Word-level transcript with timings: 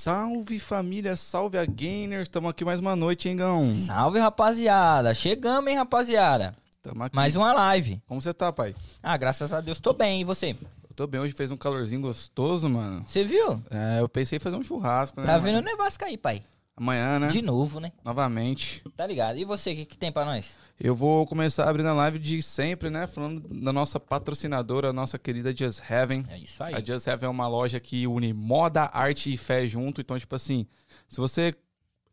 Salve 0.00 0.60
família, 0.60 1.16
salve 1.16 1.58
a 1.58 1.64
Gainer. 1.64 2.22
Estamos 2.22 2.48
aqui 2.48 2.64
mais 2.64 2.78
uma 2.78 2.94
noite, 2.94 3.28
hein, 3.28 3.34
Gão? 3.34 3.74
Salve, 3.74 4.20
rapaziada. 4.20 5.12
Chegamos, 5.12 5.68
hein, 5.68 5.76
rapaziada. 5.76 6.54
Tamo 6.80 7.02
aqui. 7.02 7.16
Mais 7.16 7.34
uma 7.34 7.52
live. 7.52 8.00
Como 8.06 8.22
você 8.22 8.32
tá, 8.32 8.52
pai? 8.52 8.76
Ah, 9.02 9.16
graças 9.16 9.52
a 9.52 9.60
Deus, 9.60 9.80
tô 9.80 9.92
bem. 9.92 10.20
E 10.20 10.24
você? 10.24 10.56
Eu 10.88 10.94
tô 10.94 11.04
bem, 11.04 11.20
hoje 11.20 11.32
fez 11.32 11.50
um 11.50 11.56
calorzinho 11.56 12.00
gostoso, 12.00 12.70
mano. 12.70 13.04
Você 13.08 13.24
viu? 13.24 13.60
É, 13.72 13.98
eu 13.98 14.08
pensei 14.08 14.36
em 14.36 14.40
fazer 14.40 14.54
um 14.54 14.62
churrasco, 14.62 15.20
né? 15.20 15.26
Tá 15.26 15.32
mano? 15.32 15.44
vendo 15.44 15.58
o 15.58 15.62
nevasca 15.62 16.06
aí, 16.06 16.16
pai? 16.16 16.44
Amanhã, 16.78 17.18
né? 17.18 17.26
De 17.26 17.42
novo, 17.42 17.80
né? 17.80 17.90
Novamente. 18.04 18.84
Tá 18.96 19.04
ligado? 19.04 19.36
E 19.36 19.44
você, 19.44 19.72
o 19.72 19.76
que, 19.76 19.84
que 19.84 19.98
tem 19.98 20.12
pra 20.12 20.24
nós? 20.24 20.54
Eu 20.80 20.94
vou 20.94 21.26
começar 21.26 21.68
abrindo 21.68 21.88
a 21.88 21.92
live 21.92 22.20
de 22.20 22.40
sempre, 22.40 22.88
né? 22.88 23.08
Falando 23.08 23.40
da 23.48 23.72
nossa 23.72 23.98
patrocinadora, 23.98 24.90
a 24.90 24.92
nossa 24.92 25.18
querida 25.18 25.54
Just 25.54 25.82
Heaven. 25.90 26.24
É 26.28 26.38
isso 26.38 26.62
aí. 26.62 26.74
A 26.74 26.80
Just 26.80 27.08
Heaven 27.08 27.26
é 27.26 27.30
uma 27.30 27.48
loja 27.48 27.80
que 27.80 28.06
une 28.06 28.32
moda, 28.32 28.88
arte 28.92 29.32
e 29.32 29.36
fé 29.36 29.66
junto. 29.66 30.00
Então, 30.00 30.16
tipo 30.16 30.36
assim, 30.36 30.68
se 31.08 31.16
você 31.16 31.52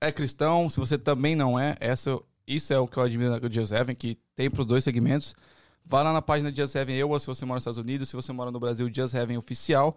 é 0.02 0.12
cristão, 0.12 0.68
se 0.68 0.80
você 0.80 0.98
também 0.98 1.36
não 1.36 1.60
é, 1.60 1.76
essa, 1.80 2.20
isso 2.48 2.74
é 2.74 2.80
o 2.80 2.88
que 2.88 2.98
eu 2.98 3.04
admiro 3.04 3.40
da 3.40 3.48
Just 3.48 3.72
Heaven, 3.72 3.94
que 3.94 4.18
tem 4.36 4.50
pros 4.50 4.66
dois 4.66 4.84
segmentos. 4.84 5.36
Vá 5.86 6.02
lá 6.02 6.12
na 6.12 6.22
página 6.24 6.52
Just 6.54 6.74
Heaven 6.74 6.96
Eu, 6.96 7.20
se 7.20 7.28
você 7.28 7.46
mora 7.46 7.58
nos 7.58 7.62
Estados 7.62 7.78
Unidos, 7.78 8.10
se 8.10 8.16
você 8.16 8.34
mora 8.34 8.50
no 8.50 8.60
Brasil, 8.60 8.90
Just 8.92 9.14
Heaven 9.14 9.38
Oficial. 9.38 9.96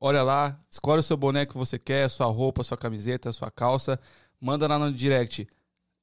Olha 0.00 0.22
lá, 0.22 0.58
escolhe 0.70 1.00
o 1.00 1.02
seu 1.02 1.16
boneco 1.16 1.52
que 1.52 1.58
você 1.58 1.78
quer, 1.78 2.08
sua 2.10 2.26
roupa, 2.26 2.62
sua 2.62 2.76
camiseta, 2.76 3.32
sua 3.32 3.50
calça. 3.50 3.98
Manda 4.40 4.66
lá 4.66 4.78
no 4.78 4.92
direct. 4.92 5.46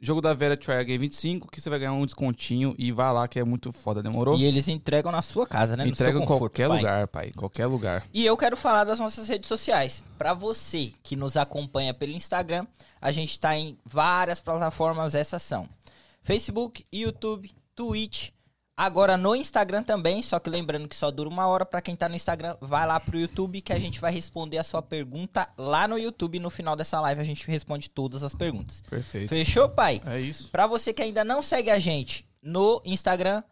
Jogo 0.03 0.19
da 0.19 0.33
Vera 0.33 0.57
Try 0.57 0.73
Again 0.73 0.97
25, 0.97 1.49
que 1.49 1.61
você 1.61 1.69
vai 1.69 1.79
ganhar 1.79 1.93
um 1.93 2.05
descontinho 2.05 2.75
e 2.77 2.91
vai 2.91 3.13
lá 3.13 3.25
que 3.25 3.39
é 3.39 3.43
muito 3.45 3.71
foda, 3.71 4.03
demorou? 4.03 4.37
E 4.37 4.43
eles 4.43 4.67
entregam 4.67 5.13
na 5.13 5.21
sua 5.21 5.47
casa, 5.47 5.77
né? 5.77 5.85
No 5.85 5.91
Entrega 5.91 6.17
seu 6.17 6.23
em 6.23 6.25
qualquer 6.25 6.67
pai. 6.67 6.77
lugar, 6.77 7.07
pai. 7.07 7.31
Qualquer 7.31 7.67
lugar. 7.67 8.03
E 8.13 8.25
eu 8.25 8.35
quero 8.35 8.57
falar 8.57 8.83
das 8.83 8.99
nossas 8.99 9.29
redes 9.29 9.47
sociais. 9.47 10.03
Pra 10.17 10.33
você 10.33 10.91
que 11.01 11.15
nos 11.15 11.37
acompanha 11.37 11.93
pelo 11.93 12.11
Instagram, 12.11 12.67
a 12.99 13.13
gente 13.13 13.39
tá 13.39 13.55
em 13.55 13.77
várias 13.85 14.41
plataformas, 14.41 15.15
essas 15.15 15.41
são 15.41 15.69
Facebook, 16.21 16.85
YouTube, 16.91 17.49
Twitch. 17.73 18.31
Agora 18.75 19.15
no 19.17 19.35
Instagram 19.35 19.83
também, 19.83 20.21
só 20.23 20.39
que 20.39 20.49
lembrando 20.49 20.87
que 20.87 20.95
só 20.95 21.11
dura 21.11 21.29
uma 21.29 21.47
hora. 21.47 21.65
Pra 21.65 21.81
quem 21.81 21.95
tá 21.95 22.09
no 22.09 22.15
Instagram, 22.15 22.57
vai 22.59 22.87
lá 22.87 22.99
pro 22.99 23.19
YouTube 23.19 23.61
que 23.61 23.71
a 23.71 23.77
gente 23.77 24.01
vai 24.01 24.11
responder 24.11 24.57
a 24.57 24.63
sua 24.63 24.81
pergunta 24.81 25.47
lá 25.57 25.87
no 25.87 25.97
YouTube. 25.97 26.39
No 26.39 26.49
final 26.49 26.75
dessa 26.75 26.99
live 27.01 27.21
a 27.21 27.23
gente 27.23 27.47
responde 27.47 27.89
todas 27.89 28.23
as 28.23 28.33
perguntas. 28.33 28.81
Perfeito. 28.89 29.29
Fechou, 29.29 29.69
pai? 29.69 30.01
É 30.05 30.19
isso. 30.19 30.49
Pra 30.49 30.65
você 30.65 30.91
que 30.91 31.03
ainda 31.03 31.23
não 31.23 31.43
segue 31.43 31.69
a 31.69 31.77
gente 31.77 32.27
no 32.41 32.81
Instagram, 32.83 33.43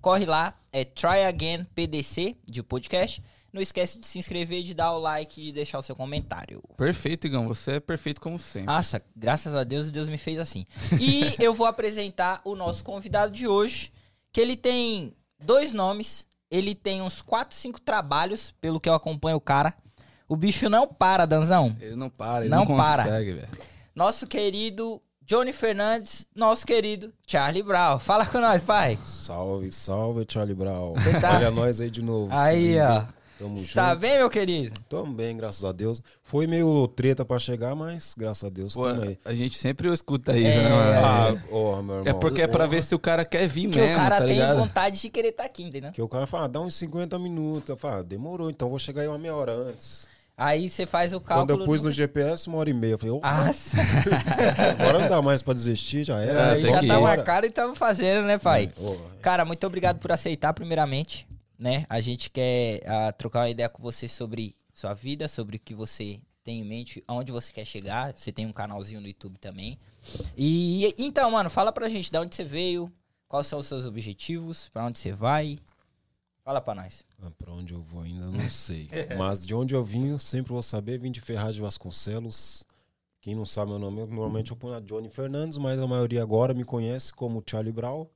corre 0.00 0.24
lá, 0.24 0.54
é 0.72 0.84
Try 0.84 1.24
Again 1.28 1.64
PDC 1.74 2.36
de 2.46 2.62
podcast. 2.62 3.22
Não 3.52 3.60
esquece 3.60 3.98
de 3.98 4.06
se 4.06 4.18
inscrever, 4.18 4.62
de 4.62 4.74
dar 4.74 4.92
o 4.92 4.98
like 4.98 5.40
e 5.40 5.46
de 5.46 5.52
deixar 5.52 5.78
o 5.78 5.82
seu 5.82 5.96
comentário. 5.96 6.62
Perfeito, 6.76 7.26
Igão. 7.26 7.48
Você 7.48 7.72
é 7.72 7.80
perfeito 7.80 8.20
como 8.20 8.38
sempre. 8.38 8.66
Nossa, 8.66 9.02
graças 9.14 9.54
a 9.54 9.64
Deus, 9.64 9.90
Deus 9.90 10.08
me 10.08 10.16
fez 10.16 10.38
assim. 10.38 10.64
E 11.00 11.34
eu 11.42 11.52
vou 11.52 11.66
apresentar 11.66 12.40
o 12.44 12.54
nosso 12.54 12.84
convidado 12.84 13.32
de 13.32 13.48
hoje, 13.48 13.92
que 14.32 14.40
ele 14.40 14.56
tem 14.56 15.14
dois 15.42 15.72
nomes, 15.72 16.26
ele 16.50 16.74
tem 16.74 17.00
uns 17.02 17.22
4, 17.22 17.56
5 17.56 17.80
trabalhos, 17.80 18.52
pelo 18.60 18.80
que 18.80 18.88
eu 18.88 18.94
acompanho 18.94 19.36
o 19.36 19.40
cara. 19.40 19.74
O 20.28 20.36
bicho 20.36 20.68
não 20.68 20.86
para, 20.86 21.26
Danzão. 21.26 21.76
Ele 21.80 21.96
não 21.96 22.08
para, 22.08 22.40
ele 22.44 22.48
Não 22.54 22.64
não, 22.64 22.76
para. 22.76 23.04
consegue, 23.04 23.32
velho. 23.32 23.48
Nosso 23.94 24.26
querido 24.26 25.00
Johnny 25.22 25.52
Fernandes, 25.52 26.26
nosso 26.34 26.66
querido 26.66 27.12
Charlie 27.26 27.62
Brown. 27.62 27.98
Fala 27.98 28.24
com 28.26 28.38
nós, 28.40 28.62
pai. 28.62 28.98
Salve, 29.04 29.70
salve, 29.72 30.24
Charlie 30.28 30.54
Brown. 30.54 30.94
tá- 31.20 31.36
Olha 31.36 31.50
nós 31.50 31.80
aí 31.80 31.90
de 31.90 32.02
novo. 32.02 32.28
Aí, 32.32 32.78
ó. 32.80 33.04
Tamo 33.40 33.56
Tá 33.74 33.88
junto. 33.90 34.00
bem, 34.00 34.18
meu 34.18 34.28
querido? 34.28 34.78
Tamo 34.88 35.12
bem, 35.14 35.36
graças 35.36 35.64
a 35.64 35.72
Deus. 35.72 36.02
Foi 36.22 36.46
meio 36.46 36.86
treta 36.88 37.24
pra 37.24 37.38
chegar, 37.38 37.74
mas 37.74 38.14
graças 38.16 38.44
a 38.44 38.50
Deus 38.50 38.74
Pô, 38.74 38.82
tamo 38.86 39.02
aí. 39.02 39.18
a 39.24 39.34
gente 39.34 39.56
sempre 39.56 39.90
escuta 39.92 40.36
isso, 40.36 40.58
É. 40.58 40.62
né, 40.62 40.68
mano? 40.68 40.98
Ah, 41.06 41.42
ó, 41.50 41.82
meu 41.82 41.96
irmão. 41.96 42.02
é 42.04 42.12
porque 42.12 42.42
é 42.42 42.46
pra 42.46 42.66
ver 42.66 42.82
se 42.82 42.94
o 42.94 42.98
cara 42.98 43.24
quer 43.24 43.48
vir 43.48 43.70
Que 43.70 43.78
mesmo, 43.78 43.94
o 43.94 43.96
cara 43.96 44.18
tá 44.18 44.24
tem 44.26 44.34
ligado? 44.34 44.58
vontade 44.58 45.00
de 45.00 45.08
querer 45.08 45.28
estar 45.30 45.44
aqui, 45.44 45.62
entendeu? 45.62 45.90
Que 45.90 46.02
o 46.02 46.08
cara 46.08 46.26
fala, 46.26 46.44
ah, 46.44 46.48
dá 46.48 46.60
uns 46.60 46.74
50 46.74 47.18
minutos. 47.18 47.68
Eu 47.68 47.76
falo, 47.76 47.94
ah, 48.00 48.02
demorou, 48.02 48.50
então 48.50 48.68
vou 48.68 48.78
chegar 48.78 49.02
aí 49.02 49.08
uma 49.08 49.18
meia 49.18 49.34
hora 49.34 49.52
antes. 49.52 50.06
Aí 50.36 50.70
você 50.70 50.86
faz 50.86 51.12
o 51.12 51.20
Quando 51.20 51.48
cálculo. 51.48 51.62
eu 51.62 51.64
pus 51.66 51.82
no 51.82 51.92
GPS, 51.92 52.48
uma 52.48 52.56
hora 52.58 52.70
e 52.70 52.72
meia. 52.74 52.92
Eu 52.92 52.98
falei, 52.98 53.14
opa, 53.14 53.44
Nossa, 53.44 53.76
agora 54.78 54.98
não 54.98 55.08
dá 55.08 55.20
mais 55.22 55.42
pra 55.42 55.52
desistir, 55.54 56.04
já 56.04 56.18
era. 56.20 56.58
É, 56.58 56.60
já 56.62 56.76
tá 56.78 56.82
ir. 56.82 57.00
marcado 57.00 57.46
e 57.46 57.50
tamo 57.50 57.74
fazendo, 57.74 58.24
né, 58.26 58.38
pai? 58.38 58.70
É, 58.74 58.82
ó, 58.82 58.96
Cara, 59.20 59.44
muito 59.44 59.66
obrigado 59.66 59.98
por 59.98 60.10
aceitar, 60.12 60.52
primeiramente, 60.54 61.26
né? 61.60 61.84
A 61.88 62.00
gente 62.00 62.30
quer 62.30 62.82
ah, 62.86 63.12
trocar 63.12 63.40
uma 63.40 63.50
ideia 63.50 63.68
com 63.68 63.82
você 63.82 64.08
sobre 64.08 64.56
sua 64.72 64.94
vida, 64.94 65.28
sobre 65.28 65.56
o 65.56 65.60
que 65.60 65.74
você 65.74 66.18
tem 66.42 66.60
em 66.60 66.64
mente, 66.64 67.04
aonde 67.06 67.30
você 67.30 67.52
quer 67.52 67.66
chegar. 67.66 68.14
Você 68.16 68.32
tem 68.32 68.46
um 68.46 68.52
canalzinho 68.52 69.00
no 69.00 69.06
YouTube 69.06 69.38
também. 69.38 69.78
E 70.36 70.94
então, 70.96 71.30
mano, 71.30 71.50
fala 71.50 71.70
pra 71.70 71.88
gente 71.88 72.10
de 72.10 72.18
onde 72.18 72.34
você 72.34 72.44
veio, 72.44 72.90
quais 73.28 73.46
são 73.46 73.58
os 73.58 73.66
seus 73.66 73.84
objetivos, 73.84 74.70
pra 74.70 74.86
onde 74.86 74.98
você 74.98 75.12
vai. 75.12 75.58
Fala 76.42 76.62
pra 76.62 76.74
nós. 76.74 77.04
Ah, 77.22 77.30
Pra 77.36 77.52
onde 77.52 77.74
eu 77.74 77.82
vou 77.82 78.02
ainda 78.02 78.26
não 78.26 78.48
sei. 78.48 78.88
Mas 79.18 79.44
de 79.44 79.54
onde 79.54 79.74
eu 79.74 79.84
vim, 79.84 80.16
sempre 80.16 80.52
vou 80.54 80.62
saber. 80.62 80.98
Vim 80.98 81.12
de 81.12 81.20
Ferraz 81.20 81.54
de 81.54 81.60
Vasconcelos. 81.60 82.64
Quem 83.20 83.34
não 83.34 83.44
sabe 83.44 83.70
meu 83.70 83.78
nome, 83.78 83.98
normalmente 84.06 84.50
eu 84.50 84.56
ponho 84.56 84.72
a 84.74 84.80
Johnny 84.80 85.10
Fernandes, 85.10 85.58
mas 85.58 85.78
a 85.78 85.86
maioria 85.86 86.22
agora 86.22 86.54
me 86.54 86.64
conhece 86.64 87.12
como 87.12 87.44
Charlie 87.46 87.70
Brown. 87.70 88.06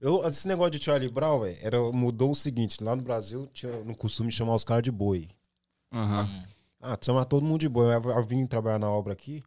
Eu, 0.00 0.26
esse 0.26 0.48
negócio 0.48 0.70
de 0.72 0.82
Charlie 0.82 1.10
Brown, 1.10 1.40
véi, 1.40 1.58
era, 1.62 1.78
mudou 1.92 2.30
o 2.30 2.34
seguinte: 2.34 2.82
lá 2.82 2.96
no 2.96 3.02
Brasil 3.02 3.46
tinha 3.52 3.72
no 3.84 3.94
costume 3.96 4.30
de 4.30 4.36
chamar 4.36 4.54
os 4.54 4.64
caras 4.64 4.82
de 4.82 4.90
boi. 4.90 5.28
Aham. 5.92 6.44
Ah, 6.80 6.96
chamar 7.00 7.24
todo 7.26 7.44
mundo 7.44 7.60
de 7.60 7.68
boi. 7.68 7.94
Eu, 7.94 8.02
eu 8.10 8.24
vim 8.24 8.46
trabalhar 8.46 8.78
na 8.78 8.88
obra 8.88 9.12
aqui, 9.12 9.42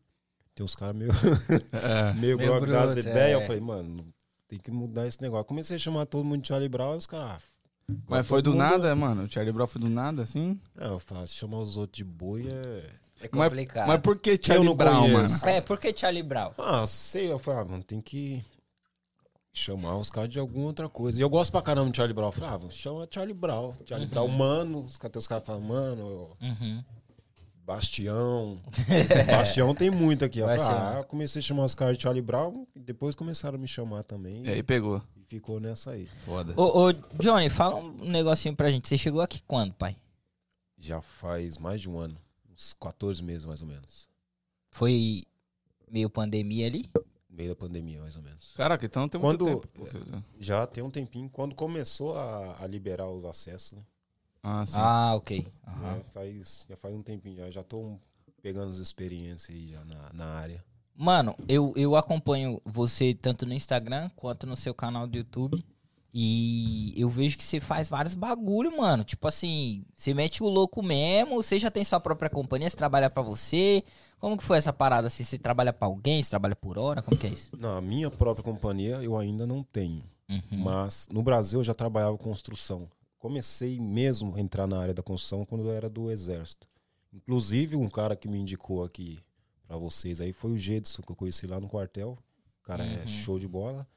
tem 0.53 0.63
uns 0.63 0.75
caras 0.75 0.95
meio, 0.95 1.09
É. 1.73 2.13
meio, 2.19 2.37
Meio 2.37 2.65
das 2.67 2.95
ideias. 2.97 3.17
é. 3.17 3.35
Eu 3.35 3.41
falei, 3.47 3.59
mano, 3.61 4.05
tem 4.47 4.59
que 4.59 4.69
mudar 4.69 5.07
esse 5.07 5.19
negócio. 5.21 5.41
Eu 5.41 5.45
comecei 5.45 5.75
a 5.75 5.79
chamar 5.79 6.05
todo 6.05 6.23
mundo 6.23 6.41
de 6.41 6.47
Charlie 6.47 6.69
Brown 6.69 6.93
e 6.93 6.97
os 6.97 7.07
caras. 7.07 7.41
ah, 7.89 7.93
Mas 8.07 8.27
foi 8.27 8.41
do 8.43 8.51
mundo- 8.51 8.59
nada, 8.59 8.95
mano? 8.95 9.23
O 9.23 9.31
Charlie 9.31 9.51
Brown 9.51 9.65
foi 9.67 9.81
do 9.81 9.89
nada, 9.89 10.21
assim? 10.21 10.59
Ah, 10.77 10.89
eu 10.89 10.99
falo, 10.99 11.25
se 11.27 11.33
chamar 11.33 11.57
os 11.57 11.75
outros 11.77 11.97
de 11.97 12.03
boi 12.03 12.47
é. 12.47 12.85
É 13.21 13.29
Mas- 13.31 13.49
complicado. 13.49 13.87
Mas 13.87 14.01
por 14.01 14.19
que 14.19 14.37
Charlie 14.39 14.75
Brown, 14.75 15.09
conheço. 15.11 15.39
mano? 15.45 15.57
É, 15.57 15.61
por 15.61 15.79
que 15.79 15.95
Charlie 15.97 16.21
Brown? 16.23 16.51
Ah, 16.59 16.85
sei, 16.85 17.31
eu 17.31 17.39
falei, 17.39 17.61
ah, 17.61 17.65
mano, 17.65 17.83
tem 17.83 17.99
que 18.01 18.43
chamar 19.53 19.97
os 19.97 20.09
caras 20.09 20.29
de 20.29 20.39
alguma 20.39 20.65
outra 20.65 20.89
coisa. 20.89 21.19
E 21.19 21.21
eu 21.21 21.29
gosto 21.29 21.51
pra 21.51 21.61
caramba 21.61 21.91
de 21.91 21.97
Charlie 21.97 22.13
Brown. 22.15 22.27
Eu 22.29 22.31
falei, 22.31 22.49
ah, 22.49 23.07
Charlie 23.09 23.33
Brown. 23.35 23.73
Charlie 23.85 24.07
Brown, 24.09 24.27
mano. 24.27 24.81
Os 24.81 24.97
caras 24.97 25.15
os 25.17 25.27
caras 25.27 25.45
falam, 25.45 25.61
mano, 25.61 26.29
Uhum. 26.41 26.83
Bastião. 27.65 28.59
Bastião 29.27 29.73
tem 29.73 29.89
muito 29.89 30.25
aqui. 30.25 30.39
Eu 30.39 30.47
falei, 30.47 30.61
ah, 30.63 30.95
eu 30.97 31.03
comecei 31.05 31.39
a 31.39 31.43
chamar 31.43 31.63
os 31.63 31.73
caras 31.73 31.95
de 31.97 32.03
Charlie 32.03 32.21
Brown 32.21 32.65
e 32.75 32.79
depois 32.81 33.15
começaram 33.15 33.55
a 33.55 33.61
me 33.61 33.67
chamar 33.67 34.03
também. 34.03 34.43
E 34.43 34.49
aí 34.49 34.61
pegou. 34.63 35.01
E 35.15 35.23
ficou 35.23 35.59
nessa 35.61 35.91
aí. 35.91 36.07
Foda. 36.25 36.53
Ô, 36.57 36.87
ô, 36.89 36.93
Johnny, 37.21 37.49
fala 37.49 37.75
um 37.75 38.09
negocinho 38.09 38.55
pra 38.55 38.69
gente. 38.69 38.87
Você 38.89 38.97
chegou 38.97 39.21
aqui 39.21 39.41
quando, 39.47 39.73
pai? 39.73 39.95
Já 40.77 40.99
faz 41.01 41.57
mais 41.57 41.79
de 41.79 41.89
um 41.89 41.97
ano. 41.97 42.17
Uns 42.51 42.73
14 42.73 43.23
meses, 43.23 43.45
mais 43.45 43.61
ou 43.61 43.67
menos. 43.67 44.09
Foi 44.69 45.23
meio 45.89 46.09
pandemia 46.09 46.67
ali? 46.67 46.89
Meio 47.33 47.49
da 47.49 47.55
pandemia, 47.55 47.99
mais 47.99 48.15
ou 48.15 48.21
menos. 48.21 48.53
Caraca, 48.55 48.85
então 48.85 49.01
não 49.01 49.09
tem 49.09 49.19
muito 49.19 49.43
Quando- 49.43 49.61
tempo. 49.61 50.23
Já 50.39 50.67
tem 50.67 50.83
um 50.83 50.89
tempinho. 50.91 51.27
Quando 51.29 51.55
começou 51.55 52.15
a, 52.15 52.61
a 52.63 52.67
liberar 52.67 53.09
os 53.09 53.25
acessos, 53.25 53.73
né? 53.73 53.83
Ah, 54.43 54.65
sim. 54.67 54.75
Ah, 54.77 55.15
ok. 55.15 55.47
Aham. 55.67 55.97
Já, 55.97 56.03
faz, 56.11 56.65
já 56.69 56.77
faz 56.77 56.93
um 56.93 57.01
tempinho, 57.01 57.37
já, 57.37 57.49
já 57.49 57.63
tô 57.63 57.97
pegando 58.41 58.69
as 58.69 58.77
experiências 58.77 59.49
aí 59.55 59.69
já 59.69 59.83
na, 59.85 60.13
na 60.13 60.25
área. 60.25 60.63
Mano, 60.95 61.35
eu, 61.47 61.73
eu 61.75 61.95
acompanho 61.95 62.61
você 62.63 63.15
tanto 63.15 63.47
no 63.47 63.53
Instagram 63.53 64.11
quanto 64.15 64.45
no 64.45 64.55
seu 64.55 64.75
canal 64.75 65.07
do 65.07 65.17
YouTube. 65.17 65.65
E 66.13 66.93
eu 66.95 67.09
vejo 67.09 67.37
que 67.37 67.43
você 67.43 67.59
faz 67.59 67.89
vários 67.89 68.13
bagulho, 68.13 68.77
mano. 68.77 69.03
Tipo 69.03 69.27
assim, 69.27 69.83
você 69.95 70.13
mete 70.13 70.43
o 70.43 70.47
louco 70.47 70.83
mesmo. 70.83 71.35
Você 71.41 71.57
já 71.57 71.71
tem 71.71 71.83
sua 71.83 71.99
própria 71.99 72.29
companhia, 72.29 72.69
você 72.69 72.77
trabalha 72.77 73.09
pra 73.09 73.23
você. 73.23 73.83
Como 74.19 74.37
que 74.37 74.43
foi 74.43 74.57
essa 74.57 74.71
parada? 74.71 75.07
Assim, 75.07 75.23
você 75.23 75.37
trabalha 75.39 75.73
pra 75.73 75.87
alguém, 75.87 76.21
você 76.21 76.29
trabalha 76.29 76.55
por 76.55 76.77
hora? 76.77 77.01
Como 77.01 77.17
que 77.17 77.25
é 77.27 77.29
isso? 77.31 77.49
Na 77.57 77.81
minha 77.81 78.11
própria 78.11 78.43
companhia 78.43 78.97
eu 79.01 79.17
ainda 79.17 79.47
não 79.47 79.63
tenho, 79.63 80.03
Uhum. 80.29 80.41
mas 80.63 81.07
no 81.11 81.23
Brasil 81.23 81.59
eu 81.59 81.63
já 81.63 81.73
trabalhava 81.73 82.17
construção. 82.17 82.87
Comecei 83.17 83.79
mesmo 83.79 84.35
a 84.35 84.39
entrar 84.39 84.67
na 84.67 84.79
área 84.79 84.93
da 84.93 85.01
construção 85.01 85.45
quando 85.45 85.65
eu 85.67 85.71
era 85.73 85.89
do 85.89 86.11
exército. 86.11 86.67
Inclusive 87.11 87.75
um 87.75 87.89
cara 87.89 88.15
que 88.15 88.27
me 88.27 88.37
indicou 88.37 88.83
aqui 88.83 89.19
pra 89.67 89.77
vocês 89.77 90.21
aí 90.21 90.31
foi 90.31 90.51
o 90.51 90.57
Gedson 90.57 91.01
que 91.01 91.11
eu 91.11 91.15
conheci 91.15 91.47
lá 91.47 91.59
no 91.59 91.67
quartel. 91.67 92.17
O 92.61 92.63
cara 92.65 92.85
é 92.85 93.01
Uhum. 93.01 93.07
show 93.07 93.39
de 93.39 93.47
bola. 93.47 93.87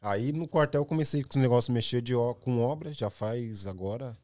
Aí 0.00 0.32
no 0.32 0.46
quartel 0.46 0.82
eu 0.82 0.86
comecei 0.86 1.22
com 1.24 1.30
os 1.30 1.36
negócios 1.42 1.72
mexer 1.72 2.00
de, 2.00 2.12
com 2.40 2.60
obra, 2.60 2.92
já 2.92 3.10
faz 3.10 3.66
agora 3.66 4.16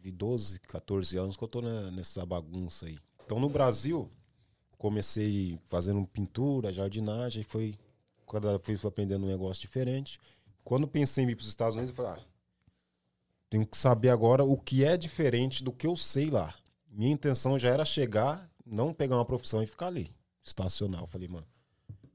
de 0.00 0.10
12, 0.10 0.58
14 0.60 1.16
anos 1.16 1.36
que 1.36 1.44
eu 1.44 1.48
tô 1.48 1.60
na- 1.62 1.90
nessa 1.90 2.24
bagunça 2.26 2.86
aí. 2.86 2.98
Então 3.24 3.38
no 3.38 3.48
Brasil, 3.48 4.10
comecei 4.76 5.58
fazendo 5.66 6.04
pintura, 6.06 6.72
jardinagem, 6.72 7.42
foi 7.42 7.78
cada 8.28 8.58
fui 8.58 8.76
aprendendo 8.84 9.24
um 9.24 9.28
negócio 9.28 9.60
diferente. 9.60 10.18
Quando 10.64 10.88
pensei 10.88 11.24
em 11.24 11.30
ir 11.30 11.36
para 11.36 11.42
os 11.42 11.48
Estados 11.48 11.76
Unidos, 11.76 11.90
eu 11.90 11.96
falei, 12.04 12.20
ah, 12.20 12.24
tenho 13.48 13.66
que 13.66 13.76
saber 13.76 14.08
agora 14.10 14.42
o 14.44 14.56
que 14.58 14.84
é 14.84 14.96
diferente 14.96 15.62
do 15.62 15.72
que 15.72 15.86
eu 15.86 15.96
sei 15.96 16.28
lá. 16.30 16.54
Minha 16.90 17.12
intenção 17.12 17.58
já 17.58 17.70
era 17.70 17.84
chegar 17.84 18.50
não 18.66 18.92
pegar 18.94 19.16
uma 19.16 19.24
profissão 19.24 19.62
e 19.62 19.66
ficar 19.66 19.86
ali, 19.88 20.10
estacionar. 20.42 21.02
Eu 21.02 21.06
falei, 21.06 21.28
mano, 21.28 21.46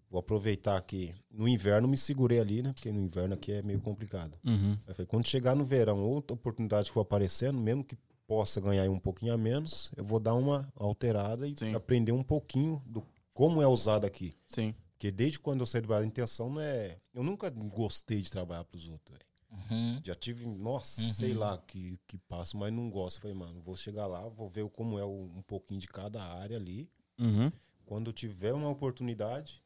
vou 0.09 0.19
aproveitar 0.19 0.81
que 0.81 1.13
no 1.31 1.47
inverno 1.47 1.88
me 1.88 1.97
segurei 1.97 2.39
ali, 2.39 2.61
né? 2.61 2.73
Porque 2.73 2.91
no 2.91 3.00
inverno 3.01 3.33
aqui 3.35 3.51
é 3.51 3.61
meio 3.61 3.79
complicado. 3.79 4.38
Uhum. 4.45 4.77
Aí 4.88 4.94
falei, 4.94 5.06
quando 5.07 5.27
chegar 5.27 5.56
no 5.56 5.63
verão, 5.65 6.00
outra 6.03 6.33
oportunidade 6.33 6.88
que 6.89 6.94
for 6.94 7.01
aparecendo, 7.01 7.59
mesmo 7.59 7.83
que 7.83 7.95
possa 8.27 8.61
ganhar 8.61 8.89
um 8.89 9.00
pouquinho 9.00 9.33
a 9.33 9.38
menos, 9.38 9.91
eu 9.97 10.03
vou 10.03 10.19
dar 10.19 10.35
uma 10.35 10.71
alterada 10.75 11.47
e 11.47 11.56
Sim. 11.57 11.73
aprender 11.73 12.11
um 12.11 12.23
pouquinho 12.23 12.81
do 12.85 13.03
como 13.33 13.61
é 13.61 13.67
usado 13.67 14.06
aqui. 14.06 14.35
Sim. 14.47 14.73
Porque 14.91 15.11
desde 15.11 15.39
quando 15.39 15.61
eu 15.61 15.67
saí 15.67 15.81
do 15.81 15.88
Brasil, 15.88 16.03
a 16.06 16.07
intenção 16.07 16.50
não 16.50 16.59
é. 16.61 16.97
Eu 17.13 17.23
nunca 17.23 17.50
gostei 17.50 18.21
de 18.21 18.29
trabalhar 18.29 18.65
pros 18.65 18.89
outros, 18.89 19.17
velho. 19.17 19.29
Uhum. 19.51 20.00
Já 20.03 20.13
tive, 20.13 20.45
nossa, 20.45 21.01
sei 21.01 21.33
lá 21.33 21.57
que, 21.57 21.97
que 22.06 22.17
passo, 22.19 22.56
mas 22.57 22.71
não 22.71 22.88
gosto. 22.89 23.17
Eu 23.17 23.21
Falei, 23.21 23.35
mano, 23.38 23.59
vou 23.61 23.75
chegar 23.75 24.06
lá, 24.06 24.27
vou 24.27 24.47
ver 24.50 24.67
como 24.69 25.00
é 25.00 25.03
o- 25.06 25.31
um 25.35 25.41
pouquinho 25.41 25.79
de 25.79 25.88
cada 25.88 26.21
área 26.21 26.56
ali. 26.57 26.88
Uhum. 27.17 27.51
Quando 27.85 28.13
tiver 28.13 28.53
uma 28.53 28.69
oportunidade, 28.69 29.59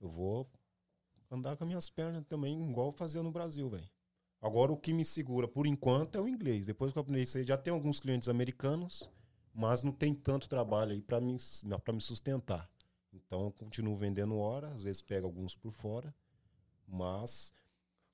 eu 0.00 0.08
vou 0.08 0.48
andar 1.30 1.56
com 1.56 1.64
as 1.64 1.68
minhas 1.68 1.90
pernas 1.90 2.24
também, 2.26 2.68
igual 2.68 2.88
eu 2.88 2.92
fazia 2.92 3.22
no 3.22 3.30
Brasil, 3.30 3.68
velho. 3.68 3.88
Agora 4.40 4.72
o 4.72 4.76
que 4.76 4.92
me 4.92 5.04
segura 5.04 5.46
por 5.46 5.66
enquanto 5.66 6.16
é 6.16 6.20
o 6.20 6.28
inglês. 6.28 6.66
Depois 6.66 6.92
que 6.92 6.98
eu 6.98 7.02
aprendi 7.02 7.22
isso 7.22 7.36
aí, 7.36 7.44
já 7.44 7.58
tem 7.58 7.72
alguns 7.72 8.00
clientes 8.00 8.28
americanos, 8.28 9.08
mas 9.54 9.82
não 9.82 9.92
tem 9.92 10.14
tanto 10.14 10.48
trabalho 10.48 10.92
aí 10.92 11.02
para 11.02 11.20
me, 11.20 11.36
pra 11.84 11.92
me 11.92 12.00
sustentar. 12.00 12.68
Então 13.12 13.44
eu 13.44 13.52
continuo 13.52 13.96
vendendo 13.96 14.36
hora, 14.38 14.68
às 14.68 14.82
vezes 14.82 15.02
pego 15.02 15.26
alguns 15.26 15.54
por 15.54 15.72
fora, 15.72 16.14
mas 16.86 17.52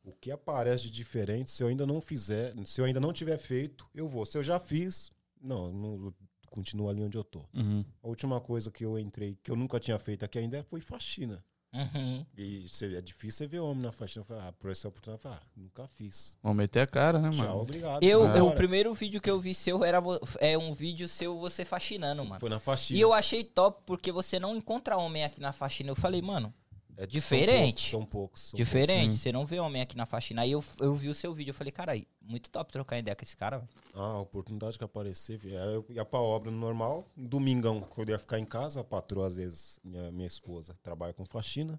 o 0.03 0.13
que 0.13 0.31
aparece 0.31 0.85
de 0.85 0.91
diferente, 0.91 1.51
se 1.51 1.63
eu 1.63 1.69
ainda 1.69 1.87
não 1.87 2.01
fizer, 2.01 2.55
se 2.65 2.81
eu 2.81 2.85
ainda 2.85 3.01
não 3.01 3.13
tiver 3.13 3.39
feito, 3.39 3.89
eu 3.95 4.09
vou. 4.09 4.27
Se 4.27 4.37
eu 4.37 4.43
já 4.43 4.59
fiz, 4.59 5.11
não, 5.41 5.73
não 5.73 6.15
continuo 6.51 6.89
ali 6.89 7.03
onde 7.03 7.17
eu 7.17 7.25
tô. 7.25 7.45
Uhum. 7.55 7.85
A 8.03 8.09
última 8.09 8.41
coisa 8.41 8.71
que 8.71 8.85
eu 8.85 8.99
entrei, 8.99 9.39
que 9.43 9.51
eu 9.51 9.57
nunca 9.57 9.79
tinha 9.79 9.99
feito 9.99 10.25
aqui 10.25 10.39
ainda, 10.39 10.65
foi 10.65 10.81
faxina. 10.81 11.45
Uhum. 11.77 12.25
E 12.39 12.65
é 12.97 13.01
difícil 13.01 13.39
você 13.39 13.47
ver 13.47 13.61
homem 13.61 13.83
na 13.83 13.93
faxina. 13.93 14.23
Eu 14.23 14.27
falei, 14.27 14.43
ah, 14.47 14.53
por 14.53 14.71
essa 14.71 14.89
oportunidade, 14.89 15.23
falei, 15.23 15.39
ah, 15.39 15.47
nunca 15.57 15.87
fiz. 15.89 16.37
Vamos 16.43 16.57
meter 16.57 16.81
a 16.81 16.87
cara, 16.87 17.19
né, 17.19 17.31
Tchau, 17.31 17.47
mano? 17.47 17.61
obrigado. 17.61 18.03
Eu, 18.03 18.47
o 18.47 18.55
primeiro 18.55 18.95
vídeo 18.95 19.21
que 19.21 19.31
eu 19.31 19.39
vi 19.39 19.55
seu 19.55 19.85
era 19.85 20.03
é 20.41 20.57
um 20.57 20.73
vídeo 20.73 21.07
seu 21.09 21.39
você 21.39 21.65
faxinando, 21.65 22.25
mano. 22.25 22.41
Foi 22.41 22.49
na 22.49 22.59
faxina. 22.59 22.99
E 22.99 23.03
eu 23.03 23.13
achei 23.13 23.45
top 23.45 23.83
porque 23.85 24.11
você 24.11 24.41
não 24.41 24.57
encontra 24.57 24.97
homem 24.97 25.25
aqui 25.25 25.41
na 25.41 25.53
faxina. 25.53 25.91
Eu 25.91 25.97
falei, 25.97 26.23
mano, 26.23 26.53
É, 26.97 27.07
diferente. 27.07 27.91
São 27.91 28.05
poucos, 28.05 28.07
são 28.07 28.07
poucos. 28.07 28.43
são 28.43 28.57
diferente, 28.57 29.15
sim. 29.15 29.19
você 29.19 29.33
não 29.33 29.45
vê 29.45 29.61
homem 29.61 29.83
aqui 29.83 29.97
na 29.97 30.07
faxina. 30.07 30.43
Aí 30.43 30.53
eu, 30.53 30.65
eu 30.81 30.95
vi 30.95 31.09
o 31.09 31.15
seu 31.15 31.35
vídeo, 31.35 31.51
eu 31.51 31.55
falei, 31.55 31.71
cara, 31.71 31.93
muito 32.23 32.51
top 32.51 32.73
trocar 32.73 32.99
ideia 32.99 33.15
com 33.15 33.23
esse 33.23 33.37
cara, 33.37 33.59
poucos. 33.59 33.69
Ah, 33.95 34.13
a 34.13 34.21
oportunidade 34.21 34.79
que 34.79 34.85
aparecer. 34.85 35.41
eu 35.45 35.85
ia 35.91 36.05
pra 36.05 36.21
obra 36.21 36.51
no 36.51 36.59
normal. 36.59 37.05
Domingão, 37.17 37.81
quando 37.83 38.09
eu 38.09 38.15
ia 38.15 38.19
ficar 38.19 38.39
em 38.39 38.47
casa, 38.47 38.81
a 38.81 38.85
patroa, 38.85 39.27
às 39.27 39.37
vezes, 39.37 39.79
minha, 39.85 40.11
minha 40.11 40.27
esposa, 40.27 40.77
trabalha 40.83 41.13
com 41.13 41.25
faxina. 41.27 41.79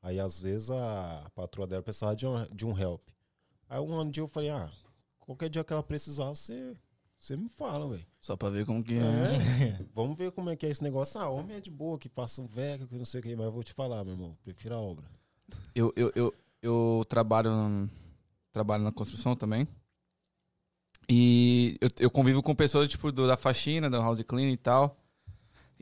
Aí, 0.00 0.20
às 0.20 0.38
vezes, 0.38 0.70
a, 0.70 1.30
patroa 1.34 1.66
dela 1.66 1.82
precisava 1.82 2.14
de 2.14 2.26
um, 2.26 2.46
de 2.52 2.66
um 2.66 2.78
help. 2.78 3.08
Aí, 3.68 3.80
um 3.80 4.08
dia 4.08 4.22
eu 4.22 4.28
falei, 4.28 4.50
ah, 4.50 4.70
qualquer 5.18 5.48
dia 5.48 5.64
que 5.64 5.72
ela 5.72 5.82
precisar, 5.82 6.28
você, 6.28 6.76
você 7.24 7.36
me 7.36 7.48
fala, 7.48 7.88
velho. 7.88 8.06
Só 8.20 8.36
pra 8.36 8.50
ver 8.50 8.66
como 8.66 8.84
que 8.84 8.94
é. 8.94 8.98
É, 8.98 9.86
vamos 9.94 10.16
ver 10.18 10.30
como 10.32 10.50
é 10.50 10.56
que 10.56 10.66
é 10.66 10.68
esse 10.68 10.82
negócio. 10.82 11.18
Ah, 11.18 11.28
homem 11.30 11.56
é 11.56 11.60
de 11.60 11.70
boa, 11.70 11.98
que 11.98 12.08
passa 12.08 12.42
um 12.42 12.46
velho, 12.46 12.86
que 12.86 12.98
não 12.98 13.04
sei 13.06 13.20
o 13.20 13.22
que, 13.22 13.34
mas 13.34 13.46
eu 13.46 13.52
vou 13.52 13.62
te 13.64 13.72
falar, 13.72 14.04
meu 14.04 14.12
irmão, 14.12 14.36
prefiro 14.44 14.74
a 14.74 14.78
obra. 14.78 15.04
Eu, 15.74 15.90
eu, 15.96 16.12
eu, 16.14 16.34
eu 16.62 17.04
trabalho, 17.08 17.50
trabalho 18.52 18.84
na 18.84 18.92
construção 18.92 19.34
também. 19.34 19.66
E 21.08 21.76
eu, 21.80 21.88
eu 22.00 22.10
convivo 22.10 22.42
com 22.42 22.54
pessoas, 22.54 22.88
tipo, 22.88 23.10
do- 23.12 23.26
da 23.26 23.36
faxina, 23.36 23.88
da 23.90 23.98
house 24.00 24.22
clean 24.22 24.50
e 24.50 24.56
tal. 24.56 24.96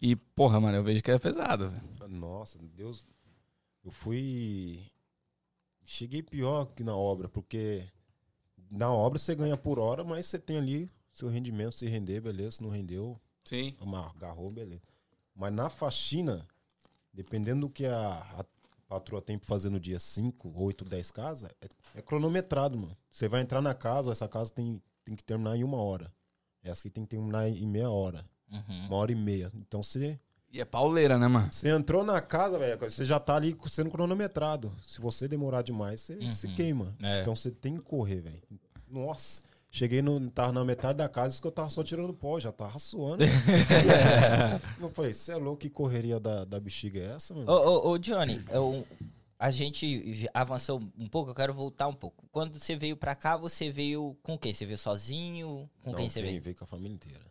E, 0.01 0.17
porra, 0.17 0.61
mano, 0.61 0.79
eu 0.79 0.85
vejo 0.85 1.03
que 1.03 1.11
é 1.11 1.19
pesado, 1.19 1.71
velho. 1.71 2.09
Nossa, 2.09 2.59
Deus. 2.59 3.07
Eu 3.85 3.91
fui. 3.91 4.81
Cheguei 5.85 6.23
pior 6.23 6.67
que 6.67 6.85
na 6.85 6.97
obra, 6.97 7.29
porque 7.29 7.85
na 8.71 8.93
obra 8.93 9.19
você 9.19 9.35
ganha 9.35 9.57
por 9.57 9.79
hora, 9.81 10.05
mas 10.05 10.27
você 10.27 10.39
tem 10.39 10.57
ali 10.57 10.91
seu 11.13 11.29
rendimento, 11.29 11.73
se 11.73 11.87
render, 11.87 12.21
beleza. 12.21 12.53
Se 12.53 12.63
não 12.63 12.71
rendeu, 12.71 13.21
Sim. 13.45 13.77
agarrou, 14.17 14.51
beleza. 14.51 14.83
Mas 15.35 15.53
na 15.53 15.71
faxina, 15.71 16.47
dependendo 17.13 17.63
do 17.63 17.71
que 17.71 17.87
a, 17.87 18.19
a 18.39 18.45
patroa 18.89 19.23
tem 19.23 19.39
pra 19.39 19.47
fazer 19.47 19.71
no 19.71 19.81
dia 19.81 20.01
5, 20.01 20.53
8, 20.55 20.85
10 20.85 21.11
casas, 21.11 21.51
é, 21.61 21.69
é 21.95 22.03
cronometrado, 22.03 22.79
mano. 22.79 22.97
Você 23.11 23.29
vai 23.29 23.41
entrar 23.41 23.63
na 23.63 23.75
casa, 23.75 24.11
essa 24.11 24.29
casa 24.29 24.53
tem, 24.53 24.83
tem 25.05 25.15
que 25.15 25.25
terminar 25.25 25.57
em 25.57 25.65
uma 25.65 25.79
hora. 25.79 26.13
Essa 26.63 26.81
aqui 26.81 26.91
tem 26.91 27.05
que 27.05 27.11
terminar 27.11 27.49
em 27.49 27.67
meia 27.67 27.91
hora. 27.91 28.25
Uhum. 28.51 28.87
Uma 28.87 28.97
hora 28.97 29.13
e 29.13 29.15
meia. 29.15 29.51
Então 29.55 29.83
você. 29.83 30.19
E 30.51 30.61
é 30.61 30.65
pauleira, 30.65 31.19
né, 31.19 31.27
mano? 31.27 31.51
Você 31.51 31.71
entrou 31.71 32.05
na 32.05 32.21
casa, 32.21 32.59
velho, 32.59 32.79
você 32.79 33.07
já 33.07 33.19
tá 33.19 33.37
ali 33.37 33.57
sendo 33.69 33.91
cronometrado. 33.91 34.71
Se 34.85 35.01
você 35.01 35.27
demorar 35.27 35.63
demais, 35.63 36.03
você 36.03 36.33
se 36.33 36.49
queima. 36.49 36.95
É. 37.03 37.23
Então 37.23 37.35
você 37.35 37.51
tem 37.51 37.77
que 37.77 37.83
correr, 37.83 38.21
velho. 38.21 38.43
Nossa, 38.87 39.43
cheguei 39.73 40.01
no. 40.03 40.31
Tava 40.31 40.53
na 40.53 40.65
metade 40.65 40.99
da 40.99 41.09
casa, 41.09 41.33
isso 41.33 41.43
que 41.43 41.49
eu 41.49 41.53
tava 41.53 41.69
só 41.71 41.83
tirando 41.83 42.13
pó, 42.15 42.39
já 42.39 42.53
tava 42.53 42.79
suando. 42.79 43.25
eu 44.81 44.89
falei, 44.91 45.13
você 45.13 45.33
é 45.33 45.37
louco, 45.37 45.59
que 45.63 45.71
correria 45.71 46.21
da, 46.21 46.45
da 46.45 46.61
bexiga 46.61 47.01
é 47.01 47.15
essa, 47.17 47.35
mano? 47.35 47.51
Ô, 47.51 47.89
ô, 47.89 47.91
ô, 47.93 47.99
Johnny, 47.99 48.41
eu- 48.51 48.87
a 49.39 49.51
gente 49.51 50.29
avançou 50.33 50.81
um 50.97 51.09
pouco, 51.09 51.31
eu 51.31 51.35
quero 51.35 51.53
voltar 51.53 51.89
um 51.89 51.95
pouco. 51.95 52.25
Quando 52.31 52.57
você 52.57 52.77
veio 52.77 52.97
pra 52.97 53.17
cá, 53.17 53.37
você 53.37 53.73
veio 53.73 54.17
com 54.23 54.39
quem? 54.39 54.55
Você 54.55 54.65
veio 54.65 54.79
sozinho? 54.79 55.69
Com 55.83 55.91
Não, 55.91 55.99
quem 55.99 56.09
você 56.09 56.21
veio, 56.21 56.31
veio? 56.35 56.43
veio 56.43 56.57
com 56.57 56.63
a 56.63 56.67
família 56.69 56.95
inteira. 56.95 57.25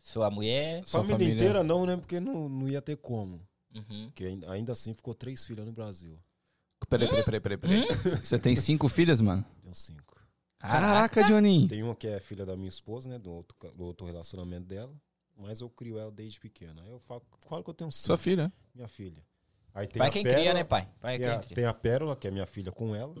Sua 0.00 0.30
mulher? 0.30 0.82
Sua 0.86 1.00
família, 1.00 1.16
família- 1.18 1.34
inteira 1.34 1.62
não, 1.64 1.84
né? 1.84 1.96
Porque 1.98 2.18
não, 2.18 2.48
não 2.48 2.66
ia 2.68 2.80
ter 2.80 2.96
como. 2.96 3.40
Uhum. 3.74 4.06
Porque 4.06 4.24
ainda, 4.24 4.50
ainda 4.50 4.72
assim 4.72 4.94
ficou 4.94 5.14
três 5.14 5.44
filhas 5.44 5.66
no 5.66 5.72
Brasil. 5.72 6.18
Peraí, 6.88 7.08
peraí, 7.08 7.24
peraí, 7.24 7.40
peraí. 7.40 7.58
peraí. 7.58 7.86
Você 8.22 8.38
tem 8.38 8.54
cinco 8.56 8.88
filhas, 8.88 9.20
mano? 9.20 9.44
Deu 9.62 9.74
cinco. 9.74 10.13
Caraca, 10.68 11.22
Johnny. 11.24 11.68
Tem 11.68 11.82
uma 11.82 11.94
que 11.94 12.06
é 12.06 12.20
filha 12.20 12.44
da 12.46 12.56
minha 12.56 12.68
esposa, 12.68 13.08
né? 13.08 13.18
Do 13.18 13.30
outro, 13.30 13.56
do 13.74 13.84
outro 13.84 14.06
relacionamento 14.06 14.66
dela. 14.66 14.92
Mas 15.36 15.60
eu 15.60 15.68
crio 15.68 15.98
ela 15.98 16.10
desde 16.10 16.38
pequena. 16.38 16.82
Aí 16.82 16.90
eu 16.90 17.00
falo, 17.00 17.22
falo 17.48 17.64
que 17.64 17.70
eu 17.70 17.74
tenho 17.74 17.90
cinco. 17.90 18.06
Sua 18.06 18.16
filha. 18.16 18.52
minha 18.74 18.88
filha. 18.88 19.22
Aí 19.74 19.88
tem 19.88 19.98
Pai 19.98 20.08
a 20.08 20.12
quem 20.12 20.22
Pérola, 20.22 20.40
cria, 20.40 20.54
né, 20.54 20.64
pai? 20.64 20.88
Pai 21.00 21.18
Tem 21.18 21.26
quem 21.26 21.36
a, 21.36 21.42
cria. 21.42 21.54
tem 21.56 21.64
a 21.64 21.74
Pérola, 21.74 22.16
que 22.16 22.28
é 22.28 22.30
minha 22.30 22.46
filha 22.46 22.70
com 22.70 22.94
ela. 22.94 23.14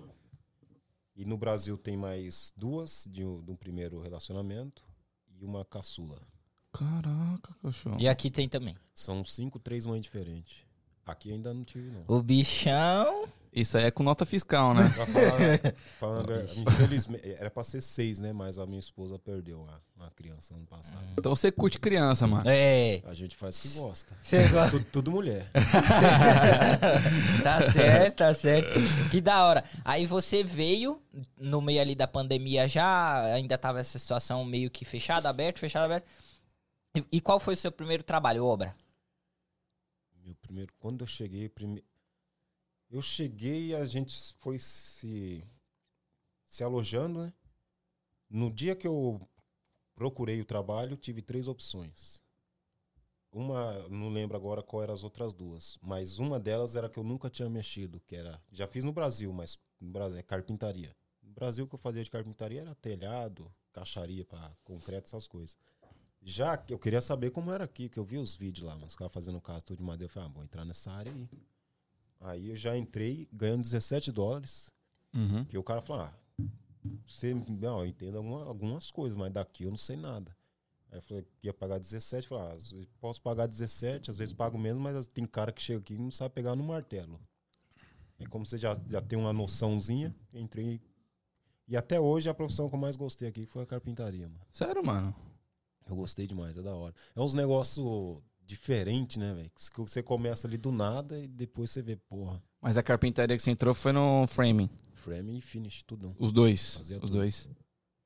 E 1.16 1.24
no 1.24 1.36
Brasil 1.36 1.76
tem 1.76 1.96
mais 1.96 2.52
duas 2.56 3.08
de 3.10 3.24
um, 3.24 3.42
de 3.42 3.50
um 3.50 3.56
primeiro 3.56 4.00
relacionamento 4.00 4.84
e 5.36 5.44
uma 5.44 5.64
caçula. 5.64 6.20
Caraca, 6.72 7.54
cachorro. 7.62 8.00
E 8.00 8.08
aqui 8.08 8.30
tem 8.30 8.48
também. 8.48 8.76
São 8.94 9.24
cinco, 9.24 9.58
três 9.58 9.84
mães 9.86 10.02
diferentes. 10.02 10.64
Aqui 11.06 11.32
ainda 11.32 11.52
não 11.52 11.64
tive, 11.64 11.90
não. 11.90 12.04
O 12.08 12.22
bichão. 12.22 13.28
Isso 13.54 13.78
aí 13.78 13.84
é 13.84 13.90
com 13.92 14.02
nota 14.02 14.26
fiscal, 14.26 14.74
né? 14.74 14.82
Falar, 14.90 15.74
falando, 16.00 16.26
verdade, 16.26 16.60
infelizmente, 16.60 17.30
era 17.38 17.48
pra 17.48 17.62
ser 17.62 17.80
seis, 17.80 18.18
né? 18.18 18.32
Mas 18.32 18.58
a 18.58 18.66
minha 18.66 18.80
esposa 18.80 19.16
perdeu 19.16 19.64
a, 19.68 20.06
a 20.06 20.10
criança 20.10 20.54
ano 20.54 20.66
passado. 20.66 21.06
Então 21.16 21.36
você 21.36 21.52
curte 21.52 21.78
criança, 21.78 22.26
mano. 22.26 22.42
É. 22.48 23.00
A 23.04 23.14
gente 23.14 23.36
faz 23.36 23.56
o 23.56 23.62
que 23.62 23.78
gosta. 23.78 24.18
Você 24.20 24.48
gosta. 24.48 24.70
tudo, 24.72 24.84
tudo 24.90 25.10
mulher. 25.12 25.48
tá 27.44 27.70
certo, 27.70 28.16
tá 28.16 28.34
certo. 28.34 28.70
Que 29.12 29.20
da 29.20 29.44
hora. 29.44 29.62
Aí 29.84 30.04
você 30.04 30.42
veio 30.42 31.00
no 31.38 31.60
meio 31.60 31.80
ali 31.80 31.94
da 31.94 32.08
pandemia 32.08 32.68
já, 32.68 33.22
ainda 33.34 33.56
tava 33.56 33.78
essa 33.78 34.00
situação 34.00 34.44
meio 34.44 34.68
que 34.68 34.84
fechada, 34.84 35.28
aberto, 35.28 35.60
fechado, 35.60 35.84
aberto. 35.84 36.06
E, 36.96 37.04
e 37.12 37.20
qual 37.20 37.38
foi 37.38 37.54
o 37.54 37.56
seu 37.56 37.70
primeiro 37.70 38.02
trabalho, 38.02 38.44
obra? 38.44 38.74
Meu 40.24 40.34
primeiro, 40.34 40.72
quando 40.80 41.02
eu 41.02 41.06
cheguei, 41.06 41.48
prime... 41.48 41.84
eu 42.94 43.02
cheguei 43.02 43.74
a 43.74 43.84
gente 43.84 44.14
foi 44.38 44.56
se 44.56 45.42
se 46.46 46.62
alojando, 46.62 47.24
né? 47.24 47.32
No 48.30 48.52
dia 48.52 48.76
que 48.76 48.86
eu 48.86 49.20
procurei 49.96 50.40
o 50.40 50.44
trabalho, 50.44 50.96
tive 50.96 51.20
três 51.20 51.48
opções. 51.48 52.22
Uma, 53.32 53.88
não 53.88 54.08
lembro 54.08 54.36
agora 54.36 54.62
qual 54.62 54.84
eram 54.84 54.94
as 54.94 55.02
outras 55.02 55.34
duas, 55.34 55.76
mas 55.82 56.20
uma 56.20 56.38
delas 56.38 56.76
era 56.76 56.88
que 56.88 56.96
eu 56.96 57.02
nunca 57.02 57.28
tinha 57.28 57.50
mexido, 57.50 57.98
que 58.06 58.14
era, 58.14 58.40
já 58.52 58.68
fiz 58.68 58.84
no 58.84 58.92
Brasil, 58.92 59.32
mas 59.32 59.58
no 59.80 59.90
Brasil 59.90 60.18
é 60.18 60.22
carpintaria. 60.22 60.96
No 61.20 61.32
Brasil 61.32 61.64
o 61.64 61.68
que 61.68 61.74
eu 61.74 61.80
fazia 61.80 62.04
de 62.04 62.10
carpintaria 62.12 62.60
era 62.60 62.76
telhado, 62.76 63.52
caixaria 63.72 64.24
para 64.24 64.56
concreto, 64.62 65.08
essas 65.08 65.26
coisas. 65.26 65.58
Já 66.22 66.56
que 66.56 66.72
eu 66.72 66.78
queria 66.78 67.02
saber 67.02 67.32
como 67.32 67.50
era 67.50 67.64
aqui, 67.64 67.88
que 67.88 67.98
eu 67.98 68.04
vi 68.04 68.18
os 68.18 68.36
vídeos 68.36 68.64
lá, 68.64 68.74
mano, 68.74 68.86
os 68.86 68.94
caras 68.94 69.12
fazendo 69.12 69.40
casa 69.40 69.62
tudo 69.62 69.78
de 69.78 69.82
madeira. 69.82 70.04
Eu 70.04 70.14
falei, 70.14 70.28
ah, 70.28 70.32
vou 70.32 70.44
entrar 70.44 70.64
nessa 70.64 70.92
área 70.92 71.12
aí. 71.12 71.28
Aí 72.20 72.50
eu 72.50 72.56
já 72.56 72.76
entrei 72.76 73.28
ganhando 73.32 73.62
17 73.62 74.10
dólares. 74.12 74.70
Uhum. 75.14 75.44
Que 75.44 75.56
o 75.58 75.62
cara 75.62 75.80
falou, 75.80 76.02
ah, 76.04 76.14
você, 77.06 77.34
não, 77.34 77.80
eu 77.80 77.86
entendo 77.86 78.16
alguma- 78.18 78.44
algumas 78.44 78.90
coisas, 78.90 79.16
mas 79.16 79.32
daqui 79.32 79.64
eu 79.64 79.70
não 79.70 79.76
sei 79.76 79.96
nada. 79.96 80.36
Aí 80.90 80.98
eu 80.98 81.02
falei 81.02 81.22
que 81.40 81.46
ia 81.46 81.54
pagar 81.54 81.78
17, 81.78 82.28
falei, 82.28 82.44
ah, 82.48 82.52
às 82.52 82.70
vezes 82.70 82.86
posso 83.00 83.20
pagar 83.22 83.46
17, 83.46 84.10
às 84.10 84.18
vezes 84.18 84.34
pago 84.34 84.58
menos, 84.58 84.78
mas 84.78 85.06
tem 85.08 85.24
cara 85.26 85.52
que 85.52 85.62
chega 85.62 85.80
aqui 85.80 85.94
e 85.94 85.98
não 85.98 86.10
sabe 86.10 86.34
pegar 86.34 86.54
no 86.56 86.64
martelo. 86.64 87.20
E 88.18 88.26
como 88.26 88.44
você 88.46 88.56
já, 88.58 88.78
já 88.86 89.00
tem 89.00 89.18
uma 89.18 89.32
noçãozinha, 89.32 90.14
entrei. 90.32 90.80
E 91.66 91.76
até 91.76 91.98
hoje 91.98 92.28
a 92.28 92.34
profissão 92.34 92.68
que 92.68 92.74
eu 92.74 92.78
mais 92.78 92.94
gostei 92.96 93.28
aqui 93.28 93.46
foi 93.46 93.62
a 93.62 93.66
carpintaria, 93.66 94.28
mano. 94.28 94.40
Sério, 94.52 94.84
mano. 94.84 95.14
Eu 95.88 95.96
gostei 95.96 96.26
demais, 96.26 96.56
é 96.56 96.62
da 96.62 96.74
hora. 96.74 96.94
É 97.14 97.20
uns 97.20 97.34
negócios 97.34 98.22
diferente, 98.46 99.18
né, 99.18 99.32
velho? 99.34 99.50
Que 99.50 99.80
Você 99.82 100.02
começa 100.02 100.46
ali 100.46 100.56
do 100.56 100.70
nada 100.72 101.18
e 101.18 101.26
depois 101.28 101.70
você 101.70 101.82
vê, 101.82 101.96
porra, 101.96 102.42
Mas 102.60 102.76
a 102.76 102.82
carpintaria 102.82 103.36
que 103.36 103.42
você 103.42 103.50
entrou 103.50 103.74
foi 103.74 103.92
no 103.92 104.26
framing. 104.28 104.68
frame 104.94 105.38
e 105.38 105.40
finish, 105.40 105.82
tudão. 105.82 106.14
Os 106.18 106.32
dois. 106.32 106.76
Fazia 106.78 106.96
os 106.96 107.02
tudo. 107.02 107.12
dois. 107.18 107.48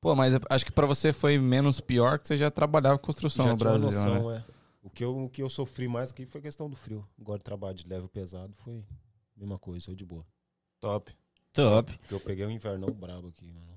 Pô, 0.01 0.15
mas 0.15 0.33
eu 0.33 0.39
acho 0.49 0.65
que 0.65 0.71
pra 0.71 0.85
você 0.85 1.11
foi 1.11 1.37
menos 1.37 1.81
pior 1.81 2.19
que 2.19 2.27
você 2.27 2.37
já 2.37 2.49
trabalhava 2.49 2.97
com 2.97 3.05
construção 3.05 3.45
Já 3.45 3.51
no 3.51 3.57
Brasil, 3.57 3.89
né? 3.91 3.95
noção, 3.95 4.31
é. 4.31 4.45
O 4.81 4.89
que, 4.89 5.03
eu, 5.03 5.25
o 5.25 5.29
que 5.29 5.43
eu 5.43 5.49
sofri 5.49 5.89
mais 5.89 6.09
aqui 6.11 6.25
foi 6.25 6.39
questão 6.41 6.69
do 6.69 6.75
frio. 6.75 7.05
Agora 7.19 7.37
trabalho 7.41 7.75
de 7.75 7.85
leve 7.87 8.05
e 8.05 8.09
pesado 8.09 8.53
foi 8.55 8.77
a 9.35 9.39
mesma 9.39 9.59
coisa, 9.59 9.85
foi 9.87 9.95
de 9.95 10.05
boa. 10.05 10.25
Top. 10.79 11.13
Top. 11.51 11.91
Porque 11.97 12.13
eu 12.13 12.19
peguei 12.21 12.45
um 12.45 12.49
invernão 12.51 12.87
brabo 12.93 13.27
aqui, 13.27 13.51
mano. 13.51 13.67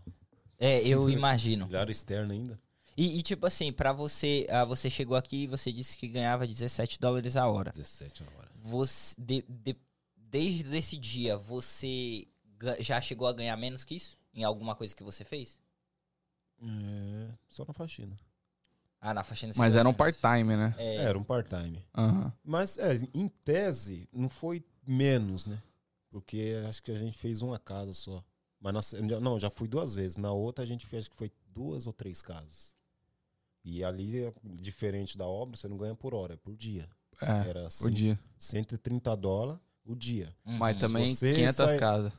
É, 0.60 0.80
eu 0.86 1.08
imagino. 1.10 1.68
Era 1.72 1.90
externo 1.90 2.32
ainda. 2.32 2.58
E, 2.96 3.18
e, 3.18 3.22
tipo 3.22 3.46
assim, 3.46 3.72
pra 3.72 3.92
você, 3.92 4.46
ah, 4.50 4.64
você 4.64 4.90
chegou 4.90 5.16
aqui 5.16 5.44
e 5.44 5.46
você 5.46 5.72
disse 5.72 5.96
que 5.96 6.06
ganhava 6.08 6.46
17 6.46 7.00
dólares 7.00 7.36
a 7.36 7.46
hora. 7.48 7.70
17 7.70 8.22
a 8.22 8.26
hora. 8.38 8.50
Você, 8.56 9.14
de- 9.18 9.44
de- 9.48 9.76
desde 10.16 10.76
esse 10.76 10.96
dia, 10.96 11.36
você 11.36 12.26
já 12.80 13.00
chegou 13.00 13.26
a 13.26 13.32
ganhar 13.32 13.56
menos 13.56 13.84
que 13.84 13.94
isso? 13.94 14.16
Em 14.34 14.44
alguma 14.44 14.74
coisa 14.74 14.94
que 14.94 15.02
você 15.02 15.24
fez? 15.24 15.58
É, 16.62 17.30
só 17.48 17.64
na 17.66 17.72
faxina. 17.72 18.16
Ah, 19.00 19.12
na 19.12 19.24
faxina 19.24 19.52
Mas 19.56 19.74
era 19.74 19.88
um 19.88 19.92
part-time, 19.94 20.56
né? 20.56 20.74
É, 20.78 20.96
Era 20.96 21.18
um 21.18 21.24
part-time. 21.24 21.84
Aham. 21.96 22.32
Mas, 22.44 22.78
é, 22.78 22.94
em 23.12 23.26
tese, 23.44 24.08
não 24.12 24.28
foi 24.28 24.64
menos, 24.86 25.44
né? 25.46 25.60
Porque 26.08 26.54
acho 26.68 26.82
que 26.82 26.92
a 26.92 26.98
gente 26.98 27.16
fez 27.18 27.42
uma 27.42 27.58
casa 27.58 27.92
só. 27.94 28.22
Mas 28.60 28.92
na 28.92 29.20
não, 29.20 29.38
já 29.40 29.50
fui 29.50 29.66
duas 29.66 29.94
vezes. 29.94 30.16
Na 30.16 30.30
outra 30.30 30.62
a 30.62 30.66
gente 30.66 30.86
fez, 30.86 31.02
acho 31.04 31.10
que 31.10 31.16
foi 31.16 31.32
duas 31.48 31.86
ou 31.88 31.92
três 31.92 32.22
casas. 32.22 32.74
E 33.64 33.84
ali, 33.84 34.24
é 34.24 34.32
diferente 34.44 35.16
da 35.16 35.26
obra, 35.26 35.56
você 35.56 35.68
não 35.68 35.76
ganha 35.76 35.94
por 35.94 36.14
hora, 36.14 36.34
é 36.34 36.36
por 36.36 36.56
dia. 36.56 36.88
É, 37.20 37.48
Era 37.48 37.62
o 37.62 37.66
assim, 37.66 37.92
dia. 37.92 38.18
130 38.38 39.14
dólares 39.16 39.60
o 39.84 39.94
dia. 39.94 40.34
uhum. 40.44 40.58
Mas 40.58 40.76
também 40.78 41.14
você 41.14 41.32
500 41.34 41.56
sai- 41.56 41.78
casas. 41.78 42.12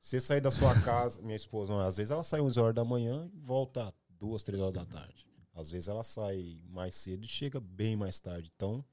Você 0.00 0.20
sair 0.20 0.40
da 0.40 0.50
sua 0.50 0.78
casa, 0.82 1.20
minha 1.22 1.34
esposa, 1.36 1.72
não, 1.74 1.80
às 1.80 1.96
vezes 1.96 2.10
ela 2.12 2.22
sai 2.22 2.40
11 2.40 2.58
horas 2.60 2.74
da 2.74 2.84
manhã 2.84 3.28
e 3.34 3.38
volta 3.40 3.92
duas, 4.08 4.42
três 4.44 4.60
horas 4.62 4.74
da 4.74 4.84
tarde. 4.84 5.26
Às 5.52 5.70
vezes 5.70 5.88
ela 5.88 6.02
sai 6.04 6.60
mais 6.68 6.94
cedo 6.94 7.24
e 7.24 7.28
chega 7.28 7.58
bem 7.58 7.96
mais 7.96 8.20
tarde. 8.20 8.50
Então, 8.54 8.84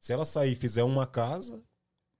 se 0.00 0.12
ela 0.12 0.24
sair 0.24 0.52
e 0.52 0.56
fizer 0.56 0.82
uma 0.82 1.06
casa, 1.06 1.62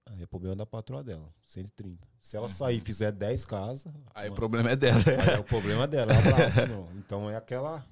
aí 0.05 0.21
é 0.21 0.25
problema 0.27 0.55
da 0.55 0.65
patroa 0.65 1.03
dela, 1.03 1.33
130. 1.43 2.07
Se 2.21 2.37
ela 2.37 2.47
sair 2.47 2.77
e 2.77 2.81
fizer 2.81 3.11
10 3.11 3.45
casas, 3.45 3.91
Aí 4.13 4.27
o 4.27 4.31
uma- 4.31 4.35
problema 4.35 4.69
é 4.69 4.75
dela. 4.75 4.99
aí 4.99 5.35
é 5.35 5.39
o 5.39 5.43
problema 5.43 5.87
dela, 5.87 6.13
um 6.13 6.17
abraço, 6.19 6.59
irmão. 6.69 6.89
Então 6.97 7.29
é 7.29 7.35
aquela, 7.35 7.83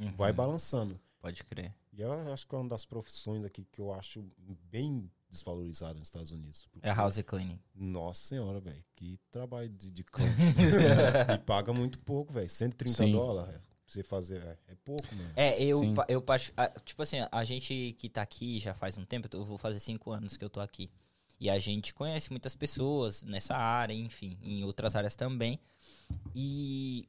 Uhum. 0.00 0.12
vai 0.16 0.32
balançando. 0.32 0.98
Pode 1.20 1.44
crer. 1.44 1.74
E 1.92 2.00
eu 2.00 2.10
acho 2.32 2.46
que 2.46 2.54
é 2.54 2.58
uma 2.58 2.68
das 2.68 2.84
profissões 2.86 3.44
aqui 3.44 3.64
que 3.70 3.80
eu 3.80 3.92
acho 3.92 4.24
bem 4.70 5.10
desvalorizada 5.28 5.94
nos 5.94 6.08
Estados 6.08 6.30
Unidos. 6.32 6.66
É 6.82 6.90
house 6.92 7.20
cleaning. 7.22 7.60
nossa 7.74 8.22
senhora, 8.28 8.58
velho. 8.58 8.82
Que 8.96 9.18
trabalho 9.30 9.68
de, 9.68 9.90
de 9.90 10.02
campo. 10.02 10.28
e 11.34 11.38
paga 11.38 11.72
muito 11.72 11.98
pouco, 12.00 12.32
velho. 12.32 12.48
130 12.48 12.96
Sim. 12.96 13.12
dólares. 13.12 13.54
Pra 13.60 13.62
você 13.86 14.02
fazer. 14.02 14.40
É, 14.42 14.58
é 14.68 14.74
pouco, 14.84 15.14
mano. 15.14 15.30
É, 15.36 15.62
eu, 15.62 15.78
Sim. 15.80 15.94
eu, 16.08 16.24
a- 16.56 16.68
tipo 16.84 17.02
assim, 17.02 17.18
a 17.30 17.44
gente 17.44 17.94
que 17.98 18.08
tá 18.08 18.22
aqui 18.22 18.58
já 18.60 18.72
faz 18.72 18.96
um 18.96 19.04
tempo, 19.04 19.28
eu 19.32 19.44
vou 19.44 19.58
fazer 19.58 19.78
cinco 19.80 20.10
anos 20.12 20.36
que 20.36 20.44
eu 20.44 20.50
tô 20.50 20.60
aqui. 20.60 20.90
E 21.38 21.50
a 21.50 21.58
gente 21.58 21.92
conhece 21.94 22.30
muitas 22.30 22.54
pessoas 22.54 23.22
nessa 23.22 23.56
área, 23.56 23.92
enfim, 23.94 24.38
em 24.42 24.62
outras 24.64 24.94
áreas 24.96 25.16
também. 25.16 25.58
E 26.34 27.08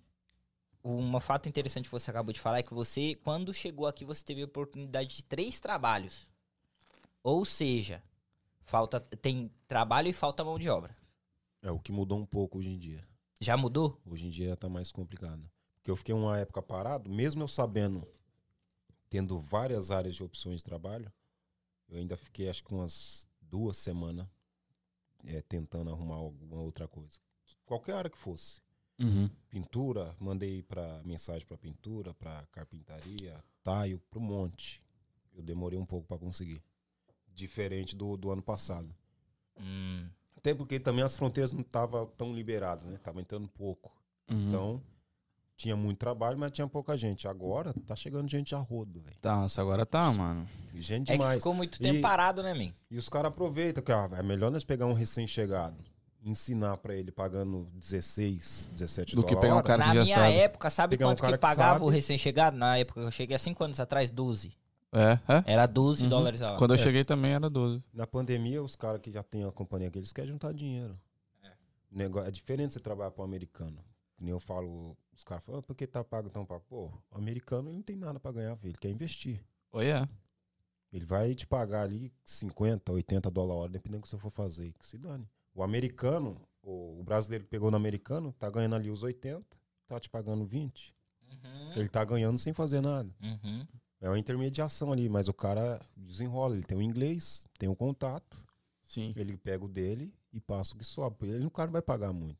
um 0.83 1.19
fato 1.19 1.47
interessante 1.47 1.85
que 1.85 1.91
você 1.91 2.09
acabou 2.09 2.33
de 2.33 2.39
falar 2.39 2.59
é 2.59 2.63
que 2.63 2.73
você, 2.73 3.15
quando 3.15 3.53
chegou 3.53 3.87
aqui, 3.87 4.03
você 4.03 4.23
teve 4.23 4.41
a 4.41 4.45
oportunidade 4.45 5.15
de 5.15 5.23
três 5.23 5.59
trabalhos. 5.59 6.29
Ou 7.23 7.45
seja, 7.45 8.03
falta 8.63 8.99
tem 8.99 9.51
trabalho 9.67 10.07
e 10.07 10.13
falta 10.13 10.43
mão 10.43 10.57
de 10.57 10.69
obra. 10.69 10.95
É 11.61 11.71
o 11.71 11.79
que 11.79 11.91
mudou 11.91 12.17
um 12.17 12.25
pouco 12.25 12.57
hoje 12.57 12.69
em 12.69 12.77
dia. 12.77 13.07
Já 13.39 13.55
mudou? 13.55 13.99
Hoje 14.05 14.27
em 14.27 14.29
dia 14.29 14.55
tá 14.55 14.67
mais 14.67 14.91
complicado. 14.91 15.49
Porque 15.75 15.91
eu 15.91 15.95
fiquei 15.95 16.13
uma 16.13 16.37
época 16.37 16.61
parado, 16.61 17.09
mesmo 17.09 17.43
eu 17.43 17.47
sabendo, 17.47 18.07
tendo 19.09 19.39
várias 19.39 19.91
áreas 19.91 20.15
de 20.15 20.23
opções 20.23 20.57
de 20.57 20.63
trabalho, 20.63 21.11
eu 21.89 21.97
ainda 21.97 22.15
fiquei 22.15 22.49
acho 22.49 22.63
que 22.63 22.73
umas 22.73 23.27
duas 23.41 23.77
semanas 23.77 24.27
é, 25.25 25.41
tentando 25.41 25.91
arrumar 25.91 26.15
alguma 26.15 26.61
outra 26.61 26.87
coisa. 26.87 27.19
Qualquer 27.65 27.95
área 27.95 28.09
que 28.09 28.17
fosse. 28.17 28.61
Uhum. 29.01 29.29
pintura, 29.49 30.15
mandei 30.19 30.61
para 30.63 31.01
mensagem 31.03 31.45
para 31.47 31.57
pintura, 31.57 32.13
para 32.13 32.45
carpintaria, 32.51 33.35
taio, 33.63 33.99
para 34.09 34.19
um 34.19 34.23
monte. 34.23 34.81
Eu 35.35 35.41
demorei 35.41 35.79
um 35.79 35.85
pouco 35.85 36.07
para 36.07 36.17
conseguir. 36.17 36.61
Diferente 37.33 37.95
do, 37.95 38.15
do 38.17 38.31
ano 38.31 38.41
passado. 38.41 38.93
Hum, 39.59 40.07
Até 40.37 40.53
porque 40.53 40.79
também 40.79 41.03
as 41.03 41.15
fronteiras 41.15 41.51
não 41.51 41.61
estavam 41.61 42.05
tão 42.17 42.33
liberadas, 42.33 42.85
né? 42.85 42.97
Tava 43.01 43.21
entrando 43.21 43.47
pouco. 43.47 43.91
Uhum. 44.29 44.47
Então, 44.49 44.81
tinha 45.55 45.75
muito 45.75 45.97
trabalho, 45.99 46.37
mas 46.37 46.51
tinha 46.51 46.67
pouca 46.67 46.97
gente. 46.97 47.27
Agora 47.27 47.73
tá 47.85 47.95
chegando 47.95 48.29
gente 48.29 48.53
a 48.53 48.57
rodo, 48.59 48.99
velho. 49.01 49.17
Tá, 49.19 49.35
nossa, 49.37 49.61
agora 49.61 49.85
tá, 49.85 50.11
mano. 50.11 50.47
Gente 50.73 51.09
é 51.11 51.13
que 51.13 51.19
demais. 51.19 51.37
ficou 51.37 51.53
muito 51.53 51.79
tempo 51.79 51.99
E- 51.99 52.01
parado, 52.01 52.41
né, 52.43 52.53
men? 52.53 52.75
E 52.89 52.97
os 52.97 53.07
caras 53.07 53.29
aproveitam 53.31 53.83
que 53.83 53.91
ah, 53.91 54.09
é 54.13 54.23
melhor 54.23 54.51
nós 54.51 54.63
pegar 54.63 54.85
um 54.87 54.93
recém-chegado, 54.93 55.77
ensinar 56.23 56.77
para 56.77 56.95
ele 56.95 57.11
pagando 57.11 57.67
16, 57.73 58.69
17 58.73 59.15
Do 59.15 59.23
que 59.23 59.29
dólares. 59.33 59.41
pegar 59.49 59.55
um 59.59 59.63
cara 59.63 59.85
Na 59.85 59.91
que 59.91 59.97
já 59.97 60.03
minha 60.03 60.15
sabe. 60.17 60.33
época, 60.35 60.69
sabe 60.69 60.97
Pegar 60.97 61.07
um 61.07 61.09
quanto 61.11 61.21
cara 61.21 61.33
que 61.33 61.37
que 61.37 61.41
pagava 61.41 61.73
sabe. 61.73 61.85
o 61.85 61.89
recém-chegado? 61.89 62.57
Na 62.57 62.77
época 62.77 63.01
que 63.01 63.07
eu 63.07 63.11
cheguei 63.11 63.35
há 63.35 63.39
cinco 63.39 63.63
anos 63.63 63.79
atrás, 63.79 64.11
12. 64.11 64.55
É, 64.93 65.13
é. 65.33 65.53
Era 65.53 65.65
12 65.67 66.03
Uhum. 66.03 66.09
dólares 66.09 66.41
a 66.41 66.49
hora. 66.49 66.57
Quando 66.59 66.71
eu 66.71 66.75
É. 66.75 66.83
cheguei 66.83 67.03
também 67.05 67.31
era 67.33 67.49
12. 67.49 67.81
Na 67.93 68.05
pandemia, 68.05 68.61
os 68.61 68.75
caras 68.75 68.99
que 69.01 69.09
já 69.09 69.23
têm 69.23 69.43
a 69.45 69.51
companhia 69.51 69.87
aqui, 69.87 69.97
eles 69.99 70.11
querem 70.13 70.31
juntar 70.31 70.53
dinheiro. 70.53 70.99
O 71.91 71.97
negócio, 71.97 72.27
é 72.27 72.31
diferente 72.31 72.73
você 72.73 72.79
trabalhar 72.79 73.11
para 73.11 73.21
um 73.21 73.25
americano. 73.25 73.77
Que 74.17 74.23
Nem 74.23 74.31
eu 74.31 74.39
falo, 74.39 74.95
os 75.15 75.23
caras 75.23 75.43
falam, 75.43 75.59
ah, 75.59 75.63
por 75.63 75.75
que 75.75 75.87
tá 75.87 76.03
pago 76.03 76.29
tão 76.29 76.45
pago? 76.45 76.63
Pô, 76.69 76.85
o 77.09 77.17
americano 77.17 77.69
ele 77.69 77.77
não 77.77 77.83
tem 77.83 77.95
nada 77.95 78.19
para 78.19 78.31
ganhar. 78.33 78.57
Ele 78.63 78.75
quer 78.79 78.89
investir. 78.89 79.41
Oi, 79.71 79.87
é. 79.87 80.07
Ele 80.93 81.05
vai 81.05 81.33
te 81.33 81.47
pagar 81.47 81.83
ali 81.83 82.13
50, 82.25 82.91
80 82.91 83.31
dólares 83.31 83.55
a 83.55 83.59
hora, 83.63 83.71
dependendo 83.71 84.01
do 84.01 84.03
que 84.03 84.09
você 84.09 84.17
for 84.17 84.29
fazer. 84.29 84.73
Que 84.77 84.85
se 84.85 84.97
dane. 84.97 85.27
O 85.53 85.63
americano, 85.63 86.39
o, 86.61 86.99
o 86.99 87.03
brasileiro 87.03 87.43
que 87.43 87.49
pegou 87.49 87.69
no 87.71 87.77
americano, 87.77 88.33
tá 88.33 88.49
ganhando 88.49 88.75
ali 88.75 88.89
os 88.89 89.03
80, 89.03 89.43
tá 89.87 89.99
te 89.99 90.09
pagando 90.09 90.45
20. 90.45 90.95
Uhum, 91.29 91.73
Ele 91.75 91.89
tá 91.89 92.03
ganhando 92.03 92.37
sem 92.37 92.53
fazer 92.53 92.81
nada. 92.81 93.09
uhum. 93.21 93.65
É 93.99 94.09
uma 94.09 94.17
intermediação 94.17 94.91
ali, 94.91 95.07
mas 95.07 95.27
o 95.27 95.33
cara 95.33 95.79
desenrola. 95.95 96.55
Ele 96.55 96.63
tem 96.63 96.75
o 96.77 96.81
inglês, 96.81 97.45
tem 97.59 97.69
o 97.69 97.75
contato. 97.75 98.43
Sim, 98.83 99.13
Ele 99.15 99.37
pega 99.37 99.63
o 99.63 99.67
dele 99.69 100.11
e 100.33 100.39
passa 100.41 100.73
o 100.73 100.77
que 100.77 100.83
sobra. 100.83 101.27
Ele, 101.27 101.45
o 101.45 101.51
cara 101.51 101.67
não 101.67 101.73
vai 101.73 101.81
pagar 101.83 102.11
muito. 102.11 102.39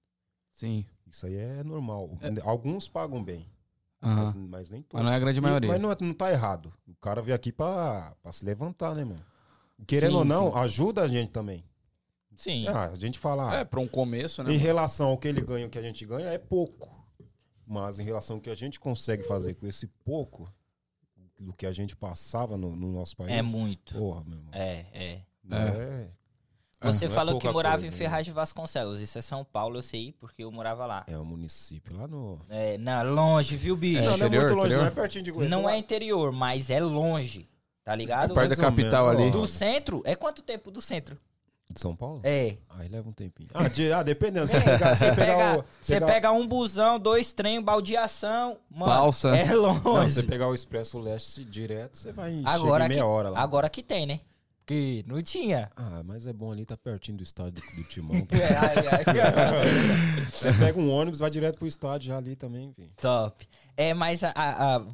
sim. 0.52 0.86
Isso 1.08 1.26
aí 1.26 1.36
é 1.36 1.62
normal. 1.64 2.18
Alguns 2.44 2.88
pagam 2.88 3.22
bem, 3.22 3.46
Aham. 4.02 4.16
mas, 4.24 4.34
mas 4.34 4.70
nem 4.70 4.80
Mas 4.80 4.88
todos. 4.90 5.06
não 5.06 5.12
é 5.12 5.16
a 5.16 5.20
grande 5.20 5.40
E- 5.40 5.42
maioria. 5.42 5.70
mas 5.70 5.82
não, 5.82 5.92
é- 5.92 5.98
não 6.00 6.14
tá 6.14 6.32
errado. 6.32 6.74
O 6.88 6.96
cara 6.96 7.22
veio 7.22 7.36
aqui 7.36 7.52
pra, 7.52 8.16
pra 8.24 8.32
se 8.32 8.46
levantar, 8.46 8.96
né, 8.96 9.04
mano? 9.04 9.20
Querendo 9.86 10.12
Sim, 10.14 10.18
ou 10.18 10.24
não, 10.26 10.52
sim. 10.54 10.58
ajuda 10.60 11.02
a 11.04 11.08
gente 11.10 11.30
também. 11.32 11.66
Sim. 12.36 12.68
Ah, 12.68 12.86
a 12.86 12.96
gente 12.96 13.20
fala, 13.20 13.56
É, 13.60 13.64
pra 13.66 13.80
um 13.80 13.88
começo, 13.88 14.44
né? 14.44 14.50
em 14.52 14.54
mano? 14.54 14.66
relação 14.66 15.10
ao 15.10 15.18
que 15.18 15.28
ele 15.28 15.42
ganha 15.42 15.66
e 15.66 15.68
o 15.68 15.70
que 15.70 15.78
a 15.78 15.82
gente 15.82 16.06
ganha, 16.06 16.28
é 16.28 16.38
pouco. 16.38 16.90
Mas 17.68 18.00
em 18.00 18.04
relação 18.04 18.38
ao 18.38 18.42
que 18.42 18.50
a 18.50 18.56
gente 18.56 18.80
consegue 18.80 19.24
fazer 19.24 19.54
com 19.56 19.68
esse 19.68 19.88
pouco, 20.04 20.52
do 21.40 21.54
que 21.54 21.66
a 21.66 21.72
gente 21.72 21.96
passava 21.96 22.58
no, 22.58 22.76
no 22.76 22.92
nosso 22.92 23.16
país, 23.18 23.32
É 23.32 23.42
muito. 23.42 23.96
porra, 23.96 24.24
meu 24.26 24.38
irmão. 24.38 24.52
É, 24.54 24.86
é. 24.94 25.22
não 25.44 25.58
é- 25.58 26.08
Você 26.84 27.06
não 27.06 27.12
é 27.12 27.16
falou 27.16 27.36
que 27.36 27.42
pouca 27.42 27.54
morava 27.54 27.76
coisa, 27.78 27.88
em 27.88 27.92
né? 27.92 27.98
Ferraz 27.98 28.26
de 28.26 28.32
Vasconcelos. 28.32 29.00
Isso 29.00 29.18
é 29.18 29.22
São 29.22 29.44
Paulo, 29.44 29.78
eu 29.78 29.84
sei, 29.84 30.14
porque 30.20 30.44
eu 30.44 30.52
morava 30.52 30.86
lá. 30.86 31.04
É 31.08 31.18
um 31.18 31.26
município 31.26 31.96
lá 31.98 32.08
no. 32.08 32.40
É, 32.50 32.78
não, 32.78 33.14
longe, 33.14 33.56
viu, 33.56 33.76
bicho? 33.76 34.00
É, 34.02 34.06
não, 34.06 34.18
não 34.18 34.24
é 34.26 34.28
interior, 34.28 34.42
muito 34.44 34.56
longe, 34.56 34.68
interior? 34.68 34.82
não 34.82 34.88
é 34.88 34.92
pertinho 34.92 35.24
de 35.24 35.32
Goiânia. 35.32 35.58
Não 35.58 35.70
é 35.70 35.78
interior, 35.78 36.32
mas 36.32 36.70
é 36.70 36.80
longe. 36.80 37.48
Tá 37.84 37.96
ligado? 37.96 38.32
É 38.32 38.36
perto 38.36 38.50
da 38.50 38.56
capital 38.56 39.10
ali. 39.10 39.32
Do 39.32 39.46
centro? 39.48 40.02
É 40.06 40.16
quanto 40.16 40.42
tempo 40.44 40.70
do 40.70 40.82
centro? 40.82 41.18
De 41.74 41.80
São 41.82 41.96
Paulo? 41.96 42.20
É. 42.24 42.58
Aí 42.70 42.88
leva 42.88 43.08
um 43.10 43.14
tempinho. 43.14 43.50
Ah, 43.54 43.68
de- 43.68 43.92
ah, 43.94 44.04
dependendo. 44.04 44.48
Você 44.48 44.58
É, 44.58 44.62
pegar, 44.62 44.96
Você 44.96 45.06
pegar 45.14 45.16
pega, 45.26 45.60
o. 45.60 45.66
você 45.82 46.02
pega 46.02 46.32
um 46.32 46.46
busão, 46.48 47.00
dois 47.00 47.34
trem, 47.34 47.62
baldeação. 47.62 48.58
Mano, 48.70 48.86
Balsa. 48.92 49.36
É 49.36 49.46
Não, 49.48 49.62
longe. 49.84 50.14
você 50.14 50.24
pegar 50.24 50.48
o 50.48 50.54
Expresso 50.54 51.00
Leste 51.00 51.44
direto, 51.46 51.98
você 51.98 52.12
vai 52.12 52.32
em 52.34 52.44
agora, 52.46 52.84
em 52.86 52.88
que, 52.88 52.94
meia 52.96 53.06
hora 53.06 53.30
lá. 53.30 53.40
agora 53.40 53.70
que 53.70 53.82
tem, 53.84 54.06
né? 54.06 54.20
Que 54.66 55.04
não 55.08 55.22
tinha. 55.22 55.70
Ah, 55.76 56.02
mas 56.06 56.28
é 56.28 56.32
bom 56.32 56.52
ali, 56.52 56.66
tá 56.66 56.78
pertinho 56.78 57.18
do 57.18 57.24
estádio 57.24 57.62
do, 57.62 57.76
do 57.82 57.84
Timão. 57.90 58.16
É, 58.32 58.56
ai, 58.56 58.76
ai. 58.88 60.30
você 60.30 60.54
pega 60.54 60.80
um 60.80 60.90
ônibus, 60.92 61.20
vai 61.20 61.30
direto 61.30 61.58
pro 61.58 61.68
estádio 61.68 62.08
já 62.10 62.18
ali 62.18 62.36
também, 62.36 62.72
velho. 62.78 62.92
Top. 63.02 63.48
É, 63.76 63.94
mas 63.94 64.24
a, 64.24 64.30
a- 64.36 64.76
a- 64.78 64.86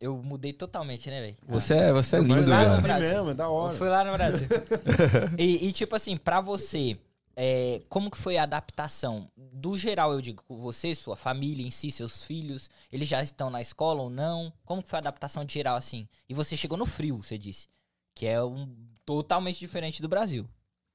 eu 0.00 0.16
mudei 0.22 0.52
totalmente, 0.52 1.08
né, 1.10 1.20
velho? 1.20 1.36
Você 1.46 1.74
é, 1.74 1.92
você 1.92 2.16
é 2.16 2.20
Mas 2.20 2.28
lindo, 2.46 2.52
é 2.52 2.54
lá 2.54 2.58
no 2.58 2.64
velho. 2.64 2.72
assim 2.74 2.82
Brasil. 2.82 3.08
mesmo, 3.16 3.30
é 3.30 3.34
da 3.34 3.44
Eu 3.44 3.52
hora. 3.52 3.74
fui 3.76 3.88
lá 3.88 4.04
no 4.04 4.12
Brasil. 4.12 4.48
e, 5.38 5.66
e, 5.68 5.72
tipo 5.72 5.94
assim, 5.96 6.16
pra 6.16 6.40
você, 6.40 6.98
é, 7.34 7.82
como 7.88 8.10
que 8.10 8.16
foi 8.16 8.36
a 8.36 8.42
adaptação? 8.44 9.30
Do 9.36 9.76
geral, 9.76 10.12
eu 10.12 10.20
digo, 10.20 10.42
com 10.44 10.56
você, 10.58 10.94
sua 10.94 11.16
família 11.16 11.66
em 11.66 11.70
si, 11.70 11.90
seus 11.90 12.24
filhos, 12.24 12.68
eles 12.92 13.08
já 13.08 13.22
estão 13.22 13.50
na 13.50 13.60
escola 13.60 14.02
ou 14.02 14.10
não? 14.10 14.52
Como 14.64 14.82
que 14.82 14.88
foi 14.88 14.98
a 14.98 15.00
adaptação 15.00 15.44
de 15.44 15.54
geral, 15.54 15.76
assim? 15.76 16.08
E 16.28 16.34
você 16.34 16.56
chegou 16.56 16.76
no 16.78 16.86
frio, 16.86 17.22
você 17.22 17.38
disse. 17.38 17.68
Que 18.14 18.26
é 18.26 18.42
um 18.42 18.74
totalmente 19.04 19.58
diferente 19.58 20.00
do 20.02 20.08
Brasil. 20.08 20.48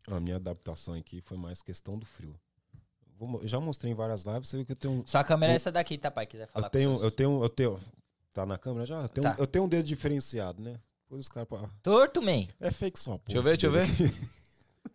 A 0.10 0.20
minha 0.20 0.38
adaptação 0.38 0.96
aqui 0.96 1.22
foi 1.22 1.38
mais 1.38 1.62
questão 1.62 1.98
do 1.98 2.06
frio. 2.06 2.36
Vou 3.20 3.40
Eu 3.42 3.48
já 3.48 3.60
mostrei 3.60 3.92
em 3.92 3.96
várias 3.96 4.24
lives, 4.24 4.50
você 4.50 4.58
viu 4.58 4.66
que 4.66 4.72
eu 4.72 4.76
tenho. 4.76 5.04
Sua 5.06 5.24
câmera 5.24 5.52
é 5.52 5.54
Eu- 5.54 5.58
essa 5.58 5.72
daqui, 5.72 5.96
tá, 5.98 6.10
pai? 6.10 6.26
Quiser 6.26 6.48
falar 6.48 6.66
Eu 6.66 6.70
tenho, 6.72 6.90
com 6.90 6.96
seus... 6.98 7.04
eu 7.04 7.12
tenho, 7.12 7.44
eu 7.44 7.50
tenho. 7.50 7.80
Tá 8.34 8.46
na 8.46 8.58
câmera 8.58 8.86
já? 8.86 9.02
Eu 9.02 9.10
tenho, 9.10 9.24
Tá. 9.24 9.36
eu 9.38 9.48
tenho 9.48 9.66
um 9.66 9.68
dedo 9.68 9.86
diferenciado, 9.86 10.62
né? 10.62 10.76
Os 11.10 11.28
caras. 11.28 11.50
pô, 11.50 11.60
Torto, 11.84 12.22
man. 12.22 12.46
É 12.60 12.72
fake 12.72 12.98
só. 13.00 13.20
Deixa 13.26 13.38
eu 13.40 13.44
ver, 13.44 13.58
deixa 13.58 13.68
eu 13.68 13.72
ver. 13.72 14.32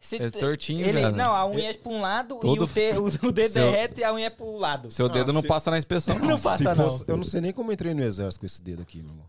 Esse 0.01 0.17
É 0.23 0.31
tortinho, 0.31 0.81
ele, 0.81 1.01
velho. 1.01 1.15
Não, 1.17 1.33
a 1.35 1.47
unha 1.49 1.71
é 1.71 1.75
pra 1.75 1.93
um 1.93 2.01
lado 2.01 2.37
Todo 2.41 2.63
e 2.63 2.65
o, 2.65 2.67
te- 2.67 2.99
o, 2.99 3.07
o 3.29 3.33
dedo 3.33 3.53
Seu- 3.53 3.63
derrete 3.71 4.01
e 4.01 4.05
a 4.05 4.13
unha 4.13 4.27
é 4.27 4.31
pro 4.31 4.57
lado. 4.57 4.91
Seu 4.91 5.07
Ah, 5.07 5.09
dedo 5.11 5.33
não 5.33 5.43
se- 5.43 5.49
passa 5.49 5.71
na 5.71 5.79
inspeção, 5.79 6.17
não. 6.19 6.27
Não 6.31 6.41
passa, 6.41 6.75
não. 6.75 6.91
fosse- 6.91 7.05
eu 7.07 7.17
não 7.17 7.25
sei 7.25 7.41
nem 7.41 7.53
como 7.53 7.71
eu 7.71 7.75
entrei 7.75 7.93
no 7.95 8.03
exército 8.03 8.41
com 8.41 8.47
esse 8.47 8.61
dedo 8.63 8.83
aqui, 8.83 9.03
meu 9.03 9.13
irmão. 9.13 9.27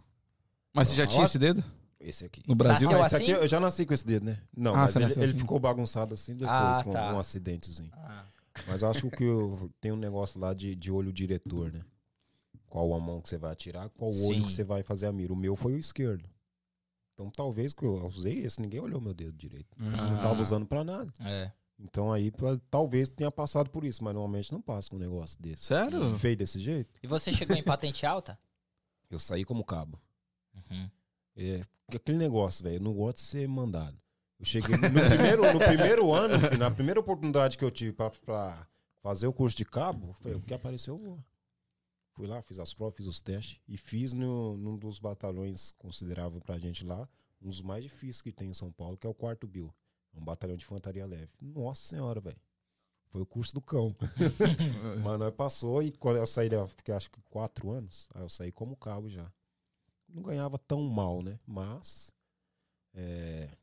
Mas 0.73 0.87
você 0.89 0.95
já 0.95 1.05
tinha 1.07 1.25
esse 1.25 1.37
dedo? 1.37 1.63
Esse 1.99 2.25
aqui. 2.25 2.41
No 2.47 2.55
Brasil? 2.55 2.89
Ah, 2.91 3.05
esse 3.05 3.15
assim? 3.15 3.23
aqui 3.23 3.31
eu 3.31 3.47
já 3.47 3.59
nasci 3.59 3.85
com 3.85 3.93
esse 3.93 4.05
dedo, 4.05 4.25
né? 4.25 4.39
Não, 4.55 4.73
Ah, 4.73 4.77
mas 4.79 4.95
ele, 4.95 5.05
ele 5.05 5.23
assim. 5.25 5.39
ficou 5.39 5.59
bagunçado 5.59 6.13
assim 6.13 6.33
depois, 6.33 6.49
Ah, 6.51 6.81
com 6.83 6.91
tá. 6.91 7.13
um 7.13 7.19
acidentezinho. 7.19 7.91
Ah. 7.93 8.23
Mas 8.67 8.81
eu 8.81 8.89
acho 8.89 9.09
que 9.11 9.23
eu, 9.23 9.69
tem 9.81 9.91
um 9.91 9.95
negócio 9.97 10.39
lá 10.39 10.53
de, 10.53 10.75
de 10.75 10.91
olho 10.91 11.11
diretor, 11.13 11.71
né? 11.71 11.81
Qual 12.69 12.93
a 12.93 12.99
mão 12.99 13.21
que 13.21 13.29
você 13.29 13.37
vai 13.37 13.51
atirar, 13.53 13.89
qual 13.89 14.09
o 14.09 14.13
Sim. 14.13 14.27
olho 14.29 14.45
que 14.45 14.51
você 14.51 14.63
vai 14.63 14.83
fazer 14.83 15.07
a 15.07 15.11
mira. 15.11 15.31
O 15.33 15.35
meu 15.35 15.55
foi 15.55 15.73
o 15.73 15.79
esquerdo. 15.79 16.29
Então 17.13 17.31
talvez 17.31 17.73
que 17.73 17.83
eu 17.83 18.05
usei 18.05 18.39
esse, 18.39 18.61
ninguém 18.61 18.79
olhou 18.79 19.01
meu 19.01 19.13
dedo 19.13 19.33
direito. 19.33 19.75
Ah. 19.79 20.09
Não 20.11 20.17
tava 20.21 20.41
usando 20.41 20.65
pra 20.65 20.83
nada. 20.83 21.11
É. 21.21 21.51
Então 21.79 22.11
aí 22.11 22.31
pra- 22.31 22.59
talvez 22.69 23.07
tenha 23.09 23.31
passado 23.31 23.69
por 23.69 23.83
isso, 23.83 24.03
mas 24.03 24.13
normalmente 24.13 24.51
não 24.51 24.61
passa 24.61 24.89
com 24.89 24.95
um 24.95 24.99
negócio 24.99 25.41
desse. 25.41 25.63
Sério? 25.63 26.17
Feio 26.19 26.35
desse 26.37 26.59
jeito, 26.59 26.93
E 27.01 27.07
você 27.07 27.31
chegou 27.31 27.55
em 27.55 27.63
patente 27.63 28.05
alta? 28.05 28.37
eu 29.09 29.19
saí 29.19 29.45
como 29.45 29.63
cabo. 29.63 29.99
Uhum. 30.55 30.89
É, 31.35 31.61
aquele 31.87 32.17
negócio, 32.17 32.63
velho, 32.63 32.77
eu 32.77 32.81
não 32.81 32.93
gosto 32.93 33.17
de 33.17 33.23
ser 33.23 33.47
mandado. 33.47 33.97
Eu 34.39 34.45
cheguei 34.45 34.75
no 34.75 34.89
primeiro, 34.91 35.53
no 35.53 35.59
primeiro 35.59 36.13
ano, 36.13 36.35
na 36.59 36.69
primeira 36.69 36.99
oportunidade 36.99 37.57
que 37.57 37.63
eu 37.65 37.71
tive 37.71 37.93
pra, 37.93 38.09
pra 38.09 38.67
fazer 39.01 39.25
o 39.27 39.33
curso 39.33 39.55
de 39.57 39.65
cabo, 39.65 40.13
foi 40.21 40.35
o 40.35 40.41
que 40.41 40.53
apareceu, 40.53 40.95
eu 40.95 40.99
vou. 40.99 41.19
Fui 42.17 42.25
lá, 42.25 42.41
fiz 42.41 42.57
as 42.57 42.73
provas, 42.73 42.97
fiz 42.97 43.05
os 43.05 43.21
testes 43.21 43.61
e 43.67 43.77
fiz 43.77 44.11
no, 44.11 44.57
num 44.57 44.75
dos 44.75 44.97
batalhões 44.97 45.69
considerável 45.77 46.41
pra 46.41 46.57
gente 46.57 46.83
lá, 46.83 47.07
um 47.39 47.47
dos 47.47 47.61
mais 47.61 47.83
difíceis 47.83 48.23
que 48.23 48.31
tem 48.31 48.49
em 48.49 48.55
São 48.55 48.71
Paulo, 48.71 48.97
que 48.97 49.05
é 49.05 49.09
o 49.09 49.13
quarto 49.13 49.45
Bill. 49.45 49.71
Um 50.15 50.25
batalhão 50.25 50.57
de 50.57 50.63
infantaria 50.63 51.05
leve. 51.05 51.29
Nossa 51.39 51.83
senhora, 51.83 52.19
velho. 52.19 52.41
Foi 53.09 53.21
o 53.21 53.25
curso 53.25 53.53
do 53.53 53.61
cão. 53.61 53.95
Mas 55.03 55.19
nós 55.19 55.35
passou 55.35 55.83
e 55.83 55.91
quando 55.91 56.17
eu 56.17 56.25
saí, 56.25 56.51
eu 56.51 56.67
fiquei 56.67 56.91
acho 56.91 57.11
que 57.11 57.21
quatro 57.29 57.69
anos, 57.69 58.09
aí 58.15 58.23
eu 58.23 58.29
saí 58.29 58.51
como 58.51 58.75
cabo 58.75 59.07
já. 59.07 59.31
Não 60.09 60.23
ganhava 60.23 60.57
tão 60.57 60.81
mal, 60.89 61.21
né? 61.21 61.37
Mas 61.45 62.11
é, 62.95 63.55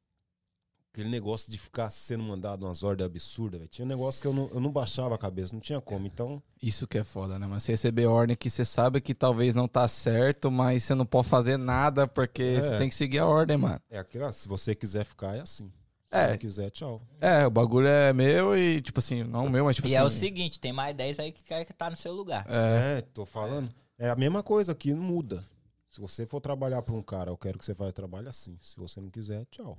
aquele 0.94 1.08
negócio 1.08 1.50
de 1.50 1.58
ficar 1.58 1.90
sendo 1.90 2.22
mandado 2.22 2.64
umas 2.64 2.84
ordens 2.84 3.06
absurdas, 3.06 3.58
velho. 3.58 3.68
Tinha 3.68 3.84
um 3.84 3.88
negócio 3.88 4.22
que 4.22 4.28
eu 4.28 4.32
não, 4.32 4.48
eu 4.54 4.60
não 4.60 4.70
baixava 4.70 5.12
a 5.16 5.18
cabeça, 5.18 5.52
não 5.52 5.60
tinha 5.60 5.80
como. 5.80 6.06
Então, 6.06 6.40
Isso 6.62 6.86
que 6.86 6.96
é 6.96 7.02
foda, 7.02 7.36
né? 7.36 7.48
Mas 7.48 7.64
você 7.64 7.72
receber 7.72 8.06
ordem 8.06 8.36
que 8.36 8.48
você 8.48 8.64
sabe 8.64 9.00
que 9.00 9.12
talvez 9.12 9.56
não 9.56 9.66
tá 9.66 9.88
certo, 9.88 10.52
mas 10.52 10.84
você 10.84 10.94
não 10.94 11.04
pode 11.04 11.26
fazer 11.28 11.56
nada 11.56 12.06
porque 12.06 12.42
É. 12.42 12.60
você 12.60 12.78
tem 12.78 12.88
que 12.88 12.94
seguir 12.94 13.18
a 13.18 13.26
ordem, 13.26 13.56
mano. 13.56 13.80
é 13.90 13.98
aquilo, 13.98 14.24
ah, 14.24 14.32
se 14.32 14.46
você 14.46 14.72
quiser 14.72 15.04
ficar, 15.04 15.34
é 15.36 15.40
assim. 15.40 15.66
Se 16.12 16.16
É. 16.16 16.30
não 16.30 16.38
quiser, 16.38 16.70
tchau. 16.70 17.02
É, 17.20 17.44
o 17.44 17.50
bagulho 17.50 17.88
é 17.88 18.12
meu 18.12 18.56
e, 18.56 18.80
tipo 18.80 19.00
assim, 19.00 19.24
não 19.24 19.46
o 19.46 19.50
meu, 19.50 19.64
mas 19.64 19.74
tipo 19.74 19.88
e 19.88 19.96
assim. 19.96 20.00
é 20.00 20.06
o 20.06 20.08
seguinte, 20.10 20.60
tem 20.60 20.72
mais 20.72 20.94
10 20.94 21.18
aí 21.18 21.32
que 21.32 21.42
quer 21.42 21.64
que 21.64 21.72
tá 21.72 21.90
no 21.90 21.96
seu 21.96 22.12
lugar. 22.14 22.46
É, 22.48 22.98
É, 22.98 23.00
tô 23.00 23.26
falando. 23.26 23.68
É 23.98 24.08
a 24.10 24.14
mesma 24.14 24.44
coisa 24.44 24.70
aqui, 24.70 24.94
não 24.94 25.02
muda. 25.02 25.42
Se 25.90 26.00
você 26.00 26.24
for 26.24 26.40
trabalhar 26.40 26.82
para 26.82 26.94
um 26.94 27.02
cara, 27.02 27.30
eu 27.30 27.36
quero 27.36 27.58
que 27.58 27.64
você 27.64 27.74
faça 27.74 27.92
trabalho 27.92 28.28
assim. 28.28 28.56
Se 28.62 28.76
você 28.76 29.00
não 29.00 29.10
quiser, 29.10 29.44
tchau. 29.50 29.76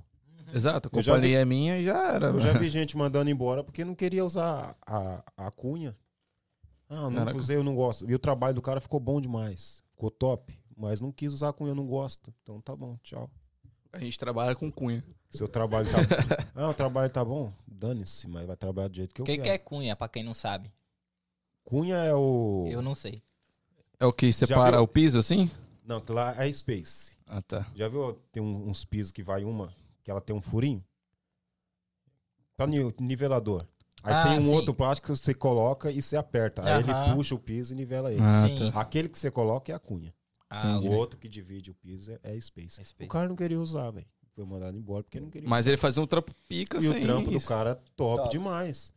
Exato. 0.54 0.88
A 0.92 0.98
Eu 0.98 1.02
já 1.02 1.14
companhia 1.14 1.40
é 1.40 1.44
minha 1.44 1.78
e 1.78 1.84
já 1.84 2.12
era. 2.14 2.26
Eu 2.28 2.40
já 2.40 2.48
mano. 2.48 2.60
vi 2.60 2.68
gente 2.68 2.96
mandando 2.96 3.30
embora 3.30 3.62
porque 3.64 3.84
não 3.84 3.94
queria 3.94 4.24
usar 4.24 4.76
a, 4.86 5.22
a 5.36 5.50
cunha. 5.50 5.96
Ah, 6.88 7.10
não 7.10 7.14
Caraca. 7.14 7.38
usei, 7.38 7.56
eu 7.56 7.64
não 7.64 7.74
gosto. 7.74 8.08
E 8.08 8.14
o 8.14 8.18
trabalho 8.18 8.54
do 8.54 8.62
cara 8.62 8.80
ficou 8.80 9.00
bom 9.00 9.20
demais. 9.20 9.82
Ficou 9.92 10.10
top. 10.10 10.58
Mas 10.76 11.00
não 11.00 11.10
quis 11.10 11.32
usar 11.32 11.48
a 11.48 11.52
cunha, 11.52 11.70
eu 11.70 11.74
não 11.74 11.86
gosto. 11.86 12.32
Então 12.42 12.60
tá 12.60 12.76
bom, 12.76 12.96
tchau. 13.02 13.30
A 13.92 13.98
gente 13.98 14.18
trabalha 14.18 14.54
com 14.54 14.70
cunha. 14.70 15.02
Seu 15.30 15.48
trabalho 15.48 15.86
tá 15.90 15.98
Ah, 16.54 16.68
o 16.68 16.74
trabalho 16.74 17.10
tá 17.10 17.24
bom? 17.24 17.52
Dane-se, 17.66 18.28
mas 18.28 18.46
vai 18.46 18.56
trabalhar 18.56 18.88
do 18.88 18.96
jeito 18.96 19.14
que 19.14 19.20
eu 19.20 19.24
O 19.24 19.26
que, 19.26 19.36
quero. 19.38 19.48
é 19.48 19.58
cunha, 19.58 19.96
pra 19.96 20.08
quem 20.08 20.22
não 20.22 20.34
sabe? 20.34 20.70
Cunha 21.64 21.96
é 21.96 22.14
o. 22.14 22.68
Eu 22.70 22.80
não 22.82 22.94
sei. 22.94 23.22
É 23.98 24.06
o 24.06 24.12
que 24.12 24.32
separa 24.32 24.76
viu? 24.76 24.82
o 24.84 24.88
piso 24.88 25.18
assim? 25.18 25.50
Não, 25.84 26.02
lá 26.08 26.34
é 26.44 26.52
Space. 26.52 27.12
Ah, 27.26 27.40
tá. 27.42 27.66
Já 27.74 27.88
viu? 27.88 28.14
Tem 28.30 28.42
um- 28.42 28.68
uns 28.68 28.84
pisos 28.84 29.10
que 29.10 29.22
vai 29.22 29.42
uma, 29.44 29.72
que 30.06 30.10
ela 30.12 30.20
tem 30.20 30.36
um 30.36 30.40
furinho? 30.40 30.84
Pra 32.56 32.64
ni- 32.64 32.94
nivelador. 33.00 33.60
Aí 34.04 34.14
Ah, 34.14 34.22
tem 34.22 34.38
um 34.38 34.42
sim. 34.42 34.54
outro 34.54 34.72
plástico 34.72 35.12
que 35.12 35.18
você 35.18 35.34
coloca 35.34 35.90
e 35.90 36.00
você 36.00 36.16
aperta. 36.16 36.62
Aí 36.62 36.80
Aham. 36.80 37.06
ele 37.08 37.14
puxa 37.16 37.34
o 37.34 37.40
piso 37.40 37.74
e 37.74 37.76
nivela 37.76 38.12
ele. 38.12 38.22
Ah, 38.22 38.46
Sim. 38.46 38.70
tá. 38.70 38.80
Aquele 38.80 39.08
que 39.08 39.18
você 39.18 39.32
coloca 39.32 39.72
é 39.72 39.74
a 39.74 39.80
cunha. 39.80 40.14
Ah. 40.48 40.78
O 40.78 40.92
outro 40.92 41.18
que 41.18 41.28
divide 41.28 41.72
o 41.72 41.74
piso 41.74 42.12
é, 42.12 42.20
é 42.22 42.40
Space. 42.40 42.80
É 42.80 42.84
Space. 42.84 43.08
O 43.08 43.12
cara 43.12 43.26
não 43.28 43.34
queria 43.34 43.58
usar, 43.60 43.90
velho. 43.90 44.06
Foi 44.32 44.44
mandado 44.44 44.78
embora 44.78 45.02
porque 45.02 45.18
não 45.18 45.28
queria 45.28 45.48
Mas 45.48 45.66
ele 45.66 45.76
fazia 45.76 46.00
um 46.00 46.06
trampo 46.06 46.32
pica. 46.48 46.78
E 46.78 46.82
sem 46.82 46.90
o 46.90 47.02
trampo 47.02 47.32
isso. 47.32 47.44
do 47.46 47.48
cara 47.48 47.74
top, 47.96 48.22
Top. 48.22 48.28
demais. 48.30 48.92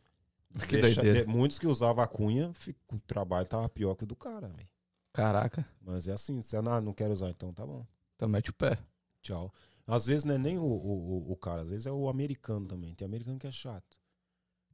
Que 0.68 0.80
Deixa- 0.80 1.02
doideira. 1.02 1.26
de- 1.26 1.32
muitos 1.32 1.58
que 1.58 1.66
usavam 1.66 2.04
a 2.04 2.06
cunha, 2.06 2.52
o 2.92 2.98
trabalho 3.00 3.48
tava 3.48 3.68
pior 3.68 3.96
que 3.96 4.04
o 4.04 4.06
do 4.06 4.14
cara, 4.14 4.46
velho. 4.48 4.68
Caraca. 5.12 5.66
Mas 5.80 6.06
é 6.06 6.12
assim, 6.12 6.40
você 6.40 6.56
ah, 6.56 6.80
não 6.80 6.92
quer 6.92 7.10
usar, 7.10 7.30
então 7.30 7.52
tá 7.52 7.66
bom. 7.66 7.84
Então 8.14 8.28
mete 8.28 8.50
o 8.50 8.54
pé. 8.54 8.78
Tchau. 9.22 9.52
Às 9.92 10.06
vezes 10.06 10.24
não 10.24 10.34
é 10.34 10.38
nem 10.38 10.58
o, 10.58 10.62
o, 10.62 11.28
o- 11.28 11.32
o 11.32 11.36
cara, 11.36 11.62
às 11.62 11.68
vezes 11.68 11.86
é 11.86 11.92
o 11.92 12.08
americano 12.08 12.66
também. 12.66 12.94
Tem 12.94 13.04
americano 13.06 13.38
que 13.38 13.46
é 13.46 13.50
chato. 13.50 13.98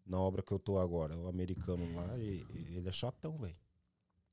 Na 0.07 0.21
obra 0.21 0.43
que 0.43 0.53
eu 0.53 0.59
tô 0.59 0.79
agora, 0.79 1.17
o 1.17 1.27
americano 1.29 1.95
lá, 1.95 2.17
e- 2.19 2.45
e- 2.55 2.77
ele 2.77 2.89
é 2.89 2.93
chatão, 2.93 3.37
velho. 3.39 3.57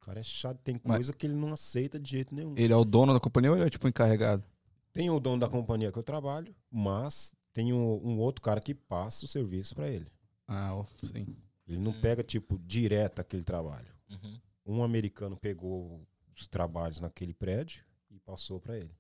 O 0.02 0.06
cara 0.06 0.20
é 0.20 0.24
chato, 0.24 0.60
tem 0.60 0.80
Mas- 0.84 0.98
coisa 0.98 1.14
que 1.14 1.26
ele 1.26 1.34
não 1.36 1.54
aceita 1.54 2.00
de 2.00 2.10
jeito 2.12 2.36
nenhum. 2.36 2.54
Ele 2.58 2.74
é 2.74 2.76
o 2.76 2.84
dono 2.86 3.14
da 3.14 3.20
companhia 3.20 3.52
ou 3.52 3.58
ele 3.58 3.66
é 3.66 3.70
tipo 3.70 3.88
encarregado? 3.88 4.44
Tem 4.92 5.10
o 5.10 5.20
dono 5.20 5.40
da 5.40 5.50
companhia 5.50 5.92
que 5.92 5.98
eu 5.98 6.04
trabalho, 6.04 6.54
mas 6.70 7.34
tem 7.54 7.74
um, 7.74 8.06
um 8.06 8.20
outro 8.20 8.42
cara 8.42 8.60
que 8.62 8.76
passa 8.76 9.26
o 9.26 9.28
serviço 9.28 9.74
pra 9.74 9.88
ele. 9.90 10.12
Ah, 10.48 10.86
sim. 11.02 11.36
Ele 11.68 11.80
não 11.80 11.94
pega, 12.02 12.22
tipo, 12.22 12.60
direto 12.60 13.20
aquele 13.20 13.44
trabalho. 13.44 13.88
Uhum. 14.12 14.40
Um 14.66 14.84
americano 14.84 15.36
pegou 15.38 16.06
os 16.36 16.46
trabalhos 16.48 17.00
naquele 17.00 17.34
prédio 17.34 17.84
e 18.12 18.20
passou 18.20 18.60
pra 18.60 18.78
ele. 18.78 18.92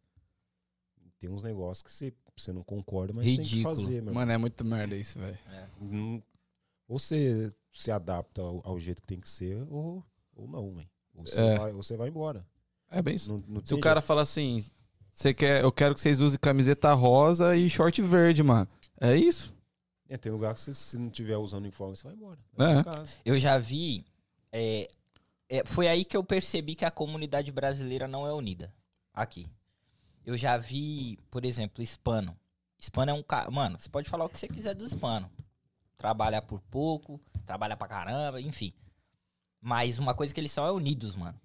Tem 1.24 1.30
uns 1.32 1.42
negócios 1.42 1.82
que 1.82 1.90
você, 1.90 2.14
você 2.36 2.52
não 2.52 2.62
concorda, 2.64 3.14
mas 3.14 3.24
tem 3.26 3.38
que 3.38 3.44
Ridículo. 3.44 3.76
fazer, 3.78 4.02
meu 4.02 4.14
Mano, 4.14 4.30
é 4.34 4.38
muito 4.38 4.66
merda 4.66 4.94
isso, 4.94 5.18
velho. 5.20 5.40
Não- 5.80 6.22
ou 6.86 7.00
você 7.00 7.50
se 7.72 7.92
adapta 7.92 8.42
ao, 8.42 8.60
ao 8.66 8.78
jeito 8.78 9.02
que 9.02 9.08
tem 9.08 9.22
que 9.22 9.30
ser, 9.30 9.66
ou, 9.72 10.04
ou 10.36 10.48
não, 10.50 10.74
velho. 10.74 10.90
Ou 11.16 11.26
você, 11.26 11.40
É. 11.40 11.58
vai, 11.58 11.72
ou 11.72 11.82
você 11.82 11.96
vai 11.96 12.10
embora. 12.10 12.46
É 12.92 13.02
bem 13.02 13.16
isso. 13.16 13.32
Não, 13.32 13.42
não 13.48 13.66
Se 13.66 13.74
o 13.74 13.80
cara 13.80 14.02
fala 14.02 14.22
assim, 14.22 14.66
você 15.14 15.34
quer, 15.34 15.64
eu 15.64 15.72
quero 15.72 15.94
que 15.96 16.02
vocês 16.02 16.20
usem 16.20 16.38
camiseta 16.38 16.92
rosa 16.92 17.56
e 17.56 17.70
short 17.70 18.02
verde, 18.02 18.44
mano. 18.44 18.68
É 19.00 19.16
isso? 19.16 19.44
jeito. 19.46 19.64
É, 20.10 20.18
tem 20.18 20.30
lugar 20.30 20.54
que 20.54 20.60
você, 20.60 20.74
se 20.74 20.98
não 20.98 21.10
tiver 21.10 21.38
usando 21.38 21.62
uniforme, 21.64 21.96
você 21.96 22.04
vai 22.04 22.14
embora. 22.16 22.40
É. 22.60 22.84
Casa. 22.84 23.18
Eu 23.24 23.40
já 23.40 23.58
vi. 23.58 24.06
é, 24.52 24.90
é, 25.48 25.64
foi 25.64 25.88
aí 25.88 26.04
que 26.04 26.18
eu 26.18 26.24
percebi 26.24 26.76
que 26.76 26.84
a 26.84 26.92
comunidade 26.92 27.50
brasileira 27.50 28.10
não 28.10 28.28
é 28.28 28.34
unida. 28.34 28.74
Aqui. 29.14 29.48
Eu 30.26 30.38
já 30.38 30.58
vi, 30.58 31.18
por 31.30 31.46
exemplo, 31.46 31.84
hispano. 31.84 32.38
Hispano 32.80 33.12
é 33.12 33.14
um 33.14 33.24
cara. 33.24 33.50
Mano, 33.52 33.80
você 33.80 33.90
pode 33.90 34.10
falar 34.10 34.26
o 34.26 34.30
que 34.30 34.40
você 34.40 34.48
quiser 34.48 34.74
do 34.74 34.86
hispano. 34.86 35.30
Trabalha 35.98 36.42
por 36.42 36.62
pouco, 36.62 37.20
trabalha 37.46 37.78
pra 37.78 37.88
caramba, 37.88 38.42
enfim. 38.42 38.74
Mas 39.62 40.00
uma 40.00 40.14
coisa 40.14 40.34
que 40.34 40.40
eles 40.40 40.52
são 40.52 40.66
é 40.66 40.72
unidos, 40.72 41.16
mano. 41.16 41.40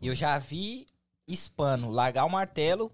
Eu 0.00 0.14
já 0.14 0.38
vi 0.38 0.86
hispano 1.26 1.90
largar 1.90 2.24
o 2.24 2.30
martelo 2.30 2.92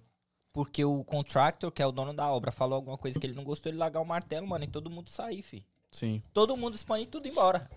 porque 0.52 0.84
o 0.84 1.04
contractor, 1.04 1.70
que 1.70 1.82
é 1.82 1.86
o 1.86 1.92
dono 1.92 2.12
da 2.12 2.30
obra, 2.30 2.50
falou 2.50 2.76
alguma 2.76 2.98
coisa 2.98 3.18
que 3.18 3.26
ele 3.26 3.34
não 3.34 3.44
gostou, 3.44 3.70
ele 3.70 3.78
largar 3.78 4.00
o 4.00 4.04
martelo, 4.04 4.46
mano, 4.46 4.64
e 4.64 4.68
todo 4.68 4.90
mundo 4.90 5.08
sair, 5.08 5.42
fi. 5.42 5.64
Sim. 5.90 6.22
Todo 6.32 6.56
mundo 6.56 6.74
hispano 6.74 7.02
e 7.02 7.06
tudo 7.06 7.28
embora. 7.28 7.70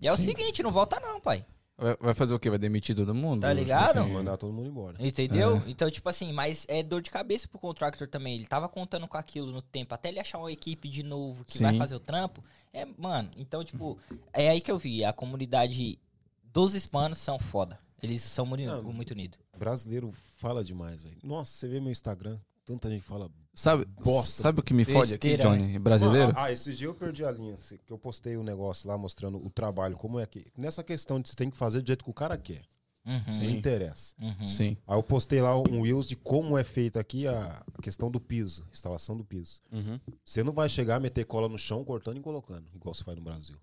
E 0.00 0.06
é 0.06 0.12
o 0.12 0.16
Sim. 0.16 0.26
seguinte, 0.26 0.62
não 0.62 0.70
volta 0.70 1.00
não, 1.00 1.20
pai. 1.20 1.44
Vai, 1.80 1.96
vai 2.00 2.12
fazer 2.14 2.34
o 2.34 2.40
quê? 2.40 2.50
Vai 2.50 2.58
demitir 2.58 2.96
todo 2.96 3.14
mundo? 3.14 3.42
Tá 3.42 3.50
Tipo 3.50 3.60
ligado? 3.60 3.98
assim, 4.00 4.12
Mandar 4.12 4.36
todo 4.36 4.52
mundo 4.52 4.68
embora. 4.68 4.96
Entendeu? 4.98 5.62
É. 5.64 5.70
Então, 5.70 5.88
tipo 5.88 6.08
assim, 6.08 6.32
mas 6.32 6.66
é 6.68 6.82
dor 6.82 7.00
de 7.00 7.08
cabeça 7.08 7.46
pro 7.46 7.58
contractor 7.58 8.08
também. 8.08 8.34
Ele 8.34 8.46
tava 8.46 8.68
contando 8.68 9.06
com 9.06 9.16
aquilo 9.16 9.52
no 9.52 9.62
tempo, 9.62 9.94
até 9.94 10.08
ele 10.08 10.18
achar 10.18 10.38
uma 10.38 10.50
equipe 10.50 10.88
de 10.88 11.04
novo 11.04 11.44
que 11.44 11.58
vai 11.62 11.72
Sim. 11.72 11.78
fazer 11.78 11.94
o 11.94 12.00
trampo. 12.00 12.42
É, 12.72 12.84
mano, 12.84 13.30
então, 13.36 13.62
tipo, 13.62 13.96
é 14.32 14.48
aí 14.48 14.60
que 14.60 14.72
eu 14.72 14.78
vi. 14.78 15.04
A 15.04 15.12
comunidade 15.12 15.98
dos 16.42 16.74
hispanos 16.74 17.18
são 17.18 17.38
foda. 17.38 17.78
Eles 18.02 18.22
são 18.22 18.44
muito, 18.44 18.82
muito 18.92 19.12
unidos. 19.12 19.38
Brasileiro 19.56 20.12
fala 20.36 20.64
demais, 20.64 21.02
velho. 21.02 21.16
Nossa, 21.22 21.52
você 21.52 21.68
vê 21.68 21.80
meu 21.80 21.92
Instagram, 21.92 22.38
tanta 22.68 22.90
gente 22.90 23.02
fala. 23.04 23.30
Sabe, 23.54 23.84
Bosta. 23.86 24.42
sabe 24.42 24.60
o 24.60 24.62
que 24.62 24.72
me 24.72 24.84
fode 24.84 25.14
aqui, 25.14 25.36
Besteira, 25.36 25.42
Johnny? 25.42 25.78
Brasileiro? 25.78 26.32
Ah, 26.36 26.44
ah, 26.44 26.52
esses 26.52 26.78
dias 26.78 26.88
eu 26.88 26.94
perdi 26.94 27.24
a 27.24 27.30
linha. 27.30 27.56
se- 27.58 27.78
Que 27.78 27.92
eu 27.92 27.98
postei 27.98 28.36
um 28.36 28.42
negócio 28.44 28.88
lá 28.88 28.96
mostrando 28.96 29.36
o 29.44 29.50
trabalho, 29.50 29.96
como 29.96 30.20
é 30.20 30.26
que. 30.26 30.46
Nessa 30.56 30.84
questão 30.84 31.20
de 31.20 31.28
você 31.28 31.34
tem 31.34 31.50
que 31.50 31.56
fazer 31.56 31.80
do 31.82 31.86
jeito 31.86 32.04
que 32.04 32.10
o 32.10 32.14
cara 32.14 32.36
quer. 32.38 32.62
Uhum. 33.06 33.22
Não 33.26 33.32
Sim. 33.32 33.56
interessa. 33.56 34.14
Uhum. 34.20 34.46
Sim. 34.46 34.76
Aí 34.86 34.96
eu 34.96 35.02
postei 35.02 35.40
lá 35.40 35.58
um 35.58 35.82
Reels 35.82 36.06
de 36.06 36.14
como 36.14 36.58
é 36.58 36.62
feito 36.62 36.98
aqui 36.98 37.26
a 37.26 37.64
questão 37.82 38.10
do 38.10 38.20
piso, 38.20 38.64
instalação 38.70 39.16
do 39.16 39.24
piso. 39.24 39.60
Uhum. 39.72 39.98
Você 40.24 40.44
não 40.44 40.52
vai 40.52 40.68
chegar, 40.68 41.00
meter 41.00 41.24
cola 41.24 41.48
no 41.48 41.56
chão, 41.58 41.82
cortando 41.84 42.18
e 42.18 42.20
colocando, 42.20 42.66
igual 42.74 42.94
você 42.94 43.02
faz 43.02 43.16
no 43.16 43.24
Brasil. 43.24 43.56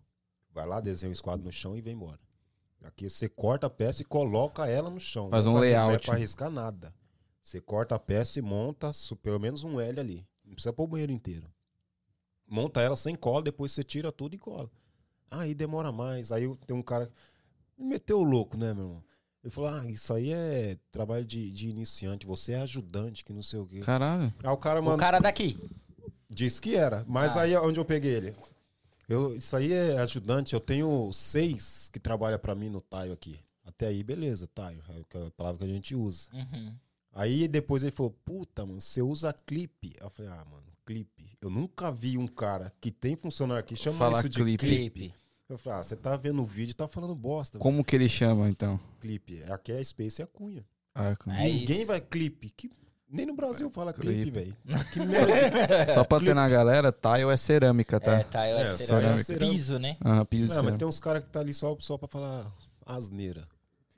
Vai 0.54 0.66
lá, 0.66 0.82
desenha 0.82 1.10
o 1.10 1.14
esquadro 1.14 1.46
no 1.46 1.52
chão 1.52 1.78
e 1.78 1.82
vem 1.82 1.94
embora. 1.94 2.20
Aqui 2.84 3.08
você 3.10 3.30
corta 3.30 3.68
a 3.68 3.70
peça 3.70 4.02
e 4.02 4.06
coloca 4.06 4.68
ela 4.68 4.90
no 4.90 5.00
chão. 5.00 5.30
Faz 5.30 5.46
Não 5.46 5.54
um 5.54 5.58
é 5.58 5.60
pra- 5.60 5.70
Não 5.70 5.84
é 5.84 5.88
layout. 5.88 6.06
pra 6.06 6.16
arriscar 6.16 6.50
nada. 6.50 6.94
Você 7.46 7.62
corta 7.62 7.94
a 7.94 8.00
peça 8.00 8.40
e 8.40 8.42
monta 8.42 8.90
pelo 9.22 9.40
menos 9.40 9.64
um 9.64 9.80
L 9.80 10.00
ali. 10.00 10.26
Não 10.44 10.54
precisa 10.54 10.74
pôr 10.74 10.86
o 10.86 10.88
banheiro 10.88 11.12
inteiro. 11.12 11.48
Monta 12.48 12.82
ela 12.82 12.96
sem 12.96 13.16
cola, 13.16 13.44
depois 13.44 13.72
você 13.72 13.84
tira 13.84 14.12
tudo 14.12 14.34
e 14.34 14.40
cola. 14.40 14.68
Aí 15.30 15.54
demora 15.54 15.92
mais. 15.92 16.32
Aí 16.32 16.52
tem 16.66 16.76
um 16.76 16.82
cara. 16.82 17.08
Me 17.78 17.86
meteu 17.86 18.20
o 18.20 18.24
louco, 18.24 18.58
né, 18.58 18.74
meu 18.74 18.84
irmão? 18.86 19.04
Ele 19.44 19.52
falou: 19.52 19.70
Ah, 19.70 19.86
isso 19.88 20.12
aí 20.12 20.32
é 20.32 20.76
trabalho 20.92 21.24
de, 21.24 21.52
de 21.52 21.70
iniciante, 21.70 22.26
você 22.26 22.54
é 22.54 22.62
ajudante, 22.62 23.24
que 23.24 23.32
não 23.32 23.44
sei 23.44 23.60
o 23.60 23.68
quê. 23.68 23.80
Caralho. 23.82 24.34
Aí 24.44 24.50
o 24.50 24.58
cara 24.58 24.80
O 24.80 24.84
mandou. 24.84 24.98
cara 25.00 25.20
daqui. 25.20 25.56
Disse 26.28 26.60
que 26.60 26.76
era. 26.76 27.06
Mas 27.08 27.38
Ah. 27.38 27.42
aí 27.42 27.56
onde 27.58 27.80
eu 27.80 27.86
peguei 27.86 28.12
ele? 28.16 28.36
Eu, 29.08 29.36
isso 29.38 29.56
aí 29.56 29.72
é 29.72 30.00
ajudante. 30.00 30.56
Eu 30.56 30.60
tenho 30.60 31.14
seis 31.14 31.90
que 31.94 32.00
trabalham 32.00 32.40
pra 32.40 32.56
mim 32.56 32.70
no 32.70 32.82
Taio 32.82 33.14
aqui. 33.14 33.40
Até 33.64 33.86
aí, 33.88 34.04
beleza, 34.04 34.48
Taio. 34.48 34.82
É 34.90 35.00
o 35.00 35.06
que- 35.06 35.18
a 35.18 35.32
palavra 35.32 35.60
que 35.60 35.72
a 35.72 35.74
gente 35.76 35.94
usa. 35.96 36.28
Uhum. 36.34 36.76
Aí 37.16 37.48
depois 37.48 37.82
ele 37.82 37.92
falou: 37.94 38.12
Puta, 38.26 38.66
mano, 38.66 38.82
você 38.82 39.02
usa 39.02 39.32
clipe. 39.34 39.94
Eu 40.00 40.10
falei: 40.10 40.30
Ah, 40.32 40.44
mano, 40.52 40.66
clipe. 40.86 41.32
Eu 41.42 41.50
nunca 41.50 41.90
vi 41.92 42.18
um 42.18 42.28
cara 42.28 42.74
que 42.82 42.92
tem 42.92 43.16
funcionário 43.16 43.62
aqui 43.62 43.76
chama 43.76 43.98
Falar 43.98 44.20
isso 44.20 44.30
de 44.30 44.40
clipe. 44.44 44.58
clipe. 44.66 45.00
Clipe. 45.00 45.14
Eu 45.48 45.58
falei: 45.58 45.80
Ah, 45.80 45.84
você 45.84 45.96
tá 45.96 46.18
vendo 46.18 46.42
o 46.42 46.46
vídeo 46.46 46.72
e 46.72 46.76
tá 46.76 46.88
falando 46.90 47.16
bosta. 47.16 47.58
Como 47.58 47.84
que 47.86 47.96
ele 47.96 48.10
chama, 48.10 48.50
então? 48.50 48.78
Clipe. 49.00 49.42
Aqui 49.44 49.72
é 49.72 49.82
Space 49.82 50.22
e 50.22 50.24
a 50.24 50.28
Cunha. 50.28 50.66
Ah, 50.94 51.16
como- 51.16 51.36
É 51.36 51.44
Ninguém 51.44 51.78
isso. 51.80 51.88
vai 51.88 52.02
clipe. 52.02 52.50
Que... 52.50 52.70
Nem 53.08 53.26
no 53.28 53.36
Brasil 53.36 53.70
fala 53.70 53.94
clipe, 53.94 54.32
Clipe. 54.32 54.32
velho. 54.32 54.58
Que 54.92 55.00
merda. 55.00 55.94
Só 55.94 56.04
pra 56.04 56.20
ter 56.20 56.34
na 56.36 56.50
galera, 56.50 56.92
tile 56.92 57.30
é 57.32 57.38
cerâmica, 57.38 57.98
tá? 58.00 58.16
É, 58.20 58.24
tá, 58.24 58.50
eu 58.50 58.58
é, 58.58 58.62
É, 58.64 58.78
cerâmica. 58.78 59.24
cerâmica. 59.24 59.52
Piso, 59.54 59.80
né? 59.80 59.96
Ah, 60.02 60.26
piso 60.26 60.54
Não, 60.54 60.64
mas 60.64 60.76
tem 60.78 60.88
uns 60.88 61.00
caras 61.00 61.24
que 61.24 61.30
tá 61.30 61.40
ali 61.40 61.54
só, 61.54 61.78
só 61.80 61.98
pra 61.98 62.08
falar 62.10 62.52
asneira. 62.86 63.48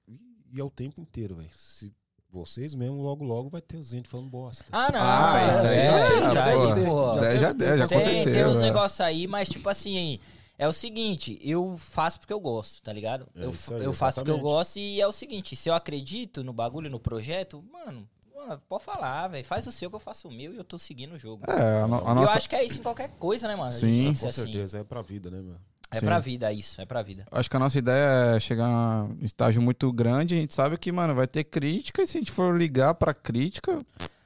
E, 0.07 0.19
e 0.53 0.59
é 0.59 0.63
o 0.63 0.69
tempo 0.69 0.99
inteiro, 1.01 1.35
velho. 1.35 1.49
Se 1.55 1.91
vocês 2.31 2.73
mesmo, 2.75 3.01
logo, 3.01 3.23
logo 3.23 3.49
vai 3.49 3.61
ter 3.61 3.81
gente 3.83 4.07
falando 4.09 4.29
bosta. 4.29 4.65
Ah, 4.71 4.91
não. 4.91 4.99
Ah, 5.01 5.49
isso 5.51 5.59
aí 5.65 5.77
é, 5.77 5.85
já- 5.85 6.07
isso 6.07 6.33
já 6.33 6.45
aí, 6.45 7.37
já 7.39 7.77
Já, 7.77 7.85
aconteceu. 7.85 8.33
tem 8.33 8.45
uns 8.45 8.57
é. 8.57 8.61
negócios 8.61 9.01
aí, 9.01 9.27
mas 9.27 9.49
tipo 9.49 9.67
assim, 9.69 10.19
é 10.57 10.67
o 10.67 10.73
seguinte, 10.73 11.39
eu 11.43 11.77
faço 11.77 12.19
porque 12.19 12.33
eu 12.33 12.39
gosto, 12.39 12.81
tá 12.81 12.91
ligado? 12.91 13.27
É 13.35 13.45
eu 13.45 13.49
aí, 13.71 13.83
eu 13.83 13.93
faço 13.93 14.19
porque 14.19 14.31
eu 14.31 14.39
gosto 14.39 14.77
e 14.77 14.99
é 15.01 15.07
o 15.07 15.11
seguinte, 15.11 15.55
se 15.55 15.69
eu 15.69 15.73
acredito 15.73 16.43
no 16.43 16.53
bagulho, 16.53 16.89
no 16.89 16.99
projeto, 16.99 17.63
mano, 17.71 18.07
mano, 18.35 18.61
pode 18.69 18.83
falar, 18.83 19.27
velho. 19.29 19.45
Faz 19.45 19.65
o 19.67 19.71
seu 19.71 19.89
que 19.89 19.95
eu 19.95 19.99
faço 19.99 20.27
o 20.27 20.31
meu 20.31 20.53
e 20.53 20.57
eu 20.57 20.63
tô 20.63 20.77
seguindo 20.77 21.13
o 21.15 21.17
jogo. 21.17 21.43
É, 21.49 21.81
a, 21.81 21.87
no- 21.87 21.95
a 21.95 21.99
E 21.99 22.09
eu 22.09 22.15
nossa. 22.15 22.33
acho 22.33 22.49
que 22.49 22.55
é 22.55 22.63
isso 22.63 22.79
em 22.79 22.83
qualquer 22.83 23.09
coisa, 23.17 23.47
né, 23.47 23.55
mano? 23.55 23.71
Sim. 23.71 24.05
Com 24.05 24.27
assim. 24.27 24.31
certeza, 24.31 24.79
é 24.79 24.83
pra 24.83 25.01
vida, 25.01 25.29
né, 25.31 25.41
meu? 25.41 25.55
É 25.89 25.99
Sim. 25.99 26.05
pra 26.05 26.19
vida 26.19 26.51
isso, 26.51 26.81
é 26.81 26.85
pra 26.85 27.01
vida. 27.01 27.25
Acho 27.31 27.49
que 27.49 27.55
a 27.55 27.59
nossa 27.59 27.77
ideia 27.79 28.35
é 28.35 28.39
chegar 28.41 28.67
a 28.67 29.03
um 29.05 29.19
estágio 29.23 29.61
muito 29.61 29.91
grande. 29.93 30.35
A 30.35 30.37
gente 30.37 30.53
sabe 30.53 30.77
que, 30.77 30.91
mano, 30.91 31.15
vai 31.15 31.27
ter 31.27 31.45
crítica. 31.45 32.01
E 32.01 32.07
se 32.07 32.17
a 32.17 32.19
gente 32.19 32.31
for 32.31 32.57
ligar 32.57 32.93
pra 32.95 33.13
crítica, 33.13 33.79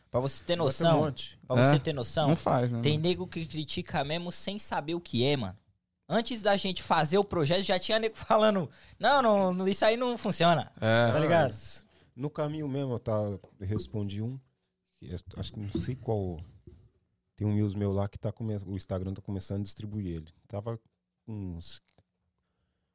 Pra 0.10 0.20
você 0.20 0.44
ter 0.44 0.56
um 0.60 0.66
noção, 0.66 1.02
monte. 1.04 1.40
pra 1.48 1.60
É. 1.62 1.64
você 1.72 1.80
ter 1.80 1.94
noção, 1.94 2.28
não 2.28 2.36
faz, 2.36 2.70
né? 2.72 2.82
Tem 2.82 2.98
nego 2.98 3.26
que 3.28 3.46
critica 3.46 4.04
mesmo 4.04 4.32
sem 4.32 4.58
saber 4.60 4.96
o 4.96 5.00
que 5.00 5.24
é, 5.24 5.38
mano. 5.38 5.56
Antes 6.10 6.42
da 6.42 6.58
gente 6.58 6.84
fazer 6.84 7.18
o 7.18 7.24
projeto, 7.24 7.62
já 7.64 7.80
tinha 7.80 7.98
nego 8.00 8.16
falando: 8.18 8.70
não, 9.00 9.54
não, 9.54 9.68
isso 9.68 9.86
aí 9.86 9.96
não 9.96 10.18
funciona. 10.18 10.70
É. 10.82 11.12
Tá 11.12 11.20
ligado? 11.20 11.54
No 12.16 12.30
caminho 12.30 12.68
mesmo, 12.68 12.94
eu, 12.94 13.00
tava, 13.00 13.40
eu 13.60 13.68
respondi 13.68 14.22
um. 14.22 14.38
acho 15.38 15.54
que 15.54 15.60
não 15.60 15.70
sei 15.80 15.96
qual. 15.96 16.40
Tem 17.36 17.48
um 17.48 17.54
news 17.54 17.74
meu 17.74 17.92
lá 17.94 18.10
que 18.10 18.20
tá 18.20 18.32
começando. 18.32 18.68
O 18.70 18.76
Instagram 18.76 19.14
tá 19.14 19.22
começando 19.22 19.62
a 19.62 19.64
distribuir 19.64 20.08
ele. 20.08 20.28
Tava 20.48 20.78
com 21.32 21.58
uns 21.58 21.82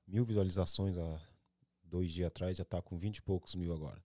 mil 0.06 0.24
visualizações 0.24 0.98
há 0.98 1.18
dois 1.82 2.12
dias 2.12 2.28
atrás, 2.28 2.56
já 2.56 2.64
tá 2.64 2.80
com 2.82 2.98
vinte 2.98 3.18
e 3.18 3.22
poucos 3.22 3.54
mil 3.54 3.72
agora. 3.72 4.02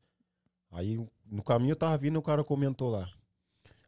Aí 0.72 0.98
no 1.26 1.44
caminho 1.44 1.72
eu 1.72 1.76
tava 1.76 1.98
vindo 1.98 2.18
o 2.18 2.22
cara 2.22 2.44
comentou 2.44 2.90
lá. 2.90 3.10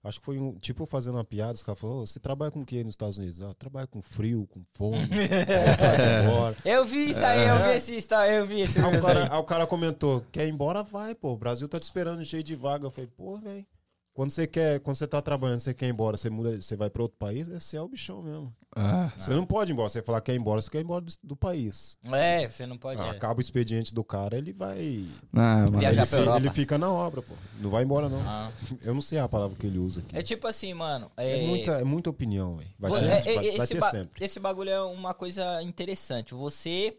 Acho 0.04 0.20
que 0.20 0.26
foi 0.26 0.38
um, 0.38 0.60
tipo 0.60 0.86
fazendo 0.86 1.16
uma 1.16 1.24
piada, 1.24 1.54
os 1.54 1.64
caras 1.64 1.80
falaram, 1.80 2.02
"Ô, 2.02 2.06
você 2.06 2.20
trabalha 2.20 2.52
com 2.52 2.60
o 2.62 2.66
que 2.66 2.84
nos 2.84 2.92
Estados 2.92 3.18
Unidos? 3.18 3.42
Ah, 3.42 3.46
eu 3.48 3.54
trabalho 3.54 3.88
com 3.88 4.02
frio, 4.02 4.46
com 4.48 4.62
fome. 4.74 4.98
Eu 6.66 6.86
vi 6.86 7.10
isso 7.12 7.24
aí, 7.26 7.48
eu 7.48 7.56
vi 7.58 7.64
É. 7.72 7.78
esse, 7.78 7.96
Insta- 7.96 8.28
eu 8.28 8.46
vi 8.46 8.60
esse 8.62 8.80
Aí 8.80 8.98
o, 8.98 9.02
cara, 9.02 9.24
aí. 9.24 9.30
aí 9.32 9.38
o 9.38 9.44
cara 9.46 9.66
comentou, 9.66 10.20
quer 10.30 10.46
ir 10.46 10.50
embora, 10.52 10.84
vai, 10.84 11.16
pô. 11.16 11.32
O 11.32 11.38
Brasil 11.38 11.70
tá 11.70 11.80
te 11.80 11.84
esperando 11.84 12.24
cheio 12.26 12.44
de 12.44 12.54
vaga. 12.54 12.86
Eu 12.86 12.92
falei, 12.92 13.10
pô, 13.16 13.38
velho. 13.38 13.66
Quando 14.14 14.30
você 14.30 14.46
quer, 14.46 14.80
quando 14.82 14.96
você 14.96 15.08
tá 15.08 15.20
trabalhando, 15.24 15.60
você 15.60 15.74
quer 15.74 15.88
ir 15.88 15.90
embora, 15.90 16.16
você 16.18 16.30
muda, 16.30 16.62
você 16.62 16.76
vai 16.76 16.88
pra 16.88 17.02
outro 17.02 17.18
país, 17.18 17.48
esse 17.50 17.76
é 17.76 17.82
o 17.82 17.88
bichão 17.88 18.22
mesmo. 18.22 18.54
Ah, 18.76 19.12
Você 19.18 19.32
não 19.34 19.44
pode 19.46 19.72
ir 19.72 19.74
embora, 19.74 19.90
você 19.90 20.04
falar 20.04 20.22
que 20.22 20.28
quer 20.32 20.36
ir 20.36 20.40
embora, 20.40 20.62
você 20.62 20.70
quer 20.70 20.80
ir 20.80 20.84
embora 20.84 21.02
do, 21.04 21.12
do 21.24 21.36
país. 21.36 21.98
É, 22.12 22.48
você 22.48 22.68
não 22.68 22.78
pode. 22.78 23.02
é. 23.02 23.10
Acaba 23.10 23.40
o 23.40 23.42
expediente 23.42 23.92
do 23.92 24.04
cara, 24.04 24.38
ele 24.38 24.54
vai. 24.54 25.04
não, 25.32 25.44
mano. 25.66 25.80
Viajar 25.80 26.08
ele, 26.16 26.30
ele 26.46 26.52
fica 26.52 26.78
na 26.78 26.92
obra, 26.92 27.24
pô. 27.24 27.34
Não 27.60 27.72
vai 27.72 27.84
embora, 27.84 28.08
não. 28.08 28.20
Ah. 28.22 28.52
Eu 28.84 28.94
não 28.94 29.02
sei 29.02 29.18
a 29.18 29.28
palavra 29.28 29.58
que 29.58 29.66
ele 29.66 29.80
usa 29.80 30.02
aqui. 30.02 30.16
É 30.16 30.22
tipo 30.22 30.46
assim, 30.48 30.74
mano. 30.76 31.10
É, 31.18 31.44
É, 31.44 31.48
muita, 31.48 31.72
é 31.72 31.84
muita 31.84 32.10
opinião, 32.12 32.58
velho. 32.58 32.70
Vai, 32.78 32.92
vo- 32.92 33.00
ter, 33.00 33.06
é- 33.06 33.22
vai, 33.36 33.48
é- 33.50 33.58
vai 33.58 33.68
ter 33.68 33.80
ba- 33.80 33.90
sempre. 33.92 34.24
esse 34.24 34.40
bagulho 34.40 34.70
é 34.70 34.82
uma 34.84 35.14
coisa 35.16 35.62
interessante. 35.64 36.36
Você 36.36 36.98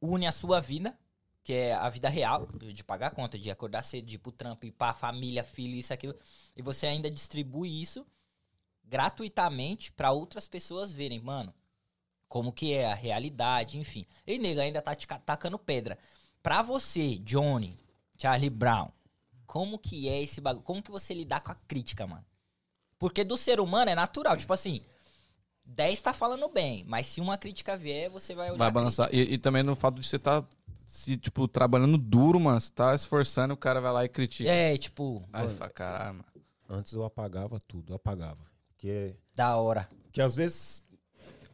une 0.00 0.26
a 0.26 0.32
sua 0.32 0.60
vida, 0.60 0.94
que 1.44 1.52
é 1.52 1.74
a 1.74 1.88
vida 1.88 2.08
real, 2.08 2.46
de 2.72 2.84
pagar 2.84 3.10
conta, 3.10 3.38
de 3.38 3.50
acordar 3.50 3.82
cedo, 3.82 4.06
de 4.06 4.16
ir 4.16 4.18
pro 4.18 4.32
trampo, 4.32 4.66
ir 4.66 4.72
pra 4.72 4.94
família, 4.94 5.42
filho, 5.44 5.74
isso, 5.74 5.92
aquilo. 5.92 6.14
E 6.56 6.62
você 6.62 6.86
ainda 6.86 7.10
distribui 7.10 7.80
isso 7.80 8.06
gratuitamente 8.84 9.90
pra 9.92 10.12
outras 10.12 10.46
pessoas 10.46 10.92
verem, 10.92 11.20
mano, 11.20 11.54
como 12.28 12.52
que 12.52 12.72
é 12.72 12.86
a 12.90 12.94
realidade, 12.94 13.78
enfim. 13.78 14.06
E 14.26 14.38
nega 14.38 14.62
ainda 14.62 14.82
tá 14.82 14.94
te 14.94 15.06
ca- 15.06 15.18
tacando 15.18 15.58
pedra. 15.58 15.98
Pra 16.42 16.62
você, 16.62 17.18
Johnny, 17.18 17.78
Charlie 18.18 18.50
Brown, 18.50 18.90
como 19.46 19.78
que 19.78 20.08
é 20.08 20.22
esse 20.22 20.40
bagulho? 20.40 20.64
Como 20.64 20.82
que 20.82 20.90
você 20.90 21.14
lidar 21.14 21.40
com 21.40 21.52
a 21.52 21.54
crítica, 21.54 22.06
mano? 22.06 22.24
Porque 22.98 23.24
do 23.24 23.36
ser 23.36 23.60
humano 23.60 23.90
é 23.90 23.94
natural, 23.94 24.36
tipo 24.36 24.52
assim, 24.52 24.82
10 25.64 26.02
tá 26.02 26.12
falando 26.12 26.48
bem, 26.48 26.84
mas 26.86 27.06
se 27.06 27.20
uma 27.20 27.38
crítica 27.38 27.76
vier, 27.76 28.10
você 28.10 28.34
vai 28.34 28.50
olhar 28.50 28.58
Vai 28.58 28.68
a 28.68 28.70
balançar. 28.70 29.08
E, 29.12 29.34
e 29.34 29.38
também 29.38 29.62
no 29.62 29.76
fato 29.76 30.00
de 30.00 30.06
você 30.06 30.16
estar, 30.16 30.44
se, 30.84 31.16
tipo, 31.16 31.46
trabalhando 31.48 31.96
duro, 31.98 32.38
mano. 32.40 32.60
Você 32.60 32.70
tá 32.72 32.94
esforçando, 32.94 33.54
o 33.54 33.56
cara 33.56 33.80
vai 33.80 33.92
lá 33.92 34.04
e 34.04 34.08
critica. 34.08 34.48
É, 34.50 34.76
tipo, 34.76 35.26
Aí 35.32 35.46
você 35.48 35.54
fala, 35.54 35.70
caralho, 35.70 36.14
mano. 36.14 36.24
Antes 36.68 36.92
eu 36.92 37.04
apagava 37.04 37.58
tudo, 37.68 37.92
eu 37.92 37.96
apagava. 37.96 38.38
Porque 38.68 39.14
da 39.34 39.56
hora. 39.56 39.88
Que 40.12 40.20
às 40.22 40.34
vezes. 40.34 40.82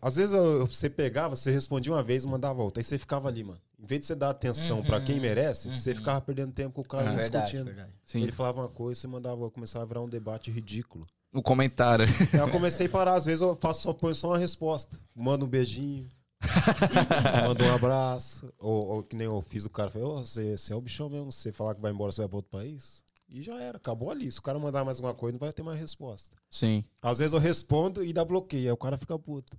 Às 0.01 0.14
vezes 0.14 0.33
eu- 0.33 0.64
você 0.67 0.88
pegava, 0.88 1.35
você 1.35 1.51
respondia 1.51 1.93
uma 1.93 2.03
vez 2.05 2.23
e 2.23 2.29
mandava 2.29 2.62
outra. 2.62 2.81
Aí 2.81 2.85
você 2.85 2.97
ficava 2.99 3.27
ali, 3.29 3.43
mano. 3.43 3.61
Em 3.81 3.85
vez 3.87 4.01
de 4.01 4.07
você 4.07 4.14
dar 4.14 4.31
atenção 4.31 4.83
pra 4.83 5.01
quem 5.01 5.19
merece, 5.21 5.69
você 5.75 5.93
ficava 5.95 6.21
perdendo 6.21 6.53
tempo 6.53 6.73
com 6.75 6.81
o 6.83 6.85
cara 6.85 7.11
É. 7.12 7.17
verdade, 7.17 7.45
discutindo. 7.47 7.64
verdade. 7.67 7.93
Sim. 8.05 8.23
Ele 8.23 8.31
falava 8.33 8.61
uma 8.62 8.69
coisa, 8.69 9.01
você 9.01 9.07
mandava, 9.09 9.51
começava 9.51 9.85
a 9.85 9.88
virar 9.88 10.01
um 10.01 10.09
debate 10.09 10.51
ridículo. 10.53 11.05
O 11.33 11.43
comentário. 11.43 12.07
Aí 12.33 12.38
eu 12.38 12.51
comecei 12.51 12.87
a 12.87 12.88
parar, 12.91 13.14
às 13.14 13.25
vezes 13.25 13.41
eu 13.41 13.57
faço 13.61 13.83
só, 13.83 13.93
ponho 13.93 14.14
só 14.14 14.29
uma 14.29 14.38
resposta. 14.38 14.99
Mando 15.14 15.47
um 15.47 15.49
beijinho. 15.49 16.09
mando 17.46 17.64
um 17.64 17.74
abraço. 17.74 18.53
Ou, 18.59 18.87
ou 18.96 19.03
que 19.03 19.16
nem 19.16 19.27
eu 19.27 19.40
fiz 19.42 19.64
o 19.64 19.70
cara, 19.70 19.90
falei, 19.90 20.07
ô, 20.07 20.18
você, 20.24 20.57
você 20.57 20.72
é 20.72 20.77
o 20.77 20.81
bichão 20.81 21.09
mesmo, 21.09 21.33
você 21.33 21.53
falar 21.53 21.74
que 21.74 21.81
vai 21.81 21.92
embora, 21.92 22.12
você 22.12 22.20
vai 22.20 22.29
pra 22.29 22.37
outro 22.37 22.51
país. 22.51 23.03
E 23.29 23.42
já 23.42 23.61
era, 23.61 23.77
acabou 23.77 24.11
ali. 24.11 24.31
Se 24.33 24.38
o 24.38 24.42
cara 24.42 24.59
mandar 24.59 24.85
mais 24.85 24.96
alguma 24.98 25.14
coisa, 25.14 25.33
não 25.35 25.38
vai 25.40 25.53
ter 25.53 25.62
mais 25.62 25.79
resposta. 25.79 26.35
Sim. 26.48 26.83
Às 27.03 27.18
vezes 27.18 27.35
eu 27.35 27.38
respondo 27.38 28.03
e 28.03 28.12
dá 28.12 28.24
bloqueio. 28.24 28.64
Aí 28.66 28.72
o 28.72 28.77
cara 28.77 28.96
fica 28.96 29.18
puto. 29.18 29.57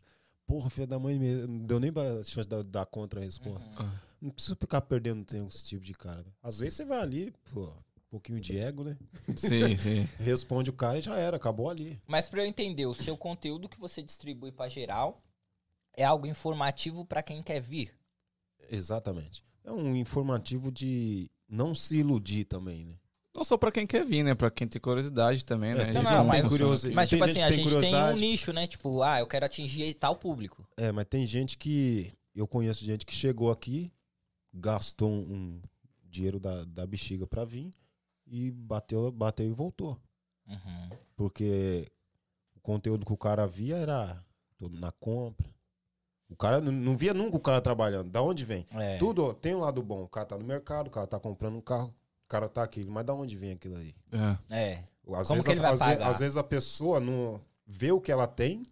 Porra, 0.48 0.70
filho 0.72 0.88
da 0.88 0.98
mãe, 0.98 1.20
me- 1.20 1.46
não 1.46 1.60
deu 1.60 1.80
nem 1.80 1.92
chance 2.26 2.42
de 2.42 2.48
dar- 2.48 2.64
dar 2.64 2.86
contra 2.88 3.20
a 3.20 3.24
resposta. 3.24 3.70
Não 4.20 4.32
precisa 4.32 4.56
ficar 4.56 4.82
perdendo 4.82 5.24
tempo 5.24 5.44
com 5.44 5.50
esse 5.50 5.64
tipo 5.64 5.84
de 5.86 5.94
cara. 5.94 6.24
velho. 6.24 6.34
Às 6.42 6.58
vezes 6.58 6.74
você 6.76 6.86
vai 6.86 7.00
ali, 7.00 7.32
pô, 7.54 7.66
um 7.68 8.10
pouquinho 8.10 8.40
de 8.42 8.58
ego, 8.58 8.84
né? 8.84 8.98
Sim, 9.36 9.76
sim. 9.78 10.10
Responde 10.18 10.72
o 10.72 10.74
cara 10.74 10.98
e 10.98 11.02
já 11.02 11.16
era, 11.16 11.38
acabou 11.38 11.70
ali. 11.70 12.02
Mas 12.08 12.28
pra 12.28 12.42
eu 12.42 12.48
entender, 12.48 12.88
o 12.88 12.96
seu 12.96 13.16
conteúdo 13.16 13.70
que 13.70 13.80
você 13.80 14.02
distribui 14.02 14.52
pra 14.52 14.68
geral 14.68 15.22
é 16.00 16.06
algo 16.06 16.26
informativo 16.26 17.06
pra 17.06 17.22
quem 17.22 17.44
quer 17.44 17.60
vir. 17.60 17.94
Exatamente. 18.72 19.44
É 19.64 19.72
um 19.72 19.96
informativo 19.96 20.72
de 20.72 21.30
não 21.48 21.76
se 21.76 21.98
iludir 21.98 22.46
também, 22.46 22.86
né? 22.86 22.96
Não 23.36 23.44
só 23.44 23.58
pra 23.58 23.72
quem 23.72 23.86
quer 23.86 24.04
vir, 24.06 24.24
né? 24.24 24.34
Pra 24.34 24.50
quem 24.50 24.68
tem 24.68 24.82
curiosidade 24.82 25.46
também, 25.46 25.74
né? 25.74 25.84
É, 25.84 25.86
que 25.88 25.92
tem 25.94 26.02
funciona. 26.02 26.50
curiosidade. 26.50 26.96
Mas, 26.96 27.10
tipo 27.10 27.24
assim, 27.24 27.42
a 27.42 27.52
gente 27.52 27.80
tem 27.80 27.96
um 27.96 28.14
nicho, 28.14 28.52
né? 28.52 28.66
Tipo, 28.66 29.04
ah, 29.04 29.20
eu 29.20 29.28
quero 29.28 29.46
atingir 29.46 29.94
tal 29.94 30.16
público. 30.16 30.68
É, 30.78 30.92
mas 30.92 31.06
tem 31.06 31.26
gente 31.28 31.58
que. 31.58 32.12
Eu 32.34 32.48
conheço 32.48 32.86
gente 32.86 33.06
que 33.06 33.14
chegou 33.14 33.52
aqui, 33.52 33.92
gastou 34.54 35.10
um, 35.10 35.62
dinheiro 36.06 36.40
da, 36.40 36.64
da 36.64 36.86
bexiga 36.86 37.28
pra 37.28 37.44
vir 37.44 37.72
e 38.26 38.52
bateu, 38.52 39.12
bateu 39.12 39.46
e 39.46 39.54
voltou. 39.54 40.00
Uhum. 40.48 40.90
Porque 41.16 41.88
o 42.56 42.60
conteúdo 42.62 43.06
que 43.06 43.14
o 43.14 43.18
cara 43.18 43.46
via 43.46 43.78
era 43.78 44.24
tudo 44.58 44.80
na 44.80 44.92
compra. 44.92 45.48
O 46.30 46.36
cara 46.36 46.62
não, 46.62 46.72
não 46.72 46.96
via 46.96 47.14
nunca 47.14 47.38
o 47.38 47.40
cara 47.40 47.60
trabalhando. 47.60 48.10
Da 48.10 48.22
onde 48.22 48.46
vem? 48.46 48.66
É. 48.72 48.98
Tudo, 48.98 49.26
ó, 49.26 49.34
tem 49.34 49.56
um 49.56 49.60
lado 49.60 49.82
bom. 49.82 50.04
O 50.04 50.08
cara 50.08 50.26
tá 50.28 50.38
no 50.38 50.46
mercado, 50.46 50.88
o 50.88 50.92
cara 50.92 51.08
tá 51.08 51.20
comprando 51.20 51.56
um 51.56 51.62
carro, 51.62 51.90
o 51.90 52.28
cara 52.30 52.48
tá 52.48 52.64
aquilo. 52.64 52.92
Mas 52.92 53.06
da 53.06 53.14
onde 53.14 53.36
vem 53.36 53.54
aquilo 53.54 53.76
aí? 53.78 53.96
É. 54.50 54.56
É. 54.56 54.84
Às 55.16 55.28
Como 55.28 55.42
vezes, 55.42 55.46
que 55.46 55.52
ele 55.52 55.60
vai 55.60 55.74
às, 55.74 55.80
vezes, 55.80 56.02
às 56.02 56.20
vezes 56.20 56.38
a 56.38 56.44
pessoa 56.44 57.00
não 57.00 57.42
vê 57.66 57.92
o 57.92 58.00
que 58.00 58.12
ela 58.12 58.28
tem, 58.28 58.64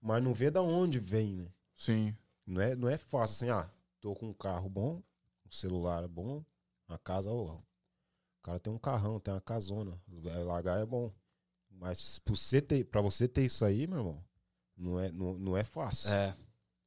mas 0.00 0.22
não 0.22 0.34
vê 0.34 0.50
da 0.50 0.60
onde 0.60 0.98
vem, 0.98 1.36
né? 1.36 1.46
Sim. 1.76 2.14
Não 2.44 2.60
é, 2.60 2.74
não 2.74 2.88
é 2.88 2.98
fácil 2.98 3.34
assim, 3.46 3.50
ah, 3.50 3.70
tô 4.00 4.14
com 4.14 4.26
um 4.26 4.34
carro 4.34 4.68
bom, 4.68 5.00
um 5.46 5.52
celular 5.52 6.08
bom, 6.08 6.42
uma 6.88 6.98
casa, 6.98 7.30
ó. 7.30 7.54
O 7.54 8.42
cara 8.42 8.58
tem 8.58 8.72
um 8.72 8.78
carrão, 8.78 9.20
tem 9.20 9.32
uma 9.32 9.40
casona. 9.40 9.96
Largar 10.44 10.80
é 10.80 10.86
bom. 10.86 11.12
Mas 11.70 12.18
pra 12.18 12.34
você 12.34 12.60
ter, 12.60 12.84
pra 12.84 13.00
você 13.00 13.28
ter 13.28 13.44
isso 13.44 13.64
aí, 13.64 13.86
meu 13.86 13.98
irmão, 13.98 14.24
não 14.76 14.98
é, 14.98 15.12
não, 15.12 15.34
não 15.34 15.56
é 15.56 15.62
fácil. 15.62 16.12
É. 16.12 16.34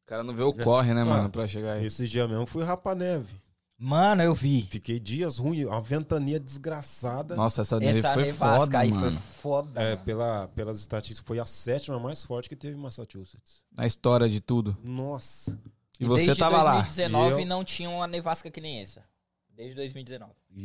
O 0.03 0.05
cara 0.05 0.23
não 0.23 0.35
vê 0.35 0.43
o 0.43 0.53
corre, 0.53 0.93
né, 0.93 1.01
Ah. 1.01 1.05
mano, 1.05 1.29
pra 1.29 1.47
chegar 1.47 1.73
aí. 1.73 1.85
Esse 1.85 2.05
dia 2.07 2.27
mesmo 2.27 2.45
fui 2.45 2.63
rapar 2.63 2.95
neve. 2.95 3.41
Mano, 3.77 4.21
eu 4.21 4.33
vi. 4.33 4.61
Fiquei 4.69 4.99
dias 4.99 5.37
ruins, 5.39 5.65
uma 5.67 5.81
ventania 5.81 6.39
desgraçada. 6.39 7.35
Nossa, 7.35 7.61
essa 7.61 7.79
neve 7.79 7.99
Essa 7.99 8.13
foi 8.13 8.23
nevasca 8.25 8.59
foda, 8.65 8.79
aí 8.79 8.91
mano. 8.91 9.11
foi 9.11 9.19
foda. 9.41 9.81
É, 9.81 9.89
mano. 9.91 10.05
pela, 10.05 10.47
pelas 10.49 10.79
estatísticas, 10.79 11.27
foi 11.27 11.39
a 11.39 11.45
sétima 11.45 11.99
mais 11.99 12.23
forte 12.23 12.47
que 12.47 12.55
teve 12.55 12.77
em 12.77 12.79
Massachusetts. 12.79 13.63
Na 13.71 13.85
história 13.87 14.29
de 14.29 14.39
tudo. 14.39 14.77
Nossa. 14.83 15.59
E 15.99 16.05
você 16.05 16.25
Desde 16.25 16.39
tava 16.39 16.61
lá. 16.63 16.73
2019 16.81 17.39
E 17.39 17.43
eu- 17.43 17.47
não 17.47 17.63
tinha 17.63 17.89
uma 17.89 18.07
nevasca 18.07 18.49
que 18.51 18.61
nem 18.61 18.81
essa. 18.81 19.03
Desde 19.49 19.75
2019. 19.75 20.33
E, 20.49 20.63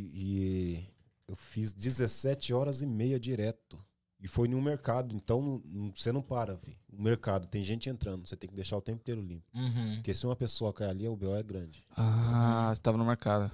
e 0.77 0.85
eu 1.29 1.37
fiz 1.37 1.73
17 1.73 2.53
horas 2.55 2.83
e 2.83 2.87
meia 2.87 3.19
direto. 3.19 3.79
E 4.21 4.27
foi 4.27 4.49
no 4.49 4.61
mercado, 4.61 5.15
então 5.15 5.41
não- 5.41 5.63
não- 5.65 5.93
você 5.95 6.11
não 6.11 6.21
para, 6.23 6.55
vi. 6.57 6.77
O 6.93 7.01
mercado, 7.01 7.47
tem 7.47 7.63
gente 7.63 7.89
entrando, 7.89 8.27
você 8.27 8.35
tem 8.37 8.51
que 8.51 8.57
deixar 8.57 8.77
o 8.77 8.81
tempo 8.81 8.99
inteiro 9.01 9.21
limpo. 9.23 9.45
Uhum. 9.55 9.95
Porque 9.97 10.13
se 10.13 10.27
uma 10.27 10.35
pessoa 10.35 10.73
cair 10.73 10.91
ali, 10.91 11.09
o 11.09 11.15
BO 11.17 11.37
é 11.37 11.43
grande. 11.43 11.85
Ah, 11.97 12.73
você 12.75 12.81
tava 12.81 12.99
no 12.99 13.05
mercado. 13.05 13.51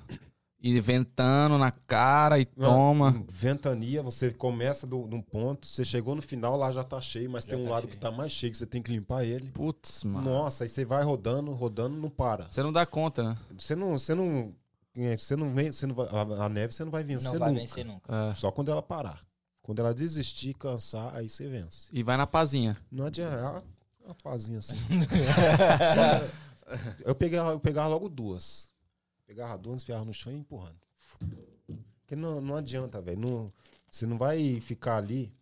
E 0.63 0.81
ventando 0.81 1.59
na 1.59 1.71
cara 1.71 2.39
e 2.41 2.49
Mano, 2.57 2.73
toma. 2.73 3.25
Ventania, 3.31 4.03
você 4.03 4.31
começa 4.31 4.87
do- 4.87 5.07
de 5.07 5.15
um 5.15 5.21
ponto, 5.21 5.67
você 5.67 5.85
chegou 5.85 6.15
no 6.15 6.23
final, 6.23 6.57
lá 6.57 6.73
já 6.73 6.83
tá 6.83 6.99
cheio, 6.99 7.29
mas 7.29 7.45
Já 7.45 7.51
tem 7.51 7.59
um 7.61 7.65
tá 7.65 7.71
lado 7.71 7.83
cheio. 7.83 7.93
que 7.93 7.99
tá 7.99 8.11
mais 8.11 8.33
cheio, 8.33 8.51
que 8.51 8.57
você 8.57 8.65
tem 8.65 8.81
que 8.81 8.91
limpar 8.91 9.25
ele. 9.25 9.51
Putz, 9.51 10.03
mano. 10.05 10.25
Nossa, 10.31 10.65
aí 10.65 10.71
você 10.71 10.83
vai 10.87 11.05
rodando, 11.05 11.53
rodando, 11.53 11.95
não 11.99 12.09
para. 12.09 12.51
Você 12.51 12.63
não 12.63 12.73
dá 12.73 12.87
conta, 12.87 13.23
né? 13.23 13.37
Você 13.59 13.77
não, 13.77 13.99
você 13.99 14.15
não, 14.15 14.55
é, 14.97 15.15
você 15.19 15.37
não 15.37 15.53
vem, 15.55 15.71
você 15.71 15.87
não 15.87 15.95
vai, 15.95 16.09
a 16.11 16.49
neve 16.49 16.73
você 16.73 16.83
não 16.83 16.91
vai 16.91 17.05
vencer 17.05 17.31
Não 17.33 17.39
vai 17.39 17.51
nunca. 17.51 17.61
vencer 17.61 17.85
nunca. 17.85 18.15
É. 18.31 18.35
Só 18.35 18.51
quando 18.51 18.71
ela 18.71 18.81
parar. 18.81 19.21
Quando 19.65 19.79
ela 19.81 19.95
desistir, 19.95 20.53
cansar, 20.53 21.17
aí 21.17 21.27
você 21.27 21.49
vence. 21.49 21.89
E 21.91 22.03
vai 22.03 22.19
na 22.19 22.27
pazinha. 22.27 22.77
Não 22.93 23.07
adianta, 23.07 23.35
é 23.35 24.07
uma, 24.07 24.15
pazinha 24.23 24.59
assim. 24.59 24.77
Eu, 27.05 27.15
pegava, 27.15 27.53
eu 27.53 27.61
pegava 27.61 27.89
logo 27.89 28.09
duas. 28.09 28.69
Pegava 29.27 29.57
duas, 29.59 29.83
enfiava 29.83 30.05
no 30.05 30.15
chão 30.15 30.33
e 30.33 30.37
empurrando. 30.37 30.77
Porque 32.01 32.17
não, 32.17 32.41
não 32.41 32.57
adianta, 32.57 33.01
velho. 33.01 33.19
Não, 33.21 33.53
você 33.91 34.07
não 34.07 34.19
vai 34.19 34.61
ficar 34.61 34.97
ali, 34.97 35.33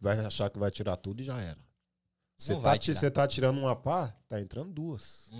vai 0.00 0.18
achar 0.20 0.50
que 0.50 0.58
vai 0.58 0.70
tirar 0.70 0.96
tudo 0.96 1.20
e 1.20 1.24
já 1.24 1.40
era. 1.40 1.58
Você 2.36 2.54
tá, 2.58 2.78
tirar. 2.78 2.98
você 2.98 3.10
tá 3.10 3.28
tirando 3.28 3.58
uma 3.58 3.76
pá, 3.76 4.14
tá 4.28 4.40
entrando 4.40 4.72
duas. 4.72 5.30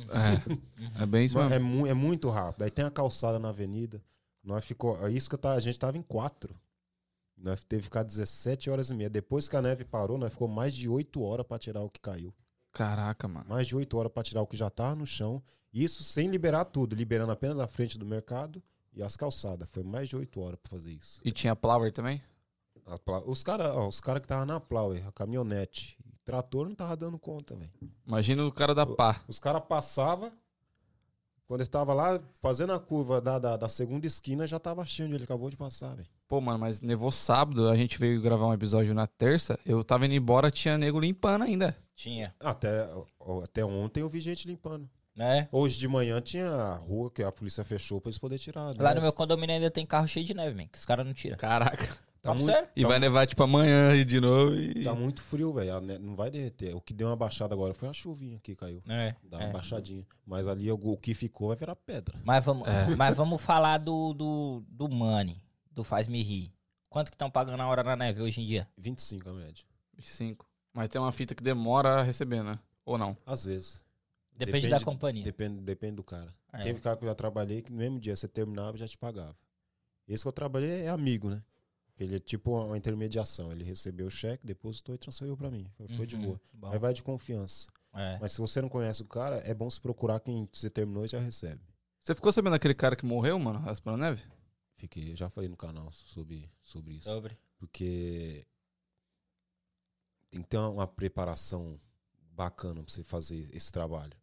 É. 0.98 1.03
É 1.03 1.07
bem 1.07 1.24
isso 1.24 1.37
mesmo. 1.38 1.55
é, 1.55 1.59
mu- 1.59 1.87
é 1.87 1.94
muito 1.94 2.29
rápido. 2.29 2.62
Aí 2.62 2.70
tem 2.70 2.85
a 2.85 2.90
calçada 2.90 3.38
na 3.38 3.48
avenida. 3.48 4.03
Nós 4.44 4.64
ficou, 4.64 5.07
é 5.07 5.11
isso 5.11 5.29
que 5.29 5.35
eu 5.35 5.38
tava, 5.38 5.55
a 5.57 5.61
gente 5.61 5.79
tava 5.79 5.96
em 5.96 6.03
quatro. 6.03 6.55
Nós 7.42 7.64
teve 7.64 7.81
que 7.81 7.85
ficar 7.85 8.03
17 8.03 8.70
horas 8.70 8.90
e 8.90 8.94
meia. 8.94 9.09
Depois 9.09 9.48
que 9.48 9.57
a 9.57 9.62
neve 9.62 9.85
parou, 9.85 10.18
nós 10.18 10.33
ficou 10.33 10.46
mais 10.46 10.74
de 10.74 10.88
8 10.88 11.22
horas 11.22 11.46
pra 11.46 11.59
tirar 11.59 11.83
o 11.83 11.90
que 11.90 12.00
caiu. 12.00 12.35
Caraca, 12.72 13.26
mano. 13.26 13.46
Mais 13.48 13.66
de 13.66 13.74
8 13.74 13.96
horas 13.96 14.12
pra 14.12 14.22
tirar 14.22 14.42
o 14.42 14.46
que 14.46 14.57
já 14.57 14.68
tava 14.68 14.94
no 14.94 15.07
chão. 15.07 15.42
Isso 15.72 16.03
sem 16.03 16.29
liberar 16.29 16.66
tudo, 16.66 16.94
liberando 16.94 17.33
apenas 17.33 17.59
a 17.59 17.66
frente 17.66 17.98
do 17.98 18.05
mercado 18.05 18.62
e 18.92 19.03
as 19.03 19.16
calçadas. 19.16 19.68
Foi 19.70 19.83
mais 19.83 20.09
de 20.09 20.16
8 20.16 20.40
horas 20.40 20.59
pra 20.62 20.70
fazer 20.70 20.92
isso. 20.92 21.20
E 21.24 21.33
tinha 21.33 21.57
Plower 21.57 21.92
também? 21.92 22.22
Os 23.26 23.42
caras 23.42 23.76
os 23.76 24.00
cara 24.00 24.20
que 24.20 24.24
estavam 24.24 24.46
na 24.46 24.59
Plower, 24.59 25.07
a 25.07 25.12
caminhonete, 25.12 25.96
trator 26.24 26.68
não 26.68 26.74
tava 26.74 26.96
dando 26.96 27.18
conta, 27.18 27.55
velho. 27.55 27.70
Imagina 28.07 28.44
o 28.44 28.53
cara 28.53 28.74
da 28.74 28.85
pá. 28.85 29.22
Os 29.29 29.38
caras 29.38 29.62
passavam, 29.68 30.33
quando 31.46 31.61
estava 31.62 31.94
lá 31.94 32.20
fazendo 32.40 32.72
a 32.72 32.81
curva 32.81 33.20
da, 33.20 33.38
da, 33.38 33.57
da 33.57 33.68
segunda 33.68 34.07
esquina, 34.07 34.46
já 34.46 34.59
tava 34.59 34.85
cheio 34.85 35.07
onde 35.07 35.16
ele 35.16 35.24
acabou 35.24 35.50
de 35.50 35.57
passar, 35.57 35.94
velho. 35.94 36.09
Pô, 36.31 36.40
mano, 36.40 36.61
mas 36.61 36.81
nevou 36.81 37.11
sábado, 37.11 37.69
a 37.69 37.75
gente 37.75 37.99
veio 37.99 38.23
gravar 38.23 38.47
um 38.47 38.55
episódio 38.55 38.95
na 38.95 39.05
terça, 39.05 39.59
eu 39.66 39.83
tava 39.83 40.07
indo 40.07 40.14
embora, 40.14 40.49
tinha 40.49 40.79
nego 40.79 41.01
limpando 41.01 41.43
ainda. 41.43 41.77
Tinha. 41.97 42.33
Até, 42.38 42.88
até 43.43 43.64
ontem 43.64 44.03
eu 44.03 44.09
vi 44.09 44.21
gente 44.21 44.47
limpando. 44.47 44.88
Né? 45.16 45.49
Hoje 45.51 45.77
de 45.77 45.88
manhã 45.88 46.21
tinha 46.21 46.49
a 46.49 46.77
rua 46.77 47.11
que 47.11 47.21
a 47.25 47.33
polícia 47.33 47.64
fechou 47.64 48.01
pra 48.01 48.11
eles 48.11 48.19
poderem 48.19 48.40
tirar. 48.40 48.73
Lá 48.79 48.90
né? 48.90 48.95
no 48.95 49.01
meu 49.01 49.12
condomínio 49.12 49.57
ainda 49.57 49.73
tem 49.73 49.85
carro 49.85 50.07
cheio 50.07 50.25
de 50.25 50.33
neve, 50.33 50.55
man, 50.55 50.69
que 50.69 50.79
os 50.79 50.87
caras 50.87 51.05
não 51.05 51.12
tiram. 51.12 51.37
Caraca. 51.37 51.99
tá, 52.23 52.33
muito, 52.33 52.47
sério? 52.47 52.69
E 52.77 52.83
tá, 52.83 52.88
vai 52.88 53.01
nevar, 53.01 53.27
tipo, 53.27 53.43
amanhã 53.43 53.93
e 53.97 54.05
de 54.05 54.21
novo. 54.21 54.55
E... 54.55 54.85
tá 54.85 54.95
muito 54.95 55.25
frio, 55.25 55.53
velho. 55.53 55.81
Não 56.01 56.14
vai 56.14 56.31
derreter. 56.31 56.77
O 56.77 56.81
que 56.81 56.95
deu 56.95 57.09
uma 57.09 57.16
baixada 57.16 57.57
agora 57.57 57.75
foi 57.75 57.88
a 57.88 57.93
chuvinha 57.93 58.38
que 58.40 58.55
caiu. 58.55 58.81
É. 58.88 59.16
Dá 59.25 59.38
uma 59.38 59.47
é. 59.49 59.53
baixadinha. 59.53 60.07
Mas 60.25 60.47
ali 60.47 60.71
o, 60.71 60.77
o 60.77 60.97
que 60.97 61.12
ficou 61.12 61.49
vai 61.49 61.57
virar 61.57 61.75
pedra. 61.75 62.21
Mas 62.23 62.45
vamos, 62.45 62.69
É. 62.69 62.95
mas 62.95 63.16
vamos 63.16 63.43
falar 63.43 63.79
do, 63.79 64.14
do, 64.14 64.62
do 64.69 64.88
Money, 64.88 65.37
do 65.81 65.85
Faz 65.85 66.07
Me 66.07 66.23
Rir. 66.23 66.53
Quanto 66.90 67.11
que 67.11 67.14
estão 67.14 67.31
pagando 67.31 67.62
a 67.62 67.66
hora 67.66 67.83
na 67.83 67.97
neve 67.97 68.21
hoje 68.21 68.43
em 68.43 68.47
dia? 68.47 68.69
25 68.77 69.31
a 69.31 69.33
média. 69.33 69.64
25. 69.97 70.47
Mas 70.75 70.88
tem 70.90 71.01
uma 71.01 71.11
fita 71.11 71.35
que 71.35 71.43
demora 71.43 72.01
a 72.01 72.03
receber, 72.03 72.43
né? 72.45 72.59
Ou 72.85 72.99
não? 72.99 73.16
Às 73.25 73.45
vezes. 73.45 73.83
Depende, 74.37 74.69
da 74.69 74.81
companhia. 74.81 75.25
Depende, 75.25 75.61
depende 75.62 75.97
do 75.97 76.05
cara. 76.05 76.35
É. 76.53 76.64
Teve 76.64 76.81
cara 76.81 76.97
que 76.97 77.05
eu 77.05 77.09
já 77.09 77.14
trabalhei 77.14 77.62
que 77.62 77.71
no 77.73 77.79
mesmo 77.79 77.99
dia 77.99 78.14
você 78.14 78.29
terminava 78.29 78.77
e 78.77 78.81
já 78.81 78.87
te 78.88 78.97
pagava. 78.99 79.37
Esse 80.07 80.23
que 80.25 80.29
eu 80.29 80.33
trabalhei 80.33 80.83
é 80.83 80.88
amigo, 80.88 81.31
né? 81.31 81.43
Ele 81.99 82.16
é 82.16 82.19
tipo 82.19 82.51
uma 82.53 82.77
intermediação. 82.77 83.51
Ele 83.53 83.64
recebeu 83.64 84.07
o 84.07 84.11
cheque, 84.11 84.47
depositou 84.47 84.95
e 84.95 84.99
transferiu 84.99 85.37
pra 85.37 85.51
mim. 85.51 85.66
Foi, 85.77 85.88
foi 85.88 86.07
de 86.07 86.16
Uhum, 86.16 86.23
boa. 86.23 86.40
bom. 86.53 86.71
Aí 86.73 86.79
vai 86.79 86.93
de 86.93 87.03
confiança. 87.03 87.66
É. 87.95 88.19
Mas 88.21 88.33
se 88.33 88.38
você 88.38 88.61
não 88.61 88.69
conhece 88.69 89.03
o 89.03 89.07
cara, 89.07 89.37
é 89.38 89.55
bom 89.55 89.69
se 89.71 89.81
procurar 89.81 90.21
quem 90.21 90.49
você 90.53 90.69
terminou 90.71 91.05
e 91.05 91.09
já 91.09 91.19
recebe. 91.21 91.61
Você 92.03 92.14
ficou 92.14 92.33
sabendo 92.33 92.53
daquele 92.53 92.75
cara 92.75 92.97
que 92.97 93.05
morreu, 93.05 93.38
mano, 93.38 93.59
raspando 93.59 93.99
neve? 93.99 94.23
Fiquei, 94.81 95.12
eu 95.12 95.16
já 95.16 95.29
falei 95.29 95.47
no 95.49 95.59
canal 95.59 95.93
sobre, 95.93 96.51
sobre 96.62 96.95
isso. 96.95 97.05
Sobre. 97.09 97.37
Porque 97.59 98.47
tem 100.31 100.40
que 100.40 100.49
ter 100.49 100.57
uma, 100.57 100.87
preparação 100.87 101.79
bacana 102.33 102.83
pra 102.83 102.90
você 102.90 103.05
fazer 103.05 103.47
esse 103.55 103.71
trabalho. 103.71 104.16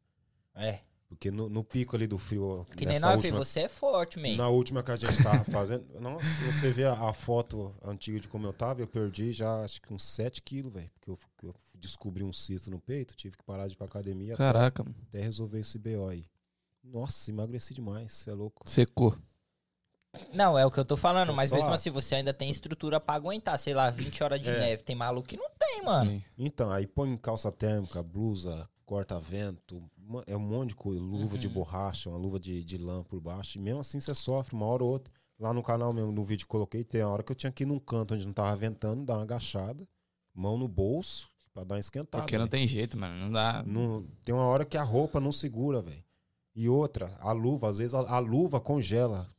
É. 0.56 0.80
Porque 1.08 1.30
no, 1.30 1.48
no 1.48 1.64
pico 1.64 1.96
ali 1.96 2.08
do 2.08 2.18
frio, 2.18 2.66
Que 2.76 2.88
nem 2.88 3.00
nós, 3.00 3.18
última, 3.18 3.38
você 3.38 3.62
é 3.62 3.70
forte, 3.70 4.20
man. 4.20 4.36
na 4.36 4.50
última 4.50 4.82
que 4.82 4.90
a 4.92 4.96
gente 4.96 5.22
tava 5.22 5.44
fazendo, 5.46 5.88
nossa, 6.02 6.26
se 6.26 6.44
você 6.52 6.72
ver 6.72 6.88
a, 6.88 7.10
a 7.10 7.14
foto 7.14 7.76
antiga 7.84 8.20
de 8.20 8.28
como 8.28 8.48
eu 8.48 8.52
tava, 8.52 8.82
eu 8.82 8.88
perdi 8.88 9.32
já 9.32 9.64
acho 9.64 9.80
que 9.80 9.94
uns 9.94 10.04
7 10.04 10.42
quilos, 10.42 10.74
velho. 10.74 10.90
Porque 10.96 11.12
eu, 11.12 11.20
eu 11.44 11.56
descobri 11.76 12.24
um 12.24 12.34
cisto 12.34 12.72
no 12.72 12.80
peito, 12.80 13.16
tive 13.16 13.38
que 13.38 13.44
parar 13.44 13.68
de 13.68 13.74
ir 13.76 13.78
pra 13.78 13.86
academia 13.86 14.34
até- 14.34 14.44
Caraca, 14.44 14.84
mano. 14.84 14.96
até 15.08 15.22
resolver 15.22 15.60
esse 15.60 15.78
BO 15.78 16.08
aí. 16.10 16.26
Nossa, 16.84 17.30
emagreci 17.30 17.76
demais, 17.76 18.12
você 18.14 18.32
é 18.32 18.34
louco. 18.34 18.68
Secou. 18.68 19.16
Não, 20.34 20.58
é 20.58 20.66
o 20.66 20.72
que 20.72 20.80
eu 20.80 20.86
tô 20.86 20.98
falando, 20.98 21.30
Tô 21.30 21.36
mas 21.36 21.50
só- 21.50 21.56
mesmo 21.56 21.72
assim 21.74 21.90
você 21.92 22.16
ainda 22.16 22.34
tem 22.34 22.50
estrutura 22.50 23.00
pra 23.00 23.16
aguentar, 23.16 23.58
sei 23.60 23.74
lá, 23.74 23.90
20 23.90 24.24
horas 24.24 24.40
de 24.42 24.50
É. 24.50 24.60
neve. 24.60 24.84
Tem 24.84 24.96
maluco 24.96 25.28
que 25.28 25.38
não 25.38 25.50
tem, 25.58 25.82
mano. 25.84 26.12
Sim. 26.12 26.24
Então, 26.38 26.72
aí 26.72 26.88
põe 26.88 27.16
calça 27.18 27.52
térmica, 27.52 28.02
blusa, 28.02 28.68
corta-vento, 28.86 29.84
é 30.26 30.36
um 30.36 30.40
monte 30.40 30.70
de 30.70 30.76
coisa, 30.76 31.02
luva 31.02 31.38
de 31.38 31.48
Uhum. 31.48 31.54
borracha, 31.54 32.10
uma 32.10 32.18
luva 32.18 32.40
de, 32.40 32.64
de 32.64 32.78
lã 32.78 33.04
por 33.04 33.20
baixo, 33.20 33.58
e 33.58 33.62
mesmo 33.62 33.82
assim 33.82 34.00
você 34.00 34.16
sofre 34.16 34.56
uma 34.56 34.66
hora 34.66 34.84
ou 34.84 34.90
outra. 34.92 35.14
Lá 35.40 35.54
no 35.54 35.62
canal 35.62 35.94
mesmo, 35.94 36.12
no 36.12 36.24
vídeo 36.24 36.46
que 36.46 36.50
coloquei, 36.52 36.84
tem 36.84 37.02
a 37.02 37.08
hora 37.08 37.22
que 37.22 37.32
eu 37.32 37.36
tinha 37.36 37.52
que 37.52 37.62
ir 37.64 37.68
num 37.68 37.78
canto 37.80 38.16
onde 38.16 38.26
não 38.26 38.34
tava 38.34 38.56
ventando, 38.56 39.06
dar 39.06 39.16
uma 39.16 39.24
agachada, 39.24 39.88
mão 40.34 40.58
no 40.58 40.68
bolso, 40.68 41.30
pra 41.54 41.64
dar 41.64 41.76
uma 41.76 41.80
esquentada. 41.80 42.24
Porque 42.24 42.38
não 42.40 42.48
tem 42.48 42.68
jeito, 42.68 42.98
mano. 42.98 43.20
Não 43.26 43.32
dá. 43.32 43.62
Não- 43.64 44.04
tem 44.24 44.34
uma 44.34 44.46
hora 44.46 44.66
que 44.66 44.78
a 44.78 44.84
roupa 44.84 45.20
não 45.20 45.32
segura, 45.32 45.80
velho. 45.82 46.04
E 46.56 46.68
outra, 46.68 47.16
a 47.20 47.32
luva, 47.34 47.70
às 47.70 47.78
vezes 47.78 47.94
a, 47.94 48.00
a 48.00 48.18
luva 48.18 48.60
congela. 48.60 49.30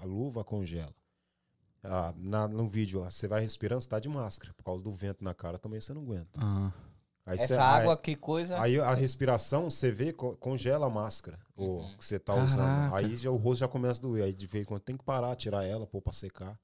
A 0.00 0.04
luva 0.04 0.44
congela. 0.44 0.94
Ah, 1.82 2.14
na- 2.16 2.48
no 2.48 2.66
vídeo, 2.66 3.02
ó, 3.02 3.10
você 3.10 3.28
vai 3.28 3.40
respirando, 3.42 3.82
você 3.82 3.88
tá 3.88 4.00
de 4.00 4.08
máscara. 4.08 4.54
Por 4.54 4.64
causa 4.64 4.82
do 4.82 4.92
vento 4.92 5.22
na 5.22 5.34
cara 5.34 5.58
também 5.58 5.80
você 5.80 5.92
não 5.92 6.02
aguenta. 6.02 6.40
Ah. 6.40 6.72
Aí 7.26 7.38
Essa 7.38 7.46
você- 7.54 7.60
água, 7.60 7.96
que 7.96 8.14
coisa. 8.16 8.60
Aí, 8.60 8.74
aí 8.74 8.80
a 8.80 8.92
respiração, 8.94 9.70
você 9.70 9.90
vê, 9.90 10.12
co- 10.12 10.36
congela 10.36 10.86
a 10.86 10.90
máscara 10.90 11.38
o 11.56 11.64
Uhum. 11.64 11.96
que 11.96 12.04
você 12.04 12.18
tá 12.18 12.34
Caraca. 12.34 12.50
usando. 12.52 12.94
Aí 12.94 13.16
já, 13.16 13.30
o 13.30 13.36
rosto 13.36 13.60
já 13.60 13.68
começa 13.68 13.98
a 14.00 14.02
doer. 14.02 14.24
Aí 14.24 14.34
de 14.34 14.46
vez 14.46 14.62
em 14.62 14.66
quando 14.66 14.82
tem 14.82 14.96
que 14.96 15.04
parar, 15.04 15.34
tirar 15.36 15.64
ela, 15.64 15.86
pôr 15.86 16.02
pra 16.02 16.12
secar. 16.12 16.58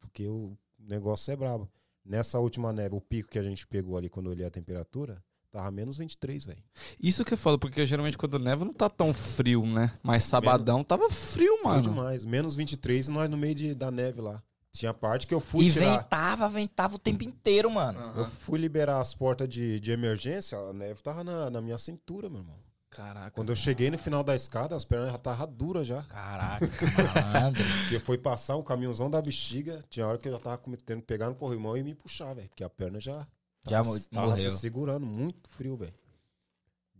Porque 0.00 0.26
o 0.28 0.56
negócio 0.78 1.32
é 1.32 1.36
brabo. 1.36 1.70
Nessa 2.04 2.38
última 2.38 2.70
neve, 2.72 2.94
o 2.94 3.00
pico 3.00 3.30
que 3.30 3.38
a 3.38 3.42
gente 3.42 3.66
pegou 3.66 3.96
ali 3.96 4.10
quando 4.10 4.26
eu 4.26 4.32
olhei 4.32 4.46
a 4.46 4.50
temperatura, 4.50 5.22
tava 5.54 5.70
menos 5.70 5.96
23, 5.96 6.44
velho. 6.44 6.62
Isso 7.02 7.24
que 7.24 7.34
é 7.34 7.36
foda, 7.36 7.56
porque 7.58 7.86
geralmente 7.86 8.18
quando 8.18 8.38
neva 8.38 8.64
não 8.64 8.72
tá 8.72 8.88
tão 8.90 9.14
frio, 9.14 9.64
né? 9.66 9.92
Mas 10.02 10.24
sabadão 10.24 10.82
tava 10.84 11.08
frio, 11.10 11.56
Foi 11.62 11.64
mano. 11.70 11.82
demais. 11.82 12.24
Menos 12.24 12.54
23 12.54 13.08
e 13.08 13.10
nós 13.10 13.28
no 13.30 13.36
meio 13.36 13.54
de- 13.54 13.74
da 13.74 13.90
neve 13.90 14.20
lá. 14.20 14.42
Tinha 14.72 14.92
parte 14.92 15.26
que 15.28 15.32
eu 15.34 15.40
fui 15.40 15.66
E 15.66 15.70
tirar. 15.72 15.98
ventava, 15.98 16.48
ventava 16.48 16.96
o 16.96 16.98
tempo 16.98 17.22
inteiro, 17.22 17.70
mano. 17.70 18.00
Eu 18.16 18.26
fui 18.26 18.58
liberar 18.58 18.98
as 19.00 19.14
portas 19.14 19.48
de, 19.48 19.78
de 19.78 19.92
emergência, 19.92 20.58
a 20.58 20.72
neve 20.72 21.00
tava 21.00 21.22
na, 21.22 21.48
na 21.48 21.60
minha 21.60 21.78
cintura, 21.78 22.28
meu 22.28 22.40
irmão. 22.40 22.56
Caraca. 22.90 23.30
Quando 23.32 23.50
eu 23.50 23.56
cheguei 23.56 23.90
no 23.90 23.98
final 23.98 24.22
da 24.22 24.36
escada, 24.36 24.76
as 24.76 24.84
pernas 24.84 25.10
já 25.10 25.16
estavam 25.16 25.46
duras 25.52 25.84
já. 25.86 26.02
Caraca, 26.04 26.66
malandro. 27.32 27.64
Porque 27.80 27.98
foi 27.98 28.16
passar 28.18 28.56
um 28.56 28.62
caminhãozão 28.62 29.10
da 29.10 29.20
bexiga, 29.20 29.80
tinha 29.90 30.06
hora 30.06 30.16
que 30.18 30.28
eu 30.28 30.32
já 30.32 30.38
tava 30.38 30.60
tendo 30.86 31.00
que 31.00 31.06
pegar 31.06 31.28
no 31.28 31.34
corrimão 31.34 31.76
e 31.76 31.82
me 31.82 31.94
puxar, 31.94 32.34
velho. 32.34 32.48
Porque 32.48 32.62
a 32.62 32.70
perna 32.70 33.00
já 33.00 33.26
Já 33.66 33.78
tava, 33.82 33.88
mo- 33.94 34.00
tava 34.10 34.26
morreu. 34.28 34.50
se 34.50 34.58
segurando, 34.58 35.06
muito 35.06 35.48
frio, 35.50 35.76
velho. 35.76 35.94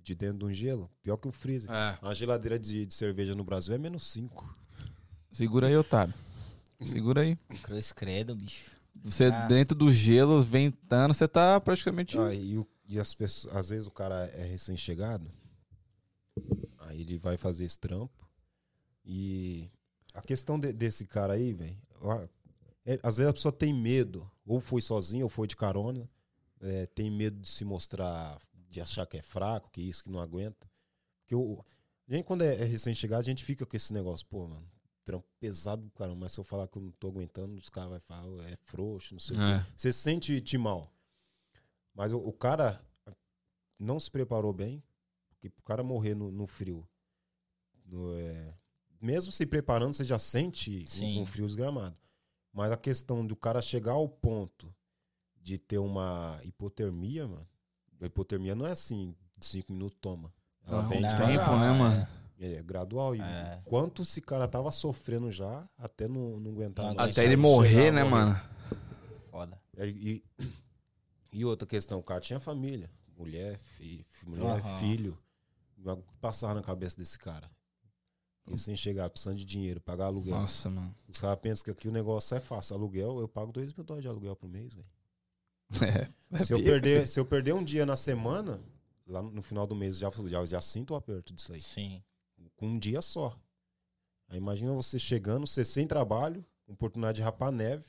De 0.03 0.15
dentro 0.15 0.39
de 0.39 0.45
um 0.45 0.53
gelo, 0.53 0.91
pior 1.03 1.17
que 1.17 1.29
o 1.29 1.33
freezer. 1.33 1.71
É. 1.71 1.99
A 2.03 2.13
geladeira 2.15 2.59
de, 2.59 2.85
de 2.87 2.93
cerveja 2.95 3.35
no 3.35 3.43
Brasil 3.45 3.75
é 3.75 3.79
menos 3.79 4.07
5. 4.09 4.57
Segura 5.33 5.67
aí, 5.69 5.77
Otário. 5.77 6.13
Segura 6.87 7.23
aí. 7.23 7.37
Cruz 7.63 7.93
credo, 7.93 8.35
bicho. 8.37 8.71
Você 9.03 9.25
Ah. 9.27 9.47
dentro 9.47 9.77
do 9.77 9.91
gelo, 9.91 10.43
ventando, 10.43 11.15
você 11.15 11.27
tá 11.27 11.59
praticamente. 11.61 12.19
Ah, 12.19 12.35
e, 12.35 12.59
o- 12.59 12.67
e 12.87 12.99
as 12.99 13.15
pessoas, 13.15 13.55
às 13.57 13.69
vezes 13.71 13.87
o 13.87 13.91
cara 13.91 14.27
é 14.35 14.45
recém-chegado, 14.45 15.31
aí 16.79 17.01
ele 17.01 17.19
vai 17.19 17.37
fazer 17.37 17.65
esse 17.65 17.79
trampo. 17.79 18.29
E 19.05 19.71
a 20.13 20.21
questão 20.21 20.59
de- 20.59 20.73
desse 20.73 21.07
cara 21.07 21.33
aí, 21.35 21.53
velho, 21.53 21.77
é, 22.85 22.99
às 23.03 23.17
vezes 23.17 23.31
a 23.31 23.35
pessoa 23.35 23.53
tem 23.53 23.73
medo, 23.73 24.31
ou 24.47 24.61
foi 24.61 24.81
sozinho, 24.83 25.25
ou 25.25 25.31
foi 25.31 25.47
de 25.47 25.57
carona, 25.57 26.09
é, 26.65 26.87
tem 26.87 27.11
medo 27.11 27.41
de 27.41 27.49
se 27.49 27.65
mostrar, 27.65 28.41
de 28.71 28.81
achar 28.81 29.07
que 29.07 29.17
é 29.17 29.23
fraco, 29.23 29.71
que 29.71 29.81
isso, 29.83 30.03
que 30.03 30.11
não 30.11 30.21
aguenta. 30.21 30.71
Porque 31.23 31.35
o, 31.35 31.65
a 32.09 32.13
gente, 32.13 32.25
quando 32.25 32.43
é, 32.43 32.55
é 32.55 32.65
recém-chegado, 32.65 33.21
a 33.21 33.25
gente 33.25 33.45
fica 33.45 33.65
com 33.67 33.77
esse 33.77 33.93
negócio, 33.93 34.27
pô, 34.27 34.47
mano, 34.49 34.69
trampo 35.05 35.27
pesado 35.39 35.83
do 35.83 35.91
caramba, 35.91 36.21
mas 36.21 36.33
se 36.33 36.41
eu 36.41 36.45
falar 36.45 36.67
que 36.67 36.79
eu 36.79 36.83
não 36.83 36.91
tô 36.93 37.09
aguentando, 37.09 37.55
os 37.59 37.69
caras 37.69 37.91
vão 37.91 38.01
falar, 38.01 38.27
"Ô, 38.27 38.43
é 38.43 38.57
frouxo, 38.57 39.15
não 39.15 39.21
sei 39.21 39.37
o 39.37 39.39
quê. 39.39 39.45
É. 39.45 39.67
Você 39.77 39.93
se 39.93 39.99
sente 40.01 40.41
te 40.41 40.57
mal. 40.57 40.91
Mas 41.95 42.13
o, 42.13 42.19
o 42.19 42.33
cara 42.33 42.83
não 43.79 44.01
se 44.01 44.11
preparou 44.11 44.53
bem, 44.53 44.83
porque 45.29 45.49
o 45.49 45.63
cara 45.63 45.83
morrer 45.83 46.15
no, 46.15 46.31
no 46.31 46.47
frio. 46.47 46.89
no, 47.85 48.19
é, 48.19 48.55
mesmo 49.01 49.31
se 49.31 49.45
preparando, 49.45 49.93
você 49.93 50.05
já 50.05 50.19
sente 50.19 50.89
Sim. 50.89 51.19
um, 51.19 51.23
um 51.23 51.27
frio 51.27 51.45
desgramado. 51.45 51.97
Mas 52.53 52.73
a 52.73 52.77
questão 52.77 53.27
do 53.27 53.37
cara 53.37 53.61
chegar 53.61 53.93
ao 53.93 54.09
ponto 54.09 54.75
de 55.45 55.59
ter 55.59 55.79
uma 55.79 56.41
hipotermia, 56.43 57.29
mano. 57.29 57.47
A 58.01 58.07
hipotermia 58.07 58.55
não 58.55 58.67
é 58.67 58.71
assim, 58.73 59.15
de 59.37 59.45
cinco 59.47 59.73
minutos 59.75 59.99
toma. 60.01 60.33
Ela 60.67 60.83
Não, 60.83 60.89
vem 60.89 61.05
um 61.05 61.09
de 61.09 61.17
tempo, 61.17 61.51
né, 61.59 61.71
mano? 61.73 62.07
É 62.41 62.63
gradual. 62.63 63.15
E 63.15 63.21
É. 63.21 63.61
quanto 63.67 64.03
esse 64.03 64.23
cara 64.23 64.49
tava 64.49 64.73
sofrendo 64.73 65.31
já, 65.31 65.69
até 65.77 66.09
não, 66.09 66.41
não 66.41 66.51
aguentar 66.53 66.87
Não 66.87 66.95
mais. 66.95 67.11
Até 67.11 67.25
ele 67.27 67.35
Chegar 67.37 67.43
morrer, 67.43 67.89
a 67.89 67.93
né, 67.93 68.05
mano? 68.05 68.41
Foda. 69.31 69.61
É, 69.77 69.87
E, 69.87 70.25
e 71.31 71.45
outra 71.45 71.69
questão, 71.69 71.99
o 71.99 72.03
cara 72.03 72.21
tinha 72.23 72.41
família. 72.41 72.91
Mulher, 73.17 73.59
fi, 73.59 74.05
fi- 74.11 74.27
mulher 74.27 74.61
Aham. 74.61 74.81
filho. 74.81 75.19
O 75.79 75.97
que 75.99 76.17
passava 76.21 76.55
na 76.55 76.63
cabeça 76.63 76.97
desse 76.97 77.19
cara? 77.19 77.51
E 78.51 78.57
sem 78.59 78.75
chegar, 78.77 79.09
precisando 79.11 79.37
de 79.37 79.45
dinheiro, 79.45 79.81
pagar 79.81 80.07
aluguel. 80.07 80.37
Nossa, 80.41 80.71
mano. 80.71 80.95
Os 81.09 81.19
caras 81.19 81.39
pensam 81.39 81.65
que 81.65 81.71
aqui 81.71 81.89
o 81.89 81.93
negócio 81.93 82.35
é 82.37 82.41
fácil. 82.41 82.77
Aluguel, 82.77 83.21
eu 83.21 83.29
pago 83.29 83.53
2 83.53 83.73
mil 83.75 83.85
dólares 83.85 84.03
de 84.03 84.09
aluguel 84.09 84.35
por 84.37 84.49
mês, 84.49 84.73
velho. 84.75 84.87
É. 86.33 86.45
Se, 86.45 86.53
eu 86.53 86.59
perder, 86.63 87.07
se 87.07 87.19
eu 87.21 87.25
perder 87.25 87.55
um 87.55 87.63
dia 87.65 87.87
na 87.87 87.97
semana, 87.97 88.61
lá 89.07 89.23
no 89.23 89.43
final 89.43 89.67
do 89.67 89.75
mês, 89.75 89.99
já, 89.99 90.11
já, 90.29 90.45
já 90.45 90.61
sinto 90.61 90.93
o 90.93 90.97
aperto 90.97 91.33
disso 91.33 91.53
aí. 91.53 91.61
Sim. 91.61 92.03
Com 92.57 92.67
um 92.69 92.79
dia 92.79 93.01
só. 93.03 93.39
Aí 94.29 94.39
imagina 94.39 94.73
você 94.73 94.99
chegando, 94.99 95.47
você 95.47 95.65
sem 95.65 95.87
trabalho, 95.87 96.45
oportunidade 96.67 97.17
de 97.17 97.23
rapar 97.23 97.53
neve, 97.53 97.85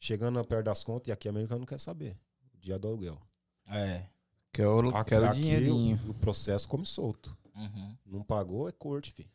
chegando 0.00 0.42
perto 0.44 0.64
das 0.66 0.82
contas, 0.84 1.08
e 1.08 1.12
aqui 1.12 1.26
o 1.28 1.30
americano 1.30 1.60
não 1.60 1.66
quer 1.66 1.80
saber. 1.80 2.18
O 2.54 2.58
dia 2.58 2.78
do 2.78 2.88
aluguel. 2.88 3.20
É. 3.66 4.06
Quero, 4.52 4.88
Aqui- 4.96 5.10
quero 5.10 5.26
aqui 5.26 5.40
dinheirinho. 5.40 5.98
O, 6.06 6.10
o 6.10 6.14
processo 6.14 6.68
come 6.68 6.84
solto. 6.86 7.36
Uhum. 7.54 7.96
Não 8.04 8.22
pagou, 8.22 8.68
é 8.68 8.72
corte, 8.72 9.12
filho. 9.12 9.30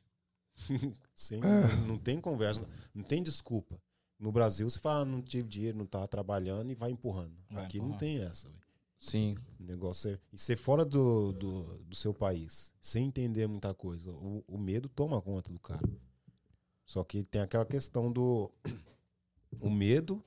Sem, 1.16 1.40
É. 1.40 1.76
Não 1.88 1.98
tem 1.98 2.20
conversa, 2.20 2.68
não 2.94 3.04
tem 3.04 3.22
desculpa. 3.24 3.82
No 4.22 4.32
Brasil, 4.32 4.70
você 4.70 4.80
fala, 4.80 5.02
ah, 5.02 5.06
não 5.06 5.20
tive 5.20 5.50
dinheiro, 5.50 5.80
não 5.80 5.86
tava 5.88 6.08
trabalhando 6.08 6.72
e 6.72 6.76
vai 6.76 6.92
empurrando. 6.92 7.36
Vai 7.50 7.66
Aqui 7.66 7.80
não 7.80 7.88
empurrando. 7.88 8.00
tem 8.00 8.20
essa, 8.24 8.48
velho. 8.48 8.62
Sim. 9.00 9.36
O 9.60 9.64
negócio 9.64 10.12
é. 10.12 10.20
E 10.32 10.38
ser 10.38 10.56
fora 10.56 10.86
do, 10.86 11.34
do, 11.34 11.64
do 11.80 11.96
seu 11.96 12.14
país, 12.14 12.72
sem 12.80 13.08
entender 13.08 13.48
muita 13.48 13.74
coisa, 13.74 14.12
o, 14.12 14.44
o 14.48 14.60
medo 14.60 14.88
toma 14.88 15.20
conta 15.20 15.52
do 15.52 15.60
cara. 15.60 15.82
Só 16.86 17.04
que 17.04 17.24
tem 17.24 17.42
aquela 17.42 17.66
questão 17.66 18.12
do. 18.12 18.52
O 19.60 19.70
medo 19.70 20.24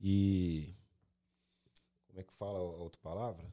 e. 0.00 0.74
Como 2.08 2.20
é 2.20 2.22
que 2.24 2.32
fala 2.32 2.58
a 2.58 2.62
outra 2.62 2.98
palavra? 3.02 3.44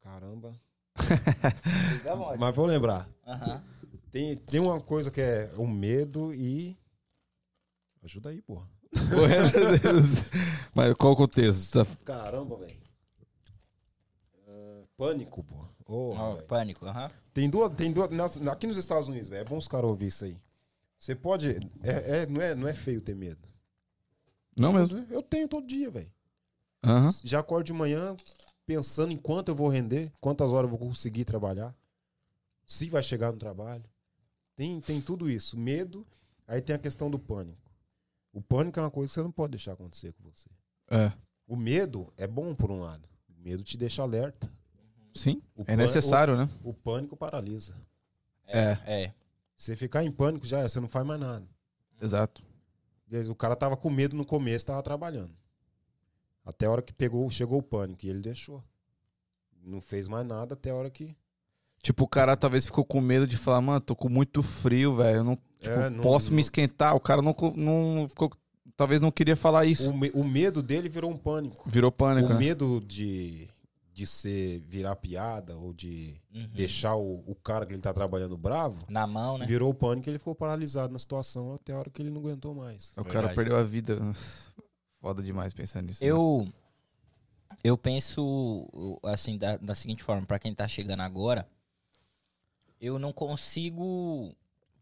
Caramba. 0.00 0.60
Mas 2.38 2.56
vou 2.56 2.66
lembrar. 2.66 3.08
Tem, 4.10 4.36
tem 4.36 4.60
uma 4.60 4.80
coisa 4.80 5.10
que 5.10 5.20
é 5.20 5.52
o 5.56 5.66
medo 5.68 6.34
e. 6.34 6.76
Ajuda 8.02 8.30
aí, 8.30 8.40
porra. 8.42 8.68
Mas 10.74 10.94
qual 10.94 11.12
o 11.12 11.16
contexto? 11.16 11.84
Tá- 11.84 11.96
Caramba, 12.04 12.56
velho. 12.56 12.76
Ah, 14.46 14.82
pânico, 14.96 15.44
porra. 15.44 15.68
Ó, 15.86 16.34
velho. 16.34 16.46
pânico, 16.46 16.86
aham. 16.86 17.10
Tem 17.32 17.48
duas. 17.48 17.72
Tem 17.74 17.92
duas 17.92 18.10
nas- 18.10 18.36
aqui 18.48 18.66
nos 18.66 18.76
Estados 18.76 19.08
Unidos, 19.08 19.28
velho. 19.28 19.42
É 19.42 19.44
bom 19.44 19.56
os 19.56 19.68
caras 19.68 19.88
ouvir 19.88 20.06
isso 20.08 20.24
aí. 20.24 20.36
Você 20.98 21.14
pode. 21.14 21.50
É, 21.82 22.22
é- 22.22 22.26
não, 22.26 22.40
é, 22.40 22.54
não 22.54 22.68
é 22.68 22.74
feio 22.74 23.00
ter 23.00 23.14
medo. 23.14 23.46
Não 24.56 24.72
mesmo? 24.72 24.98
Eu 25.10 25.22
tenho 25.22 25.46
todo 25.48 25.66
dia, 25.66 25.90
velho. 25.90 26.10
Aham. 26.84 27.10
Já 27.24 27.40
acordo 27.40 27.66
de 27.66 27.72
manhã 27.72 28.16
pensando 28.66 29.12
em 29.12 29.16
quanto 29.16 29.48
eu 29.50 29.54
vou 29.54 29.68
render, 29.68 30.12
quantas 30.20 30.50
horas 30.50 30.70
eu 30.70 30.76
vou 30.76 30.88
conseguir 30.88 31.24
trabalhar, 31.24 31.74
se 32.66 32.88
vai 32.90 33.02
chegar 33.02 33.32
no 33.32 33.38
trabalho. 33.38 33.84
Tem, 34.56 34.80
tem 34.80 35.00
tudo 35.00 35.30
isso. 35.30 35.56
Medo, 35.56 36.06
aí 36.46 36.60
tem 36.60 36.74
a 36.74 36.78
questão 36.78 37.08
do 37.10 37.18
pânico. 37.18 37.67
O 38.32 38.40
pânico 38.40 38.78
é 38.78 38.82
uma 38.82 38.90
coisa 38.90 39.08
que 39.10 39.14
você 39.14 39.22
não 39.22 39.32
pode 39.32 39.52
deixar 39.52 39.72
acontecer 39.72 40.12
com 40.12 40.24
você. 40.30 40.48
É. 40.90 41.12
O 41.46 41.56
medo 41.56 42.12
é 42.16 42.26
bom 42.26 42.54
por 42.54 42.70
um 42.70 42.80
lado. 42.80 43.08
O 43.28 43.42
medo 43.42 43.62
te 43.62 43.76
deixa 43.76 44.02
alerta. 44.02 44.48
Sim. 45.14 45.42
O 45.56 45.62
É 45.62 45.64
pân- 45.64 45.76
necessário, 45.76 46.36
né? 46.36 46.48
O, 46.62 46.70
o 46.70 46.74
pânico 46.74 47.16
paralisa. 47.16 47.74
É. 48.46 48.78
É. 48.86 49.14
Você 49.56 49.74
ficar 49.76 50.04
em 50.04 50.12
pânico 50.12 50.46
já 50.46 50.60
é, 50.60 50.68
você 50.68 50.78
não 50.80 50.88
faz 50.88 51.04
mais 51.06 51.18
nada. 51.20 51.46
Exato. 52.00 52.42
O 53.30 53.34
cara 53.34 53.56
tava 53.56 53.76
com 53.76 53.88
medo 53.90 54.14
no 54.14 54.24
começo, 54.24 54.66
tava 54.66 54.82
trabalhando. 54.82 55.34
Até 56.44 56.66
a 56.66 56.70
hora 56.70 56.82
que 56.82 56.92
pegou, 56.92 57.28
chegou 57.30 57.58
o 57.58 57.62
pânico 57.62 58.04
e 58.06 58.10
ele 58.10 58.20
deixou. 58.20 58.62
Não 59.62 59.80
fez 59.80 60.06
mais 60.06 60.26
nada 60.26 60.54
até 60.54 60.70
a 60.70 60.74
hora 60.74 60.90
que. 60.90 61.16
Tipo, 61.82 62.04
o 62.04 62.08
cara 62.08 62.36
talvez 62.36 62.64
ficou 62.66 62.84
com 62.84 63.00
medo 63.00 63.26
de 63.26 63.36
falar, 63.36 63.60
mano, 63.60 63.80
tô 63.80 63.96
com 63.96 64.08
muito 64.08 64.42
frio, 64.42 64.96
velho. 64.96 65.18
Eu 65.18 65.24
não, 65.24 65.38
tipo, 65.60 65.74
É, 65.74 65.90
não- 65.90 66.02
posso 66.02 66.28
não- 66.30 66.36
me 66.36 66.40
esquentar. 66.40 66.94
O 66.96 67.00
cara 67.00 67.20
não, 67.22 67.32
co- 67.34 67.52
não 67.56 68.06
ficou. 68.08 68.30
Talvez 68.76 69.00
não 69.00 69.10
queria 69.10 69.34
falar 69.36 69.64
isso. 69.64 69.90
O, 69.90 69.96
me- 69.96 70.10
o 70.14 70.22
medo 70.22 70.62
dele 70.62 70.88
virou 70.88 71.10
um 71.10 71.16
pânico. 71.16 71.68
Virou 71.68 71.90
pânico, 71.90 72.28
o 72.28 72.32
né? 72.34 72.38
medo 72.38 72.80
de, 72.86 73.48
de 73.92 74.06
ser 74.06 74.60
virar 74.60 74.94
piada 74.96 75.56
ou 75.56 75.72
de 75.72 76.16
Uhum. 76.32 76.46
deixar 76.54 76.94
o, 76.94 77.24
o 77.26 77.34
cara 77.34 77.66
que 77.66 77.72
ele 77.72 77.82
tá 77.82 77.92
trabalhando 77.92 78.36
bravo, 78.36 78.84
Na 78.88 79.04
mão, 79.06 79.36
né? 79.38 79.46
virou 79.46 79.70
o 79.70 79.74
pânico 79.74 80.08
e 80.08 80.10
ele 80.12 80.18
ficou 80.18 80.34
paralisado 80.34 80.92
na 80.92 80.98
situação 81.00 81.54
até 81.54 81.72
a 81.72 81.78
hora 81.78 81.90
que 81.90 82.00
ele 82.00 82.10
não 82.10 82.20
aguentou 82.20 82.54
mais. 82.54 82.92
O 82.96 83.02
cara 83.04 83.26
Verdade. 83.28 83.34
perdeu 83.34 83.56
a 83.56 83.62
vida. 83.64 83.98
Foda 85.00 85.22
demais 85.22 85.52
pensando 85.52 85.86
nisso. 85.86 86.02
né? 86.04 86.10
Eu 86.10 86.46
eu 87.64 87.76
penso 87.76 88.98
assim 89.02 89.36
da, 89.36 89.56
da 89.56 89.74
seguinte 89.74 90.04
forma, 90.04 90.24
pra 90.24 90.38
quem 90.38 90.54
tá 90.54 90.68
chegando 90.68 91.00
agora, 91.00 91.48
eu 92.80 92.98
não 92.98 93.12
consigo, 93.12 94.32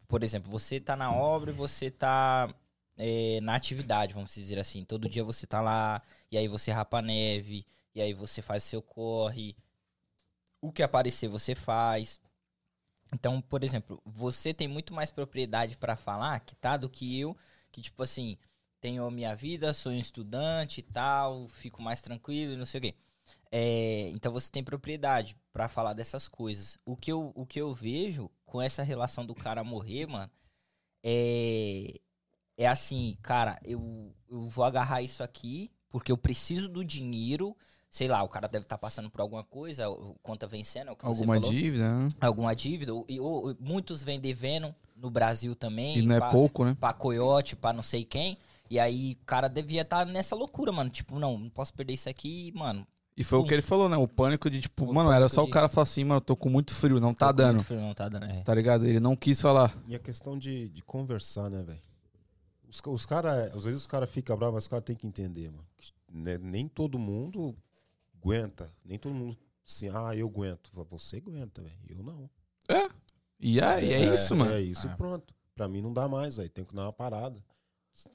por 0.09 0.23
exemplo, 0.23 0.51
você 0.51 0.81
tá 0.81 0.97
na 0.97 1.13
obra 1.13 1.51
e 1.51 1.55
você 1.55 1.91
tá 1.91 2.55
é, 2.97 3.41
na 3.43 3.55
atividade, 3.55 4.15
vamos 4.15 4.35
dizer 4.35 4.59
assim, 4.59 4.85
todo 4.85 5.09
dia 5.09 5.25
você 5.25 5.47
tá 5.47 5.61
lá 5.61 6.03
e 6.31 6.39
aí 6.39 6.49
você 6.49 6.71
rapa 6.73 7.03
neve 7.03 7.67
e 7.95 8.01
aí 8.01 8.13
você 8.15 8.43
faz 8.43 8.63
seu 8.63 8.83
corre, 8.83 9.57
o 10.61 10.73
que 10.73 10.83
aparecer 10.83 11.29
você 11.29 11.55
faz. 11.55 12.21
Então, 13.15 13.41
por 13.41 13.63
exemplo, 13.63 14.01
você 14.05 14.53
tem 14.53 14.69
muito 14.69 14.93
mais 14.93 15.11
propriedade 15.11 15.77
pra 15.77 15.97
falar 15.97 16.41
que 16.41 16.57
tá 16.57 16.77
do 16.77 16.91
que 16.91 17.19
eu, 17.19 17.37
que 17.71 17.81
tipo 17.81 18.03
assim, 18.03 18.37
tenho 18.81 19.07
a 19.07 19.11
minha 19.11 19.35
vida, 19.35 19.73
sou 19.73 19.93
um 19.93 19.99
estudante 19.99 20.81
e 20.81 20.83
tal, 20.83 21.49
fico 21.49 21.83
mais 21.83 22.01
tranquilo 22.01 22.53
e 22.55 22.57
não 22.57 22.67
sei 22.67 22.79
o 22.79 22.83
quê. 22.83 22.95
É, 23.51 24.11
então 24.11 24.33
você 24.33 24.51
tem 24.51 24.63
propriedade 24.63 25.37
pra 25.53 25.69
falar 25.69 25.93
dessas 25.93 26.29
coisas. 26.29 26.79
O 26.85 26.97
que, 26.97 27.13
eu, 27.13 27.33
o 27.35 27.47
que 27.47 27.61
eu 27.61 27.75
vejo 27.75 28.31
com 28.47 28.63
essa 28.63 28.83
relação 28.83 29.27
do 29.27 29.35
cara 29.35 29.63
morrer, 29.65 30.07
mano, 30.07 30.31
é, 31.05 32.01
é 32.57 32.67
assim, 32.67 33.17
cara, 33.23 33.59
eu, 33.65 34.15
eu 34.31 34.49
vou 34.49 34.65
agarrar 34.65 35.03
isso 35.03 35.23
aqui 35.23 35.71
porque 35.91 36.11
eu 36.11 36.17
preciso 36.17 36.69
do 36.69 36.85
dinheiro. 36.85 37.57
Sei 37.89 38.09
lá, 38.09 38.23
o 38.23 38.29
cara 38.29 38.49
deve 38.49 38.65
estar 38.65 38.77
passando 38.77 39.09
por 39.09 39.21
alguma 39.21 39.45
coisa, 39.45 39.89
o- 39.89 40.17
conta 40.23 40.47
vencendo, 40.47 40.89
é 40.89 40.93
o 40.93 40.97
que 40.97 41.05
você 41.05 41.23
Alguma 41.23 41.41
dívida, 41.41 41.93
né? 41.99 42.09
Alguma 42.21 42.55
dívida. 42.55 42.93
ou- 42.93 43.07
E, 43.09 43.19
ou, 43.21 43.57
muitos 43.61 44.03
vêm 44.03 44.21
devendo 44.21 44.75
no 44.97 45.09
Brasil 45.11 45.55
também. 45.55 45.99
E 45.99 46.03
não 46.03 46.17
é 46.17 46.21
pá- 46.21 46.31
pouco, 46.31 46.65
né? 46.65 46.77
pra 46.79 46.93
coiote, 46.93 47.57
pra 47.57 47.73
não 47.73 47.83
sei 47.83 48.05
quem. 48.05 48.37
E 48.69 48.79
aí 48.79 49.13
o 49.23 49.25
cara 49.25 49.49
devia 49.49 49.83
estar 49.83 50.05
nessa 50.05 50.35
loucura, 50.35 50.73
mano. 50.73 50.91
Tipo, 50.91 51.19
não, 51.19 51.39
não 51.39 51.49
posso 51.49 51.73
perder 51.73 51.95
isso 51.95 52.09
aqui, 52.09 52.53
mano. 52.55 52.87
E 53.17 53.25
foi 53.25 53.39
o 53.39 53.43
Sim. 53.43 53.49
que 53.49 53.55
ele 53.55 53.63
falou, 53.63 53.89
né? 53.89 53.97
O 53.97 54.07
pânico 54.07 54.51
de, 54.51 54.61
tipo, 54.61 54.85
O 54.85 54.93
mano, 54.95 55.11
era 55.11 55.29
só 55.29 55.43
o 55.43 55.47
de- 55.47 55.53
cara 55.53 55.69
falar 55.69 55.85
assim, 55.85 56.05
mano, 56.05 56.19
eu 56.19 56.21
tô 56.21 56.37
com 56.37 56.51
muito 56.51 56.75
frio, 56.75 57.01
não 57.01 57.15
tá 57.15 57.29
Tô 57.29 57.33
com 57.33 57.37
dando. 57.39 57.55
muito 57.57 57.67
frio, 57.67 57.81
Não 57.81 57.95
tá 57.95 58.09
dando, 58.09 58.27
é. 58.27 58.43
Tá 58.43 58.55
ligado? 58.55 58.85
Ele 58.87 59.01
não 59.01 59.17
quis 59.17 59.41
falar. 59.41 59.75
E 59.87 59.95
a 59.95 59.99
questão 59.99 60.37
de, 60.39 60.69
de 60.69 60.83
conversar, 60.83 61.49
né, 61.49 61.63
velho? 61.63 61.81
Os, 62.69 62.83
os 62.85 63.07
caras, 63.07 63.55
às 63.57 63.65
vezes 63.65 63.81
os 63.83 63.87
caras 63.87 64.11
ficam 64.11 64.37
bravos, 64.37 64.55
mas 64.57 64.65
os 64.65 64.69
caras 64.69 64.85
têm 64.85 64.95
que 64.97 65.07
entender, 65.07 65.51
mano. 65.51 65.65
que, 65.79 65.91
né, 66.13 66.37
nem 66.37 66.69
todo 66.69 66.99
mundo 66.99 67.57
aguenta. 68.21 68.71
Nem 68.85 68.99
todo 68.99 69.15
mundo, 69.15 69.37
assim, 69.67 69.89
ah, 69.89 70.15
eu 70.15 70.27
aguento. 70.27 70.71
Você 70.91 71.17
aguenta, 71.17 71.63
velho. 71.63 71.75
Eu 71.89 72.03
não. 72.03 72.29
E 73.41 73.61
aí, 73.61 73.93
é, 73.93 74.13
isso, 74.13 74.35
mano. 74.35 74.51
É 74.53 74.61
isso 74.61 74.87
É. 74.89 74.93
e 74.93 74.97
pronto. 74.97 75.35
Pra 75.55 75.67
mim 75.69 75.81
não 75.81 75.93
dá 75.93 76.07
mais, 76.09 76.37
velho. 76.37 76.51
Tem 76.51 76.65
que 76.65 76.75
dar 76.75 76.83
uma 76.83 76.93
parada. 76.93 77.43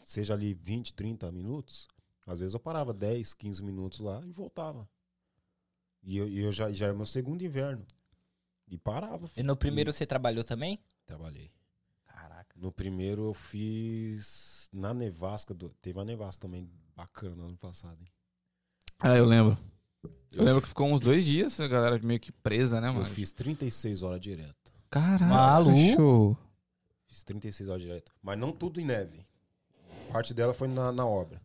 Seja 0.06 0.34
ali 0.36 0.54
20, 0.54 0.94
30 0.94 1.32
minutos. 1.32 1.88
Às 2.26 2.40
vezes 2.40 2.54
eu 2.54 2.60
parava 2.60 2.94
10, 2.94 3.34
15 3.34 3.64
minutos 3.64 4.00
lá 4.00 4.22
e 4.26 4.32
voltava. 4.32 4.88
E 6.04 6.18
eu, 6.18 6.28
e 6.28 6.40
eu 6.40 6.52
já, 6.52 6.72
já 6.72 6.88
é 6.88 6.94
meu 6.94 7.06
segundo 7.06 7.44
inverno. 7.44 7.86
E 8.68 8.78
parava. 8.78 9.30
E 9.36 9.44
no 9.44 9.56
primeiro 9.56 9.92
você 9.92 10.06
trabalhou 10.06 10.44
também? 10.44 10.80
Trabalhei. 11.06 11.52
Caraca. 12.06 12.56
No 12.58 12.72
primeiro 12.72 13.26
eu 13.26 13.34
fiz 13.34 14.70
na 14.72 14.94
nevasca. 14.94 15.54
Do, 15.54 15.70
teve 15.82 15.98
uma 16.00 16.06
nevasca 16.06 16.42
também 16.42 16.70
bacana 16.96 17.36
no 17.36 17.46
ano 17.48 17.58
passado, 17.58 18.00
hein? 18.02 18.08
Ah, 19.00 19.16
eu 19.16 19.26
lembro. 19.26 19.58
Eu 20.32 20.44
lembro 20.46 20.62
que 20.62 20.70
ficou 20.70 20.88
uns 20.88 21.02
dois 21.02 21.26
dias 21.26 21.60
a 21.60 21.68
galera 21.68 22.00
meio 22.00 22.20
que 22.20 22.32
presa, 22.32 22.80
né, 22.80 22.88
Eu 22.90 22.94
mano? 22.94 23.06
fiz 23.06 23.34
36 23.34 24.02
horas 24.02 24.22
direto. 24.22 24.72
Caraca, 24.90 25.26
Maluco. 25.26 25.78
show. 25.96 26.38
Fiz 27.08 27.24
36 27.24 27.70
horas 27.70 27.82
direto. 27.82 28.12
Mas 28.22 28.40
não 28.40 28.52
tudo 28.52 28.80
em 28.80 28.86
neve. 28.86 29.26
Parte 30.12 30.34
dela 30.34 30.54
foi 30.54 30.68
na, 30.68 30.92
na 30.92 31.06
obra. 31.06 31.42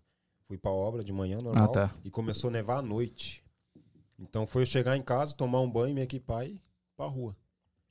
Fui 0.46 0.56
pra 0.56 0.70
obra 0.70 1.02
de 1.02 1.12
manhã, 1.12 1.40
normal. 1.42 1.64
Ah, 1.64 1.68
tá. 1.68 1.94
E 2.04 2.10
começou 2.10 2.48
a 2.48 2.52
nevar 2.52 2.78
à 2.78 2.82
noite. 2.82 3.44
Então 4.18 4.46
foi 4.46 4.62
eu 4.62 4.66
chegar 4.66 4.96
em 4.96 5.02
casa, 5.02 5.34
tomar 5.34 5.60
um 5.60 5.70
banho, 5.70 5.94
me 5.94 6.00
equipar 6.02 6.46
e 6.46 6.52
ir 6.54 6.62
pra 6.96 7.06
rua. 7.06 7.36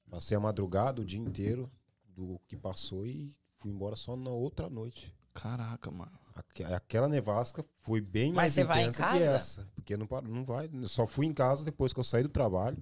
Passei 0.10 0.36
a 0.38 0.39
madrugada, 0.39 1.01
o 1.01 1.06
dia 1.06 1.20
inteiro 1.20 1.70
do 2.08 2.39
que 2.47 2.56
passou 2.56 3.06
e 3.06 3.36
fui 3.58 3.72
embora 3.72 3.95
só 3.95 4.16
na 4.16 4.30
outra 4.30 4.70
noite. 4.70 5.14
Caraca, 5.34 5.91
mano. 5.91 6.18
Aque- 6.34 6.64
Aquela 6.64 7.10
nevasca 7.10 7.64
foi 7.82 7.99
bem 7.99 8.28
Mas 8.30 8.36
mais 8.36 8.53
você 8.53 8.64
vai 8.64 8.80
em 8.80 8.82
intensa 8.84 9.12
que 9.12 9.24
essa. 9.24 9.70
Porque 9.76 9.97
não, 9.97 10.08
não 10.24 10.45
vai. 10.45 10.70
Eu 10.74 10.88
só 10.88 11.06
fui 11.06 11.26
em 11.26 11.34
casa 11.34 11.64
depois 11.66 11.91
que 11.91 11.99
eu 11.99 12.03
saí 12.03 12.24
do 12.24 12.30
trabalho 12.30 12.78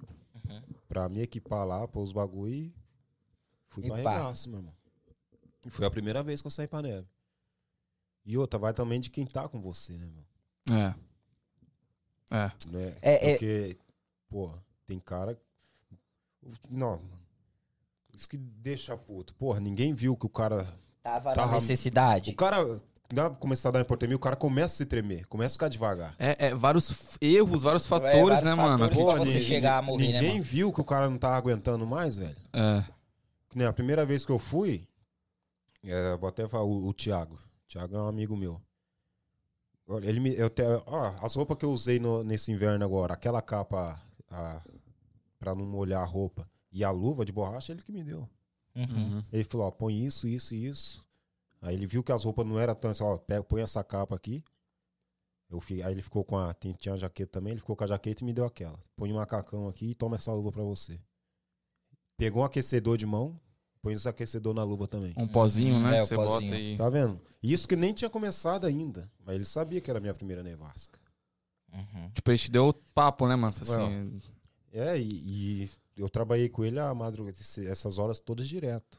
Uhum. 0.48 0.62
pra 0.88 1.08
me 1.08 1.20
equipar 1.20 1.66
lá, 1.66 1.86
pôr 1.88 2.02
os 2.02 2.12
bagulho 2.12 2.52
e 2.54 2.74
fui 3.68 3.84
E 3.84 3.88
pra 3.88 4.02
pá. 4.02 4.10
regaço, 4.18 4.48
meu 4.48 4.60
irmão. 4.60 4.74
E 5.66 5.70
foi 5.70 5.84
a 5.86 5.90
primeira 5.90 6.22
vez 6.22 6.40
que 6.40 6.46
eu 6.46 6.50
saí 6.50 6.68
pra 6.68 6.82
neve. 6.82 7.08
E 8.24 8.38
outra, 8.38 8.58
vai 8.58 8.72
também 8.72 9.00
de 9.00 9.10
quem 9.10 9.26
tá 9.26 9.48
com 9.48 9.60
você, 9.60 9.92
né, 9.98 10.06
meu? 10.06 10.76
É. 10.76 10.94
É. 12.30 12.52
Né? 12.70 12.94
É, 13.02 13.30
é- 13.30 13.32
Porque, 13.32 13.78
pô, 14.28 14.50
tem 14.86 14.98
cara. 14.98 15.38
Não. 16.70 17.00
Isso 18.12 18.28
que 18.28 18.36
deixa 18.36 18.96
puto. 18.96 19.34
Porra, 19.34 19.60
ninguém 19.60 19.92
viu 19.92 20.16
que 20.16 20.26
o 20.26 20.28
cara. 20.30 20.66
Tava 21.02 21.30
na 21.30 21.34
Tava- 21.34 21.52
necessidade. 21.54 22.30
O 22.30 22.36
cara. 22.36 22.64
Dá 23.12 23.28
pra 23.28 23.38
começar 23.38 23.68
a 23.68 23.72
dar 23.72 23.80
hipotermia, 23.80 24.16
o 24.16 24.20
cara 24.20 24.34
começa 24.34 24.74
a 24.74 24.76
se 24.78 24.86
tremer, 24.86 25.26
começa 25.26 25.52
a 25.52 25.56
ficar 25.56 25.68
devagar. 25.68 26.16
É, 26.18 26.46
é 26.46 26.54
vários 26.54 27.16
erros, 27.20 27.62
vários 27.62 27.86
fatores, 27.86 28.18
vários 28.40 28.42
né, 28.42 28.54
mano? 28.54 28.78
fatores. 28.78 28.96
Pô, 28.98 29.12
tipo, 29.12 29.18
você 29.24 29.32
ninguém- 29.34 29.46
chegar 29.46 29.78
a 29.78 29.82
morrer, 29.82 30.06
né, 30.08 30.12
Ninguém 30.20 30.32
mano? 30.32 30.42
viu 30.44 30.72
que 30.72 30.80
o 30.80 30.84
cara 30.84 31.08
não 31.10 31.18
tava 31.18 31.36
aguentando 31.36 31.86
mais, 31.86 32.16
velho. 32.16 32.36
é. 32.54 32.82
Que 33.50 33.58
nem 33.58 33.66
a 33.68 33.72
primeira 33.72 34.04
vez 34.06 34.24
que 34.24 34.32
eu 34.32 34.38
fui, 34.38 34.88
é, 35.84 36.16
vou 36.16 36.28
até 36.28 36.48
falar, 36.48 36.64
o, 36.64 36.88
o 36.88 36.92
Thiago. 36.94 37.38
Thiago 37.74 37.96
é 37.96 38.00
um 38.02 38.06
amigo 38.06 38.36
meu. 38.36 38.62
Olha, 39.88 40.06
Ele 40.08 40.20
me, 40.20 40.32
eu 40.36 40.48
te, 40.48 40.62
ó, 40.86 41.16
as 41.20 41.34
roupas 41.34 41.56
que 41.58 41.64
eu 41.64 41.70
usei 41.72 41.98
no- 41.98 42.22
nesse 42.22 42.52
inverno 42.52 42.84
agora, 42.84 43.14
aquela 43.14 43.42
capa 43.42 44.00
a, 44.30 44.62
pra 45.40 45.56
não 45.56 45.66
molhar 45.66 46.00
a 46.00 46.06
roupa 46.06 46.48
e 46.70 46.84
a 46.84 46.92
luva 46.92 47.24
de 47.24 47.32
borracha, 47.32 47.72
ele 47.72 47.82
que 47.82 47.90
me 47.90 48.04
deu. 48.04 48.28
Uhum. 48.76 49.24
Ele 49.32 49.42
falou, 49.42 49.66
ó, 49.66 49.70
põe 49.72 50.04
isso, 50.04 50.28
isso 50.28 50.54
e 50.54 50.66
isso. 50.66 51.04
Aí 51.60 51.74
ele 51.74 51.84
viu 51.86 52.02
que 52.04 52.12
as 52.12 52.22
roupas 52.22 52.46
não 52.46 52.60
eram 52.60 52.76
tão 52.76 52.92
assim, 52.92 53.02
ó, 53.02 53.16
pega, 53.18 53.42
põe 53.42 53.60
essa 53.62 53.82
capa 53.82 54.14
aqui. 54.14 54.44
Eu 55.50 55.60
fi- 55.60 55.82
aí 55.82 55.92
ele 55.92 56.02
ficou 56.02 56.24
com 56.24 56.38
a. 56.38 56.54
tinha 56.54 56.94
a 56.94 56.96
jaqueta 56.96 57.32
também, 57.32 57.52
ele 57.54 57.60
ficou 57.60 57.74
com 57.74 57.82
a 57.82 57.86
jaqueta 57.88 58.22
e 58.22 58.24
me 58.24 58.32
deu 58.32 58.44
aquela. 58.44 58.78
Põe 58.96 59.12
um 59.12 59.16
macacão 59.16 59.66
aqui 59.68 59.90
e 59.90 59.94
toma 59.96 60.14
essa 60.14 60.32
luva 60.32 60.52
pra 60.52 60.62
você. 60.62 61.00
Pegou 62.16 62.42
um 62.42 62.44
aquecedor 62.46 62.96
de 62.96 63.04
mão, 63.04 63.38
põe 63.82 63.94
esse 63.94 64.08
aquecedor 64.08 64.54
na 64.54 64.62
luva 64.62 64.86
também. 64.86 65.12
Um 65.16 65.26
pozinho, 65.26 65.80
né? 65.80 65.98
É, 65.98 66.00
que 66.02 66.06
você 66.06 66.14
pozinho. 66.14 66.40
bota 66.50 66.54
aí. 66.54 66.76
Tá 66.78 66.88
vendo? 66.88 67.20
Isso 67.52 67.68
que 67.68 67.76
nem 67.76 67.92
tinha 67.92 68.08
começado 68.08 68.64
ainda. 68.64 69.10
Mas 69.24 69.34
ele 69.34 69.44
sabia 69.44 69.78
que 69.78 69.90
era 69.90 69.98
a 69.98 70.00
minha 70.00 70.14
primeira 70.14 70.42
nevasca. 70.42 70.98
Uhum. 71.70 72.10
Tipo, 72.12 72.30
ele 72.30 72.38
te 72.38 72.50
deu 72.50 72.72
papo, 72.94 73.28
né, 73.28 73.36
mano? 73.36 73.54
Assim, 73.60 74.20
É, 74.72 74.98
e, 74.98 75.64
e 75.64 75.70
eu 75.94 76.08
trabalhei 76.08 76.48
com 76.48 76.64
ele 76.64 76.78
a 76.80 76.94
madrugada, 76.94 77.36
essas 77.68 77.98
horas 77.98 78.18
todas 78.18 78.48
direto. 78.48 78.98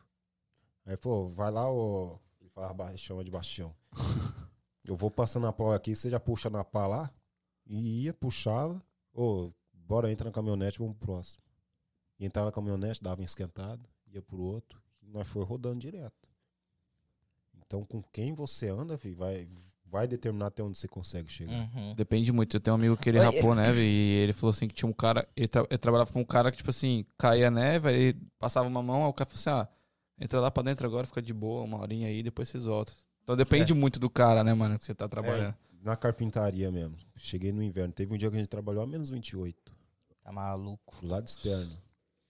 Aí 0.86 0.96
falou, 0.96 1.34
vai 1.34 1.50
lá, 1.50 1.72
ô. 1.72 2.20
Ele 2.40 2.50
falava, 2.52 2.96
chama 2.98 3.24
de 3.24 3.32
bastião. 3.32 3.76
eu 4.86 4.96
vou 4.96 5.10
passando 5.10 5.48
a 5.48 5.54
pau 5.54 5.72
aqui, 5.72 5.96
você 5.96 6.10
já 6.10 6.20
puxa 6.20 6.48
na 6.48 6.64
pá 6.64 6.86
lá. 6.86 7.12
E 7.66 8.04
ia, 8.04 8.14
puxava. 8.14 8.80
Ô, 9.12 9.52
bora 9.74 10.12
entra 10.12 10.26
na 10.26 10.32
caminhonete, 10.32 10.78
vamos 10.78 10.96
pro 10.98 11.08
próximo. 11.08 11.42
E 12.20 12.26
entrar 12.26 12.46
na 12.46 12.52
caminhonete, 12.52 13.02
dava 13.02 13.22
uma 13.22 13.26
esquentada, 13.26 13.90
ia 14.06 14.22
pro 14.22 14.40
outro. 14.40 14.80
E 15.02 15.10
nós 15.10 15.28
foi 15.28 15.44
rodando 15.44 15.80
direto. 15.80 16.25
Então, 17.68 17.84
com 17.86 18.02
quem 18.12 18.34
você 18.34 18.70
anda, 18.70 18.98
filho, 18.98 19.16
vai, 19.16 19.48
vai 19.86 20.08
determinar 20.08 20.48
até 20.48 20.62
onde 20.64 20.78
você 20.78 20.88
consegue 20.88 21.30
chegar. 21.32 21.52
Uhum. 21.74 21.94
Depende 21.96 22.32
muito. 22.32 22.56
Eu 22.58 22.62
tenho 22.62 22.76
um 22.76 22.80
amigo 22.80 22.96
que 22.98 23.10
ele 23.10 23.20
rapou 23.20 23.56
neve 23.56 23.82
e 23.82 24.12
ele 24.24 24.34
falou 24.34 24.52
assim 24.52 24.68
que 24.68 24.74
tinha 24.74 24.90
um 24.90 24.94
cara. 24.94 25.28
Ele, 25.36 25.48
tra- 25.48 25.66
ele 25.70 25.78
trabalhava 25.78 26.12
com 26.12 26.22
um 26.22 26.26
cara 26.26 26.52
que, 26.52 26.58
tipo 26.58 26.70
assim, 26.70 27.06
caía 27.18 27.48
a 27.48 27.52
neve, 27.52 27.90
aí 27.90 27.96
ele 27.96 28.22
passava 28.40 28.68
uma 28.68 28.84
mão, 28.84 29.04
aí 29.04 29.10
o 29.10 29.14
cara 29.14 29.30
falou 29.30 29.40
assim: 29.40 29.50
ah, 29.50 29.68
entra 30.20 30.40
lá 30.40 30.52
pra 30.52 30.64
dentro 30.64 30.86
agora, 30.86 31.08
fica 31.08 31.22
de 31.22 31.34
boa, 31.34 31.64
uma 31.64 31.80
horinha 31.80 32.08
aí, 32.08 32.22
depois 32.22 32.50
vocês 32.50 32.66
voltam. 32.66 32.94
Então 33.24 33.36
depende 33.36 33.74
muito 33.74 34.00
do 34.00 34.10
cara, 34.10 34.44
né, 34.44 34.54
mano, 34.54 34.78
que 34.78 34.86
você 34.86 34.94
tá 34.94 35.08
trabalhando. 35.10 35.56
Na 35.82 35.96
carpintaria 35.96 36.72
mesmo. 36.72 36.96
Cheguei 37.18 37.52
no 37.52 37.62
inverno. 37.62 37.94
Teve 37.94 38.14
um 38.14 38.18
dia 38.18 38.30
que 38.30 38.36
a 38.36 38.40
gente 38.40 38.50
trabalhou 38.50 38.84
a 38.84 38.88
menos 38.88 39.10
28. 39.10 39.72
Tá 40.24 40.32
maluco. 40.32 40.96
Do 41.02 41.08
lado 41.08 41.28
externo. 41.28 41.72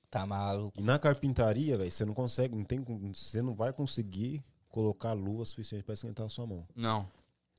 Tá 0.10 0.26
maluco. 0.26 0.80
E 0.80 0.84
na 0.84 0.98
carpintaria, 1.00 1.78
velho, 1.78 1.92
você 1.92 2.04
não 2.06 2.14
consegue, 2.14 2.56
não 2.56 2.64
tem, 2.66 2.82
você 3.14 3.42
não 3.42 3.54
vai 3.54 3.72
conseguir 3.74 4.44
colocar 4.76 5.14
luva 5.14 5.46
suficiente 5.46 5.84
para 5.84 5.94
esquentar 5.94 6.26
a 6.26 6.30
sua 6.30 6.46
mão. 6.46 6.68
Não. 6.76 7.08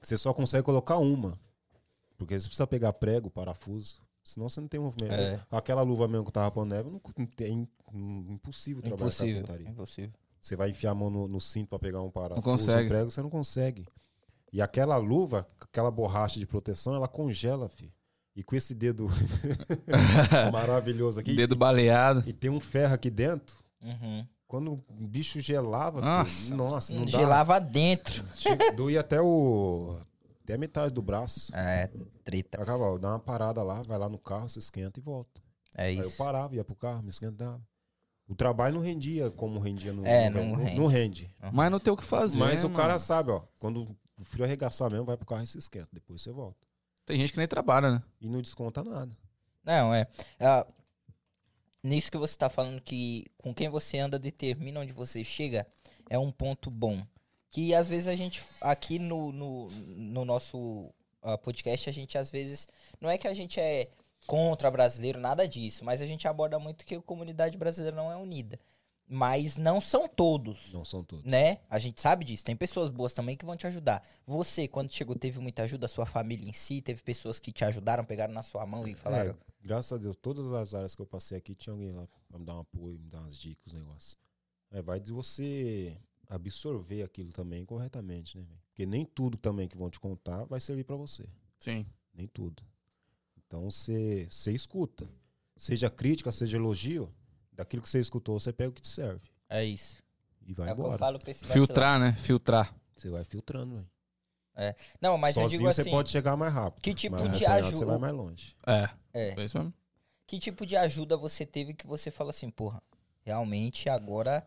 Você 0.00 0.16
só 0.18 0.32
consegue 0.34 0.62
colocar 0.62 0.98
uma. 0.98 1.38
Porque 2.18 2.38
você 2.38 2.46
precisa 2.46 2.66
pegar 2.66 2.92
prego, 2.92 3.30
parafuso. 3.30 4.00
Senão 4.24 4.48
você 4.48 4.60
não 4.60 4.68
tem 4.68 4.78
movimento. 4.80 5.12
É. 5.14 5.40
Aquela 5.50 5.82
luva 5.82 6.06
mesmo 6.06 6.26
que 6.26 6.32
tava 6.32 6.50
pondo 6.50 6.70
neve, 6.74 6.90
não, 6.90 7.00
não 7.16 7.26
tem, 7.26 7.68
impossível 8.28 8.82
trabalhar 8.82 9.04
Impossível. 9.06 9.42
carpintaria. 9.42 9.68
Impossível. 9.70 10.12
Você 10.40 10.56
vai 10.56 10.70
enfiar 10.70 10.90
a 10.90 10.94
mão 10.94 11.08
no, 11.10 11.26
no 11.26 11.40
cinto 11.40 11.68
para 11.68 11.78
pegar 11.78 12.02
um 12.02 12.10
parafuso, 12.10 12.42
consegue. 12.42 12.84
um 12.84 12.88
prego, 12.88 13.10
você 13.10 13.22
não 13.22 13.30
consegue. 13.30 13.86
E 14.52 14.60
aquela 14.60 14.96
luva, 14.96 15.48
aquela 15.60 15.90
borracha 15.90 16.38
de 16.38 16.46
proteção, 16.46 16.94
ela 16.94 17.08
congela, 17.08 17.68
filho. 17.68 17.92
E 18.34 18.42
com 18.42 18.54
esse 18.54 18.74
dedo 18.74 19.08
maravilhoso 20.52 21.18
aqui, 21.20 21.34
Dedo 21.34 21.56
baleado. 21.56 22.22
e 22.26 22.32
tem 22.32 22.50
um 22.50 22.60
ferro 22.60 22.94
aqui 22.94 23.10
dentro, 23.10 23.56
Uhum. 23.82 24.26
Quando 24.46 24.72
o 24.72 24.84
bicho 25.06 25.40
gelava, 25.40 26.00
Nossa. 26.00 26.30
filho, 26.44 26.56
nossa, 26.56 26.94
não 26.94 27.02
dá. 27.04 27.10
Gelava 27.10 27.58
dentro. 27.60 28.24
Che- 28.34 28.72
Doía 28.72 29.00
até 29.00 29.20
o. 29.20 29.98
Até 30.44 30.54
a 30.54 30.58
metade 30.58 30.94
do 30.94 31.02
braço. 31.02 31.54
É, 31.54 31.90
treta. 32.24 32.62
Acaba, 32.62 32.84
ó, 32.84 32.98
dá 32.98 33.08
uma 33.10 33.18
parada 33.18 33.62
lá, 33.62 33.82
vai 33.82 33.98
lá 33.98 34.08
no 34.08 34.18
carro, 34.18 34.48
se 34.48 34.58
esquenta 34.60 35.00
e 35.00 35.02
volta. 35.02 35.40
É 35.74 35.86
Aí 35.86 35.98
eu 35.98 36.06
isso. 36.06 36.16
parava, 36.16 36.54
ia 36.54 36.64
pro 36.64 36.76
carro, 36.76 37.02
me 37.02 37.10
esquentava. 37.10 37.60
O 38.28 38.34
trabalho 38.34 38.74
não 38.76 38.80
rendia 38.82 39.30
como 39.30 39.58
rendia 39.60 39.92
no. 39.92 40.04
É, 40.06 40.28
no- 40.30 40.44
não 40.44 40.54
rende. 40.56 40.76
Não 40.80 40.86
rende. 40.86 41.30
Mas 41.52 41.70
não 41.70 41.78
tem 41.80 41.92
o 41.92 41.96
que 41.96 42.04
fazer. 42.04 42.38
Mas 42.38 42.62
né, 42.62 42.68
o 42.68 42.72
cara 42.72 42.88
mano? 42.90 43.00
sabe, 43.00 43.30
ó. 43.32 43.42
Quando 43.58 43.96
o 44.18 44.24
frio 44.24 44.44
arregaçar 44.44 44.90
mesmo, 44.90 45.04
vai 45.06 45.16
pro 45.16 45.26
carro 45.26 45.42
e 45.42 45.46
se 45.46 45.58
esquenta. 45.58 45.88
Depois 45.92 46.22
você 46.22 46.32
volta. 46.32 46.56
Tem 47.04 47.20
gente 47.20 47.32
que 47.32 47.38
nem 47.38 47.46
trabalha, 47.48 47.90
né? 47.90 48.02
E 48.20 48.28
não 48.28 48.40
desconta 48.40 48.82
nada. 48.82 49.16
Não, 49.64 49.92
é. 49.94 50.06
Ah, 50.40 50.66
nisso 51.86 52.10
que 52.10 52.18
você 52.18 52.36
tá 52.36 52.50
falando 52.50 52.80
que 52.80 53.24
com 53.38 53.54
quem 53.54 53.68
você 53.68 53.98
anda 53.98 54.18
determina 54.18 54.80
onde 54.80 54.92
você 54.92 55.22
chega, 55.22 55.66
é 56.10 56.18
um 56.18 56.30
ponto 56.30 56.70
bom. 56.70 57.06
Que 57.50 57.74
às 57.74 57.88
vezes 57.88 58.08
a 58.08 58.16
gente, 58.16 58.42
aqui 58.60 58.98
no, 58.98 59.32
no, 59.32 59.68
no 59.70 60.24
nosso 60.24 60.92
ah, 61.22 61.38
podcast, 61.38 61.88
a 61.88 61.92
gente 61.92 62.18
às 62.18 62.30
vezes. 62.30 62.68
Não 63.00 63.08
é 63.08 63.16
que 63.16 63.26
a 63.26 63.34
gente 63.34 63.58
é 63.58 63.88
contra 64.26 64.70
brasileiro, 64.70 65.20
nada 65.20 65.46
disso, 65.46 65.84
mas 65.84 66.02
a 66.02 66.06
gente 66.06 66.26
aborda 66.26 66.58
muito 66.58 66.84
que 66.84 66.96
a 66.96 67.02
comunidade 67.02 67.56
brasileira 67.56 67.96
não 67.96 68.10
é 68.10 68.16
unida. 68.16 68.58
Mas 69.08 69.56
não 69.56 69.80
são 69.80 70.08
todos. 70.08 70.72
Não 70.72 70.84
são 70.84 71.04
todos. 71.04 71.24
Né? 71.24 71.60
A 71.70 71.78
gente 71.78 72.00
sabe 72.00 72.24
disso. 72.24 72.44
Tem 72.44 72.56
pessoas 72.56 72.90
boas 72.90 73.12
também 73.12 73.36
que 73.36 73.44
vão 73.44 73.56
te 73.56 73.66
ajudar. 73.66 74.04
Você, 74.26 74.66
quando 74.66 74.92
chegou, 74.92 75.16
teve 75.16 75.38
muita 75.38 75.62
ajuda, 75.62 75.86
a 75.86 75.88
sua 75.88 76.06
família 76.06 76.48
em 76.48 76.52
si, 76.52 76.80
teve 76.80 77.02
pessoas 77.02 77.38
que 77.38 77.52
te 77.52 77.64
ajudaram, 77.64 78.04
pegaram 78.04 78.34
na 78.34 78.42
sua 78.42 78.66
mão 78.66 78.86
e 78.86 78.94
falaram. 78.94 79.30
É, 79.30 79.36
graças 79.62 79.92
a 79.92 79.96
Deus, 79.96 80.16
todas 80.16 80.52
as 80.52 80.74
áreas 80.74 80.94
que 80.94 81.02
eu 81.02 81.06
passei 81.06 81.38
aqui 81.38 81.54
tinha 81.54 81.72
alguém 81.72 81.92
lá 81.92 82.08
pra 82.28 82.38
me 82.38 82.44
dar 82.44 82.56
um 82.56 82.60
apoio, 82.60 82.98
me 82.98 83.08
dar 83.08 83.20
umas 83.20 83.38
dicas, 83.38 83.72
os 83.72 83.78
negócios. 83.78 84.16
É, 84.72 84.82
vai 84.82 84.98
de 84.98 85.12
você 85.12 85.96
absorver 86.28 87.02
aquilo 87.02 87.32
também 87.32 87.64
corretamente, 87.64 88.36
né? 88.36 88.44
Porque 88.68 88.84
nem 88.84 89.04
tudo 89.04 89.38
também 89.38 89.68
que 89.68 89.76
vão 89.76 89.88
te 89.88 90.00
contar 90.00 90.44
vai 90.44 90.60
servir 90.60 90.84
pra 90.84 90.96
você. 90.96 91.24
Sim. 91.60 91.86
Nem 92.12 92.26
tudo. 92.26 92.62
Então 93.46 93.70
você 93.70 94.26
você 94.28 94.52
escuta. 94.52 95.08
Seja 95.56 95.88
crítica, 95.88 96.30
seja 96.30 96.58
elogio, 96.58 97.10
daquilo 97.56 97.82
que 97.82 97.88
você 97.88 97.98
escutou, 97.98 98.38
você 98.38 98.52
pega 98.52 98.70
o 98.70 98.72
que 98.72 98.82
te 98.82 98.88
serve. 98.88 99.28
É 99.48 99.64
isso. 99.64 100.02
E 100.46 100.52
vai 100.54 100.68
é 100.68 100.70
eu 100.70 100.74
embora. 100.74 100.98
falo 100.98 101.18
pra 101.18 101.30
esse 101.30 101.44
vacilão. 101.44 101.66
Filtrar, 101.66 101.98
né? 101.98 102.12
Filtrar. 102.16 102.74
Você 102.96 103.10
vai 103.10 103.24
filtrando, 103.24 103.74
velho. 103.76 103.90
Não, 105.02 105.18
mas 105.18 105.36
eu 105.36 105.42
Sozinho 105.42 105.58
digo 105.60 105.72
você 105.72 105.80
assim, 105.82 105.90
pode 105.90 106.08
chegar 106.10 106.36
mais 106.36 106.52
rápido. 106.52 106.82
que 106.82 106.94
tipo 106.94 107.14
mas 107.16 107.22
de 107.38 107.44
acompanhado 107.44 107.64
Você 107.66 107.84
vai 107.84 107.94
ajuda... 107.94 107.98
mais 107.98 108.14
longe. 108.14 108.56
É, 108.66 108.88
É, 109.12 109.40
é 109.40 109.44
isso 109.44 109.58
mesmo. 109.58 109.74
que 110.26 110.38
tipo 110.38 110.64
de 110.64 110.76
ajuda 110.76 111.16
você 111.16 111.44
teve 111.44 111.74
que 111.74 111.86
você 111.86 112.10
fala 112.10 112.30
assim, 112.30 112.48
porra, 112.50 112.82
realmente 113.22 113.88
agora 113.90 114.46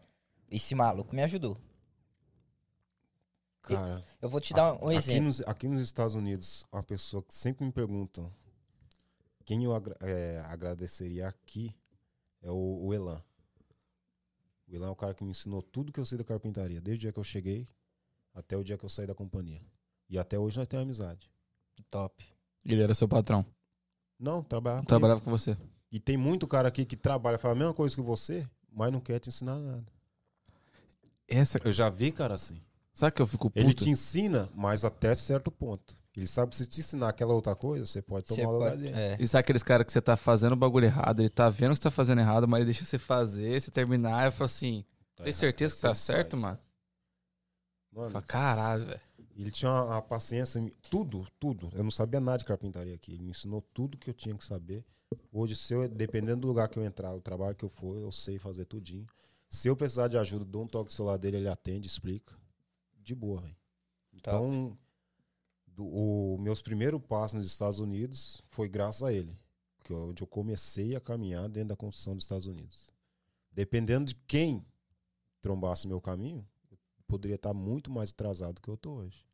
esse 0.49 0.73
maluco 0.73 1.15
me 1.15 1.21
ajudou. 1.21 1.57
Cara, 3.61 4.03
Eu 4.21 4.29
vou 4.29 4.41
te 4.41 4.51
dar 4.53 4.73
um 4.81 4.87
aqui, 4.87 4.95
exemplo. 4.97 5.23
nos, 5.25 5.41
aqui 5.41 5.67
nos 5.67 5.83
Estados 5.83 6.15
Unidos, 6.15 6.65
uma 6.71 6.81
pessoa 6.81 7.21
que 7.21 7.33
sempre 7.35 7.63
me 7.65 7.71
pergunta 7.71 8.31
quem 9.45 9.63
eu 9.63 9.75
agra- 9.75 9.97
é, 10.01 10.39
agradeceria 10.45 11.27
aqui 11.27 11.75
é 12.41 12.49
o, 12.49 12.85
o 12.85 12.93
Elan. 12.93 13.21
O 14.67 14.75
Elan 14.75 14.87
é 14.87 14.91
o 14.91 14.95
cara 14.95 15.13
que 15.13 15.23
me 15.23 15.31
ensinou 15.31 15.61
tudo 15.61 15.91
que 15.91 15.99
eu 15.99 16.05
sei 16.05 16.17
da 16.17 16.23
carpintaria, 16.23 16.79
desde 16.79 16.99
o 16.99 17.01
dia 17.01 17.11
que 17.13 17.19
eu 17.19 17.23
cheguei 17.23 17.67
até 18.33 18.55
o 18.55 18.63
dia 18.63 18.77
que 18.77 18.85
eu 18.85 18.89
saí 18.89 19.07
da 19.07 19.15
companhia. 19.15 19.61
E 20.09 20.17
até 20.17 20.37
hoje 20.39 20.57
nós 20.57 20.67
temos 20.67 20.83
amizade. 20.83 21.29
Top. 21.89 22.25
Ele 22.65 22.81
era 22.81 22.93
seu 22.93 23.07
patrão. 23.07 23.45
Não, 24.19 24.43
trabalhar 24.43 24.77
comigo. 24.77 24.87
Trabalhava 24.89 25.21
com 25.21 25.31
você. 25.31 25.57
E 25.91 25.99
tem 25.99 26.17
muito 26.17 26.47
cara 26.47 26.67
aqui 26.67 26.85
que 26.85 26.95
trabalha, 26.95 27.37
fala 27.39 27.53
a 27.53 27.57
mesma 27.57 27.73
coisa 27.73 27.95
que 27.95 28.01
você, 28.01 28.47
mas 28.71 28.91
não 28.91 28.99
quer 28.99 29.19
te 29.19 29.29
ensinar 29.29 29.57
nada. 29.57 29.85
Essa, 31.27 31.59
Eu 31.63 31.73
já 31.73 31.89
vi 31.89 32.11
cara 32.11 32.33
assim. 32.35 32.61
sabe 32.93 33.15
que 33.15 33.21
eu 33.21 33.27
fico 33.27 33.49
puto? 33.49 33.59
Ele 33.59 33.73
te 33.73 33.89
ensina, 33.89 34.49
mas 34.53 34.83
até 34.83 35.13
certo 35.15 35.51
ponto. 35.51 35.97
Ele 36.15 36.27
sabe 36.27 36.49
que 36.51 36.57
se 36.57 36.65
te 36.65 36.79
ensinar 36.81 37.09
aquela 37.09 37.33
outra 37.33 37.55
coisa, 37.55 37.85
você 37.85 38.01
pode 38.01 38.25
tomar 38.25 38.35
Você 38.41 38.45
o 38.45 38.51
lugar 38.51 38.71
pode- 38.71 38.81
dele. 38.83 38.95
é. 38.95 39.17
E 39.19 39.27
sabe 39.27 39.41
aqueles 39.41 39.63
caras 39.63 39.85
que 39.85 39.93
você 39.93 40.01
tá 40.01 40.17
fazendo 40.17 40.53
o 40.53 40.55
bagulho 40.57 40.85
errado, 40.85 41.19
ele 41.21 41.29
tá 41.29 41.49
vendo 41.49 41.69
que 41.71 41.77
você 41.77 41.83
tá 41.83 41.91
fazendo 41.91 42.19
errado, 42.19 42.47
mas 42.47 42.59
ele 42.59 42.65
deixa 42.65 42.83
você 42.83 42.97
fazer, 42.99 43.59
você 43.61 43.71
terminar, 43.71 44.27
e 44.27 44.31
fala 44.31 44.45
assim, 44.45 44.83
Tá 45.15 45.23
tem 45.23 45.29
errado, 45.31 45.39
certeza 45.39 45.75
que 45.75 45.81
tá 45.81 45.93
certo, 45.93 46.31
faz. 46.31 46.41
mano? 46.41 46.59
Mano, 47.91 48.09
Fala, 48.11 48.23
caralho, 48.25 48.85
velho. 48.85 49.01
Ele 49.37 49.51
tinha 49.51 49.71
uma, 49.71 49.83
uma 49.85 50.01
paciência, 50.01 50.61
tudo, 50.89 51.25
tudo. 51.39 51.69
Eu 51.73 51.83
não 51.83 51.91
sabia 51.91 52.19
nada 52.19 52.39
de 52.39 52.43
carpintaria 52.43 52.93
aqui. 52.93 53.13
Ele 53.13 53.23
me 53.23 53.29
ensinou 53.31 53.61
tudo 53.73 53.97
que 53.97 54.09
eu 54.09 54.13
tinha 54.13 54.35
que 54.35 54.43
saber. 54.45 54.83
Hoje, 55.31 55.55
se 55.55 55.73
eu, 55.73 55.87
dependendo 55.87 56.41
do 56.41 56.47
lugar 56.47 56.67
que 56.67 56.77
eu 56.77 56.83
entrar, 56.83 57.13
o 57.15 57.21
trabalho 57.21 57.55
que 57.55 57.63
eu 57.63 57.69
for, 57.69 57.97
eu 57.97 58.11
sei 58.11 58.37
fazer 58.37 58.65
tudinho. 58.65 59.07
Se 59.49 59.67
eu 59.67 59.75
precisar 59.77 60.07
de 60.07 60.17
ajuda, 60.17 60.43
dou 60.45 60.63
um 60.63 60.67
toque 60.67 60.91
no 60.91 60.95
celular 60.95 61.17
dele, 61.17 61.37
ele 61.37 61.47
atende, 61.47 61.87
explica. 61.87 62.35
De 63.01 63.15
boa, 63.15 63.41
velho. 63.41 63.55
Então, 64.13 64.77
do, 65.79 65.85
o, 65.87 66.37
meus 66.39 66.61
primeiros 66.61 67.01
passos 67.01 67.37
nos 67.37 67.47
Estados 67.47 67.79
Unidos 67.79 68.41
foi 68.49 68.67
graças 68.67 69.01
a 69.03 69.13
ele. 69.13 69.35
Que 69.83 69.93
eu- 69.93 70.09
onde 70.09 70.21
eu 70.21 70.27
comecei 70.27 70.95
a 70.95 70.99
caminhar 70.99 71.47
dentro 71.47 71.69
da 71.69 71.75
construção 71.75 72.15
dos 72.15 72.25
Estados 72.25 72.47
Unidos. 72.47 72.85
Dependendo 73.51 74.05
de 74.07 74.15
quem 74.27 74.65
trombasse 75.41 75.87
meu 75.87 75.99
caminho, 76.01 76.45
eu 76.69 76.77
poderia 77.07 77.35
estar 77.35 77.53
muito 77.53 77.89
mais 77.89 78.09
atrasado 78.11 78.55
do 78.55 78.61
que 78.61 78.69
eu 78.69 78.77
tô 78.77 78.91
hoje. 78.95 79.25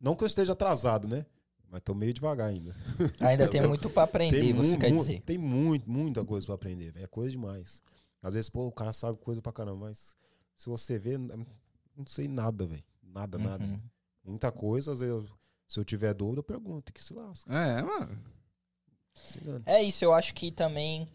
Não 0.00 0.14
que 0.16 0.24
eu 0.24 0.26
esteja 0.26 0.52
atrasado, 0.52 1.06
né? 1.06 1.24
Mas 1.70 1.80
tô 1.80 1.94
meio 1.94 2.12
devagar 2.12 2.48
ainda. 2.50 2.76
Ainda 3.20 3.48
tem 3.48 3.66
muito 3.66 3.88
pra 3.88 4.02
aprender, 4.02 4.52
você 4.52 4.72
mu- 4.72 4.78
quer 4.78 4.92
dizer. 4.92 5.22
Tem 5.22 5.38
muito, 5.38 5.88
muita 5.90 6.22
coisa 6.22 6.44
pra 6.44 6.54
aprender. 6.56 6.92
É 6.96 7.06
coisa 7.06 7.30
demais. 7.30 7.80
Às 8.20 8.34
vezes, 8.34 8.50
pô, 8.50 8.66
o 8.66 8.72
cara 8.72 8.92
sabe 8.92 9.16
coisa 9.16 9.40
pra 9.40 9.52
caramba, 9.52 9.86
mas 9.86 10.14
se 10.56 10.68
você 10.68 10.98
vê, 10.98 11.16
não 11.16 12.06
sei 12.06 12.28
nada, 12.28 12.66
velho. 12.66 12.84
Nada, 13.02 13.38
nada. 13.38 13.64
Uhum. 13.64 13.80
Muita 14.22 14.52
coisa, 14.52 14.92
às 14.92 15.00
vezes, 15.00 15.14
eu- 15.14 15.28
se 15.72 15.80
eu 15.80 15.86
tiver 15.86 16.12
dúvida, 16.12 16.40
eu 16.40 16.44
pergunto, 16.44 16.92
que 16.92 17.02
se 17.02 17.14
lasca. 17.14 17.50
É, 17.50 17.80
mano. 17.80 18.22
É 19.64 19.82
isso, 19.82 20.04
eu 20.04 20.12
acho 20.12 20.34
que 20.34 20.50
também 20.50 21.08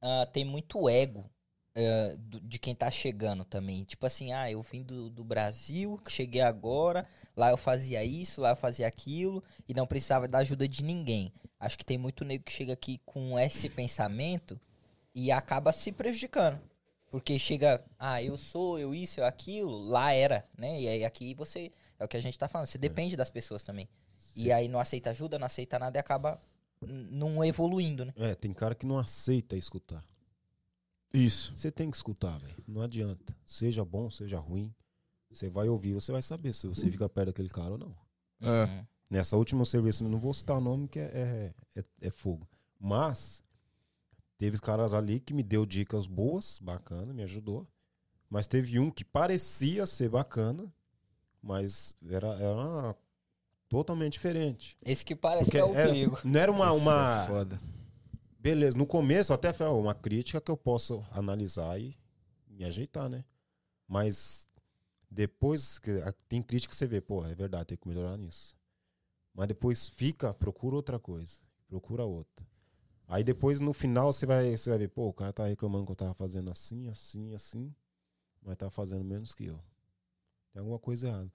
ah, 0.00 0.24
tem 0.32 0.44
muito 0.44 0.88
ego 0.88 1.28
ah, 1.74 2.14
do- 2.16 2.40
de 2.40 2.60
quem 2.60 2.76
tá 2.76 2.88
chegando 2.92 3.44
também. 3.44 3.82
Tipo 3.82 4.06
assim, 4.06 4.32
ah, 4.32 4.48
eu 4.48 4.62
vim 4.62 4.84
do, 4.84 5.10
do 5.10 5.24
Brasil, 5.24 5.98
cheguei 6.08 6.42
agora, 6.42 7.08
lá 7.36 7.50
eu 7.50 7.56
fazia 7.56 8.04
isso, 8.04 8.40
lá 8.40 8.50
eu 8.50 8.56
fazia 8.56 8.86
aquilo, 8.86 9.42
e 9.68 9.74
não 9.74 9.84
precisava 9.84 10.28
da 10.28 10.38
ajuda 10.38 10.68
de 10.68 10.84
ninguém. 10.84 11.32
Acho 11.58 11.76
que 11.76 11.84
tem 11.84 11.98
muito 11.98 12.24
nego 12.24 12.44
que 12.44 12.52
chega 12.52 12.72
aqui 12.72 13.00
com 13.04 13.36
esse 13.36 13.68
pensamento 13.68 14.60
e 15.12 15.32
acaba 15.32 15.72
se 15.72 15.90
prejudicando. 15.90 16.60
Porque 17.10 17.36
chega, 17.36 17.84
ah, 17.98 18.22
eu 18.22 18.36
sou, 18.38 18.78
eu 18.78 18.94
isso, 18.94 19.18
eu 19.18 19.26
aquilo, 19.26 19.76
lá 19.88 20.12
era, 20.12 20.48
né? 20.56 20.80
E 20.80 20.88
aí 20.88 21.04
aqui 21.04 21.34
você, 21.34 21.72
é 21.98 22.04
o 22.04 22.08
que 22.08 22.16
a 22.16 22.20
gente 22.20 22.38
tá 22.38 22.48
falando, 22.48 22.68
você 22.68 22.78
depende 22.78 23.16
das 23.16 23.30
pessoas 23.30 23.64
também. 23.64 23.88
E 24.36 24.50
aí 24.52 24.68
não 24.68 24.80
aceita 24.80 25.10
ajuda, 25.10 25.38
não 25.38 25.46
aceita 25.46 25.78
nada 25.78 25.98
e 25.98 26.00
acaba 26.00 26.40
não 27.10 27.44
evoluindo, 27.44 28.04
né? 28.04 28.12
É, 28.16 28.34
tem 28.34 28.52
cara 28.52 28.74
que 28.74 28.86
não 28.86 28.98
aceita 28.98 29.56
escutar. 29.56 30.04
Isso. 31.12 31.56
Você 31.56 31.70
tem 31.70 31.90
que 31.90 31.96
escutar, 31.96 32.38
velho. 32.38 32.56
Não 32.66 32.82
adianta. 32.82 33.34
Seja 33.46 33.84
bom, 33.84 34.10
seja 34.10 34.38
ruim. 34.38 34.74
Você 35.30 35.48
vai 35.48 35.68
ouvir, 35.68 35.92
você 35.94 36.10
vai 36.12 36.22
saber 36.22 36.52
se 36.54 36.66
você 36.66 36.90
fica 36.90 37.08
perto 37.08 37.28
daquele 37.28 37.48
cara 37.48 37.72
ou 37.72 37.78
não. 37.78 37.96
É. 38.40 38.64
Uhum. 38.64 38.86
Nessa 39.10 39.36
última 39.36 39.64
serviço, 39.64 40.02
eu 40.04 40.08
não 40.08 40.18
vou 40.18 40.34
citar 40.34 40.58
o 40.58 40.60
nome 40.60 40.88
que 40.88 40.98
é, 40.98 41.52
é, 41.76 41.80
é- 41.80 41.84
é 42.08 42.10
fogo. 42.10 42.48
Mas 42.80 43.42
teve 44.36 44.58
caras 44.58 44.92
ali 44.92 45.20
que 45.20 45.32
me 45.32 45.42
deu 45.42 45.64
dicas 45.64 46.06
boas, 46.06 46.58
bacana, 46.58 47.12
me 47.12 47.22
ajudou. 47.22 47.66
Mas 48.28 48.46
teve 48.48 48.78
um 48.80 48.90
que 48.90 49.04
parecia 49.04 49.86
ser 49.86 50.08
bacana, 50.08 50.72
mas 51.40 51.94
era, 52.08 52.28
era 52.40 52.96
totalmente 53.78 54.12
diferente. 54.14 54.76
Esse 54.84 55.04
que 55.04 55.14
parece 55.16 55.46
Porque 55.46 55.56
que 55.58 55.62
é 55.62 55.64
o 55.64 55.74
era- 55.74 55.90
perigo. 55.90 56.18
não 56.24 56.40
era 56.40 56.52
uma. 56.52 56.68
Isso 56.70 56.78
uma 56.78 57.22
é 57.22 57.26
foda. 57.26 57.60
beleza, 58.38 58.76
no 58.78 58.86
começo 58.86 59.32
até 59.32 59.52
foi 59.52 59.66
uma 59.68 59.94
crítica 59.94 60.40
que 60.40 60.50
eu 60.50 60.56
posso 60.56 61.04
analisar 61.10 61.80
e 61.80 61.96
me 62.48 62.64
ajeitar, 62.64 63.08
né? 63.08 63.24
Mas 63.88 64.46
depois, 65.10 65.80
tem 66.28 66.42
crítica 66.42 66.70
que 66.70 66.76
você 66.76 66.86
vê, 66.86 67.00
pô, 67.00 67.24
é 67.24 67.34
verdade, 67.34 67.66
tem 67.66 67.78
que 67.78 67.88
melhorar 67.88 68.16
nisso. 68.16 68.54
Mas 69.34 69.48
depois 69.48 69.88
fica, 69.88 70.32
procura 70.32 70.76
outra 70.76 70.98
coisa, 70.98 71.38
procura 71.68 72.04
outra. 72.04 72.46
Aí 73.08 73.22
depois 73.24 73.60
no 73.60 73.72
final 73.72 74.12
você 74.12 74.24
vai, 74.24 74.56
você 74.56 74.70
vai 74.70 74.78
ver, 74.78 74.88
pô, 74.88 75.08
o 75.08 75.12
cara 75.12 75.32
tá 75.32 75.46
reclamando 75.46 75.84
que 75.86 75.92
eu 75.92 75.96
tava 75.96 76.14
fazendo 76.14 76.50
assim, 76.50 76.88
assim, 76.88 77.34
assim, 77.34 77.74
mas 78.40 78.56
tá 78.56 78.70
fazendo 78.70 79.04
menos 79.04 79.34
que 79.34 79.46
eu. 79.46 79.60
Tem 80.52 80.60
alguma 80.60 80.78
coisa 80.78 81.08
errada. 81.08 81.30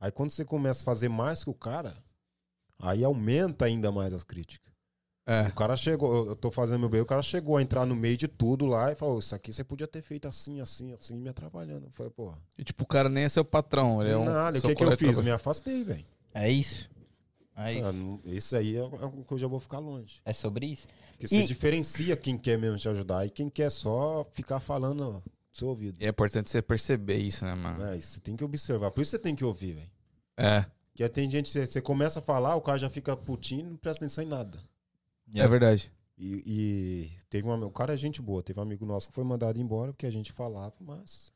Aí 0.00 0.10
quando 0.10 0.30
você 0.30 0.44
começa 0.44 0.82
a 0.82 0.84
fazer 0.84 1.08
mais 1.08 1.42
que 1.44 1.50
o 1.50 1.54
cara, 1.54 1.96
aí 2.78 3.02
aumenta 3.04 3.64
ainda 3.64 3.90
mais 3.90 4.12
as 4.12 4.22
críticas. 4.22 4.66
É. 5.28 5.48
O 5.48 5.54
cara 5.54 5.76
chegou, 5.76 6.28
eu- 6.28 6.36
tô 6.36 6.52
fazendo 6.52 6.78
meu 6.80 6.88
bem, 6.88 7.00
o 7.00 7.06
cara 7.06 7.20
chegou 7.22 7.56
a 7.56 7.62
entrar 7.62 7.84
no 7.84 7.96
meio 7.96 8.16
de 8.16 8.28
tudo 8.28 8.64
lá 8.64 8.92
e 8.92 8.94
falou: 8.94 9.18
Isso 9.18 9.34
aqui 9.34 9.52
você 9.52 9.64
podia 9.64 9.88
ter 9.88 10.00
feito 10.02 10.28
assim, 10.28 10.60
assim, 10.60 10.92
assim, 10.92 11.16
me 11.16 11.28
atrapalhando. 11.28 11.86
Eu 11.86 11.90
falei, 11.90 12.12
porra. 12.12 12.38
E 12.56 12.62
tipo, 12.62 12.84
o 12.84 12.86
cara 12.86 13.08
nem 13.08 13.24
é 13.24 13.28
seu 13.28 13.44
patrão, 13.44 14.00
ele 14.00 14.12
é 14.12 14.16
um. 14.16 14.24
nada, 14.24 14.56
o 14.58 14.62
que, 14.62 14.74
que 14.74 14.84
eu 14.84 14.96
fiz? 14.96 15.18
Eu 15.18 15.24
me 15.24 15.32
afastei, 15.32 15.82
velho. 15.82 16.06
É 16.32 16.48
isso. 16.48 16.88
É 17.56 17.72
isso. 17.72 17.82
Ah, 17.84 18.28
Esse 18.30 18.54
aí 18.56 18.76
é 18.76 18.82
o 18.84 19.24
que 19.26 19.32
eu 19.32 19.38
já 19.38 19.48
vou 19.48 19.58
ficar 19.58 19.78
longe. 19.80 20.20
É 20.24 20.32
sobre 20.32 20.66
isso? 20.66 20.86
Porque 21.12 21.26
você 21.26 21.40
E- 21.40 21.44
diferencia 21.44 22.14
quem 22.16 22.36
quer 22.38 22.56
mesmo 22.58 22.76
te 22.78 22.88
ajudar 22.88 23.26
e 23.26 23.30
quem 23.30 23.48
quer 23.48 23.70
só 23.70 24.24
ficar 24.32 24.60
falando 24.60 25.20
seu 25.56 25.68
ouvido. 25.68 25.96
E 26.00 26.04
é 26.04 26.08
importante 26.08 26.50
você 26.50 26.60
perceber 26.62 27.18
isso, 27.18 27.44
né, 27.44 27.54
mano? 27.54 27.82
É, 27.84 28.00
você 28.00 28.20
tem 28.20 28.36
que 28.36 28.44
observar. 28.44 28.90
Por 28.90 29.02
isso 29.02 29.10
você 29.12 29.18
tem 29.18 29.34
que 29.34 29.44
ouvir, 29.44 29.72
velho. 29.74 29.90
É, 30.36 30.64
Porque 30.92 31.08
tem 31.08 31.30
gente, 31.30 31.48
você, 31.48 31.66
você 31.66 31.80
começa 31.80 32.18
a 32.18 32.22
falar, 32.22 32.54
o 32.56 32.60
cara 32.60 32.78
já 32.78 32.90
fica 32.90 33.16
putinho 33.16 33.60
e 33.60 33.70
não 33.70 33.76
presta 33.76 34.04
atenção 34.04 34.22
em 34.24 34.28
nada. 34.28 34.58
é, 35.34 35.46
verdade. 35.48 35.90
E, 36.18 36.42
e 36.46 37.10
teve 37.28 37.46
um 37.46 37.52
amigo, 37.52 37.68
o 37.68 37.72
cara 37.72 37.92
é 37.92 37.96
gente 37.96 38.22
boa, 38.22 38.42
teve 38.42 38.58
um 38.58 38.62
amigo 38.62 38.86
nosso 38.86 39.08
que 39.08 39.14
foi 39.14 39.24
mandado 39.24 39.60
embora 39.60 39.92
porque 39.92 40.06
a 40.06 40.10
gente 40.10 40.32
falava, 40.32 40.74
mas. 40.80 41.30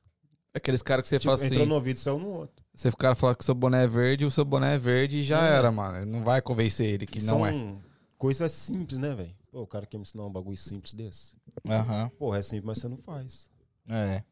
Aqueles 0.55 0.83
caras 0.83 1.03
que 1.03 1.09
você 1.11 1.19
Tipo, 1.19 1.27
fala 1.27 1.37
assim. 1.37 1.47
entrou 1.47 1.67
no 1.67 1.75
ouvido 1.75 1.99
saiu 1.99 2.19
no 2.19 2.29
outro. 2.29 2.65
Você 2.75 2.89
o 2.89 2.97
cara 2.97 3.15
fala 3.15 3.35
que 3.37 3.45
seu 3.45 3.55
boné 3.55 3.85
é 3.85 3.87
verde, 3.87 4.25
o 4.25 4.31
seu 4.31 4.45
boné 4.45 4.75
é 4.75 4.79
verde 4.79 5.19
e 5.19 5.23
já 5.23 5.47
É. 5.47 5.57
era, 5.59 5.71
mano. 5.71 6.05
Não 6.07 6.25
vai 6.25 6.41
convencer 6.43 6.87
ele 6.89 7.07
que 7.07 7.23
não 7.23 7.47
é. 7.47 7.53
São 7.53 7.81
coisas 8.19 8.51
simples, 8.53 8.99
né, 8.99 9.15
velho? 9.15 9.35
Pô, 9.53 9.63
o 9.63 9.67
cara 9.67 9.85
quer 9.87 9.97
me 9.99 10.03
ensinar 10.03 10.25
um 10.25 10.31
bagulho 10.33 10.57
simples 10.57 10.93
desse. 10.95 11.35
Aham. 11.69 12.09
Porra, 12.19 12.39
é 12.39 12.43
simples, 12.43 12.65
mas 12.65 12.79
você 12.79 12.89
não 12.89 12.97
faz. 12.97 13.49
É. 13.91 14.23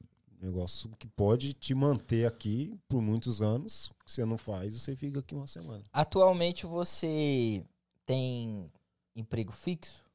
Negócio 0.40 0.90
que 0.98 1.08
pode 1.08 1.52
te 1.52 1.74
manter 1.74 2.24
aqui 2.26 2.78
por 2.88 3.02
muitos 3.02 3.42
anos, 3.42 3.90
que 4.06 4.12
você 4.12 4.24
não 4.24 4.38
faz 4.38 4.74
e 4.74 4.78
você 4.78 4.94
fica 4.94 5.18
aqui 5.18 5.34
uma 5.34 5.48
semana. 5.48 5.82
Atualmente 5.92 6.64
você 6.64 7.64
tem 8.06 8.70
emprego 9.16 9.50
fixo? 9.50 10.06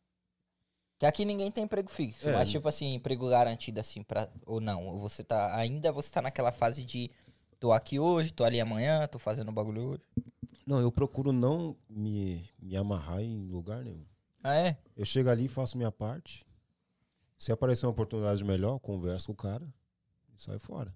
Que 0.97 1.05
aqui 1.05 1.25
ninguém 1.25 1.51
tem 1.51 1.65
emprego 1.65 1.89
fixo, 1.89 2.29
É. 2.29 2.31
mas 2.33 2.49
tipo 2.49 2.65
assim, 2.69 2.93
emprego 2.93 3.27
garantido 3.27 3.81
assim 3.81 4.01
para 4.01 4.29
ou 4.45 4.61
não, 4.61 4.87
ou 4.87 4.99
você 4.99 5.21
tá 5.23 5.53
ainda 5.57 5.91
você 5.91 6.09
tá 6.09 6.21
naquela 6.21 6.53
fase 6.53 6.85
de 6.85 7.11
tô 7.59 7.73
aqui 7.73 7.99
hoje, 7.99 8.31
tô 8.31 8.45
ali 8.45 8.61
amanhã, 8.61 9.05
tô 9.07 9.19
fazendo 9.19 9.51
bagulho 9.51 9.81
hoje. 9.91 10.03
Não, 10.65 10.79
eu 10.79 10.89
procuro 10.91 11.33
não 11.33 11.75
me, 11.89 12.49
me 12.57 12.77
amarrar 12.77 13.19
em 13.19 13.49
lugar 13.49 13.83
nenhum. 13.83 14.05
Ah 14.41 14.55
é? 14.55 14.77
Eu 14.95 15.03
chego 15.03 15.29
ali, 15.29 15.49
faço 15.49 15.77
minha 15.77 15.91
parte. 15.91 16.45
Se 17.43 17.51
aparecer 17.51 17.85
uma 17.85 17.91
oportunidade 17.91 18.41
melhor, 18.41 18.75
eu 18.75 18.79
converso 18.79 19.27
com 19.27 19.33
o 19.33 19.35
cara 19.35 19.67
e 20.33 20.41
sai 20.41 20.57
fora. 20.59 20.95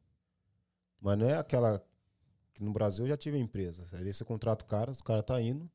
Mas 1.01 1.17
não 1.17 1.27
é 1.27 1.35
aquela. 1.37 1.83
que 2.53 2.63
no 2.63 2.71
Brasil 2.71 3.03
eu 3.03 3.09
já 3.09 3.17
tive 3.17 3.37
empresa. 3.37 3.85
Aí 3.91 4.13
você 4.13 4.23
contrata 4.23 4.63
o 4.63 4.67
cara, 4.67 4.93
o 4.93 5.03
cara 5.03 5.21
tá 5.21 5.41
indo 5.41 5.69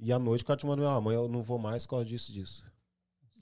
E 0.00 0.10
à 0.10 0.18
noite 0.18 0.42
o 0.44 0.46
cara 0.46 0.56
te 0.56 0.64
manda, 0.64 0.88
ah, 0.88 0.94
amanhã 0.94 1.18
eu 1.18 1.28
não 1.28 1.42
vou 1.42 1.58
mais 1.58 1.84
por 1.84 1.90
causa 1.90 2.06
disso, 2.06 2.32
disso. 2.32 2.64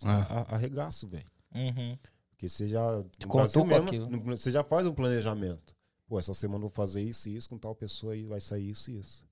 Ah. 0.02 0.40
A- 0.40 0.54
Arregaço, 0.56 1.06
velho. 1.06 1.30
Uhum. 1.54 1.96
Porque 2.30 2.48
você 2.48 2.66
já. 2.68 3.00
Te 3.16 3.28
contou 3.28 3.64
no- 4.08 4.36
você 4.36 4.50
já 4.50 4.64
faz 4.64 4.86
um 4.88 4.92
planejamento. 4.92 5.72
Pô, 6.08 6.18
essa 6.18 6.34
semana 6.34 6.58
eu 6.64 6.68
vou 6.68 6.70
fazer 6.70 7.00
isso 7.00 7.28
e 7.28 7.36
isso, 7.36 7.48
com 7.48 7.58
tal 7.58 7.76
pessoa 7.76 8.12
aí 8.12 8.24
vai 8.24 8.40
sair 8.40 8.70
isso 8.70 8.90
e 8.90 8.98
isso. 8.98 9.24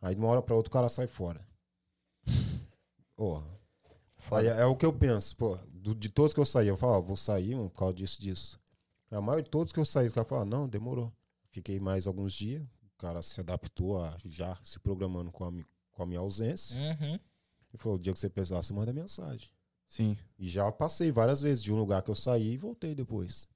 Aí 0.00 0.14
de 0.14 0.20
uma 0.20 0.28
hora 0.28 0.40
pra 0.40 0.54
outra 0.54 0.70
o 0.70 0.72
cara 0.72 0.88
sai 0.88 1.08
fora. 1.08 1.44
Ó, 3.18 3.42
aí 4.34 4.46
é, 4.46 4.60
é 4.60 4.64
o 4.66 4.76
que 4.76 4.84
eu 4.86 4.92
penso, 4.92 5.36
pô. 5.36 5.56
do- 5.72 5.94
de 5.94 6.08
todos 6.08 6.32
que 6.34 6.40
eu 6.40 6.44
saí, 6.46 6.66
eu 6.68 6.76
falo, 6.76 6.94
ó, 6.94 7.00
vou 7.00 7.16
sair 7.16 7.54
mano, 7.54 7.70
por 7.70 7.78
causa 7.78 7.94
disso, 7.94 8.20
disso. 8.20 8.60
A 9.10 9.20
maioria 9.20 9.44
de 9.44 9.50
todos 9.50 9.72
que 9.72 9.78
eu 9.78 9.84
saí, 9.84 10.08
os 10.08 10.12
caras 10.12 10.28
falam, 10.28 10.44
não, 10.44 10.68
demorou. 10.68 11.12
Fiquei 11.50 11.78
mais 11.78 12.06
alguns 12.08 12.32
dias, 12.34 12.62
o 12.62 12.98
cara 12.98 13.22
se 13.22 13.40
adaptou 13.40 14.02
a 14.02 14.16
já 14.24 14.58
se 14.64 14.80
programando 14.80 15.30
com 15.30 15.44
a, 15.44 15.52
com 15.92 16.02
a 16.02 16.06
minha 16.06 16.18
ausência. 16.20 16.76
Uhum. 16.78 17.18
E 17.72 17.78
falou, 17.78 17.96
o 17.96 18.00
dia 18.00 18.12
que 18.12 18.18
você 18.18 18.28
precisar, 18.28 18.60
você 18.62 18.72
manda 18.72 18.92
mensagem. 18.92 19.48
Sim. 19.86 20.16
E 20.38 20.48
já 20.48 20.70
passei 20.72 21.12
várias 21.12 21.40
vezes 21.40 21.62
de 21.62 21.72
um 21.72 21.76
lugar 21.78 22.02
que 22.02 22.10
eu 22.10 22.14
saí 22.16 22.54
e 22.54 22.56
voltei 22.56 22.94
depois. 22.94 23.46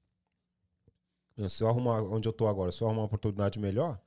Se 1.49 1.63
eu 1.63 1.67
arrumar 1.67 2.01
onde 2.03 2.27
eu 2.27 2.33
tô 2.33 2.47
agora, 2.47 2.71
se 2.71 2.81
eu 2.81 2.87
arrumar 2.87 3.01
uma 3.01 3.07
oportunidade 3.07 3.59
melhor, 3.59 3.99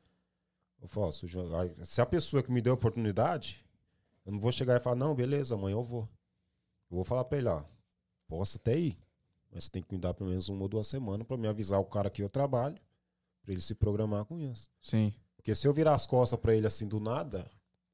eu 0.81 0.89
falo, 0.89 1.09
o 1.09 1.85
se 1.85 2.01
a 2.01 2.07
pessoa 2.07 2.43
que 2.43 2.51
me 2.53 2.61
deu 2.63 2.73
a 2.73 2.75
oportunidade, 2.75 3.65
eu 4.25 4.33
não 4.33 4.39
vou 4.39 4.53
chegar 4.53 4.77
e 4.77 4.81
falar, 4.83 4.97
não, 4.97 5.15
beleza, 5.15 5.55
amanhã 5.55 5.75
eu 5.75 5.83
vou. 5.83 6.09
Eu 6.91 6.97
vou 6.97 7.05
falar 7.05 7.25
pra 7.25 7.39
ele, 7.39 7.49
ó, 7.49 7.63
posso 8.29 8.57
até 8.57 8.79
ir, 8.79 8.99
mas 9.51 9.65
você 9.65 9.71
tem 9.71 9.83
que 9.83 9.93
me 9.93 9.99
dar 9.99 10.15
pelo 10.15 10.31
menos 10.31 10.49
uma 10.49 10.63
ou 10.63 10.69
duas 10.69 10.87
semanas 10.87 11.27
pra 11.27 11.37
me 11.37 11.49
avisar 11.49 11.81
o 11.81 11.85
cara 11.85 12.11
que 12.11 12.23
eu 12.23 12.29
trabalho, 12.29 12.77
pra 13.43 13.53
ele 13.53 13.61
se 13.61 13.75
programar 13.75 14.25
com 14.25 14.39
isso. 14.39 14.71
Sim. 14.81 15.13
Porque 15.37 15.55
se 15.55 15.67
eu 15.69 15.73
virar 15.75 15.95
as 15.95 16.07
costas 16.07 16.39
pra 16.39 16.55
ele 16.55 16.67
assim 16.67 16.87
do 16.89 16.99
nada, 17.01 17.51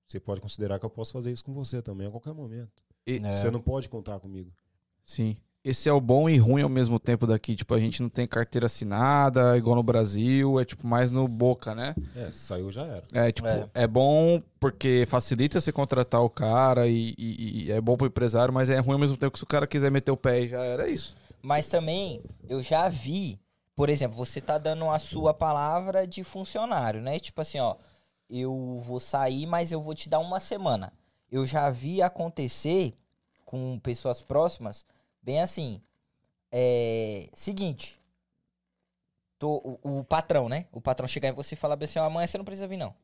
você 0.06 0.20
pode 0.20 0.40
considerar 0.40 0.78
que 0.78 0.86
eu 0.86 0.90
posso 0.90 1.12
fazer 1.12 1.32
isso 1.32 1.44
com 1.44 1.52
você 1.52 1.80
também 1.82 2.06
a 2.06 2.10
qualquer 2.10 2.32
momento. 2.34 2.82
E- 3.06 3.16
É. 3.24 3.36
Você 3.36 3.50
não 3.50 3.60
pode 3.60 3.88
contar 3.88 4.20
comigo. 4.20 4.52
Sim. 5.04 5.36
Esse 5.62 5.90
é 5.90 5.92
o 5.92 6.00
bom 6.00 6.26
e 6.28 6.38
ruim 6.38 6.62
ao 6.62 6.70
mesmo 6.70 6.98
tempo 6.98 7.26
daqui. 7.26 7.54
Tipo, 7.54 7.74
a 7.74 7.78
gente 7.78 8.00
não 8.02 8.08
tem 8.08 8.26
carteira 8.26 8.64
assinada, 8.64 9.56
igual 9.58 9.76
no 9.76 9.82
Brasil. 9.82 10.58
É 10.58 10.64
tipo 10.64 10.86
mais 10.86 11.10
no 11.10 11.28
boca, 11.28 11.74
né? 11.74 11.94
É, 12.16 12.30
saiu 12.32 12.70
já 12.70 12.82
era. 12.86 13.02
É, 13.12 13.30
tipo, 13.30 13.46
É. 13.46 13.68
é, 13.74 13.86
bom 13.86 14.42
porque 14.58 15.04
facilita 15.06 15.60
você 15.60 15.70
contratar 15.70 16.22
o 16.22 16.30
cara 16.30 16.86
e, 16.86 17.14
e- 17.18 17.64
e 17.66 17.72
é 17.72 17.78
bom 17.80 17.94
pro 17.96 18.06
empresário, 18.06 18.54
mas 18.54 18.70
é 18.70 18.78
ruim 18.78 18.94
ao 18.94 18.98
mesmo 19.00 19.18
tempo 19.18 19.32
que 19.32 19.38
se 19.38 19.44
o 19.44 19.46
cara 19.46 19.66
quiser 19.66 19.90
meter 19.90 20.10
o 20.10 20.16
pé 20.16 20.40
e 20.40 20.48
já 20.48 20.62
era 20.64 20.88
isso. 20.88 21.14
Mas 21.42 21.68
também, 21.68 22.22
eu 22.48 22.62
já 22.62 22.88
vi, 22.88 23.38
por 23.76 23.90
exemplo, 23.90 24.16
você 24.16 24.40
tá 24.40 24.56
dando 24.56 24.88
a 24.88 24.98
sua 24.98 25.34
palavra 25.34 26.06
de 26.06 26.24
funcionário, 26.24 27.02
né? 27.02 27.18
Tipo 27.18 27.42
assim, 27.42 27.58
ó, 27.58 27.76
eu 28.30 28.78
vou 28.82 28.98
sair, 28.98 29.44
mas 29.46 29.72
eu 29.72 29.82
vou 29.82 29.94
te 29.94 30.08
dar 30.08 30.20
uma 30.20 30.40
semana. 30.40 30.90
Eu 31.30 31.44
já 31.44 31.68
vi 31.68 32.00
acontecer 32.00 32.94
com 33.44 33.78
pessoas 33.80 34.22
próximas, 34.22 34.84
bem 35.22 35.40
assim, 35.40 35.80
é, 36.52 37.28
seguinte, 37.34 38.00
tô- 39.38 39.78
o, 39.82 39.98
o 40.00 40.04
patrão, 40.04 40.48
né? 40.48 40.66
O 40.72 40.80
patrão 40.80 41.06
chegar 41.08 41.28
em 41.28 41.32
você 41.34 41.54
e 41.54 41.58
falar 41.58 41.76
bem 41.76 41.86
assim, 41.86 41.98
ó, 41.98 42.04
amanhã 42.04 42.26
você 42.26 42.38
não 42.38 42.44
precisa 42.44 42.66
vir, 42.68 42.76
não. 42.76 42.94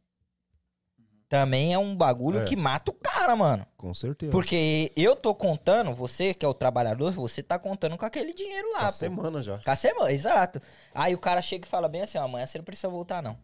Também 1.28 1.74
é 1.74 1.78
um 1.78 1.96
bagulho 1.96 2.38
É. 2.40 2.44
que 2.44 2.54
mata 2.54 2.92
o 2.92 2.94
cara, 2.94 3.34
mano. 3.34 3.66
Com 3.76 3.92
certeza. 3.92 4.30
Porque 4.30 4.92
eu 4.94 5.16
tô 5.16 5.34
contando, 5.34 5.92
você 5.92 6.32
que 6.32 6.44
é 6.44 6.48
o 6.48 6.54
trabalhador, 6.54 7.10
você 7.12 7.42
tá 7.42 7.58
contando 7.58 7.98
com 7.98 8.04
aquele 8.06 8.32
dinheiro 8.32 8.70
lá, 8.72 8.82
a 8.82 8.86
pô. 8.86 8.92
semana 8.92 9.42
já. 9.42 9.58
Com 9.58 9.70
a 9.70 9.74
semana, 9.76 10.12
exato. 10.12 10.62
Aí 10.94 11.14
o 11.16 11.18
cara 11.18 11.42
chega 11.42 11.66
e 11.66 11.68
fala 11.68 11.88
bem 11.88 12.02
assim, 12.02 12.16
ó, 12.16 12.22
amanhã 12.22 12.46
você 12.46 12.58
não 12.58 12.64
precisa 12.64 12.88
voltar, 12.88 13.20
não. 13.22 13.36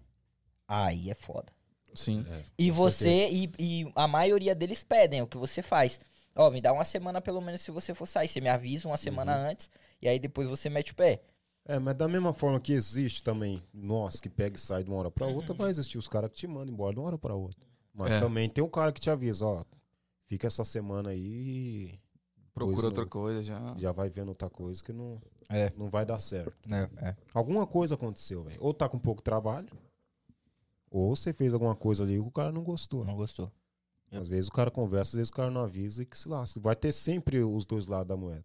Aí 0.68 1.10
é 1.10 1.14
foda. 1.14 1.52
Sim. 1.92 2.24
É, 2.30 2.42
E 2.56 2.68
com 2.70 2.76
você, 2.76 3.28
e, 3.30 3.50
e 3.58 3.92
a 3.96 4.06
maioria 4.06 4.54
deles 4.54 4.84
pedem 4.84 5.18
é 5.18 5.22
o 5.22 5.26
que 5.26 5.36
você 5.36 5.60
faz. 5.60 6.00
Ó, 6.34 6.50
me 6.50 6.60
dá 6.60 6.72
uma 6.72 6.84
semana 6.84 7.20
pelo 7.20 7.40
menos 7.40 7.60
se 7.60 7.70
você 7.70 7.94
for 7.94 8.06
sair. 8.06 8.28
Você 8.28 8.40
me 8.40 8.48
avisa 8.48 8.88
uma 8.88 8.96
semana 8.96 9.36
Uhum. 9.36 9.50
antes, 9.50 9.70
e 10.00 10.08
aí 10.08 10.18
depois 10.18 10.48
você 10.48 10.68
mete 10.70 10.92
o 10.92 10.94
pé. 10.94 11.22
É, 11.64 11.78
mas 11.78 11.94
da 11.94 12.08
mesma 12.08 12.32
forma 12.32 12.58
que 12.58 12.72
existe 12.72 13.22
também 13.22 13.62
nós 13.72 14.20
que 14.20 14.28
pega 14.28 14.56
e 14.56 14.60
sai 14.60 14.82
de 14.82 14.90
uma 14.90 14.98
hora 14.98 15.10
pra 15.10 15.26
Uhum. 15.26 15.34
outra, 15.36 15.54
vai 15.54 15.70
existir 15.70 15.98
os 15.98 16.08
caras 16.08 16.30
que 16.30 16.36
te 16.36 16.46
mandam 16.46 16.72
embora 16.74 16.92
de 16.94 16.98
uma 17.00 17.06
hora 17.06 17.18
pra 17.18 17.34
outra. 17.34 17.64
Mas 17.94 18.16
É. 18.16 18.20
também 18.20 18.48
tem 18.48 18.64
um 18.64 18.68
cara 18.68 18.90
que 18.92 19.00
te 19.00 19.10
avisa, 19.10 19.44
ó, 19.46 19.64
fica 20.26 20.46
essa 20.46 20.64
semana 20.64 21.10
aí 21.10 21.20
e 21.20 22.00
Procura 22.54 22.86
outra 22.88 23.02
não. 23.02 23.08
coisa 23.08 23.42
já. 23.42 23.74
já 23.78 23.92
vai 23.92 24.10
vendo 24.10 24.28
outra 24.30 24.50
coisa 24.50 24.82
que 24.82 24.92
não, 24.92 25.20
É. 25.50 25.70
não 25.76 25.88
vai 25.88 26.04
dar 26.04 26.18
certo. 26.18 26.56
É, 27.00 27.14
Alguma 27.32 27.66
coisa 27.66 27.94
aconteceu, 27.94 28.42
velho. 28.42 28.56
Ou 28.60 28.74
tá 28.74 28.88
com 28.88 28.98
pouco 28.98 29.22
trabalho, 29.22 29.68
ou 30.90 31.14
você 31.14 31.32
fez 31.32 31.54
alguma 31.54 31.76
coisa 31.76 32.02
ali 32.04 32.14
que 32.14 32.18
o 32.20 32.30
cara 32.30 32.50
não 32.50 32.62
gostou. 32.64 33.04
Não 33.04 33.14
gostou. 33.14 33.50
Às 34.12 34.28
vezes 34.28 34.48
o 34.48 34.52
cara 34.52 34.70
conversa, 34.70 35.10
às 35.10 35.14
vezes 35.14 35.28
o 35.30 35.32
cara 35.32 35.50
não 35.50 35.62
avisa 35.62 36.02
e 36.02 36.06
que 36.06 36.18
se 36.18 36.28
lasca. 36.28 36.60
Vai 36.60 36.76
ter 36.76 36.92
sempre 36.92 37.42
os 37.42 37.64
dois 37.64 37.86
lados 37.86 38.08
da 38.08 38.16
moeda. 38.16 38.44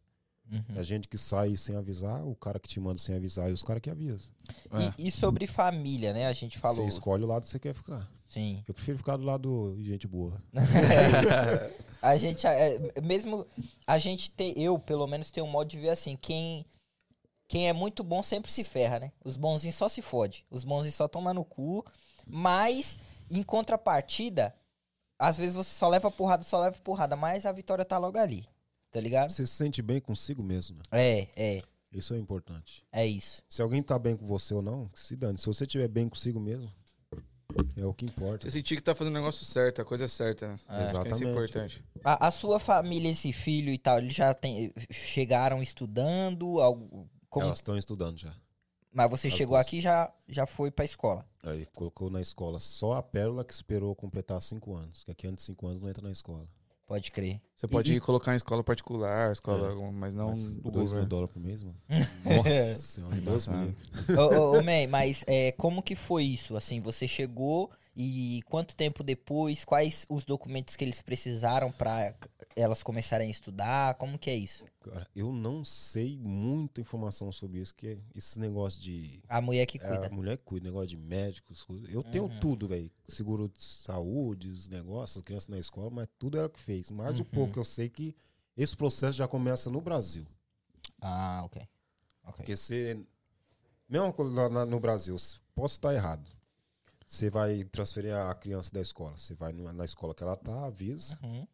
Uhum. 0.50 0.80
A 0.80 0.84
gente 0.84 1.10
que 1.10 1.18
sai 1.18 1.58
sem 1.58 1.76
avisar, 1.76 2.26
o 2.26 2.34
cara 2.34 2.58
que 2.58 2.70
te 2.70 2.80
manda 2.80 2.98
sem 2.98 3.16
avisar 3.16 3.50
e 3.50 3.54
os 3.54 3.62
caras 3.62 3.82
que 3.82 3.90
avisam. 3.90 4.32
É. 4.72 4.94
E, 4.98 5.08
e 5.08 5.12
sobre 5.12 5.46
família, 5.46 6.14
né? 6.14 6.26
A 6.26 6.34
gente 6.34 6.58
falou. 6.58 6.86
Você 6.86 6.90
escolhe 6.90 7.24
o 7.24 7.28
lado 7.28 7.44
que 7.44 7.50
você 7.50 7.60
quer 7.60 7.74
ficar. 7.74 8.10
Sim. 8.30 8.64
Eu 8.68 8.74
prefiro 8.74 8.98
ficar 8.98 9.18
do 9.18 9.24
lado 9.24 9.76
de 9.78 9.84
gente 9.84 10.08
boa. 10.08 10.42
A 12.00 12.16
gente, 12.16 12.46
é, 12.46 13.02
mesmo 13.02 13.46
a 13.86 13.98
gente 13.98 14.30
tem, 14.30 14.54
eu 14.56 14.78
pelo 14.78 15.08
menos 15.08 15.32
tenho 15.32 15.48
um 15.48 15.50
modo 15.50 15.68
de 15.68 15.80
ver 15.80 15.90
assim, 15.90 16.16
quem 16.16 16.64
quem 17.48 17.68
é 17.68 17.74
muito 17.74 18.04
bom 18.04 18.22
sempre 18.22 18.52
se 18.52 18.64
ferra, 18.64 19.00
né? 19.00 19.12
Os 19.24 19.36
bonzinhos 19.36 19.76
só 19.76 19.90
se 19.90 20.02
fode, 20.02 20.46
os 20.50 20.64
bonzinhos 20.64 20.96
só 20.96 21.08
tomam 21.08 21.34
no 21.34 21.46
cu, 21.46 21.84
mas 22.26 23.00
em 23.30 23.42
contrapartida, 23.42 24.54
às 25.20 25.38
vezes 25.38 25.56
você 25.56 25.74
só 25.76 25.88
leva 25.90 26.10
porrada, 26.12 26.44
só 26.44 26.60
leva 26.62 26.78
porrada, 26.84 27.16
mas 27.16 27.46
a 27.46 27.52
vitória 27.52 27.84
tá 27.86 27.98
logo 27.98 28.18
ali, 28.18 28.46
tá 28.92 29.00
ligado? 29.00 29.32
Você 29.32 29.46
se 29.48 29.54
sente 29.54 29.82
bem 29.82 30.00
consigo 30.00 30.44
mesmo. 30.44 30.78
né? 30.78 30.84
É, 30.92 31.28
é, 31.36 31.62
Isso 31.92 32.14
é 32.14 32.18
importante. 32.18 32.84
é 32.92 33.06
isso. 33.06 33.42
Se 33.50 33.62
alguém 33.62 33.82
tá 33.82 33.98
bem 33.98 34.16
com 34.18 34.28
você 34.28 34.54
ou 34.54 34.62
não, 34.62 34.90
se 34.94 35.16
dane. 35.16 35.38
Se 35.38 35.46
você 35.48 35.64
estiver 35.66 35.88
bem 35.88 36.08
consigo 36.10 36.40
mesmo, 36.40 36.72
é 37.76 37.86
o 37.86 37.94
que 37.94 38.06
importa. 38.06 38.44
Você 38.44 38.52
sentir 38.52 38.76
que 38.76 38.82
tá 38.84 38.94
fazendo 38.94 39.14
o 39.14 39.18
negócio 39.18 39.46
certo, 39.46 39.82
a 39.82 39.86
coisa 39.86 40.06
é 40.06 40.08
certa. 40.08 40.48
né? 40.50 40.56
É. 40.56 40.56
Acho 40.56 40.68
que 40.68 40.74
Isso 40.76 40.98
é 40.98 41.02
Exatamente. 41.02 41.32
importante. 41.32 41.84
A, 42.04 42.28
a 42.28 42.32
sua 42.32 42.60
família, 42.60 43.10
esse 43.10 43.32
filho 43.32 43.72
e 43.72 43.78
tal, 43.78 43.98
eles 44.00 44.14
já 44.14 44.34
tem, 44.34 44.72
chegaram 44.92 45.64
estudando, 45.64 46.60
algo, 46.60 47.10
como- 47.30 47.46
Elas 47.48 47.60
estão 47.60 47.78
estudando 47.78 48.18
já. 48.20 48.36
Mas 48.98 49.10
você 49.12 49.28
as 49.28 49.34
chegou 49.34 49.56
duas. 49.56 49.66
aqui 49.68 49.78
e 49.78 49.82
já 49.82 50.12
já 50.28 50.46
foi 50.46 50.70
pra 50.72 50.84
escola. 50.84 51.26
Aí 51.44 51.66
colocou 51.68 52.10
na 52.10 52.20
escola 52.20 52.60
só 52.60 52.94
a 52.94 53.04
Pérola 53.04 53.46
que 53.46 53.54
esperou 53.54 53.96
completar 53.96 54.42
cinco 54.42 54.76
anos. 54.76 55.04
Que 55.04 55.12
aqui 55.12 55.28
antes 55.28 55.44
de 55.44 55.52
cinco 55.52 55.68
anos 55.68 55.80
não 55.80 55.88
entra 55.90 56.04
na 56.04 56.12
escola. 56.12 56.48
Pode 56.86 57.12
crer. 57.12 57.42
Você 57.56 57.68
pode 57.68 57.92
E- 57.92 57.98
ir 57.98 58.00
colocar 58.00 58.34
em 58.34 58.38
escola 58.38 58.64
particular, 58.64 59.32
escola, 59.34 59.72
É. 59.74 59.92
mas 59.92 60.14
não 60.14 60.30
Mas 60.30 60.56
do 60.58 60.72
dois 60.72 60.92
mil 60.92 61.06
dólares 61.06 61.34
por 61.34 61.42
mês, 61.42 61.62
mano. 61.64 61.76
Nossa 62.24 62.76
senhora, 62.78 63.16
Deus 63.16 63.48
me 63.48 63.54
Embaçado. 63.56 63.76
livre. 64.08 64.16
ô, 64.18 64.22
ô, 64.22 64.52
ô, 64.60 64.64
Man, 64.64 64.88
mas 64.90 65.24
é, 65.28 65.52
como 65.54 65.82
que 65.84 65.96
foi 65.96 66.24
isso? 66.24 66.56
Assim, 66.56 66.80
você 66.80 67.06
chegou 67.08 67.70
e 67.96 68.42
quanto 68.50 68.74
tempo 68.76 69.04
depois? 69.04 69.66
Quais 69.66 70.06
os 70.10 70.24
documentos 70.24 70.76
que 70.78 70.84
eles 70.86 71.02
precisaram 71.02 71.72
pra 71.74 72.14
elas 72.60 72.82
começarem 72.82 73.28
a 73.28 73.32
estudar? 73.32 73.94
Como 73.96 74.18
que 74.18 74.30
é 74.30 74.36
isso? 74.36 74.66
Cara, 74.82 75.08
eu 75.16 75.32
não 75.32 75.64
sei 75.64 76.18
muita 76.18 76.82
informação 76.82 77.32
sobre 77.32 77.60
isso, 77.60 77.74
que 77.74 77.88
é 77.88 77.98
esses 78.16 78.36
negócios 78.38 78.82
de. 78.82 79.22
A 79.30 79.40
mulher 79.40 79.66
que 79.66 79.78
É, 79.78 79.88
cuida. 79.88 80.08
a 80.08 80.10
mulher 80.10 80.38
que 80.38 80.44
cuida, 80.44 80.66
negócio 80.66 80.88
de 80.88 80.98
médicos. 80.98 81.66
Eu 81.90 82.04
tenho 82.04 82.26
Uhum. 82.26 82.40
tudo, 82.40 82.68
velho. 82.68 82.90
Seguro 83.08 83.48
de 83.48 83.64
saúde, 83.64 84.50
os 84.50 84.68
negócios, 84.68 85.18
as 85.18 85.24
crianças 85.24 85.48
na 85.50 85.60
escola, 85.60 85.90
mas 85.92 86.08
tudo 86.18 86.38
ela 86.38 86.50
que 86.50 86.60
fez. 86.60 86.90
Mas 86.90 87.16
Uhum. 87.16 87.22
o 87.22 87.26
pouco 87.26 87.60
eu 87.60 87.64
sei 87.66 87.90
que 87.90 88.16
esse 88.56 88.76
processo 88.76 89.18
já 89.18 89.28
começa 89.28 89.70
no 89.70 89.80
Brasil. 89.80 90.26
Ah, 91.00 91.44
ok. 91.46 91.62
Ok. 92.24 92.34
Porque 92.38 92.56
você. 92.56 93.00
Mesma 93.88 94.12
coisa 94.12 94.50
lá 94.50 94.66
no 94.66 94.80
Brasil, 94.80 95.16
posso 95.56 95.76
estar 95.76 95.94
errado. 95.94 96.26
Você 97.06 97.30
vai 97.30 97.64
transferir 97.64 98.14
a 98.14 98.34
criança 98.36 98.70
da 98.74 98.82
escola. 98.82 99.18
Você 99.18 99.34
vai 99.34 99.54
na 99.54 99.86
escola 99.86 100.14
que 100.14 100.24
ela 100.24 100.36
tá, 100.36 100.66
avisa, 100.66 101.18
Uhum. 101.24 101.48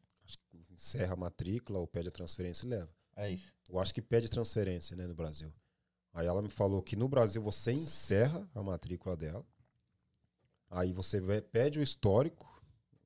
Encerra 0.73 1.13
a 1.13 1.17
matrícula 1.17 1.79
ou 1.79 1.87
pede 1.87 2.09
a 2.09 2.11
transferência 2.11 2.65
e 2.65 2.69
leva. 2.69 2.89
É 3.15 3.29
isso. 3.31 3.53
Eu 3.69 3.79
acho 3.79 3.93
que 3.93 4.01
pede 4.01 4.29
transferência, 4.29 4.95
né, 4.95 5.05
no 5.07 5.13
Brasil. 5.15 5.51
Aí 6.13 6.27
ela 6.27 6.41
me 6.41 6.49
falou 6.49 6.81
que 6.81 6.95
no 6.95 7.07
Brasil 7.07 7.41
você 7.41 7.71
encerra 7.71 8.47
a 8.53 8.61
matrícula 8.61 9.15
dela. 9.15 9.45
Aí 10.69 10.91
você 10.91 11.21
pede 11.51 11.79
o 11.79 11.83
histórico 11.83 12.49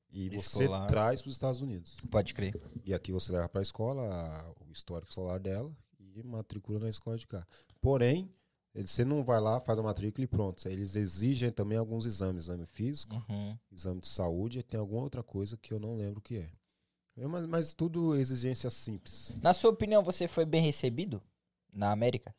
e 0.10 0.30
você 0.30 0.64
Escolar. 0.64 0.88
traz 0.88 1.22
para 1.22 1.30
os 1.30 1.36
Estados 1.36 1.62
Unidos. 1.62 1.98
Pode 2.10 2.34
crer. 2.34 2.54
E 2.86 2.94
aqui 2.94 3.12
você 3.12 3.32
leva 3.32 3.50
para 3.50 3.62
a 3.62 3.64
escola 3.64 4.56
o 4.68 4.72
histórico 4.72 5.14
solar 5.14 5.40
dela 5.40 5.76
e 6.00 6.24
matricula 6.24 6.80
na 6.80 6.90
escola 6.90 7.18
de 7.18 7.28
cá. 7.28 7.46
Porém, 7.82 8.32
você 8.74 9.04
não 9.04 9.24
vai 9.24 9.40
lá, 9.42 9.60
faz 9.60 9.78
a 9.80 9.84
matrícula 9.84 10.24
e 10.24 10.28
pronto. 10.28 10.66
Eles 10.68 10.96
exigem 10.96 11.52
também 11.52 11.78
alguns 11.78 12.06
exames, 12.06 12.44
exame 12.46 12.66
físico, 12.66 13.16
Uhum. 13.30 13.58
exame 13.72 14.00
de 14.02 14.08
saúde 14.08 14.60
e 14.60 14.64
tem 14.64 14.80
alguma 14.80 15.02
outra 15.02 15.24
coisa 15.24 15.58
que 15.58 15.74
eu 15.74 15.80
não 15.80 15.96
lembro 15.98 16.20
o 16.20 16.22
que 16.24 16.38
é. 16.38 16.52
É, 17.18 17.28
Mas, 17.28 17.46
mas 17.46 17.74
tudo 17.74 18.16
exigência 18.16 18.70
simples. 18.70 19.38
Na 19.42 19.54
sua 19.54 19.72
opinião, 19.72 20.04
você 20.04 20.28
foi 20.28 20.46
bem 20.46 20.62
recebido 20.62 21.22
na 21.74 21.92
América? 21.92 22.34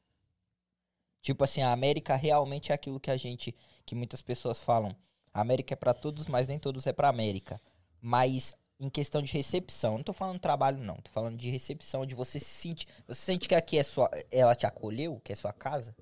Tipo 1.21 1.45
assim, 1.45 1.63
a 1.63 1.73
América 1.73 2.15
realmente 2.15 2.71
é 2.71 2.75
aquilo 2.75 3.01
que 3.01 3.11
a 3.11 3.17
gente, 3.17 3.55
que 3.85 3.95
muitas 3.95 4.23
pessoas 4.23 4.63
falam. 4.63 4.95
A 5.35 5.41
América 5.41 5.75
é 5.75 5.77
pra 5.77 5.93
todos, 5.93 6.27
mas 6.27 6.47
nem 6.47 6.59
todos 6.59 6.87
é 6.87 6.93
pra 6.93 7.09
América. 7.09 7.61
Mas 8.01 8.55
em 8.81 8.89
questão 8.89 9.21
de 9.21 9.33
recepção. 9.33 9.97
Não 9.97 10.05
tô 10.05 10.13
falando 10.13 10.39
trabalho, 10.39 10.79
não. 10.79 10.97
Tô 10.97 11.11
falando 11.11 11.37
de 11.37 11.51
recepção, 11.51 12.07
de 12.07 12.15
você 12.15 12.39
se 12.39 12.47
sentir. 12.47 12.87
Você 13.07 13.21
sente 13.21 13.49
que 13.49 13.55
aqui 13.55 13.77
é 13.77 13.83
sua. 13.83 14.09
Ela 14.31 14.55
te 14.55 14.67
acolheu, 14.67 15.21
que 15.21 15.33
é 15.33 15.37
sua 15.37 15.53
casa? 15.53 15.95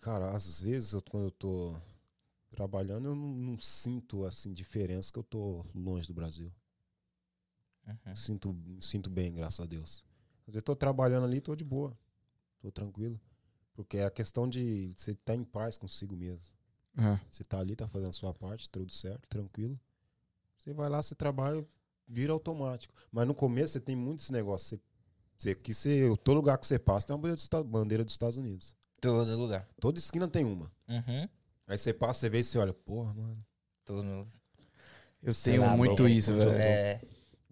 Cara, 0.00 0.30
às 0.30 0.60
vezes, 0.60 0.92
eu, 0.92 1.02
quando 1.02 1.24
eu 1.24 1.30
tô 1.30 1.76
trabalhando, 2.50 3.08
eu 3.08 3.14
não, 3.14 3.28
não 3.28 3.58
sinto, 3.58 4.24
assim, 4.24 4.52
diferença 4.52 5.12
que 5.12 5.18
eu 5.18 5.22
tô 5.22 5.64
longe 5.74 6.06
do 6.06 6.14
Brasil. 6.14 6.50
Uhum. 7.86 8.16
Sinto, 8.16 8.52
me 8.52 8.82
sinto 8.82 9.10
bem, 9.10 9.34
graças 9.34 9.60
a 9.60 9.66
Deus. 9.66 10.04
Às 10.42 10.46
vezes 10.46 10.56
eu 10.56 10.62
tô 10.62 10.76
trabalhando 10.76 11.24
ali, 11.24 11.40
tô 11.40 11.54
de 11.54 11.64
boa. 11.64 11.96
Tô 12.60 12.70
tranquilo. 12.70 13.20
Porque 13.74 13.98
é 13.98 14.04
a 14.04 14.10
questão 14.10 14.48
de 14.48 14.94
você 14.96 15.12
estar 15.12 15.34
em 15.34 15.44
paz 15.44 15.76
consigo 15.76 16.16
mesmo. 16.16 16.54
É. 16.96 17.18
Você 17.30 17.42
tá 17.44 17.58
ali, 17.58 17.74
tá 17.74 17.88
fazendo 17.88 18.10
a 18.10 18.12
sua 18.12 18.32
parte, 18.32 18.68
tudo 18.70 18.92
certo, 18.92 19.28
tranquilo. 19.28 19.78
Você 20.58 20.72
vai 20.72 20.88
lá, 20.88 21.02
você 21.02 21.14
trabalha, 21.14 21.66
vira 22.06 22.32
automático. 22.32 22.94
Mas 23.10 23.26
no 23.26 23.34
começo 23.34 23.72
você 23.74 23.80
tem 23.80 23.96
muito 23.96 24.20
esse 24.20 24.32
negócio. 24.32 24.78
Você, 25.36 25.50
você, 25.50 25.54
que 25.54 25.74
você, 25.74 26.16
todo 26.22 26.36
lugar 26.36 26.56
que 26.58 26.66
você 26.66 26.78
passa 26.78 27.08
tem 27.08 27.16
uma 27.16 27.20
bandeira 27.20 27.64
bandeira 27.64 28.04
dos 28.04 28.14
Estados 28.14 28.36
Unidos. 28.36 28.74
Todo 29.00 29.36
lugar. 29.36 29.68
Toda 29.80 29.98
esquina 29.98 30.28
tem 30.28 30.44
uma. 30.44 30.70
Uhum. 30.88 31.28
Aí 31.66 31.76
você 31.76 31.92
passa, 31.92 32.20
você 32.20 32.30
vê 32.30 32.38
e 32.40 32.44
você 32.44 32.58
olha, 32.58 32.72
porra, 32.72 33.12
mano. 33.12 33.44
Todo 33.84 34.26
Eu 35.22 35.34
Sei 35.34 35.54
tenho 35.54 35.64
lá, 35.66 35.76
muito 35.76 35.96
bro. 35.96 36.08
isso, 36.08 36.34
velho. 36.34 36.50
É. 36.52 37.00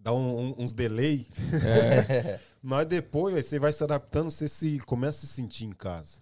Dá 0.02 0.12
um- 0.12 0.48
um- 0.50 0.54
uns 0.58 0.72
delay. 0.72 1.28
É. 1.64 2.40
Mas 2.60 2.86
depois 2.86 3.44
você 3.46 3.58
vai 3.58 3.72
se 3.72 3.82
adaptando, 3.84 4.30
você 4.30 4.48
se, 4.48 4.78
começa 4.80 5.18
a 5.18 5.28
se 5.28 5.34
sentir 5.34 5.64
em 5.64 5.72
casa. 5.72 6.20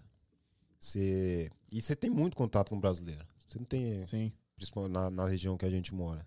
Você, 0.78 1.50
e 1.70 1.80
você 1.80 1.94
tem 1.96 2.10
muito 2.10 2.36
contato 2.36 2.70
com 2.70 2.76
o 2.76 2.80
brasileiro. 2.80 3.26
Você 3.48 3.58
não 3.58 3.64
tem, 3.66 4.06
Sim. 4.06 4.32
principalmente 4.56 4.92
na, 4.92 5.10
na 5.10 5.26
região 5.28 5.56
que 5.56 5.66
a 5.66 5.70
gente 5.70 5.94
mora. 5.94 6.26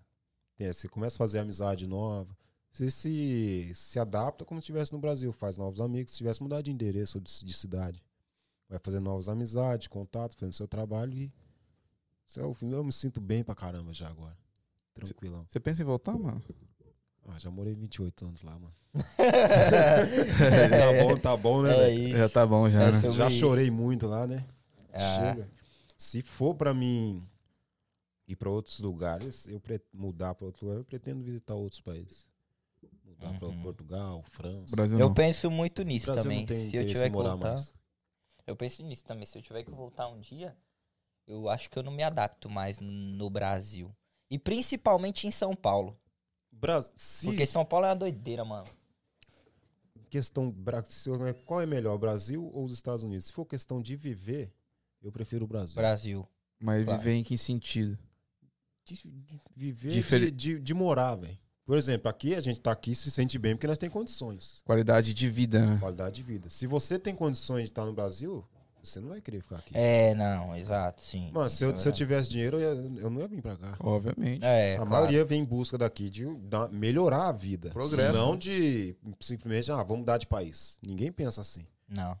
Tem, 0.56 0.72
você 0.72 0.88
começa 0.88 1.16
a 1.16 1.18
fazer 1.18 1.38
amizade 1.40 1.86
nova. 1.86 2.36
Você 2.70 2.90
se, 2.90 3.72
se 3.74 3.98
adapta 3.98 4.44
como 4.44 4.60
se 4.60 4.64
estivesse 4.64 4.92
no 4.92 4.98
Brasil. 4.98 5.32
Faz 5.32 5.56
novos 5.56 5.80
amigos, 5.80 6.12
se 6.12 6.18
tivesse 6.18 6.42
mudado 6.42 6.62
de 6.64 6.70
endereço 6.72 7.18
ou 7.18 7.22
de, 7.22 7.44
de 7.44 7.52
cidade. 7.54 8.02
Vai 8.68 8.78
fazer 8.80 9.00
novas 9.00 9.28
amizades, 9.28 9.86
contato, 9.88 10.34
fazendo 10.36 10.52
seu 10.52 10.66
trabalho 10.66 11.16
e. 11.16 11.32
É 12.36 12.54
fim. 12.54 12.70
Eu 12.72 12.82
me 12.82 12.92
sinto 12.92 13.20
bem 13.20 13.44
pra 13.44 13.54
caramba 13.54 13.92
já 13.92 14.08
agora. 14.08 14.36
Tranquilão. 14.94 15.44
Você 15.48 15.60
pensa 15.60 15.82
em 15.82 15.84
voltar, 15.84 16.16
mano? 16.16 16.42
Ah, 17.28 17.38
já 17.38 17.50
morei 17.50 17.74
28 17.74 18.26
anos 18.26 18.42
lá, 18.42 18.52
mano. 18.52 18.74
tá 20.70 21.02
bom, 21.02 21.18
tá 21.18 21.36
bom, 21.36 21.62
né, 21.62 21.88
É 21.88 21.94
isso. 21.94 22.16
Já 22.16 22.28
tá 22.28 22.46
bom, 22.46 22.68
já, 22.68 22.82
É 22.84 22.92
né? 22.92 23.12
Já 23.12 23.28
isso. 23.28 23.38
chorei 23.38 23.70
muito 23.70 24.06
lá, 24.06 24.26
né? 24.26 24.44
Ah. 24.92 24.98
Chega. 24.98 25.48
Se 25.96 26.22
for 26.22 26.54
pra 26.54 26.74
mim 26.74 27.26
ir 28.28 28.36
pra 28.36 28.50
outros 28.50 28.78
lugares, 28.80 29.46
eu 29.48 29.60
mudar 29.92 30.34
pra 30.34 30.46
outro 30.46 30.66
lugar, 30.66 30.78
eu 30.80 30.84
pretendo 30.84 31.22
visitar 31.22 31.54
outros 31.54 31.80
países. 31.80 32.28
Mudar 33.04 33.38
pra 33.38 33.48
Uhum. 33.48 33.62
Portugal, 33.62 34.22
França. 34.30 34.74
Brasil 34.76 34.98
Eu 34.98 35.08
não. 35.08 35.14
penso 35.14 35.50
muito 35.50 35.82
nisso 35.82 36.06
Brasil 36.06 36.22
também. 36.22 36.46
Se 36.46 36.76
eu 36.76 36.86
tiver 36.86 37.08
que 37.10 37.16
voltar. 37.16 37.36
mais. 37.36 37.72
Eu 38.46 38.56
penso 38.56 38.82
nisso 38.82 39.04
também. 39.04 39.24
Se 39.24 39.38
eu 39.38 39.42
tiver 39.42 39.62
que 39.64 39.70
voltar 39.70 40.08
um 40.08 40.20
dia, 40.20 40.54
eu 41.26 41.48
acho 41.48 41.70
que 41.70 41.78
eu 41.78 41.82
não 41.82 41.92
me 41.92 42.02
adapto 42.02 42.50
mais 42.50 42.78
no 42.80 43.30
Brasil. 43.30 43.94
E 44.30 44.38
principalmente 44.38 45.26
em 45.26 45.30
São 45.30 45.54
Paulo. 45.54 45.96
Bra 46.60 46.82
se 46.96 47.26
Porque 47.26 47.44
São 47.46 47.64
Paulo 47.64 47.86
é 47.86 47.90
uma 47.90 47.96
doideira, 47.96 48.44
mano. 48.44 48.66
questão 50.10 50.54
qual 51.44 51.60
é 51.60 51.66
melhor, 51.66 51.98
Brasil 51.98 52.50
ou 52.54 52.64
os 52.64 52.72
Estados 52.72 53.02
Unidos? 53.02 53.26
Se 53.26 53.32
for 53.32 53.44
questão 53.44 53.80
de 53.82 53.96
viver, 53.96 54.52
eu 55.02 55.10
prefiro 55.12 55.44
o 55.44 55.48
Brasil. 55.48 55.74
Brasil. 55.74 56.28
Mas 56.60 56.84
Claro. 56.84 56.98
viver 57.00 57.14
em 57.16 57.24
que 57.24 57.36
sentido? 57.36 57.98
De, 58.86 58.94
de 58.96 59.40
viver 59.56 59.90
Difere- 59.90 60.30
de, 60.30 60.54
de, 60.54 60.60
de 60.60 60.74
morar, 60.74 61.16
velho. 61.16 61.36
Por 61.66 61.76
exemplo, 61.78 62.08
aqui 62.10 62.34
a 62.34 62.40
gente 62.40 62.60
tá 62.60 62.70
aqui 62.72 62.92
e 62.92 62.94
se 62.94 63.10
sente 63.10 63.38
bem 63.38 63.54
porque 63.56 63.66
nós 63.66 63.78
temos 63.78 63.94
condições. 63.94 64.60
Qualidade 64.64 65.14
de 65.14 65.28
vida, 65.30 65.64
né? 65.64 65.78
Qualidade 65.80 66.16
de 66.16 66.22
vida. 66.22 66.48
Se 66.50 66.66
você 66.66 66.98
tem 66.98 67.14
condições 67.16 67.64
de 67.64 67.70
estar 67.70 67.86
no 67.86 67.92
Brasil, 67.94 68.46
você 68.84 69.00
não 69.00 69.08
vai 69.08 69.20
querer 69.20 69.40
ficar 69.42 69.56
aqui. 69.56 69.76
É, 69.76 70.14
não, 70.14 70.56
exato, 70.56 71.02
sim. 71.02 71.30
Mano, 71.32 71.48
se 71.50 71.56
Isso 71.56 71.64
eu, 71.64 71.70
é 71.74 71.78
se 71.78 71.88
eu 71.88 71.92
tivesse 71.92 72.28
dinheiro, 72.30 72.60
eu, 72.60 72.74
ia- 72.74 73.00
eu 73.02 73.10
não 73.10 73.20
ia 73.20 73.28
vir 73.28 73.40
pra 73.42 73.56
cá. 73.56 73.76
Obviamente. 73.80 74.44
É, 74.44 74.74
a 74.74 74.76
claro. 74.78 74.90
maioria 74.90 75.24
vem 75.24 75.40
em 75.40 75.44
busca 75.44 75.76
daqui 75.78 76.08
de 76.10 76.24
dar- 76.36 76.70
melhorar 76.70 77.28
a 77.28 77.32
vida. 77.32 77.70
Progresso, 77.70 78.12
Não 78.18 78.32
né? 78.32 78.38
de 78.38 78.96
simplesmente, 79.20 79.70
ah, 79.72 79.76
vamos 79.82 79.98
mudar 80.00 80.18
de 80.18 80.26
país. 80.26 80.78
Ninguém 80.82 81.10
pensa 81.12 81.40
assim. 81.40 81.66
Não, 81.88 82.18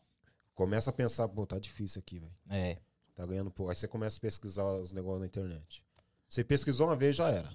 Começa 0.54 0.90
a 0.90 0.92
pensar, 0.92 1.26
pô, 1.28 1.44
tá 1.44 1.58
difícil 1.58 1.98
aqui, 2.00 2.18
velho. 2.20 2.32
é. 2.50 2.78
Tá 3.14 3.24
ganhando 3.24 3.50
pouco. 3.50 3.70
Aí 3.70 3.76
você 3.76 3.86
começa 3.86 4.16
a 4.18 4.20
pesquisar 4.20 4.64
os 4.64 4.92
negócios 4.92 5.20
na 5.20 5.26
internet. 5.26 5.84
Você 6.28 6.42
pesquisou 6.42 6.88
uma 6.88 6.96
vez, 6.96 7.14
já 7.14 7.28
era. 7.28 7.48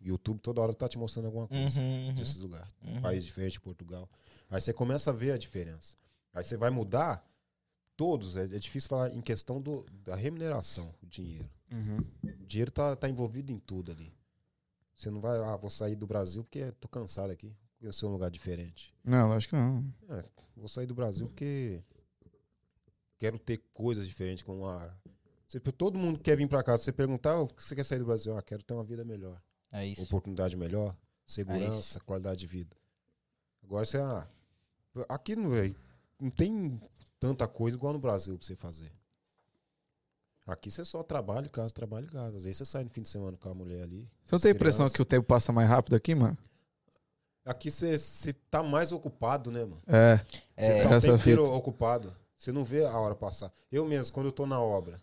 YouTube 0.00 0.40
toda 0.40 0.60
hora 0.60 0.72
tá 0.74 0.88
te 0.88 0.98
mostrando 0.98 1.26
alguma 1.26 1.46
coisa 1.46 1.80
Uhum, 1.80 2.06
uhum, 2.08 2.14
desses 2.14 2.36
lugares. 2.36 2.68
uhum. 2.84 3.00
País 3.00 3.24
diferente, 3.24 3.60
Portugal. 3.60 4.08
Aí 4.50 4.60
você 4.60 4.72
começa 4.72 5.10
a 5.10 5.12
ver 5.12 5.32
a 5.32 5.38
diferença. 5.38 5.94
Aí 6.34 6.42
você 6.44 6.56
vai 6.56 6.70
mudar 6.70 7.24
todos. 7.98 8.36
É, 8.36 8.44
é 8.44 8.58
difícil 8.58 8.88
falar 8.88 9.12
em 9.14 9.20
questão 9.20 9.60
do, 9.60 9.84
da 10.04 10.14
remuneração, 10.14 10.94
o 11.02 11.06
dinheiro. 11.06 11.50
Uhum. 11.70 11.98
O 12.24 12.46
dinheiro 12.46 12.70
tá, 12.70 12.94
tá 12.96 13.08
envolvido 13.10 13.52
em 13.52 13.58
tudo 13.58 13.90
ali. 13.90 14.14
Você 14.96 15.10
não 15.10 15.20
vai, 15.20 15.36
ah, 15.38 15.56
vou 15.56 15.68
sair 15.68 15.96
do 15.96 16.06
Brasil 16.06 16.42
porque 16.44 16.72
tô 16.80 16.88
cansado 16.88 17.30
aqui. 17.30 17.52
Eu 17.80 17.92
sou 17.92 18.08
um 18.08 18.12
lugar 18.12 18.30
diferente. 18.30 18.94
Não, 19.04 19.28
lógico 19.28 19.50
que 19.54 19.60
não. 19.60 19.84
Vou 20.56 20.68
sair 20.68 20.86
do 20.86 20.94
Brasil 20.94 21.26
porque 21.28 21.80
quero 23.16 23.38
ter 23.38 23.58
coisas 23.74 24.06
diferentes 24.06 24.42
com 24.42 24.66
a. 24.66 24.92
Você- 25.46 25.60
todo 25.60 25.98
mundo 25.98 26.18
quer 26.18 26.36
vir 26.36 26.48
pra 26.48 26.62
cá. 26.62 26.76
Se 26.76 26.84
você 26.84 26.92
perguntar 26.92 27.38
o 27.40 27.46
que 27.48 27.62
você 27.62 27.74
quer 27.74 27.84
sair 27.84 27.98
do 27.98 28.04
Brasil, 28.06 28.36
ah, 28.36 28.42
quero 28.42 28.62
ter 28.62 28.74
uma 28.74 28.84
vida 28.84 29.04
melhor, 29.04 29.40
É 29.72 29.86
isso. 29.86 30.02
oportunidade 30.02 30.56
melhor, 30.56 30.90
É 30.92 30.96
segurança, 31.26 32.00
qualidade 32.00 32.40
de 32.40 32.46
vida. 32.46 32.76
Agora 33.62 33.84
você, 33.84 33.98
ah, 33.98 34.28
aqui 35.08 35.36
não, 35.36 35.50
não 36.20 36.30
tem 36.30 36.80
tanta 37.18 37.46
coisa 37.46 37.76
igual 37.76 37.92
no 37.92 37.98
Brasil 37.98 38.36
pra 38.36 38.46
você 38.46 38.56
fazer. 38.56 38.92
Aqui 40.46 40.70
você 40.70 40.84
só 40.84 41.02
trabalha 41.02 41.46
em 41.46 41.50
casa, 41.50 41.74
trabalha 41.74 42.04
em 42.06 42.08
casa. 42.08 42.36
Às 42.38 42.44
vezes 42.44 42.56
você 42.58 42.64
sai 42.64 42.82
no 42.84 42.90
fim 42.90 43.02
de 43.02 43.08
semana 43.08 43.36
com 43.36 43.50
a 43.50 43.54
mulher 43.54 43.82
ali. 43.82 44.08
Você 44.24 44.34
não 44.34 44.40
tem 44.40 44.52
a 44.52 44.54
impressão 44.54 44.88
que 44.88 45.02
o 45.02 45.04
tempo 45.04 45.26
passa 45.26 45.52
mais 45.52 45.68
rápido 45.68 45.94
aqui, 45.94 46.14
mano? 46.14 46.38
Aqui 47.44 47.70
você, 47.70 47.98
você 47.98 48.32
tá 48.50 48.62
mais 48.62 48.90
ocupado, 48.92 49.50
né, 49.50 49.64
mano? 49.64 49.82
É. 49.86 50.16
Você 50.56 50.66
É. 50.70 50.82
tá 50.82 50.90
o 50.90 50.94
Essa 50.94 51.06
tempo 51.08 51.20
inteiro 51.20 51.52
ocupado. 51.52 52.14
Você 52.36 52.50
não 52.52 52.64
vê 52.64 52.84
a 52.84 52.96
hora 52.98 53.14
passar. 53.14 53.52
Eu 53.70 53.84
mesmo, 53.84 54.12
quando 54.12 54.26
eu 54.26 54.32
tô 54.32 54.46
na 54.46 54.60
obra, 54.60 55.02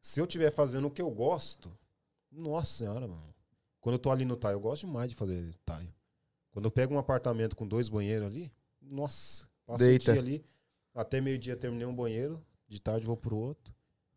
se 0.00 0.18
eu 0.20 0.24
estiver 0.24 0.50
fazendo 0.50 0.86
o 0.88 0.90
que 0.90 1.02
eu 1.02 1.10
gosto, 1.10 1.70
nossa 2.32 2.72
senhora, 2.72 3.06
mano. 3.06 3.34
Quando 3.80 3.94
eu 3.94 3.98
tô 3.98 4.10
ali 4.10 4.24
no 4.24 4.36
taio, 4.36 4.54
eu 4.56 4.60
gosto 4.60 4.86
demais 4.86 5.08
de 5.10 5.14
fazer 5.16 5.54
taio. 5.64 5.92
Quando 6.50 6.64
eu 6.64 6.70
pego 6.70 6.94
um 6.94 6.98
apartamento 6.98 7.54
com 7.54 7.66
dois 7.66 7.88
banheiros 7.88 8.26
ali, 8.26 8.50
nossa, 8.82 9.46
passo 9.66 9.84
Deita. 9.84 10.10
o 10.10 10.14
dia 10.14 10.22
ali, 10.22 10.44
até 10.94 11.20
meio-dia 11.20 11.56
terminei 11.56 11.86
um 11.86 11.94
banheiro, 11.94 12.42
de 12.68 12.80
tarde 12.80 13.06
vou 13.06 13.16
pro 13.16 13.36
outro. 13.36 13.74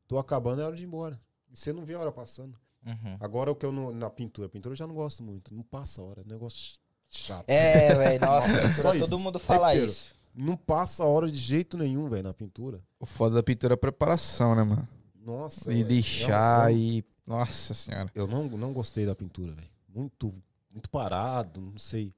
Tô 0.07 0.17
acabando, 0.17 0.61
é 0.61 0.65
hora 0.65 0.75
de 0.75 0.83
ir 0.83 0.85
embora. 0.85 1.19
E 1.51 1.55
você 1.57 1.71
não 1.73 1.85
vê 1.85 1.93
a 1.93 1.99
hora 1.99 2.11
passando. 2.11 2.57
Uhum. 2.85 3.17
Agora 3.19 3.51
o 3.51 3.55
que 3.55 3.65
eu 3.65 3.71
não, 3.71 3.91
na 3.93 4.09
pintura, 4.09 4.49
pintura 4.49 4.73
eu 4.73 4.77
já 4.77 4.85
não 4.87 4.93
gosto 4.95 5.23
muito. 5.23 5.53
Não 5.55 5.63
passa 5.63 6.01
a 6.01 6.05
hora, 6.05 6.21
é 6.21 6.23
um 6.25 6.27
negócio 6.27 6.77
chato. 7.09 7.49
É, 7.49 7.93
velho, 7.95 8.19
nossa, 8.25 8.73
Só 8.73 8.91
todo 8.91 9.03
isso. 9.03 9.19
mundo 9.19 9.39
fala 9.39 9.67
tempo 9.67 9.77
inteiro. 9.77 9.91
isso. 9.91 10.15
Não 10.35 10.57
passa 10.57 11.03
a 11.03 11.07
hora 11.07 11.29
de 11.31 11.37
jeito 11.37 11.77
nenhum, 11.77 12.09
velho, 12.09 12.23
na 12.23 12.33
pintura. 12.33 12.81
O 12.99 13.05
foda 13.05 13.35
da 13.35 13.43
pintura 13.43 13.73
é 13.73 13.75
a 13.75 13.77
preparação, 13.77 14.55
né, 14.55 14.63
mano? 14.63 14.87
Nossa. 15.15 15.71
E 15.73 15.79
é- 15.81 15.83
lixar 15.83 16.69
é 16.69 16.73
um- 16.73 16.77
e. 16.77 17.05
Nossa 17.25 17.73
senhora. 17.73 18.11
Eu 18.13 18.27
não, 18.27 18.43
não 18.49 18.73
gostei 18.73 19.05
da 19.05 19.15
pintura, 19.15 19.53
velho. 19.53 19.69
Muito, 19.87 20.33
muito 20.69 20.89
parado, 20.89 21.61
não 21.61 21.77
sei. 21.77 22.11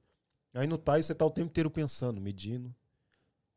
Aí 0.54 0.66
no 0.66 0.76
taio 0.78 1.04
você 1.04 1.14
tá 1.14 1.24
o 1.24 1.30
tempo 1.30 1.48
inteiro 1.48 1.70
pensando, 1.70 2.20
medindo, 2.20 2.74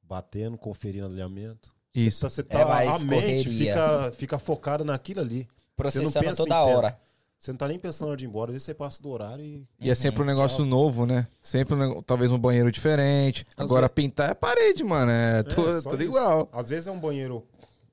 batendo, 0.09 0.57
conferindo 0.57 1.05
alinhamento. 1.05 1.73
Isso. 1.93 2.27
Você 2.27 2.41
tá, 2.43 2.59
É 2.61 2.65
mais 2.65 2.89
a 2.89 2.99
mente 2.99 3.47
fica, 3.49 4.11
fica 4.13 4.39
focada 4.39 4.83
naquilo 4.83 5.21
ali. 5.21 5.47
Processando 5.75 6.11
pensa 6.11 6.33
em 6.33 6.35
toda 6.45 6.55
tempo. 6.65 6.77
hora. 6.77 6.99
Você 7.37 7.51
não 7.51 7.57
tá 7.57 7.67
nem 7.69 7.79
pensando 7.79 8.07
na 8.07 8.11
hora 8.11 8.17
de 8.17 8.25
ir 8.25 8.27
embora, 8.27 8.51
às 8.51 8.53
vezes 8.53 8.65
você 8.65 8.73
passa 8.73 9.01
do 9.01 9.09
horário 9.09 9.45
e. 9.45 9.65
E 9.79 9.89
é 9.89 9.95
sempre 9.95 10.19
um 10.21 10.25
Uhum, 10.25 10.27
negócio 10.31 10.57
tchau. 10.57 10.65
novo, 10.65 11.05
né? 11.05 11.25
Sempre 11.41 11.75
um 11.75 12.01
talvez 12.01 12.33
um 12.33 12.37
banheiro 12.39 12.69
diferente. 12.69 13.45
Às 13.55 13.63
Agora 13.63 13.83
vezes- 13.83 13.95
pintar 13.95 14.31
é 14.31 14.33
parede, 14.33 14.83
mano. 14.83 15.09
É, 15.09 15.43
tudo, 15.43 15.81
só 15.81 15.89
tudo 15.91 16.03
isso. 16.03 16.11
igual. 16.11 16.49
Às 16.51 16.67
vezes 16.67 16.87
é 16.87 16.91
um 16.91 16.99
banheiro, 16.99 17.47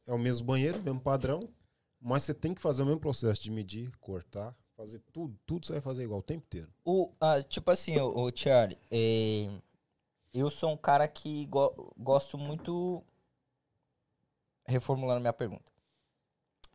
é 0.04 0.12
o 0.12 0.18
mesmo 0.18 0.44
banheiro, 0.44 0.82
mesmo 0.82 0.98
padrão, 0.98 1.38
mas 2.00 2.24
você 2.24 2.34
tem 2.34 2.54
que 2.54 2.60
fazer 2.60 2.82
o 2.82 2.86
mesmo 2.86 3.00
processo 3.00 3.40
de 3.40 3.52
medir, 3.52 3.88
cortar, 4.00 4.52
fazer 4.76 5.00
tudo, 5.12 5.36
tudo 5.46 5.64
você 5.64 5.74
vai 5.74 5.80
fazer 5.80 6.02
igual 6.02 6.18
o 6.18 6.22
tempo 6.24 6.42
inteiro. 6.44 6.68
O, 6.84 7.12
ah, 7.20 7.40
tipo 7.40 7.70
assim, 7.70 7.96
o, 8.00 8.24
o 8.26 8.32
Charlie, 8.34 8.76
é, 8.90 9.48
eu 10.38 10.50
sou 10.50 10.72
um 10.72 10.76
cara 10.76 11.08
que 11.08 11.46
go- 11.46 11.92
gosto 11.98 12.38
muito. 12.38 13.02
Reformulando 14.66 15.20
minha 15.20 15.32
pergunta. 15.32 15.70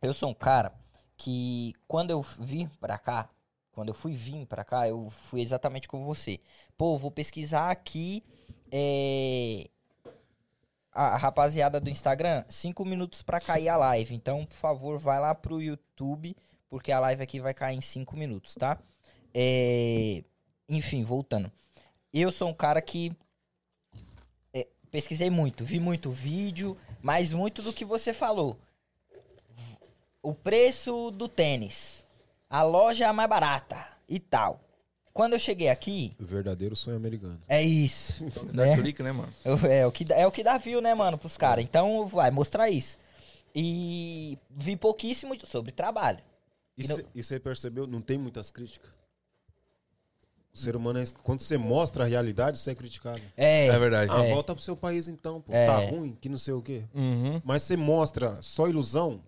Eu 0.00 0.12
sou 0.12 0.30
um 0.30 0.34
cara 0.34 0.72
que, 1.16 1.74
quando 1.86 2.10
eu 2.10 2.22
vim 2.22 2.66
pra 2.80 2.98
cá, 2.98 3.28
quando 3.72 3.88
eu 3.88 3.94
fui 3.94 4.12
vir 4.14 4.46
pra 4.46 4.64
cá, 4.64 4.88
eu 4.88 5.08
fui 5.08 5.40
exatamente 5.40 5.86
como 5.88 6.04
você. 6.04 6.40
Pô, 6.76 6.98
vou 6.98 7.10
pesquisar 7.10 7.70
aqui. 7.70 8.22
é, 8.70 9.68
a 10.92 11.16
rapaziada 11.16 11.80
do 11.80 11.88
Instagram, 11.88 12.44
cinco 12.48 12.84
minutos 12.84 13.22
pra 13.22 13.40
cair 13.40 13.68
a 13.68 13.76
live. 13.76 14.14
Então, 14.14 14.44
por 14.44 14.54
favor, 14.54 14.98
vai 14.98 15.18
lá 15.20 15.34
pro 15.34 15.62
YouTube, 15.62 16.36
porque 16.68 16.92
a 16.92 16.98
live 17.00 17.22
aqui 17.22 17.40
vai 17.40 17.54
cair 17.54 17.76
em 17.76 17.80
cinco 17.80 18.16
minutos, 18.16 18.54
tá? 18.54 18.78
É, 19.34 20.22
enfim, 20.68 21.02
voltando. 21.02 21.50
Eu 22.12 22.30
sou 22.30 22.48
um 22.48 22.54
cara 22.54 22.82
que 22.82 23.12
pesquisei 24.92 25.30
muito, 25.30 25.64
vi 25.64 25.80
muito 25.80 26.10
vídeo, 26.12 26.76
mas 27.00 27.32
muito 27.32 27.62
do 27.62 27.72
que 27.72 27.84
você 27.84 28.12
falou. 28.12 28.56
O 30.22 30.34
preço 30.34 31.10
do 31.10 31.26
tênis, 31.28 32.04
a 32.48 32.62
loja 32.62 33.06
é 33.06 33.12
mais 33.12 33.28
barata 33.28 33.84
e 34.08 34.20
tal. 34.20 34.60
Quando 35.12 35.32
eu 35.32 35.38
cheguei 35.38 35.68
aqui, 35.68 36.14
O 36.20 36.24
verdadeiro 36.24 36.76
sonho 36.76 36.96
americano. 36.96 37.40
é 37.48 37.60
isso. 37.62 38.24
Dá 38.52 38.66
né? 38.66 38.76
clique, 38.76 39.02
né, 39.02 39.12
mano? 39.12 39.32
É 39.68 39.86
o 39.86 39.90
que, 39.92 40.04
dá- 40.04 40.14
é 40.16 40.26
o 40.26 40.30
que 40.32 40.42
dá 40.44 40.56
view, 40.58 40.80
né, 40.80 40.94
mano, 40.94 41.18
pros 41.18 41.36
caras. 41.36 41.64
Então 41.64 42.06
vai 42.06 42.30
mostrar 42.30 42.70
isso. 42.70 42.96
E 43.54 44.38
vi 44.50 44.76
pouquíssimo 44.76 45.34
sobre 45.46 45.72
trabalho. 45.72 46.20
E 46.78 47.22
você 47.22 47.38
percebeu? 47.40 47.86
Não 47.86 48.00
tem 48.00 48.16
muitas 48.16 48.50
críticas. 48.50 48.90
O 50.54 50.58
ser 50.58 50.76
humano, 50.76 50.98
é, 50.98 51.04
quando 51.22 51.40
você 51.40 51.56
mostra 51.56 52.04
a 52.04 52.06
realidade, 52.06 52.58
você 52.58 52.72
é 52.72 52.74
criticado. 52.74 53.20
É, 53.36 53.66
É 53.68 53.78
verdade. 53.78 54.10
Ah, 54.12 54.22
É. 54.24 54.30
volta 54.30 54.54
pro 54.54 54.62
seu 54.62 54.76
país 54.76 55.08
então, 55.08 55.40
pô. 55.40 55.52
É. 55.52 55.66
Tá 55.66 55.78
ruim, 55.78 56.16
que 56.20 56.28
não 56.28 56.36
sei 56.38 56.52
o 56.52 56.60
quê. 56.60 56.84
Uhum. 56.94 57.40
Mas 57.42 57.62
você 57.62 57.74
mostra 57.76 58.40
só 58.42 58.68
ilusão, 58.68 59.18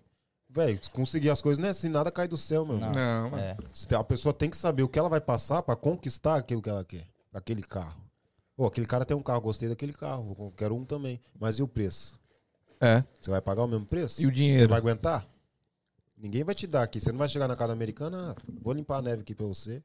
velho, 0.49 0.79
conseguir 0.93 1.31
as 1.31 1.41
coisas 1.41 1.59
não 1.59 1.67
é 1.67 1.71
assim, 1.71 1.89
nada 1.89 2.11
cai 2.11 2.27
do 2.27 2.37
céu, 2.37 2.63
meu. 2.63 2.77
Não. 2.77 2.87
irmão. 2.89 2.93
Não, 3.23 3.29
mano. 3.31 3.43
é. 3.43 3.95
A 3.95 4.03
pessoa 4.03 4.33
tem 4.33 4.49
que 4.51 4.57
saber 4.57 4.83
o 4.83 4.87
que 4.87 4.99
ela 4.99 5.09
vai 5.09 5.19
passar 5.19 5.63
pra 5.63 5.75
conquistar 5.75 6.35
aquilo 6.35 6.61
que 6.61 6.69
ela 6.69 6.85
quer. 6.85 7.07
Aquele 7.33 7.63
carro. 7.63 7.99
Pô, 8.55 8.67
aquele 8.67 8.85
cara 8.87 9.03
tem 9.03 9.17
um 9.17 9.23
carro, 9.23 9.41
gostei 9.41 9.67
daquele 9.67 9.93
carro, 9.93 10.53
quero 10.55 10.75
um 10.75 10.85
também. 10.85 11.19
Mas 11.39 11.57
e 11.57 11.63
o 11.63 11.67
preço? 11.67 12.17
É. 12.79 13.03
Você 13.19 13.31
vai 13.31 13.41
pagar 13.41 13.63
o 13.63 13.67
mesmo 13.67 13.85
preço? 13.85 14.21
E 14.21 14.27
o 14.27 14.31
dinheiro? 14.31 14.59
Você 14.61 14.67
vai 14.67 14.77
aguentar? 14.77 15.27
Ninguém 16.17 16.43
vai 16.43 16.55
te 16.55 16.65
dar 16.67 16.83
aqui. 16.83 16.99
Você 17.01 17.11
não 17.11 17.19
vai 17.19 17.27
chegar 17.27 17.47
na 17.47 17.55
casa 17.55 17.73
americana, 17.73 18.31
ah, 18.37 18.41
vou 18.61 18.73
limpar 18.73 18.97
a 18.99 19.01
neve 19.01 19.21
aqui 19.23 19.33
pra 19.35 19.45
você. 19.45 19.83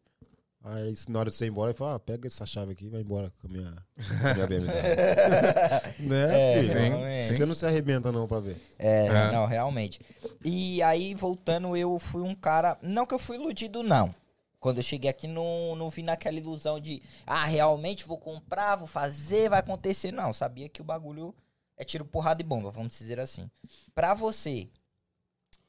Aí 0.63 0.93
na 1.09 1.19
hora 1.21 1.31
de 1.31 1.37
você 1.37 1.47
ir 1.47 1.49
embora, 1.49 1.71
ele 1.71 1.79
fala, 1.79 1.95
ah, 1.95 1.99
pega 1.99 2.27
essa 2.27 2.45
chave 2.45 2.73
aqui 2.73 2.85
e 2.85 2.89
vai 2.91 3.01
embora 3.01 3.33
com 3.41 3.47
a 3.47 3.51
minha, 3.51 3.75
com 3.97 4.27
a 4.29 4.35
minha 4.35 4.47
BMW. 4.47 4.67
né, 6.01 6.59
É, 6.59 6.63
filho? 6.63 6.79
realmente. 6.79 7.33
Você 7.35 7.47
não 7.47 7.55
se 7.55 7.65
arrebenta 7.65 8.13
não 8.13 8.29
pra 8.29 8.41
ver. 8.41 8.57
É, 8.79 9.07
É. 9.07 9.33
não, 9.33 9.47
realmente. 9.47 10.01
E 10.45 10.83
aí, 10.83 11.15
voltando, 11.15 11.75
eu 11.77 11.99
fui 11.99 12.21
um 12.23 12.35
cara. 12.35 12.79
Não 12.83 13.07
que 13.07 13.15
eu 13.15 13.19
fui 13.19 13.37
iludido, 13.37 13.83
não. 13.83 14.15
Quando 14.59 14.77
eu 14.77 14.83
cheguei 14.83 15.09
aqui, 15.09 15.27
não, 15.27 15.75
não 15.75 15.89
vi 15.89 16.03
naquela 16.03 16.37
ilusão 16.37 16.79
de, 16.79 17.03
ah, 17.27 17.47
realmente 17.47 18.07
vou 18.07 18.19
comprar, 18.19 18.77
vou 18.77 18.87
fazer, 18.87 19.49
vai 19.49 19.61
acontecer. 19.61 20.13
Não, 20.13 20.31
sabia 20.35 20.69
que 20.69 20.83
o 20.83 20.85
bagulho 20.85 21.35
é 21.79 21.85
tiro, 21.85 22.05
porrada 22.05 22.43
e 22.43 22.45
bomba, 22.45 22.71
vamos 22.71 22.99
dizer 22.99 23.19
assim. 23.19 23.51
Pra 23.95 24.13
você, 24.13 24.69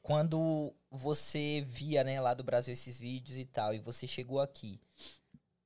quando 0.02 0.74
você 0.92 1.64
via, 1.66 2.04
né, 2.04 2.20
lá 2.20 2.34
do 2.34 2.44
Brasil 2.44 2.74
esses 2.74 3.00
vídeos 3.00 3.38
e 3.38 3.46
tal, 3.46 3.74
e 3.74 3.78
você 3.78 4.06
chegou 4.06 4.40
aqui, 4.40 4.78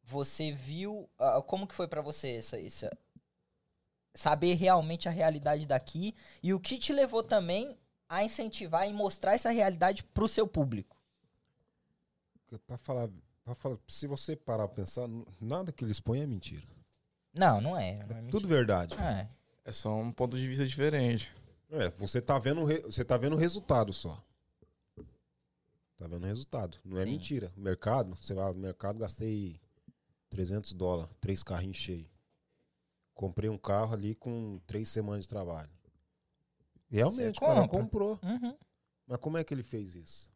você 0.04 0.52
viu. 0.52 1.10
ah, 1.18 1.42
como 1.42 1.66
que 1.66 1.74
foi 1.74 1.88
pra 1.88 2.00
você 2.00 2.36
essa, 2.36 2.60
essa. 2.60 2.96
Saber 4.14 4.54
realmente 4.54 5.08
a 5.08 5.10
realidade 5.10 5.66
daqui 5.66 6.14
e 6.42 6.54
o 6.54 6.60
que 6.60 6.78
te 6.78 6.92
levou 6.92 7.22
também 7.22 7.76
a 8.08 8.24
incentivar 8.24 8.88
e 8.88 8.92
mostrar 8.92 9.34
essa 9.34 9.50
realidade 9.50 10.04
pro 10.04 10.28
seu 10.28 10.46
público? 10.46 10.96
Pra 12.66 12.78
falar, 12.78 13.10
pra 13.44 13.54
falar, 13.54 13.76
se 13.88 14.06
você 14.06 14.34
parar 14.36 14.68
pra 14.68 14.76
pensar, 14.76 15.06
nada 15.40 15.72
que 15.72 15.84
eles 15.84 16.00
põem 16.00 16.22
é 16.22 16.26
mentira. 16.26 16.64
Não, 17.34 17.60
não 17.60 17.76
é. 17.76 17.96
não 18.06 18.16
é 18.16 18.22
Tudo 18.30 18.46
mentira. 18.48 18.48
verdade. 18.48 18.94
É. 18.94 19.28
É 19.66 19.72
só 19.72 19.94
um 19.94 20.12
ponto 20.12 20.36
de 20.38 20.48
vista 20.48 20.64
diferente. 20.64 21.30
É, 21.70 21.90
você 21.90 22.22
tá 22.22 22.38
vendo, 22.38 22.64
você 22.84 23.04
tá 23.04 23.16
vendo 23.18 23.34
o 23.34 23.38
resultado 23.38 23.92
só. 23.92 24.22
Tá 25.96 26.06
vendo 26.06 26.22
o 26.24 26.26
resultado. 26.26 26.78
Não 26.84 26.98
é 26.98 27.04
Sim. 27.04 27.10
mentira. 27.10 27.52
O 27.56 27.60
mercado, 27.60 28.14
você 28.14 28.34
vai 28.34 28.52
no 28.52 28.58
mercado, 28.58 28.98
gastei 28.98 29.58
300 30.28 30.72
dólares, 30.72 31.14
três 31.20 31.42
carrinhos 31.42 31.76
cheios. 31.78 32.10
Comprei 33.14 33.48
um 33.48 33.56
carro 33.56 33.94
ali 33.94 34.14
com 34.14 34.60
três 34.66 34.90
semanas 34.90 35.24
de 35.24 35.28
trabalho. 35.30 35.70
Realmente, 36.88 37.38
o 37.38 37.40
cara 37.40 37.66
comprou. 37.66 38.20
Uhum. 38.22 38.56
Mas 39.06 39.18
como 39.18 39.38
é 39.38 39.44
que 39.44 39.54
ele 39.54 39.62
fez 39.62 39.94
isso? 39.94 40.30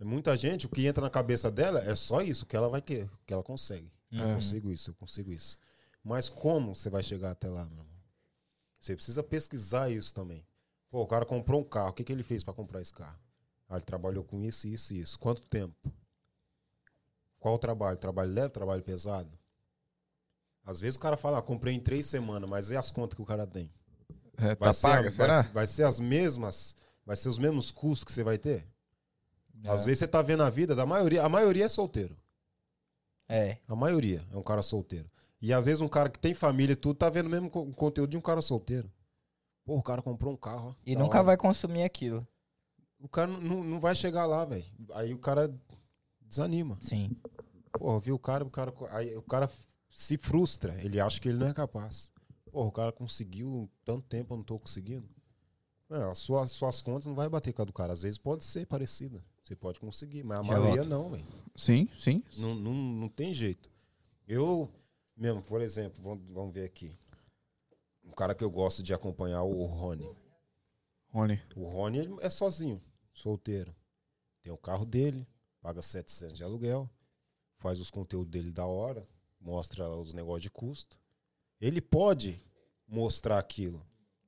É 0.00 0.04
muita 0.04 0.36
gente, 0.36 0.64
o 0.64 0.68
que 0.68 0.86
entra 0.86 1.02
na 1.02 1.10
cabeça 1.10 1.50
dela 1.50 1.80
é 1.80 1.94
só 1.94 2.22
isso 2.22 2.46
que 2.46 2.56
ela 2.56 2.68
vai 2.68 2.80
ter, 2.80 3.10
que 3.26 3.34
ela 3.34 3.42
consegue. 3.42 3.92
Eu 4.10 4.20
Uhum. 4.26 4.34
consigo 4.36 4.72
isso, 4.72 4.90
eu 4.90 4.94
consigo 4.94 5.30
isso. 5.30 5.58
Mas 6.02 6.28
como 6.28 6.74
você 6.74 6.88
vai 6.88 7.02
chegar 7.02 7.32
até 7.32 7.48
lá, 7.48 7.64
meu 7.66 7.78
irmão? 7.78 7.98
Você 8.78 8.94
precisa 8.94 9.22
pesquisar 9.22 9.90
isso 9.90 10.14
também. 10.14 10.46
Pô, 10.88 11.02
o 11.02 11.06
cara 11.06 11.26
comprou 11.26 11.60
um 11.60 11.64
carro, 11.64 11.90
o 11.90 11.92
que, 11.92 12.04
que 12.04 12.12
ele 12.12 12.22
fez 12.22 12.42
para 12.42 12.54
comprar 12.54 12.80
esse 12.80 12.92
carro? 12.92 13.18
Ah, 13.68 13.76
ele 13.76 13.84
trabalhou 13.84 14.24
com 14.24 14.42
isso, 14.42 14.66
isso 14.66 14.94
e 14.94 15.00
isso. 15.00 15.18
Quanto 15.18 15.42
tempo? 15.46 15.92
Qual 17.38 17.54
o 17.54 17.58
trabalho? 17.58 17.96
Trabalho 17.98 18.32
leve, 18.32 18.48
trabalho 18.50 18.82
pesado? 18.82 19.30
Às 20.64 20.80
vezes 20.80 20.96
o 20.96 21.00
cara 21.00 21.16
fala, 21.16 21.38
ah, 21.38 21.42
comprei 21.42 21.74
em 21.74 21.80
três 21.80 22.06
semanas, 22.06 22.48
mas 22.48 22.70
e 22.70 22.76
as 22.76 22.90
contas 22.90 23.16
que 23.16 23.22
o 23.22 23.26
cara 23.26 23.46
tem? 23.46 23.70
É, 24.36 24.54
Vai, 24.54 24.56
tá 24.56 24.72
ser, 24.72 24.82
paga, 24.82 25.02
vai, 25.02 25.10
será? 25.12 25.42
ser- 25.42 25.48
vai 25.52 25.66
ser 25.66 25.82
as 25.84 25.98
mesmas, 26.00 26.74
vai 27.04 27.16
ser 27.16 27.28
os 27.28 27.38
mesmos 27.38 27.70
custos 27.70 28.04
que 28.04 28.12
você 28.12 28.22
vai 28.22 28.38
ter? 28.38 28.66
Às 29.64 29.82
É. 29.82 29.84
vezes 29.84 30.00
você 30.00 30.08
tá 30.08 30.22
vendo 30.22 30.42
a 30.42 30.50
vida 30.50 30.74
da 30.74 30.86
maioria, 30.86 31.24
a 31.24 31.28
maioria 31.28 31.64
é 31.64 31.68
solteiro. 31.68 32.16
É. 33.28 33.58
A 33.68 33.74
maioria 33.76 34.24
é 34.32 34.36
um 34.36 34.42
cara 34.42 34.62
solteiro. 34.62 35.10
E 35.40 35.52
às 35.52 35.64
vezes 35.64 35.80
um 35.80 35.88
cara 35.88 36.08
que 36.08 36.18
tem 36.18 36.34
família 36.34 36.72
e 36.72 36.76
tudo 36.76 36.96
tá 36.96 37.08
vendo 37.10 37.26
o 37.26 37.30
mesmo 37.30 37.50
co- 37.50 37.66
conteúdo 37.72 38.10
de 38.10 38.16
um 38.16 38.20
cara 38.20 38.40
solteiro. 38.40 38.90
Pô, 39.64 39.76
o 39.76 39.82
cara 39.82 40.00
comprou 40.02 40.32
um 40.32 40.36
carro. 40.36 40.70
ó, 40.70 40.82
E 40.86 40.96
nunca 40.96 41.18
hora. 41.18 41.26
vai 41.26 41.36
consumir 41.36 41.82
aquilo. 41.82 42.26
O 43.00 43.08
cara 43.08 43.28
não- 43.30 43.62
não, 43.62 43.80
vai 43.80 43.94
chegar 43.94 44.26
lá, 44.26 44.44
velho. 44.44 44.64
Aí 44.94 45.14
o 45.14 45.18
cara 45.18 45.54
desanima. 46.22 46.78
Sim. 46.80 47.16
Porra, 47.72 48.00
viu 48.00 48.14
o 48.14 48.18
cara, 48.18 48.44
o 48.44 48.50
cara. 48.50 48.72
Aí 48.90 49.16
o 49.16 49.22
cara 49.22 49.50
se 49.88 50.16
frustra. 50.16 50.74
Ele 50.84 51.00
acha 51.00 51.20
que 51.20 51.28
ele 51.28 51.38
não 51.38 51.48
é 51.48 51.54
capaz. 51.54 52.10
Porra, 52.50 52.66
o 52.68 52.72
cara 52.72 52.92
conseguiu 52.92 53.70
tanto 53.84 54.06
tempo, 54.08 54.34
eu 54.34 54.38
não 54.38 54.44
tô 54.44 54.58
conseguindo. 54.58 55.08
É, 55.90 56.02
as 56.10 56.18
suas, 56.18 56.50
suas 56.50 56.82
contas 56.82 57.06
não 57.06 57.14
vai 57.14 57.28
bater 57.28 57.52
com 57.52 57.62
a 57.62 57.64
do 57.64 57.72
cara. 57.72 57.92
Às 57.92 58.02
vezes 58.02 58.18
pode 58.18 58.44
ser 58.44 58.66
parecida. 58.66 59.24
Você 59.44 59.56
pode 59.56 59.80
conseguir, 59.80 60.22
mas 60.24 60.40
a 60.40 60.42
Já 60.42 60.48
maioria 60.52 60.82
volto. 60.82 60.88
não, 60.88 61.10
velho. 61.10 61.24
Sim, 61.56 61.88
sim. 61.96 62.22
Não, 62.36 62.54
não, 62.54 62.74
não 62.74 63.08
tem 63.08 63.32
jeito. 63.32 63.70
Eu, 64.26 64.68
mesmo, 65.16 65.40
por 65.42 65.62
exemplo, 65.62 66.02
vamos, 66.02 66.22
vamos 66.30 66.52
ver 66.52 66.64
aqui. 66.64 66.98
Um 68.04 68.10
cara 68.10 68.34
que 68.34 68.44
eu 68.44 68.50
gosto 68.50 68.82
de 68.82 68.92
acompanhar, 68.92 69.42
o 69.44 69.64
Rony. 69.64 70.06
Rony. 71.10 71.40
O 71.56 71.64
Rony 71.64 72.16
é 72.20 72.28
sozinho, 72.28 72.78
solteiro. 73.18 73.74
Tem 74.42 74.52
o 74.52 74.58
carro 74.58 74.84
dele, 74.84 75.26
paga 75.60 75.82
700 75.82 76.36
de 76.36 76.42
aluguel, 76.44 76.88
faz 77.58 77.78
os 77.78 77.90
conteúdos 77.90 78.30
dele 78.30 78.50
da 78.50 78.66
hora, 78.66 79.06
mostra 79.40 79.88
os 79.88 80.14
negócios 80.14 80.42
de 80.42 80.50
custo. 80.50 80.96
Ele 81.60 81.80
pode 81.80 82.42
mostrar 82.86 83.38
aquilo. 83.38 83.84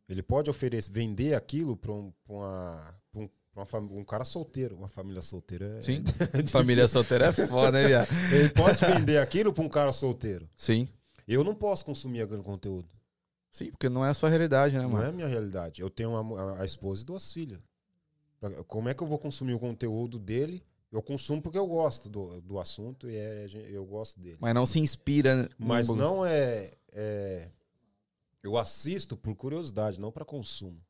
Ele 0.08 0.22
pode 0.22 0.50
oferecer, 0.50 0.90
vender 0.90 1.34
aquilo 1.34 1.76
para 1.76 1.92
um, 1.92 2.12
pra 2.24 2.34
uma, 2.34 2.94
pra 3.12 3.20
um, 3.20 3.28
pra 3.66 3.78
um 3.78 4.04
cara 4.04 4.24
solteiro. 4.24 4.76
Uma 4.76 4.88
família 4.88 5.22
solteira 5.22 5.78
é, 5.78 5.82
Sim. 5.82 6.02
Família 6.50 6.88
solteira 6.88 7.26
é 7.26 7.32
foda, 7.32 7.80
hein, 7.80 7.86
viado? 7.86 8.08
Ele 8.32 8.50
pode 8.50 8.84
vender 8.84 9.18
aquilo 9.18 9.52
para 9.52 9.62
um 9.62 9.68
cara 9.68 9.92
solteiro. 9.92 10.50
Sim. 10.56 10.88
Eu 11.28 11.44
não 11.44 11.54
posso 11.54 11.84
consumir 11.84 12.22
aquele 12.22 12.42
conteúdo. 12.42 12.88
Sim, 13.52 13.70
porque 13.70 13.88
não 13.88 14.04
é 14.04 14.10
a 14.10 14.14
sua 14.14 14.28
realidade, 14.28 14.76
né, 14.76 14.82
Não 14.82 14.90
mano? 14.90 15.04
é 15.04 15.08
a 15.08 15.12
minha 15.12 15.28
realidade. 15.28 15.80
Eu 15.80 15.90
tenho 15.90 16.16
a, 16.16 16.60
a 16.60 16.64
esposa 16.64 17.02
e 17.02 17.04
duas 17.04 17.32
filhas. 17.32 17.60
Como 18.66 18.88
é 18.88 18.94
que 18.94 19.02
eu 19.02 19.06
vou 19.06 19.18
consumir 19.18 19.52
o 19.54 19.58
conteúdo 19.58 20.18
dele? 20.18 20.62
Eu 20.90 21.02
consumo 21.02 21.40
porque 21.40 21.58
eu 21.58 21.66
gosto 21.66 22.08
do, 22.08 22.40
do 22.40 22.58
assunto 22.58 23.08
e 23.08 23.14
é, 23.16 23.46
eu 23.70 23.84
gosto 23.84 24.18
dele. 24.18 24.38
Mas 24.40 24.54
não 24.54 24.66
se 24.66 24.80
inspira. 24.80 25.48
no 25.58 25.66
Mas 25.66 25.86
bagulho. 25.86 26.04
não 26.06 26.26
é, 26.26 26.72
é- 26.92 27.50
Eu 28.42 28.56
assisto 28.56 29.16
por 29.16 29.34
curiosidade, 29.36 30.00
não 30.00 30.10
para 30.10 30.24
consumo. 30.24 30.82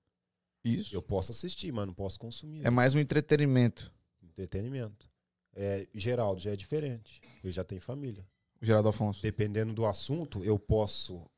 Isso. 0.64 0.94
Eu 0.94 1.02
posso 1.02 1.32
assistir, 1.32 1.72
mas 1.72 1.86
não 1.86 1.92
posso 1.94 2.18
consumir. 2.18 2.64
É 2.64 2.70
mais 2.70 2.94
um 2.94 2.98
entretenimento. 2.98 3.92
Entretenimento. 4.22 5.08
É, 5.54 5.86
Geraldo 5.94 6.40
já 6.40 6.52
é 6.52 6.56
diferente. 6.56 7.20
Ele 7.42 7.52
já 7.52 7.64
tem 7.64 7.80
família. 7.80 8.24
O 8.62 8.64
Geraldo 8.64 8.88
Afonso. 8.88 9.22
dependendo 9.22 9.72
do 9.72 9.84
assunto, 9.86 10.44
eu 10.44 10.58
posso 10.58 11.28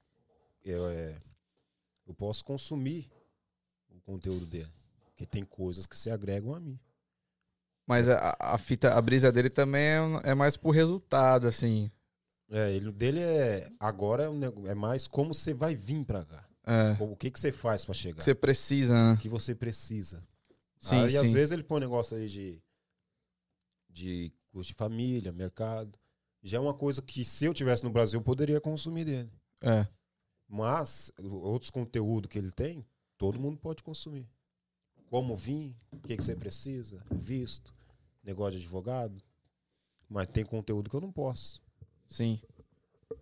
eu, 0.65 0.89
é, 0.89 1.21
eu 2.07 2.15
posso 2.15 2.45
consumir 2.45 3.11
o 3.91 4.01
conteúdo 4.01 4.45
dele. 4.47 4.69
Tem 5.27 5.45
coisas 5.45 5.87
que 5.87 5.97
se 5.97 6.11
agregam 6.11 6.55
a 6.55 6.61
mim. 6.61 6.79
Mas 7.87 8.09
a, 8.09 8.37
a 8.39 8.59
fita, 8.59 8.95
a 8.95 9.03
brisa 9.03 9.33
dele 9.33 9.51
também 9.51 9.83
é, 9.83 10.31
é 10.31 10.35
mais 10.35 10.57
por 10.57 10.71
resultado, 10.71 11.47
assim. 11.47 11.91
É, 12.51 12.73
ele, 12.73 12.89
o 12.89 12.93
dele 12.93 13.21
é 13.21 13.69
agora 13.81 14.25
é, 14.25 14.29
um 14.29 14.67
é 14.67 14.75
mais 14.75 15.09
como 15.09 15.33
você 15.33 15.55
vai 15.55 15.75
vir 15.75 16.05
pra 16.05 16.25
cá. 16.25 16.47
É. 16.65 17.03
O 17.03 17.17
que 17.17 17.31
que 17.31 17.41
você 17.41 17.51
faz 17.51 17.85
pra 17.85 17.95
chegar? 17.95 18.23
Você 18.23 18.35
precisa, 18.35 18.95
né? 18.95 19.15
O 19.15 19.19
que 19.19 19.29
você 19.29 19.55
precisa. 19.55 20.23
Sim, 20.79 20.97
Aí 20.97 21.17
às 21.17 21.29
sim. 21.29 21.35
vezes 21.35 21.51
ele 21.51 21.63
põe 21.63 21.79
um 21.79 21.81
negócio 21.81 22.17
aí 22.17 22.27
de 22.27 22.63
de 23.89 24.33
custo 24.51 24.73
de 24.73 24.77
família, 24.77 25.33
mercado. 25.33 25.99
Já 26.43 26.59
é 26.59 26.61
uma 26.61 26.75
coisa 26.75 27.03
que 27.03 27.25
se 27.25 27.45
eu 27.45 27.55
tivesse 27.55 27.85
no 27.85 27.91
Brasil 27.91 28.19
eu 28.21 28.25
poderia 28.25 28.61
consumir 28.61 29.05
dele. 29.05 29.31
É. 29.61 29.87
Mas 30.49 31.11
outros 31.19 31.71
conteúdos 31.71 32.31
que 32.31 32.39
ele 32.39 32.51
tem, 32.51 32.85
todo 33.17 33.41
mundo 33.41 33.57
pode 33.59 33.83
consumir. 33.83 34.29
Como 35.13 35.37
vir, 35.37 35.77
o 35.91 35.99
que, 35.99 36.17
que 36.17 36.25
você 36.25 36.35
precisa, 36.35 37.05
visto, 37.11 37.75
negócio 38.25 38.53
de 38.59 38.65
advogado. 38.65 39.23
Mas 40.09 40.27
tem 40.27 40.43
conteúdo 40.43 40.89
que 40.89 40.97
eu 40.97 41.03
não 41.03 41.13
posso. 41.13 41.61
Sim. 42.09 42.41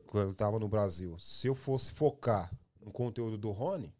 quando 0.06 0.28
eu 0.28 0.34
tava 0.36 0.60
no 0.60 0.68
Brasil. 0.68 1.18
Se 1.18 1.48
eu 1.48 1.54
fosse 1.56 1.90
focar 1.90 2.56
no 2.80 2.92
conteúdo 2.92 3.36
do 3.36 3.50
Rony, 3.50 3.92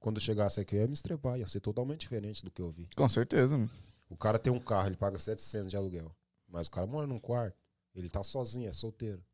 quando 0.00 0.16
eu 0.16 0.20
chegasse 0.20 0.60
aqui, 0.60 0.74
eu 0.74 0.80
ia 0.80 0.88
me 0.88 0.94
estrepar. 0.94 1.38
Ia 1.38 1.46
ser 1.46 1.60
totalmente 1.60 2.00
diferente 2.00 2.44
do 2.44 2.50
que 2.50 2.60
eu 2.60 2.72
vi. 2.72 2.88
Com 2.96 3.08
certeza. 3.08 3.56
mano. 3.56 3.70
O 4.10 4.16
cara 4.16 4.36
tem 4.36 4.52
um 4.52 4.58
carro, 4.58 4.88
ele 4.88 4.96
paga 4.96 5.16
700 5.16 5.70
de 5.70 5.76
aluguel. 5.76 6.12
Mas 6.48 6.66
o 6.66 6.72
cara 6.72 6.88
mora 6.88 7.06
num 7.06 7.20
quarto. 7.20 7.56
Ele 7.94 8.10
tá 8.10 8.24
sozinho, 8.24 8.68
é 8.68 8.72
solteiro. 8.72 9.24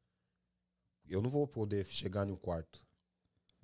Eu 1.07 1.23
não 1.23 1.31
vou 1.31 1.49
poder 1.49 1.87
chegar 1.87 2.27
num 2.27 2.37
quarto. 2.37 2.87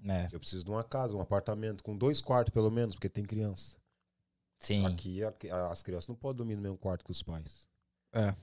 É, 0.02 0.30
Eu 0.32 0.40
preciso 0.40 0.64
de 0.64 0.70
uma 0.70 0.82
casa, 0.82 1.14
um 1.14 1.20
apartamento, 1.20 1.84
com 1.84 1.94
dois 1.94 2.22
quartos 2.22 2.54
pelo 2.54 2.70
menos, 2.70 2.94
porque 2.94 3.10
tem 3.10 3.22
criança. 3.22 3.84
Sim. 4.66 4.86
Aqui 4.86 5.22
a- 5.24 5.68
as 5.70 5.82
crianças 5.82 6.08
não 6.08 6.16
podem 6.16 6.38
dormir 6.38 6.56
no 6.56 6.62
mesmo 6.62 6.76
quarto 6.78 7.04
que 7.04 7.10
os 7.12 7.22
pais. 7.22 7.68
É. 8.12 8.34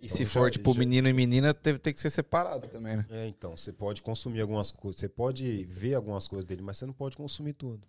E 0.00 0.06
Então 0.06 0.16
se 0.16 0.24
já- 0.24 0.30
for, 0.30 0.50
tipo, 0.50 0.72
já- 0.72 0.78
menino 0.78 1.08
e 1.08 1.12
menina, 1.12 1.54
teve, 1.54 1.78
tem 1.78 1.92
que 1.92 2.00
ser 2.00 2.10
separado 2.10 2.68
também, 2.68 2.96
né? 2.98 3.06
É, 3.08 3.26
então, 3.26 3.56
você 3.56 3.72
pode 3.72 4.02
consumir 4.02 4.40
algumas 4.42 4.70
coisas, 4.70 5.00
você 5.00 5.08
pode 5.08 5.64
ver 5.64 5.94
algumas 5.94 6.28
coisas 6.28 6.44
dele, 6.44 6.60
mas 6.62 6.76
você 6.76 6.84
não 6.86 6.92
pode 6.92 7.16
consumir 7.16 7.54
tudo. 7.54 7.86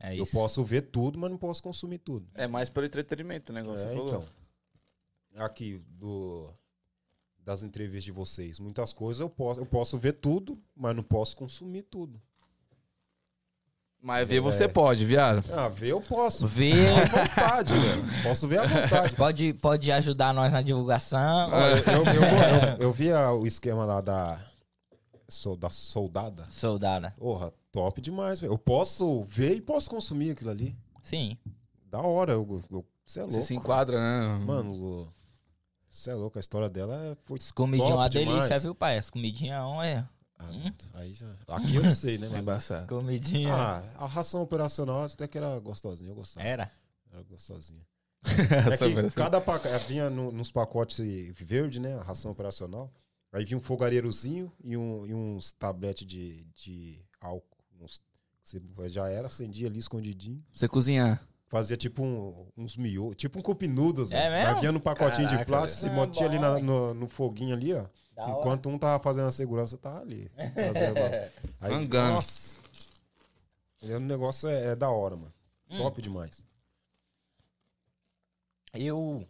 É 0.00 0.14
Eu 0.18 0.26
posso 0.26 0.62
ver 0.64 0.82
tudo, 0.82 1.18
mas 1.18 1.30
não 1.30 1.38
posso 1.38 1.62
consumir 1.62 1.98
tudo. 1.98 2.28
É 2.34 2.46
mais 2.46 2.68
pelo 2.68 2.84
entretenimento, 2.84 3.52
né? 3.52 3.60
igual 3.60 3.76
É, 3.76 3.78
você 3.78 3.86
falou. 3.88 4.08
então. 4.08 4.26
Aqui, 5.36 5.78
do, 5.90 6.50
das 7.38 7.62
entrevistas 7.62 8.04
de 8.04 8.10
vocês, 8.10 8.58
muitas 8.58 8.92
coisas 8.92 9.20
eu 9.20 9.28
posso, 9.30 9.60
eu 9.60 9.66
posso 9.66 9.98
ver 9.98 10.14
tudo, 10.14 10.58
mas 10.74 10.96
não 10.96 11.02
posso 11.02 11.36
consumir 11.36 11.82
tudo. 11.82 12.20
Mas 14.02 14.28
ver 14.28 14.40
você 14.40 14.64
É. 14.64 14.68
pode, 14.68 15.04
viado. 15.04 15.42
Ah, 15.52 15.68
ver 15.68 15.88
eu 15.90 16.00
posso. 16.00 16.46
Vê, 16.46 16.72
À 16.72 17.04
vontade, 17.06 17.72
velho. 17.72 18.04
Posso 18.22 18.46
ver 18.46 18.60
à 18.60 18.66
vontade. 18.66 19.16
pode, 19.16 19.52
pode 19.54 19.90
ajudar 19.90 20.32
nós 20.32 20.52
na 20.52 20.62
divulgação. 20.62 21.50
Eu, 21.52 21.76
eu, 21.76 21.82
eu, 22.04 22.22
eu, 22.22 22.76
eu 22.78 22.92
vi 22.92 23.10
a- 23.10 23.32
o 23.32 23.46
esquema 23.46 23.84
lá 23.84 24.00
da, 24.00 24.38
da 25.58 25.70
soldada. 25.70 26.46
Soldada. 26.50 27.14
Porra, 27.18 27.52
top 27.72 28.00
demais, 28.00 28.38
velho. 28.38 28.52
Eu 28.52 28.58
posso 28.58 29.24
ver 29.24 29.54
e 29.56 29.60
posso 29.60 29.90
consumir 29.90 30.30
aquilo 30.32 30.50
ali. 30.50 30.76
Sim. 31.02 31.36
Da 31.90 32.00
hora. 32.00 32.32
Eu, 32.32 32.62
eu, 32.70 32.84
você 33.04 33.18
é 33.18 33.22
louco. 33.22 33.34
Você 33.34 33.42
se 33.42 33.54
enquadra, 33.56 33.98
né? 33.98 34.38
Mano, 34.44 35.08
você 35.90 36.10
é 36.10 36.14
louco. 36.14 36.38
A 36.38 36.40
história 36.40 36.68
dela 36.68 36.94
é, 36.94 37.16
foi 37.24 37.38
As 37.38 37.50
comidinhas 37.50 37.88
Top 37.90 38.00
uma 38.02 38.08
delícia, 38.08 38.42
demais. 38.42 38.62
viu, 38.62 38.74
pai? 38.74 38.98
As 38.98 39.10
comidinhas 39.10 39.62
é. 39.84 40.04
Ah, 40.38 40.50
Hum? 40.52 40.70
aí 40.94 41.14
já, 41.14 41.26
aqui 41.48 41.74
eu 41.76 41.82
não 41.82 41.94
sei, 41.94 42.18
né? 42.18 42.26
É 42.26 42.30
Mas, 42.30 42.40
embaçado. 42.40 42.86
Comidinha. 42.86 43.54
ah, 43.54 43.82
a 43.96 44.06
ração 44.06 44.42
operacional 44.42 45.04
até 45.04 45.26
que 45.26 45.38
era 45.38 45.58
gostosinha, 45.60 46.10
eu 46.10 46.14
gostava. 46.14 46.46
Era. 46.46 46.70
Era 47.12 47.22
gostosinha. 47.22 47.80
É 48.26 49.10
cada 49.14 49.40
pacote 49.40 49.86
vinha 49.88 50.10
no- 50.10 50.32
nos 50.32 50.50
pacotes 50.50 50.98
verde, 51.36 51.80
né? 51.80 51.94
A 51.98 52.02
ração 52.02 52.30
operacional. 52.32 52.92
Aí 53.32 53.44
vinha 53.44 53.56
um 53.58 53.60
fogareirozinho 53.60 54.52
e, 54.62 54.76
um, 54.76 55.06
e 55.06 55.14
uns 55.14 55.52
tabletes 55.52 56.06
de, 56.06 56.44
de 56.54 57.00
álcool. 57.20 57.56
Uns, 57.80 58.00
você 58.42 58.60
já 58.88 59.08
era, 59.08 59.28
acendia 59.28 59.68
ali 59.68 59.78
escondidinho. 59.78 60.42
Você 60.54 60.66
cozinhar. 60.68 61.26
Fazia 61.48 61.76
tipo 61.76 62.02
um- 62.02 62.46
uns 62.56 62.76
miolo, 62.76 63.14
tipo 63.14 63.38
um 63.38 63.42
cup 63.42 63.62
noodles. 63.62 64.10
É 64.10 64.28
velho. 64.28 64.32
mesmo? 64.32 64.54
Aí 64.54 64.60
vinha 64.60 64.72
no 64.72 64.80
pacotinho 64.80 65.28
de 65.28 65.34
Caraca, 65.34 65.44
plástico, 65.46 65.80
você 65.80 65.88
velho. 65.88 66.00
botia 66.00 66.26
Ah, 66.26 66.28
ali 66.30 66.38
na- 66.38 66.58
no, 66.58 66.94
no 66.94 67.08
foguinho 67.08 67.54
ali, 67.54 67.72
ó. 67.72 67.86
Da 68.16 68.24
hora. 68.24 68.38
Enquanto 68.38 68.68
um 68.70 68.78
tava 68.78 69.02
fazendo 69.02 69.28
a 69.28 69.32
segurança, 69.32 69.76
tava 69.76 70.00
ali. 70.00 70.30
Aí, 71.60 71.86
nossa. 71.86 72.56
E 73.82 73.92
O 73.92 74.00
negócio 74.00 74.48
é, 74.48 74.72
é 74.72 74.76
da 74.76 74.88
hora, 74.88 75.16
mano. 75.16 75.32
Hum. 75.70 75.76
Top 75.76 76.00
demais. 76.00 76.42
Eu. 78.72 79.26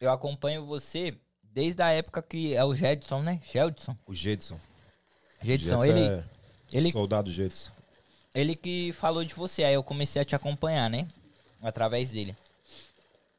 Eu 0.00 0.10
acompanho 0.10 0.64
você 0.64 1.14
desde 1.42 1.82
a 1.82 1.90
época 1.90 2.22
que 2.22 2.54
é 2.54 2.64
o 2.64 2.74
Jedson, 2.74 3.20
né? 3.20 3.40
Jeldson. 3.52 3.94
O 4.06 4.14
Jedson. 4.14 4.58
Jedson, 5.42 5.80
Jedson 5.80 5.84
ele, 5.84 6.00
é 6.00 6.24
ele, 6.72 6.90
Soldado 6.90 7.30
Jedson. 7.30 7.70
ele 8.34 8.56
que 8.56 8.92
falou 8.94 9.24
de 9.24 9.34
você. 9.34 9.62
Aí 9.62 9.74
eu 9.74 9.82
comecei 9.82 10.22
a 10.22 10.24
te 10.24 10.34
acompanhar, 10.34 10.88
né? 10.88 11.06
Através 11.60 12.12
dele. 12.12 12.34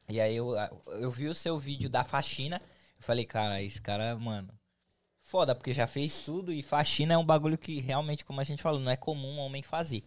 E 0.08 0.20
aí 0.20 0.36
eu, 0.36 0.54
eu 0.86 1.10
vi 1.10 1.26
o 1.26 1.34
seu 1.34 1.58
vídeo 1.58 1.90
da 1.90 2.04
faxina. 2.04 2.62
Eu 3.02 3.04
falei, 3.04 3.24
cara, 3.24 3.60
esse 3.60 3.82
cara, 3.82 4.16
mano. 4.16 4.56
Foda, 5.22 5.56
porque 5.56 5.74
já 5.74 5.88
fez 5.88 6.20
tudo 6.20 6.52
e 6.52 6.62
faxina 6.62 7.14
é 7.14 7.18
um 7.18 7.26
bagulho 7.26 7.58
que 7.58 7.80
realmente, 7.80 8.24
como 8.24 8.40
a 8.40 8.44
gente 8.44 8.62
falou, 8.62 8.78
não 8.78 8.92
é 8.92 8.96
comum 8.96 9.28
um 9.28 9.38
homem 9.38 9.60
fazer. 9.60 10.04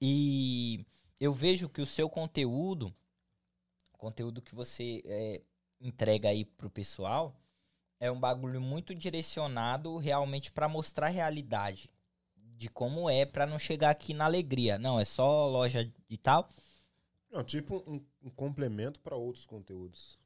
E 0.00 0.86
eu 1.18 1.32
vejo 1.32 1.68
que 1.68 1.82
o 1.82 1.86
seu 1.86 2.08
conteúdo, 2.08 2.94
conteúdo 3.98 4.40
que 4.40 4.54
você 4.54 5.02
é, 5.04 5.42
entrega 5.80 6.28
aí 6.28 6.44
pro 6.44 6.70
pessoal, 6.70 7.34
é 7.98 8.08
um 8.08 8.20
bagulho 8.20 8.60
muito 8.60 8.94
direcionado 8.94 9.98
realmente 9.98 10.52
pra 10.52 10.68
mostrar 10.68 11.08
a 11.08 11.10
realidade 11.10 11.90
de 12.36 12.68
como 12.68 13.10
é 13.10 13.26
pra 13.26 13.48
não 13.48 13.58
chegar 13.58 13.90
aqui 13.90 14.14
na 14.14 14.26
alegria. 14.26 14.78
Não, 14.78 15.00
é 15.00 15.04
só 15.04 15.48
loja 15.48 15.92
e 16.08 16.16
tal. 16.16 16.48
Não, 17.32 17.42
tipo 17.42 17.82
um, 17.84 18.00
um 18.22 18.30
complemento 18.30 19.00
para 19.00 19.16
outros 19.16 19.44
conteúdos. 19.44 20.24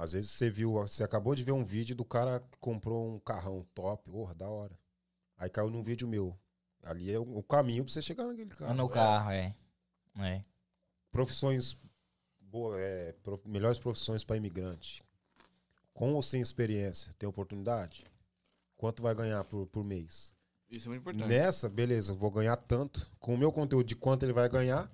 Às 0.00 0.12
vezes 0.12 0.30
você 0.30 0.48
viu, 0.48 0.72
você 0.72 1.04
acabou 1.04 1.34
de 1.34 1.44
ver 1.44 1.52
um 1.52 1.62
vídeo 1.62 1.94
do 1.94 2.06
cara 2.06 2.40
que 2.40 2.58
comprou 2.58 3.14
um 3.14 3.18
carrão 3.18 3.66
top, 3.74 4.10
porra, 4.10 4.34
da 4.34 4.48
hora. 4.48 4.74
Aí 5.36 5.50
caiu 5.50 5.68
num 5.68 5.82
vídeo 5.82 6.08
meu. 6.08 6.34
Ali 6.82 7.12
é 7.12 7.18
o, 7.18 7.42
caminho 7.42 7.84
pra 7.84 7.92
você 7.92 8.00
chegar 8.00 8.26
naquele 8.26 8.48
carro. 8.48 8.72
no 8.74 8.88
carro, 8.88 9.30
é. 9.30 9.54
É. 10.18 10.40
Profissões 11.12 11.76
boa, 12.40 12.80
é, 12.80 13.12
prof- 13.22 13.46
melhores 13.46 13.78
profissões 13.78 14.24
para 14.24 14.36
imigrante. 14.38 15.04
Com 15.92 16.14
ou 16.14 16.22
sem 16.22 16.40
experiência, 16.40 17.12
tem 17.18 17.28
oportunidade? 17.28 18.06
Quanto 18.78 19.02
vai 19.02 19.14
ganhar 19.14 19.44
por, 19.44 19.66
por 19.66 19.84
mês? 19.84 20.34
Isso 20.70 20.88
é 20.88 20.90
muito 20.90 21.02
importante. 21.02 21.28
Nessa, 21.28 21.68
beleza, 21.68 22.14
vou 22.14 22.30
ganhar 22.30 22.56
tanto. 22.56 23.06
Com 23.18 23.34
o 23.34 23.38
meu 23.38 23.52
conteúdo 23.52 23.86
de 23.86 23.94
quanto 23.96 24.22
ele 24.24 24.32
vai 24.32 24.48
ganhar, 24.48 24.90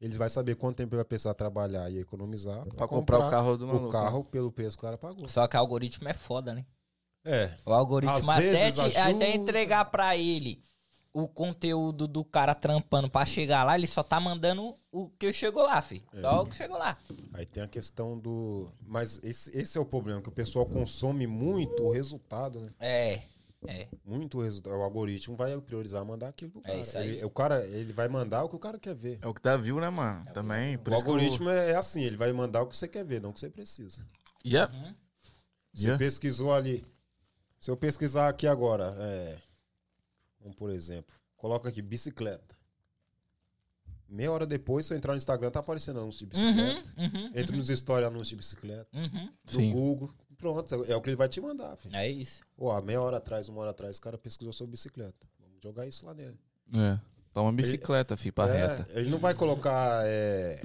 ele 0.00 0.16
vai 0.16 0.28
saber 0.30 0.54
quanto 0.56 0.76
tempo 0.76 0.94
ele 0.94 0.98
vai 0.98 1.04
precisar 1.04 1.34
trabalhar 1.34 1.90
e 1.90 1.98
economizar 1.98 2.64
Pra 2.76 2.86
comprar 2.86 3.26
o 3.26 3.30
carro 3.30 3.56
do 3.56 3.66
maluco. 3.66 3.86
o 3.88 3.90
carro 3.90 4.24
pelo 4.24 4.52
preço 4.52 4.76
que 4.76 4.82
o 4.84 4.86
cara 4.86 4.98
pagou. 4.98 5.28
Só 5.28 5.46
que 5.46 5.56
o 5.56 5.60
algoritmo 5.60 6.08
é 6.08 6.14
foda, 6.14 6.54
né? 6.54 6.64
É. 7.24 7.50
O 7.66 7.72
algoritmo 7.72 8.16
Às 8.16 8.28
até, 8.28 8.50
vezes 8.50 8.92
te- 8.92 8.96
até 8.96 9.34
entregar 9.34 9.84
pra 9.86 10.16
ele 10.16 10.62
o 11.12 11.26
conteúdo 11.26 12.06
do 12.06 12.24
cara 12.24 12.54
trampando 12.54 13.10
pra 13.10 13.26
chegar 13.26 13.64
lá, 13.64 13.76
ele 13.76 13.86
só 13.88 14.02
tá 14.04 14.20
mandando 14.20 14.76
o 14.92 15.08
que 15.18 15.32
chegou 15.32 15.64
lá, 15.64 15.82
fi. 15.82 16.04
É. 16.12 16.20
Só 16.20 16.42
o 16.42 16.46
que 16.46 16.54
chegou 16.54 16.78
lá. 16.78 16.96
Aí 17.32 17.44
tem 17.44 17.62
a 17.62 17.66
questão 17.68 18.16
do. 18.16 18.68
Mas 18.86 19.18
esse, 19.24 19.50
esse 19.58 19.76
é 19.76 19.80
o 19.80 19.84
problema, 19.86 20.22
que 20.22 20.28
o 20.28 20.32
pessoal 20.32 20.64
consome 20.64 21.26
muito 21.26 21.82
o 21.82 21.90
resultado, 21.90 22.60
né? 22.60 22.68
É, 22.78 23.22
é. 23.66 23.88
Muito 24.04 24.38
o 24.38 24.42
resultado. 24.42 24.74
O 24.76 24.82
algoritmo 24.82 25.36
vai 25.36 25.58
priorizar 25.60 26.04
mandar 26.04 26.28
aquilo 26.28 26.50
pro 26.52 26.60
É 26.60 26.64
cara. 26.64 26.78
isso 26.80 26.96
aí. 26.98 27.08
Ele- 27.16 27.24
o 27.24 27.30
cara, 27.30 27.66
ele 27.66 27.92
vai 27.92 28.08
mandar 28.08 28.44
o 28.44 28.48
que 28.48 28.56
o 28.56 28.58
cara 28.58 28.78
quer 28.78 28.94
ver. 28.94 29.18
É 29.20 29.26
o 29.26 29.34
que 29.34 29.40
tá 29.40 29.56
viu, 29.56 29.80
né, 29.80 29.90
mano? 29.90 30.24
Também. 30.32 30.78
Por 30.78 30.92
o 30.92 30.96
que 30.96 31.02
algoritmo 31.02 31.48
é, 31.50 31.70
é 31.72 31.76
assim, 31.76 32.02
ele 32.02 32.16
vai 32.16 32.32
mandar 32.32 32.62
o 32.62 32.66
que 32.66 32.76
você 32.76 32.86
quer 32.88 33.04
ver, 33.04 33.20
não 33.20 33.30
o 33.30 33.32
que 33.32 33.40
você 33.40 33.50
precisa. 33.50 34.06
Yeah. 34.46 34.72
Uhum. 34.72 34.94
Você 35.74 35.86
Yeah. 35.86 35.98
pesquisou 35.98 36.52
ali. 36.54 36.84
Se 37.60 37.70
eu 37.70 37.76
pesquisar 37.76 38.28
aqui 38.28 38.46
agora, 38.46 38.94
é, 38.98 39.38
vamos 40.40 40.56
por 40.56 40.70
exemplo, 40.70 41.12
coloca 41.36 41.68
aqui 41.68 41.82
bicicleta. 41.82 42.56
Meia 44.08 44.32
hora 44.32 44.46
depois, 44.46 44.86
se 44.86 44.94
eu 44.94 44.96
entrar 44.96 45.12
no 45.12 45.18
Instagram, 45.18 45.50
tá 45.50 45.60
aparecendo 45.60 46.00
anúncio 46.00 46.26
de 46.26 46.40
Uhum, 46.40 46.52
bicicleta. 46.54 46.88
uhum, 46.96 47.30
Entra 47.34 47.56
nos 47.56 47.68
stories 47.68 48.06
anúncio 48.06 48.30
de 48.30 48.36
bicicleta. 48.36 48.88
uhum. 48.94 49.24
No 49.26 49.50
Sim. 49.52 49.70
Google. 49.72 50.14
Pronto, 50.38 50.84
é 50.84 50.96
o 50.96 51.00
que 51.02 51.10
ele 51.10 51.16
vai 51.16 51.28
te 51.28 51.40
mandar, 51.40 51.76
filho. 51.76 51.94
É 51.96 52.08
isso. 52.08 52.40
Ó, 52.56 52.70
há 52.70 52.80
meia 52.80 53.02
hora 53.02 53.16
atrás, 53.18 53.48
uma 53.48 53.60
hora 53.60 53.70
atrás, 53.72 53.96
o 53.98 54.00
cara 54.00 54.16
pesquisou 54.16 54.52
sobre 54.52 54.70
bicicleta. 54.72 55.26
Vamos 55.40 55.60
jogar 55.62 55.86
isso 55.86 56.06
lá 56.06 56.14
nele. 56.14 56.38
É. 56.72 56.98
Toma 57.32 57.52
bicicleta, 57.52 58.16
fi, 58.16 58.30
pra 58.32 58.48
É, 58.48 58.66
reta. 58.76 58.98
Ele 58.98 59.10
não 59.10 59.18
vai 59.18 59.34
colocar, 59.34 60.02
é, 60.06 60.62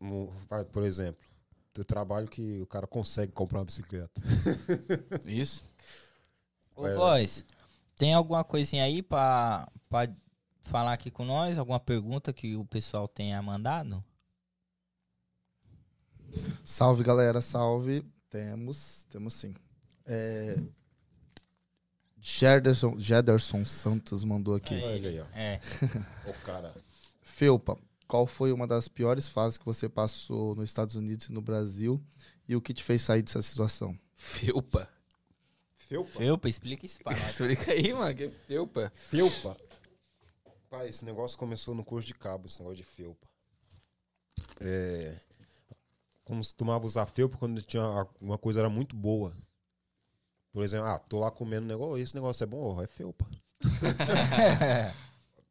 um- 0.00 0.26
vai, 0.48 0.64
por 0.64 0.82
exemplo, 0.82 1.20
do 1.74 1.84
trabalho 1.84 2.28
que 2.28 2.60
o 2.60 2.66
cara 2.66 2.86
consegue 2.86 3.32
comprar 3.32 3.60
uma 3.60 3.64
bicicleta. 3.64 4.20
Isso. 5.26 5.64
Ô, 6.76 6.86
É. 6.86 6.94
Voz, 6.94 7.44
tem 7.96 8.14
alguma 8.14 8.44
coisinha 8.44 8.84
aí 8.84 9.02
pra, 9.02 9.66
pra 9.88 10.08
falar 10.60 10.92
aqui 10.92 11.10
com 11.10 11.24
nós? 11.24 11.58
Alguma 11.58 11.80
pergunta 11.80 12.32
que 12.32 12.56
o 12.56 12.64
pessoal 12.64 13.08
tenha 13.08 13.40
mandado? 13.42 14.02
Salve, 16.64 17.02
galera, 17.02 17.40
salve. 17.40 18.04
Temos, 18.28 19.06
temos 19.10 19.34
sim. 19.34 19.54
É... 20.06 20.58
Gederson 22.20 23.64
Santos 23.64 24.22
mandou 24.24 24.54
aqui. 24.54 24.74
Olha 24.74 24.96
ele 24.96 25.08
aí, 25.08 25.20
ó. 25.20 25.26
É. 25.34 25.60
O 26.26 26.44
cara. 26.44 26.74
Felpa, 27.22 27.78
qual 28.06 28.26
foi 28.26 28.52
uma 28.52 28.66
das 28.66 28.88
piores 28.88 29.28
fases 29.28 29.56
que 29.56 29.64
você 29.64 29.88
passou 29.88 30.54
nos 30.54 30.68
Estados 30.68 30.94
Unidos 30.96 31.26
e 31.26 31.32
no 31.32 31.40
Brasil 31.40 32.00
e 32.46 32.54
o 32.54 32.60
que 32.60 32.74
te 32.74 32.84
fez 32.84 33.02
sair 33.02 33.22
dessa 33.22 33.40
situação? 33.40 33.98
Felpa. 34.14 34.88
Felpa. 35.76 36.18
Felpa, 36.18 36.48
explica 36.48 36.86
isso 36.86 36.98
pra 37.02 37.16
nós. 37.16 37.30
Explica 37.30 37.72
aí, 37.72 37.92
mano. 37.92 38.14
Que 38.14 38.24
é 38.24 38.30
felpa. 38.30 38.92
Felpa. 38.94 39.56
Pai, 40.68 40.88
esse 40.88 41.04
negócio 41.04 41.38
começou 41.38 41.74
no 41.74 41.84
curso 41.84 42.06
de 42.06 42.14
cabo, 42.14 42.46
esse 42.46 42.60
negócio 42.60 42.76
de 42.76 42.84
felpa. 42.84 43.26
É, 44.60 45.16
costumava 46.38 46.86
usar 46.86 47.06
felpa 47.06 47.36
quando 47.36 47.62
tinha 47.62 48.06
uma 48.20 48.38
coisa 48.38 48.60
era 48.60 48.68
muito 48.68 48.94
boa. 48.96 49.34
Por 50.52 50.62
exemplo, 50.64 50.86
ah, 50.86 50.98
tô 50.98 51.18
lá 51.18 51.30
comendo 51.30 51.64
um 51.64 51.68
negócio, 51.68 51.98
esse 51.98 52.14
negócio 52.14 52.42
é 52.42 52.46
bom, 52.46 52.76
oh, 52.76 52.82
é 52.82 52.86
felpa. 52.86 53.26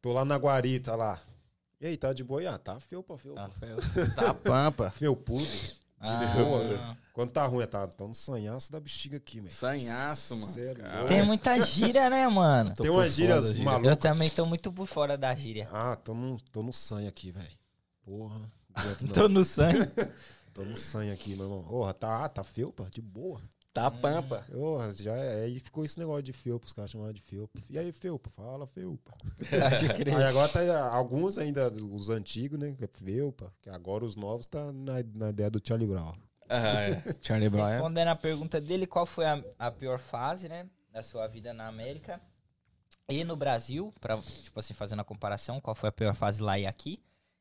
Tô 0.02 0.12
lá 0.12 0.24
na 0.24 0.36
guarita 0.36 0.96
lá. 0.96 1.20
E 1.80 1.86
aí, 1.86 1.96
tá 1.96 2.12
de 2.12 2.24
boa? 2.24 2.42
E, 2.42 2.46
Ah, 2.46 2.58
tá 2.58 2.78
felpa, 2.80 3.16
felpa. 3.16 3.50
Tá 4.14 4.34
pampa. 4.34 4.90
Felpudo. 4.96 5.46
Ah. 5.98 6.34
boa? 6.34 6.96
Quando 7.12 7.30
tá 7.32 7.44
ruim, 7.44 7.66
tá, 7.66 7.86
tá 7.86 8.06
no 8.06 8.14
sanhaço 8.14 8.72
da 8.72 8.80
bexiga 8.80 9.18
aqui, 9.18 9.40
velho. 9.40 9.52
Sanhaço, 9.52 10.36
mano. 10.36 10.52
Sério, 10.52 10.82
Cara. 10.82 11.06
Tem 11.06 11.22
muita 11.22 11.60
gíria, 11.60 12.08
né, 12.08 12.26
mano? 12.28 12.72
Tem 12.74 12.88
umas 12.90 13.12
gírias 13.12 13.48
gíria. 13.48 13.64
malucas. 13.64 13.90
Eu 13.90 13.96
também 13.96 14.30
tô 14.30 14.46
muito 14.46 14.72
por 14.72 14.86
fora 14.86 15.18
da 15.18 15.34
gíria. 15.34 15.68
Ah, 15.70 15.96
tô 15.96 16.14
no, 16.14 16.38
tô 16.52 16.62
no 16.62 16.72
sangue 16.72 17.06
aqui, 17.06 17.30
velho. 17.30 17.58
Porra. 18.02 18.40
Tô 19.12 19.28
no 19.28 19.44
sangue. 19.44 19.80
Tô 20.52 20.64
no 20.64 20.76
sangue 20.76 21.10
aqui, 21.12 21.34
meu 21.36 21.46
irmão. 21.46 21.62
Porra, 21.62 21.94
tá, 21.94 22.28
tá 22.28 22.42
felpa? 22.42 22.88
De 22.90 23.00
boa. 23.00 23.40
Tá 23.72 23.88
pampa. 23.88 24.44
Porra, 24.50 24.92
já 24.92 25.14
é, 25.14 25.44
aí 25.44 25.60
ficou 25.60 25.84
esse 25.84 25.96
negócio 25.98 26.24
de 26.24 26.32
felpa, 26.32 26.66
os 26.66 26.72
caras 26.72 26.90
chamavam 26.90 27.12
de 27.12 27.22
felpa. 27.22 27.60
E 27.68 27.78
aí, 27.78 27.92
felpa? 27.92 28.28
Fala, 28.30 28.66
felpa. 28.66 29.12
Aí 30.16 30.24
agora 30.24 30.48
tá 30.48 30.88
alguns 30.92 31.38
ainda, 31.38 31.70
os 31.70 32.10
antigos, 32.10 32.58
né? 32.58 32.74
que 32.76 32.84
é 32.84 32.88
Felpa. 32.88 33.52
Que 33.62 33.70
agora 33.70 34.04
os 34.04 34.16
novos 34.16 34.46
tá 34.46 34.72
na, 34.72 34.94
na 35.14 35.30
ideia 35.30 35.50
do 35.50 35.60
Charlie 35.64 35.86
Brown. 35.86 36.14
Ah, 36.48 36.82
é. 36.82 37.02
Charlie 37.22 37.48
Brown. 37.48 37.68
é? 37.68 37.72
Respondendo 37.74 38.08
a 38.08 38.16
pergunta 38.16 38.60
dele, 38.60 38.86
qual 38.86 39.06
foi 39.06 39.24
a, 39.24 39.42
a 39.56 39.70
pior 39.70 40.00
fase, 40.00 40.48
né, 40.48 40.68
da 40.92 41.02
sua 41.02 41.28
vida 41.28 41.54
na 41.54 41.68
América 41.68 42.20
e 43.08 43.22
no 43.22 43.36
Brasil, 43.36 43.94
pra, 44.00 44.18
tipo 44.18 44.58
assim, 44.58 44.74
fazendo 44.74 45.00
a 45.00 45.04
comparação, 45.04 45.60
qual 45.60 45.76
foi 45.76 45.88
a 45.88 45.92
pior 45.92 46.14
fase 46.14 46.42
lá 46.42 46.58
e 46.58 46.66
aqui, 46.66 47.00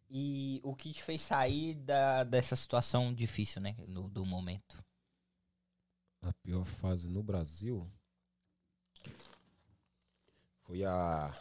e 0.10 0.60
o 0.64 0.76
que 0.76 0.92
te 0.94 1.04
fez 1.04 1.22
sair 1.22 1.76
da, 1.76 2.24
dessa 2.24 2.56
situação 2.56 3.14
difícil, 3.14 3.62
né, 3.62 3.76
no- 3.88 4.10
do 4.10 4.26
momento. 4.26 4.84
A 6.22 6.32
pior 6.34 6.66
fase 6.66 7.10
no 7.10 7.22
Brasil 7.22 7.86
foi 10.64 10.84
a. 10.84 11.34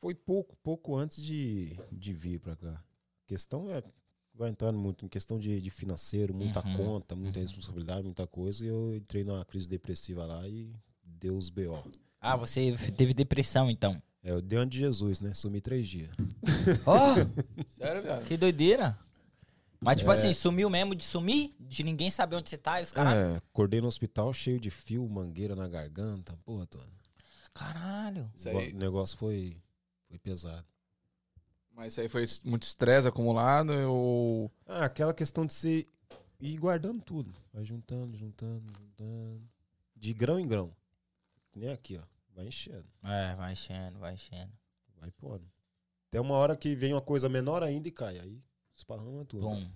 Foi 0.00 0.14
pouco, 0.14 0.56
pouco 0.62 0.96
antes 0.96 1.22
de, 1.22 1.76
de 1.92 2.12
vir 2.12 2.40
pra 2.40 2.56
cá. 2.56 2.72
A 2.72 3.26
questão 3.26 3.70
é. 3.70 3.82
Vai 4.32 4.48
entrar 4.48 4.72
muito 4.72 5.04
em 5.04 5.08
questão 5.08 5.38
de, 5.38 5.60
de 5.60 5.70
financeiro, 5.70 6.32
muita 6.32 6.62
Uhum, 6.62 6.76
conta, 6.76 7.14
muita 7.16 7.38
uhum. 7.38 7.44
responsabilidade, 7.44 8.04
muita 8.04 8.26
coisa. 8.26 8.64
E 8.64 8.68
eu 8.68 8.94
entrei 8.94 9.24
numa 9.24 9.44
crise 9.44 9.68
depressiva 9.68 10.24
lá 10.24 10.48
e 10.48 10.72
deu 11.02 11.36
os 11.36 11.50
BO. 11.50 11.84
Ah, 12.20 12.36
você 12.36 12.74
teve 12.96 13.12
depressão, 13.12 13.68
então. 13.70 14.00
É, 14.22 14.30
eu 14.32 14.42
dei 14.42 14.58
ano 14.58 14.70
de 14.70 14.78
Jesus, 14.78 15.20
né? 15.20 15.32
Sumi 15.32 15.60
três 15.60 15.88
dias. 15.88 16.10
Ó, 16.86 17.14
Sério, 17.78 18.02
cara? 18.02 18.22
que 18.24 18.36
doideira. 18.36 18.98
Mas, 19.80 19.96
tipo 19.96 20.10
É. 20.10 20.14
assim, 20.14 20.32
sumiu 20.34 20.68
mesmo 20.68 20.94
de 20.94 21.02
sumir? 21.02 21.54
De 21.58 21.82
ninguém 21.82 22.10
saber 22.10 22.36
onde 22.36 22.50
você 22.50 22.58
tá 22.58 22.80
e 22.80 22.84
os 22.84 22.92
caras... 22.92 23.14
É, 23.14 23.36
acordei 23.36 23.80
no 23.80 23.86
hospital 23.88 24.30
cheio 24.32 24.60
de 24.60 24.70
fio, 24.70 25.08
mangueira 25.08 25.56
na 25.56 25.66
garganta, 25.66 26.36
porra 26.44 26.66
toda. 26.66 26.84
Caralho. 27.54 28.30
Isso 28.34 28.48
aí. 28.50 28.72
O 28.72 28.76
negócio 28.76 29.16
foi, 29.16 29.56
foi 30.06 30.18
pesado. 30.18 30.66
Mas 31.74 31.92
isso 31.92 32.00
aí 32.02 32.08
foi 32.08 32.26
muito 32.44 32.64
estresse 32.64 33.08
acumulado 33.08 33.70
ou. 33.88 34.50
Ah, 34.66 34.84
aquela 34.84 35.14
questão 35.14 35.46
de 35.46 35.54
você 35.54 35.86
ir 36.38 36.58
guardando 36.58 37.00
tudo. 37.02 37.32
Vai 37.52 37.64
juntando, 37.64 38.18
juntando, 38.18 38.70
juntando. 38.78 39.42
De 39.96 40.12
grão 40.12 40.38
em 40.38 40.46
grão. 40.46 40.72
Nem 41.54 41.70
aqui, 41.70 41.96
ó. 41.96 42.02
Vai 42.40 42.48
enchendo. 42.48 42.86
É, 43.02 43.34
vai 43.34 43.52
enchendo, 43.52 43.98
vai 43.98 44.14
enchendo. 44.14 44.52
Vai 44.96 45.10
pondo. 45.10 45.46
Tem 46.10 46.18
uma 46.18 46.34
hora 46.36 46.56
que 46.56 46.74
vem 46.74 46.94
uma 46.94 47.02
coisa 47.02 47.28
menor 47.28 47.62
ainda 47.62 47.86
e 47.86 47.92
cai. 47.92 48.18
Aí 48.18 48.42
esparrama 48.74 49.26
tudo. 49.26 49.42
Bom. 49.42 49.70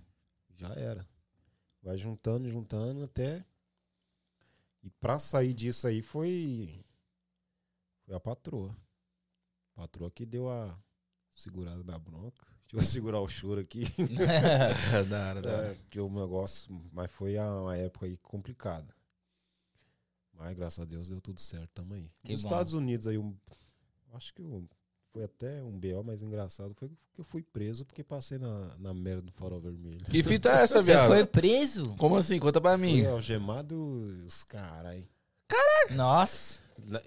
Já 0.57 0.73
era. 0.75 1.07
Vai 1.83 1.99
juntando, 1.99 2.49
juntando 2.49 3.05
até. 3.05 3.45
E 4.83 4.89
pra 4.89 5.19
sair 5.19 5.53
disso 5.53 5.87
aí 5.87 6.01
foi. 6.01 6.83
Foi 8.07 8.15
a 8.15 8.21
patroa. 8.21 8.75
A 9.77 9.83
patroa 9.83 10.11
que 10.11 10.25
deu 10.25 10.49
a 10.49 10.75
segurada 11.35 11.85
na 11.85 11.99
bronca. 11.99 12.47
Deixa 12.73 12.89
eu 12.89 12.93
segurar 12.93 13.21
o 13.21 13.29
choro 13.29 13.61
aqui. 13.61 13.85
da 15.11 15.29
hora, 15.29 15.43
da 15.43 15.53
hora. 15.55 15.73
É, 15.73 15.77
que 15.91 16.01
o 16.01 16.09
negócio. 16.09 16.83
Mas 16.93 17.11
foi 17.11 17.39
uma 17.39 17.77
época 17.77 18.07
aí 18.07 18.17
complicada. 18.17 18.95
Mas 20.39 20.57
graças 20.57 20.79
a 20.81 20.85
Deus 20.85 21.09
deu 21.09 21.21
tudo 21.21 21.41
certo 21.41 21.71
também. 21.75 22.11
Que 22.25 22.33
Nos 22.33 22.43
bom. 22.43 22.49
Estados 22.49 22.73
Unidos 22.73 23.07
aí, 23.07 23.17
um, 23.19 23.35
acho 24.15 24.35
que 24.35 24.43
um- 24.43 24.67
foi 25.13 25.25
até 25.25 25.63
um 25.63 25.79
BO 25.79 26.03
mais 26.05 26.23
engraçado. 26.23 26.75
Foi 26.75 26.89
que 26.89 27.21
eu 27.21 27.25
fui 27.25 27.41
preso 27.43 27.85
porque 27.85 28.03
passei 28.03 28.37
na, 28.37 28.77
na 28.79 28.93
merda 28.93 29.23
do 29.23 29.33
farol 29.33 29.61
vermelho. 29.61 30.05
Que 30.07 30.23
fita 30.25 30.49
é 30.51 30.63
essa, 30.65 30.83
Você 30.83 30.91
viado? 30.93 31.07
foi 31.07 31.25
preso? 31.25 31.95
Como 31.97 32.17
assim? 32.17 32.39
Conta 32.41 32.61
pra 32.61 32.77
mim. 32.77 32.99
Fui 33.01 33.07
algemado 33.07 33.77
os 34.27 34.43
carai. 34.43 35.07
Nossa. 35.91 36.61
Na, 36.89 37.01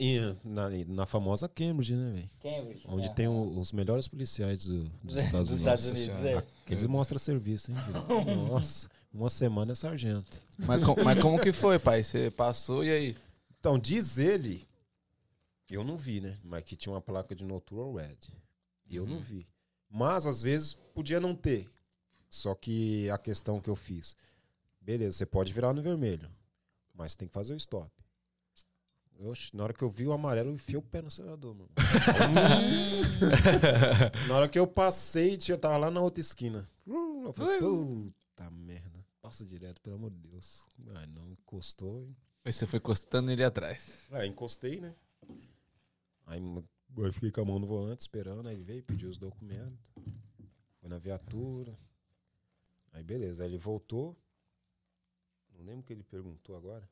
na, 0.46 0.70
na 0.88 1.06
famosa 1.06 1.50
Cambridge, 1.50 1.94
né, 1.94 2.12
velho? 2.14 2.30
Cambridge. 2.42 2.86
Onde 2.88 3.08
é. 3.08 3.14
tem 3.14 3.28
o- 3.28 3.60
os 3.60 3.74
melhores 3.74 4.08
policiais 4.08 4.64
do- 4.64 4.86
dos 5.04 5.18
Estados 5.18 5.50
Dos 5.50 5.60
Unidos. 5.62 5.84
Estados 5.84 5.86
Unidos, 5.88 6.24
é. 6.24 6.38
Aqueles 6.66 6.86
mostram 6.86 7.20
serviço, 7.20 7.72
hein? 7.72 7.78
Nossa, 8.50 8.90
uma 9.22 9.30
semana 9.30 9.72
é 9.72 9.76
sargento. 9.76 10.42
Mas, 10.60 10.84
com- 10.86 11.04
mas 11.04 11.20
como 11.22 11.40
que 11.42 11.52
foi, 11.52 11.80
pai? 11.80 12.04
Você 12.04 12.30
passou 12.32 12.84
e 12.84 12.92
aí? 12.92 13.18
Então, 13.60 13.78
diz 13.80 14.18
ele, 14.18 14.68
eu 15.70 15.84
não 15.84 15.98
vi, 15.98 16.22
né? 16.22 16.38
Mas 16.44 16.64
que 16.64 16.76
tinha 16.76 16.94
uma 16.94 17.02
placa 17.02 17.36
de 17.36 17.44
Notural 17.44 17.94
Red. 17.96 18.18
Eu 18.90 19.06
não 19.06 19.20
vi. 19.20 19.46
Mas, 19.90 20.26
às 20.26 20.42
vezes, 20.42 20.74
podia 20.94 21.20
não 21.20 21.36
ter. 21.36 21.68
Só 22.30 22.54
que 22.56 23.10
a 23.10 23.18
questão 23.18 23.60
que 23.60 23.70
eu 23.70 23.76
fiz. 23.76 24.16
Beleza, 24.80 25.18
você 25.18 25.26
pode 25.26 25.52
virar 25.52 25.74
no 25.74 25.82
vermelho. 25.82 26.30
Mas 26.94 27.16
tem 27.16 27.28
que 27.28 27.34
fazer 27.34 27.54
o 27.54 27.58
stop. 27.58 27.92
Oxe, 29.20 29.50
na 29.56 29.64
hora 29.64 29.74
que 29.74 29.84
eu 29.84 29.90
vi 29.90 30.06
o 30.06 30.14
amarelo, 30.14 30.52
eu 30.52 30.56
enfiei 30.56 30.78
o 30.78 30.82
pé 30.82 31.02
no 31.02 31.08
acelerador, 31.08 31.56
mano. 31.56 31.70
na 34.28 34.36
hora 34.36 34.48
que 34.48 34.60
eu 34.60 34.68
passei, 34.68 35.38
eu 35.48 35.58
tava 35.58 35.78
lá 35.78 35.92
na 35.92 36.02
outra 36.02 36.22
esquina. 36.22 36.70
Eu 36.86 37.34
falei, 37.34 37.60
puta 37.60 38.50
merda. 38.52 38.87
Passa 39.28 39.46
direto, 39.46 39.82
pelo 39.82 39.98
amor 39.98 40.10
de 40.12 40.20
Deus. 40.20 40.66
Ai, 40.96 41.06
não, 41.08 41.30
encostou. 41.30 42.02
e- 42.02 42.16
Aí 42.46 42.54
você 42.54 42.66
foi 42.66 42.80
encostando 42.80 43.30
ele 43.30 43.44
atrás. 43.44 44.08
é, 44.12 44.26
encostei, 44.26 44.80
né? 44.80 44.96
Aí 46.26 46.40
eu 46.98 47.12
fiquei 47.12 47.30
com 47.30 47.42
a 47.42 47.46
mão 47.46 47.60
no 47.60 47.68
volante 47.68 48.00
esperando, 48.00 48.48
aí 48.48 48.56
veio, 48.64 48.82
pediu 48.84 49.10
os 49.10 49.18
documentos. 49.18 49.92
Foi 50.80 50.90
na 50.90 50.98
viatura. 50.98 51.78
Aí 52.94 53.04
beleza, 53.04 53.44
aí 53.44 53.50
ele 53.50 53.58
voltou. 53.58 54.16
Não 55.54 55.66
lembro 55.66 55.82
o 55.82 55.84
que 55.84 55.92
ele 55.92 56.04
perguntou 56.04 56.56
agora. 56.56 56.90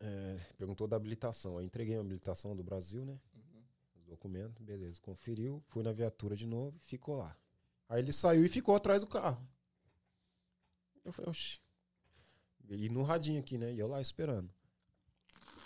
É, 0.00 0.36
perguntou 0.56 0.88
da 0.88 0.96
habilitação. 0.96 1.58
Aí 1.58 1.66
entreguei 1.66 1.94
a 1.94 2.00
habilitação 2.00 2.56
do 2.56 2.64
Brasil, 2.64 3.04
né? 3.04 3.20
Os 3.96 4.06
documentos, 4.06 4.62
beleza. 4.64 4.98
Conferiu, 5.02 5.62
fui 5.68 5.82
na 5.82 5.92
viatura 5.92 6.34
de 6.34 6.46
novo 6.46 6.74
e 6.82 6.86
ficou 6.86 7.16
lá. 7.18 7.36
Aí 7.86 8.00
ele 8.00 8.12
saiu 8.14 8.46
e 8.46 8.48
ficou 8.48 8.74
atrás 8.74 9.02
do 9.02 9.06
carro. 9.08 9.46
Eu 11.04 11.12
falei, 11.12 11.30
oxi. 11.30 11.58
E 12.70 12.88
no 12.88 13.02
radinho 13.02 13.40
aqui, 13.40 13.58
né? 13.58 13.72
E 13.72 13.78
eu 13.78 13.86
lá 13.88 14.00
esperando. 14.00 14.48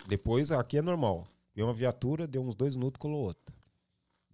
Depois, 0.07 0.51
aqui 0.51 0.77
é 0.77 0.81
normal. 0.81 1.27
Veio 1.55 1.67
uma 1.67 1.73
viatura, 1.73 2.27
deu 2.27 2.41
uns 2.43 2.55
dois 2.55 2.75
minutos, 2.75 2.99
colou 2.99 3.21
outra. 3.21 3.55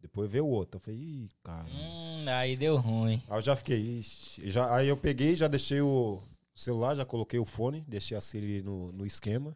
Depois 0.01 0.29
veio 0.31 0.45
outra. 0.47 0.77
Eu 0.77 0.81
falei, 0.81 0.99
ih, 0.99 1.29
cara. 1.43 1.67
Hum, 1.69 2.25
aí 2.27 2.55
deu 2.55 2.77
ruim. 2.77 3.21
Aí 3.27 3.37
eu 3.37 3.41
já 3.41 3.55
fiquei, 3.55 3.99
ixi. 3.99 4.49
Já, 4.49 4.73
aí 4.75 4.87
eu 4.87 4.97
peguei, 4.97 5.35
já 5.35 5.47
deixei 5.47 5.81
o 5.81 6.21
celular, 6.55 6.95
já 6.95 7.05
coloquei 7.05 7.39
o 7.39 7.45
fone, 7.45 7.81
deixei 7.87 8.15
a 8.17 8.21
Siri 8.21 8.61
no, 8.61 8.91
no 8.91 9.05
esquema, 9.05 9.55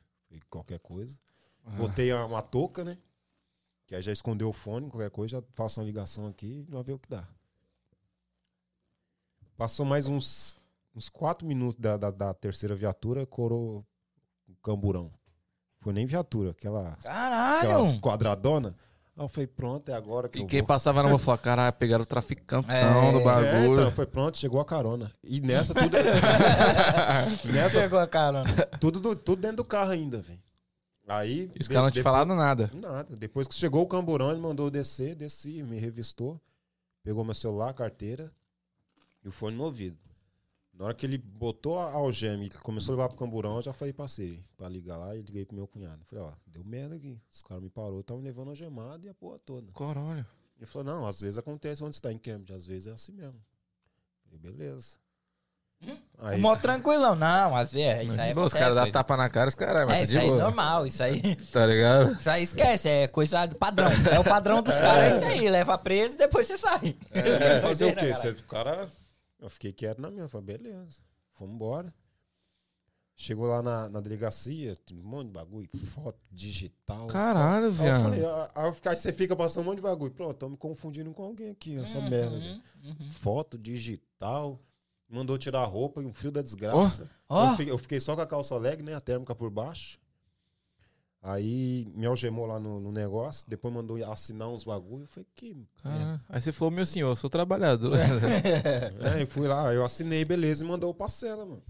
qualquer 0.49 0.79
coisa. 0.79 1.17
Botei 1.77 2.11
a- 2.11 2.25
uma 2.25 2.41
touca, 2.41 2.83
né? 2.83 2.97
Que 3.87 3.95
aí 3.95 4.01
já 4.01 4.11
escondeu 4.11 4.49
o 4.49 4.53
fone, 4.53 4.89
qualquer 4.89 5.09
coisa, 5.11 5.37
já 5.37 5.43
faço 5.53 5.79
uma 5.79 5.85
ligação 5.85 6.27
aqui 6.27 6.65
e 6.67 6.71
já 6.71 6.81
ver 6.81 6.93
o 6.93 6.99
que 6.99 7.09
dá. 7.09 7.27
Passou 9.57 9.85
mais 9.85 10.07
uns, 10.07 10.55
uns 10.95 11.09
quatro 11.09 11.47
minutos 11.47 11.79
da, 11.79 11.97
da, 11.97 12.11
da 12.11 12.33
terceira 12.33 12.75
viatura, 12.75 13.25
corou 13.25 13.85
o 14.47 14.55
camburão. 14.63 15.11
Foi 15.81 15.93
nem 15.93 16.05
viatura, 16.05 16.51
aquela, 16.51 16.89
aquelas 16.93 17.03
Caralho! 17.03 17.99
quadradona. 18.01 18.75
Aí 19.15 19.23
eu 19.25 19.29
falei, 19.29 19.47
pronto, 19.47 19.89
é 19.89 19.93
agora 19.93 20.29
que 20.29 20.39
E 20.39 20.41
eu 20.41 20.47
quem 20.47 20.59
vou. 20.61 20.67
passava 20.67 21.01
na 21.03 21.09
rua 21.09 21.19
falava, 21.19 21.41
caralho, 21.41 21.73
pegaram 21.73 22.03
o 22.03 22.05
traficantão 22.05 22.59
É, 22.73 23.11
do 23.11 23.19
É, 23.19 23.23
bagulho. 23.23 23.81
então, 23.81 23.91
foi 23.91 24.05
pronto, 24.05 24.37
chegou 24.37 24.59
a 24.61 24.65
carona. 24.65 25.11
E 25.23 25.39
nessa 25.41 25.73
tudo. 25.73 25.89
nessa, 27.51 27.79
Pegou 27.81 27.99
a 27.99 28.07
carona. 28.07 28.49
tudo, 28.79 28.99
do- 28.99 29.15
tudo 29.15 29.41
dentro 29.41 29.57
do 29.57 29.65
carro 29.65 29.91
ainda, 29.91 30.21
velho. 30.21 30.41
Aí. 31.07 31.51
E 31.55 31.61
os 31.61 31.67
caras 31.67 31.83
não 31.85 31.91
te 31.91 32.03
falaram 32.03 32.35
nada. 32.35 32.69
Nada. 32.73 33.15
Depois 33.15 33.47
que 33.47 33.55
chegou 33.55 33.81
o 33.83 33.87
camburão, 33.87 34.31
ele 34.31 34.39
mandou 34.39 34.67
eu 34.67 34.71
descer, 34.71 35.15
desci, 35.15 35.63
me 35.63 35.79
revistou, 35.79 36.39
pegou 37.03 37.23
meu 37.25 37.33
celular, 37.33 37.73
carteira 37.73 38.31
e 39.23 39.27
o 39.27 39.31
fone 39.31 39.57
no 39.57 39.63
ouvido. 39.63 39.97
Na 40.79 40.85
hora 40.85 40.93
que 40.93 41.05
ele 41.05 41.17
botou 41.17 41.77
a 41.77 41.91
algema 41.91 42.41
e 42.45 42.49
começou 42.49 42.93
a 42.93 42.95
levar 42.95 43.09
pro 43.09 43.17
camburão, 43.17 43.57
eu 43.57 43.61
já 43.61 43.73
falei 43.73 43.91
pra 43.93 44.07
Siri, 44.07 44.41
pra 44.55 44.69
ligar 44.69 44.95
lá 44.95 45.13
e 45.13 45.21
liguei 45.21 45.43
pro 45.43 45.53
meu 45.53 45.67
cunhado. 45.67 45.99
Falei, 46.05 46.23
ó, 46.23 46.31
deu 46.47 46.63
merda 46.63 46.95
aqui. 46.95 47.19
Os 47.29 47.41
caras 47.41 47.61
me 47.61 47.69
parou, 47.69 47.99
estavam 47.99 48.23
levando 48.23 48.47
algemado 48.47 49.05
e 49.05 49.09
a 49.09 49.13
porra 49.13 49.37
toda. 49.39 49.73
Caralho. 49.73 50.25
Ele 50.57 50.65
falou, 50.65 50.85
não, 50.85 51.05
às 51.05 51.19
vezes 51.19 51.37
acontece 51.37 51.83
onde 51.83 51.97
você 51.97 52.01
tá 52.01 52.13
em 52.13 52.17
Cambridge, 52.17 52.53
às 52.53 52.65
vezes 52.65 52.87
é 52.87 52.91
assim 52.91 53.11
mesmo. 53.11 53.35
Falei, 54.23 54.39
beleza. 54.39 54.95
Hum? 55.85 55.97
Aí, 56.17 56.39
Mó 56.39 56.55
tranquilão. 56.55 57.13
Não, 57.13 57.57
às 57.57 57.73
vezes, 57.73 58.11
isso 58.11 58.21
aí 58.21 58.33
Os 58.33 58.53
caras 58.53 58.73
dão 58.73 58.89
tapa 58.89 59.17
na 59.17 59.29
cara, 59.29 59.49
os 59.49 59.55
caras, 59.55 59.81
É, 59.81 59.85
mas 59.85 59.95
tá 59.95 60.03
isso 60.03 60.17
aí 60.17 60.25
é 60.25 60.29
boa. 60.29 60.43
normal, 60.43 60.85
isso 60.87 61.03
aí. 61.03 61.35
Tá 61.51 61.65
ligado? 61.65 62.17
Isso 62.17 62.29
aí 62.29 62.43
esquece, 62.43 62.87
é 62.87 63.07
coisa 63.09 63.45
do 63.45 63.57
padrão. 63.57 63.89
É 64.13 64.17
o 64.19 64.23
padrão 64.23 64.61
dos 64.63 64.75
caras, 64.79 65.11
é 65.13 65.17
isso 65.17 65.25
aí. 65.25 65.49
Leva 65.49 65.77
preso 65.77 66.15
e 66.15 66.17
depois 66.19 66.47
você 66.47 66.57
sai. 66.57 66.95
Vai 67.11 67.59
fazer 67.61 67.85
o 67.91 67.95
quê? 67.97 68.13
Você, 68.15 68.29
o 68.29 68.43
cara. 68.43 68.89
Eu 69.39 69.49
fiquei 69.49 69.71
quieto 69.73 69.99
na 69.99 70.11
minha. 70.11 70.27
Falei, 70.27 70.57
beleza. 70.57 70.99
Fomos 71.33 71.55
embora. 71.55 71.93
Chegou 73.15 73.47
lá 73.47 73.61
na, 73.61 73.89
na 73.89 73.99
delegacia, 73.99 74.77
um 74.93 75.03
monte 75.03 75.27
de 75.27 75.33
bagulho, 75.33 75.67
foto 75.93 76.17
digital. 76.31 77.05
Caralho, 77.07 77.65
Aí 77.65 77.71
viado. 77.71 78.25
ah, 78.25 78.51
aí 78.55 78.73
ficar- 78.73 78.91
aí 78.91 78.95
você 78.95 79.11
fica 79.11 79.35
passando 79.35 79.63
um 79.63 79.65
monte 79.65 79.75
de 79.77 79.81
bagulho. 79.81 80.11
Pronto, 80.13 80.37
tô 80.37 80.47
me 80.47 80.55
confundindo 80.55 81.11
com 81.13 81.23
alguém 81.23 81.49
aqui, 81.49 81.77
essa 81.79 81.99
merda. 81.99 82.37
Uhum, 82.37 82.61
uhum. 82.85 83.11
Foto 83.11 83.57
digital. 83.57 84.57
Mandou 85.09 85.37
tirar 85.37 85.61
a 85.63 85.65
roupa 85.65 86.01
e 86.01 86.05
um 86.05 86.13
frio 86.13 86.31
da 86.31 86.41
desgraça. 86.41 87.09
Ó. 87.27 87.45
Eu, 87.47 87.57
fiquei, 87.57 87.71
eu 87.73 87.77
fiquei 87.77 87.99
só 87.99 88.15
com 88.15 88.21
a 88.21 88.27
calça 88.27 88.55
leg, 88.57 88.81
né? 88.81 88.93
A 88.95 89.01
térmica 89.01 89.35
por 89.35 89.49
baixo. 89.49 89.98
Aí 91.21 91.85
me 91.95 92.05
algemou 92.05 92.45
lá 92.45 92.59
no, 92.59 92.79
no 92.79 92.91
negócio. 92.91 93.45
Depois 93.47 93.73
mandou 93.73 93.97
assinar 94.09 94.47
uns 94.47 94.63
bagulho. 94.63 95.03
Eu 95.03 95.07
falei, 95.07 95.27
que. 95.35 95.67
Caralho. 95.83 96.21
Aí 96.29 96.41
você 96.41 96.51
falou, 96.51 96.71
meu 96.71 96.85
senhor, 96.85 97.09
eu 97.09 97.15
sou 97.15 97.29
trabalhador. 97.29 97.97
É, 97.99 99.21
eu 99.23 99.27
fui 99.27 99.47
lá, 99.47 99.73
eu 99.73 99.83
assinei, 99.83 100.23
beleza, 100.23 100.63
e 100.63 100.67
mandou 100.67 100.93
parcela, 100.93 101.45
mano. 101.45 101.63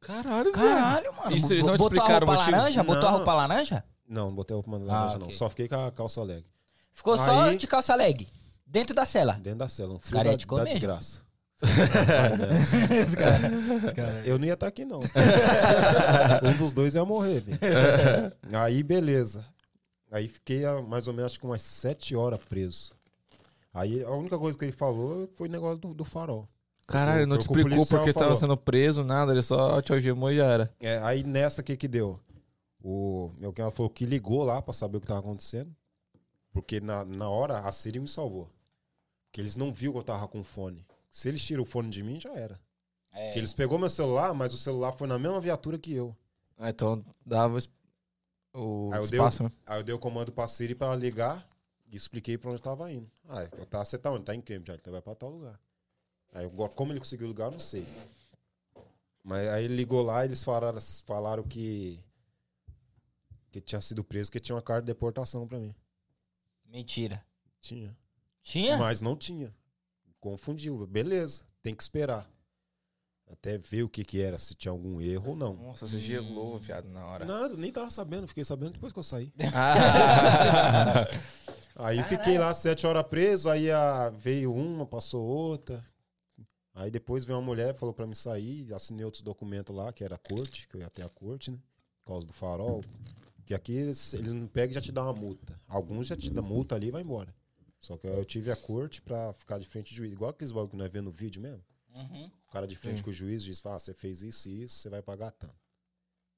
Caralho, 0.00 0.52
Caralho, 0.52 1.14
mano. 1.16 1.34
Isso 1.34 1.50
eles 1.50 1.64
não 1.64 1.74
te 1.74 1.78
Botou 1.78 2.02
a 2.02 2.06
roupa 2.08 2.26
motivo? 2.26 2.50
laranja? 2.50 2.82
Botou 2.82 3.02
a 3.08 3.10
Não. 3.10 3.16
roupa 3.16 3.34
laranja? 3.34 3.84
Não, 4.06 4.26
não 4.26 4.34
botei 4.34 4.54
a 4.54 4.56
roupa 4.60 4.78
na 4.78 5.04
Ah, 5.06 5.18
não. 5.18 5.30
Só 5.30 5.48
fiquei 5.48 5.66
com 5.66 5.76
a 5.76 5.90
calça 5.90 6.22
leg. 6.22 6.44
Ficou 6.92 7.16
só 7.16 7.44
Aí- 7.44 7.56
de 7.56 7.66
calça 7.66 7.94
leg. 7.94 8.28
Dentro 8.66 8.94
da 8.94 9.06
cela. 9.06 9.32
Dentro 9.34 9.60
da 9.60 9.68
cela. 9.68 9.94
Um 9.94 9.98
frio 9.98 10.12
caras 10.12 10.36
da, 10.36 10.46
comer, 10.46 10.64
da 10.64 10.70
desgraça. 10.70 11.22
É. 14.24 14.28
Eu 14.30 14.38
não 14.38 14.46
ia 14.46 14.54
estar 14.54 14.66
aqui, 14.66 14.84
não. 14.84 15.00
um 16.42 16.56
dos 16.56 16.72
dois 16.72 16.94
ia 16.94 17.04
morrer, 17.04 17.40
filho. 17.40 17.58
Aí, 18.52 18.82
beleza. 18.82 19.44
Aí 20.10 20.28
fiquei 20.28 20.64
ah, 20.64 20.80
mais 20.80 21.08
ou 21.08 21.14
menos 21.14 21.32
acho 21.32 21.40
que 21.40 21.46
umas 21.46 21.62
sete 21.62 22.14
horas 22.14 22.38
preso. 22.48 22.92
Aí 23.72 24.04
a 24.04 24.10
única 24.10 24.38
coisa 24.38 24.56
que 24.56 24.64
ele 24.64 24.72
falou 24.72 25.28
foi 25.34 25.48
o 25.48 25.50
negócio 25.50 25.78
do, 25.78 25.92
do 25.92 26.04
farol. 26.04 26.48
Caralho, 26.86 27.20
ele 27.20 27.26
não 27.26 27.38
te 27.38 27.48
que 27.48 27.58
explicou 27.58 27.86
porque 27.86 28.12
tava 28.12 28.26
falou. 28.26 28.36
sendo 28.36 28.56
preso, 28.56 29.02
nada, 29.02 29.32
ele 29.32 29.42
só 29.42 29.80
te 29.82 29.92
algemou 29.92 30.30
e 30.30 30.36
já 30.36 30.44
era. 30.44 30.74
É, 30.78 30.98
aí 30.98 31.24
nessa, 31.24 31.62
o 31.62 31.64
que 31.64 31.76
que 31.76 31.88
deu? 31.88 32.20
O 32.82 33.30
meu 33.38 33.54
ela 33.56 33.70
falou 33.70 33.88
que 33.88 34.04
ligou 34.04 34.44
lá 34.44 34.60
pra 34.60 34.74
saber 34.74 34.98
o 34.98 35.00
que 35.00 35.06
tava 35.06 35.20
acontecendo. 35.20 35.74
Porque 36.52 36.80
na, 36.80 37.04
na 37.04 37.28
hora 37.28 37.60
a 37.60 37.72
Siri 37.72 37.98
me 37.98 38.06
salvou. 38.06 38.48
Porque 39.26 39.40
eles 39.40 39.56
não 39.56 39.72
viu 39.72 39.92
que 39.92 39.98
eu 39.98 40.02
tava 40.02 40.28
com 40.28 40.44
fone. 40.44 40.86
Se 41.14 41.28
eles 41.28 41.44
tiram 41.44 41.62
o 41.62 41.64
fone 41.64 41.88
de 41.88 42.02
mim, 42.02 42.18
já 42.18 42.32
era. 42.34 42.60
É. 43.12 43.26
Porque 43.26 43.38
eles 43.38 43.54
pegou 43.54 43.78
meu 43.78 43.88
celular, 43.88 44.34
mas 44.34 44.52
o 44.52 44.58
celular 44.58 44.90
foi 44.90 45.06
na 45.06 45.16
mesma 45.16 45.40
viatura 45.40 45.78
que 45.78 45.94
eu. 45.94 46.14
Ah, 46.58 46.70
então 46.70 47.04
dava 47.24 47.56
o 48.52 48.90
Aí 48.92 48.98
eu 48.98 49.06
dei 49.06 49.20
espaço, 49.20 49.44
né? 49.44 49.52
Aí 49.64 49.78
eu 49.78 49.84
dei 49.84 49.94
o 49.94 49.98
comando 49.98 50.32
pra 50.32 50.48
Siri 50.48 50.74
pra 50.74 50.92
ligar 50.96 51.48
e 51.86 51.94
expliquei 51.94 52.36
pra 52.36 52.48
onde 52.48 52.56
eu 52.56 52.62
tava 52.62 52.90
indo. 52.90 53.08
Ah, 53.28 53.44
eu 53.56 53.64
tava, 53.64 53.84
você 53.84 53.96
tá 53.96 54.10
onde? 54.10 54.24
Tá 54.24 54.34
em 54.34 54.40
Cambridge. 54.40 54.72
Ah, 54.72 54.74
Então 54.74 54.92
vai 54.92 55.00
pra 55.00 55.14
tal 55.14 55.30
lugar. 55.30 55.60
Aí 56.32 56.50
como 56.74 56.92
ele 56.92 56.98
conseguiu 56.98 57.28
lugar, 57.28 57.46
eu 57.46 57.52
não 57.52 57.60
sei. 57.60 57.86
Mas 59.22 59.46
aí 59.50 59.66
ele 59.66 59.76
ligou 59.76 60.02
lá 60.02 60.24
e 60.24 60.28
eles 60.28 60.42
falaram, 60.42 60.80
falaram 61.06 61.44
que. 61.44 62.02
Que 63.52 63.60
tinha 63.60 63.80
sido 63.80 64.02
preso, 64.02 64.32
que 64.32 64.40
tinha 64.40 64.56
uma 64.56 64.62
carta 64.62 64.82
de 64.82 64.86
deportação 64.88 65.46
pra 65.46 65.60
mim. 65.60 65.72
Mentira. 66.66 67.24
Tinha. 67.60 67.96
Tinha? 68.42 68.76
Mas 68.78 69.00
não 69.00 69.14
tinha. 69.14 69.54
Confundiu. 70.24 70.86
Beleza, 70.86 71.42
tem 71.62 71.74
que 71.74 71.82
esperar. 71.82 72.26
Até 73.30 73.58
ver 73.58 73.82
o 73.82 73.90
que 73.90 74.02
que 74.02 74.22
era, 74.22 74.38
se 74.38 74.54
tinha 74.54 74.72
algum 74.72 74.98
erro 74.98 75.32
ou 75.32 75.36
não. 75.36 75.52
Nossa, 75.54 75.86
você 75.86 75.98
gelou, 75.98 76.56
viado, 76.56 76.88
na 76.88 77.04
hora. 77.04 77.26
Nada, 77.26 77.54
nem 77.58 77.70
tava 77.70 77.90
sabendo, 77.90 78.26
fiquei 78.26 78.42
sabendo 78.42 78.72
depois 78.72 78.90
que 78.90 78.98
eu 78.98 79.02
saí. 79.02 79.30
Ah. 79.54 81.04
Aí 81.76 82.02
fiquei 82.04 82.38
lá 82.38 82.54
sete 82.54 82.86
horas 82.86 83.04
preso, 83.08 83.50
aí 83.50 83.68
a, 83.68 84.08
veio 84.08 84.54
uma, 84.54 84.86
passou 84.86 85.24
outra. 85.24 85.84
Aí 86.72 86.88
depois 86.88 87.24
veio 87.24 87.36
uma 87.36 87.44
mulher, 87.44 87.74
falou 87.74 87.92
pra 87.92 88.06
me 88.06 88.14
sair, 88.14 88.72
assinei 88.72 89.04
outros 89.04 89.22
documentos 89.22 89.74
lá, 89.74 89.92
que 89.92 90.04
era 90.04 90.14
a 90.14 90.18
corte, 90.18 90.68
que 90.68 90.76
eu 90.76 90.80
ia 90.80 90.86
até 90.86 91.02
a 91.02 91.08
corte, 91.08 91.50
né? 91.50 91.58
Por 92.04 92.12
causa 92.12 92.26
do 92.28 92.32
farol. 92.32 92.80
Que 93.44 93.54
aqui 93.54 93.72
eles, 93.72 94.14
eles 94.14 94.32
não 94.32 94.46
pegam 94.46 94.70
e 94.70 94.74
já 94.74 94.80
te 94.80 94.92
dão 94.92 95.02
uma 95.02 95.12
multa. 95.12 95.60
Alguns 95.66 96.06
já 96.06 96.16
te 96.16 96.30
dão 96.30 96.44
multa 96.44 96.76
ali 96.76 96.86
e 96.86 96.90
vai 96.92 97.02
embora. 97.02 97.34
Só 97.84 97.98
que 97.98 98.06
eu 98.06 98.24
tive 98.24 98.50
a 98.50 98.56
corte 98.56 99.02
pra 99.02 99.32
ficar 99.34 99.58
de 99.58 99.66
frente 99.66 99.92
do 99.92 99.96
juiz. 99.96 100.12
Igual 100.12 100.30
aqueles 100.30 100.50
bagulho 100.52 100.70
que 100.70 100.76
nós 100.76 100.90
vemos 100.90 101.12
no 101.12 101.16
vídeo 101.18 101.42
mesmo. 101.42 101.62
Uhum. 101.94 102.26
O 102.48 102.50
cara 102.52 102.66
de 102.66 102.74
frente 102.76 103.02
com 103.02 103.10
o 103.10 103.12
juiz 103.12 103.44
diz, 103.44 103.60
ah, 103.66 103.78
você 103.78 103.92
fez 103.92 104.22
isso 104.22 104.48
e 104.48 104.62
isso, 104.64 104.76
você 104.78 104.88
vai 104.88 105.02
pagar 105.02 105.30
tanto. 105.32 105.54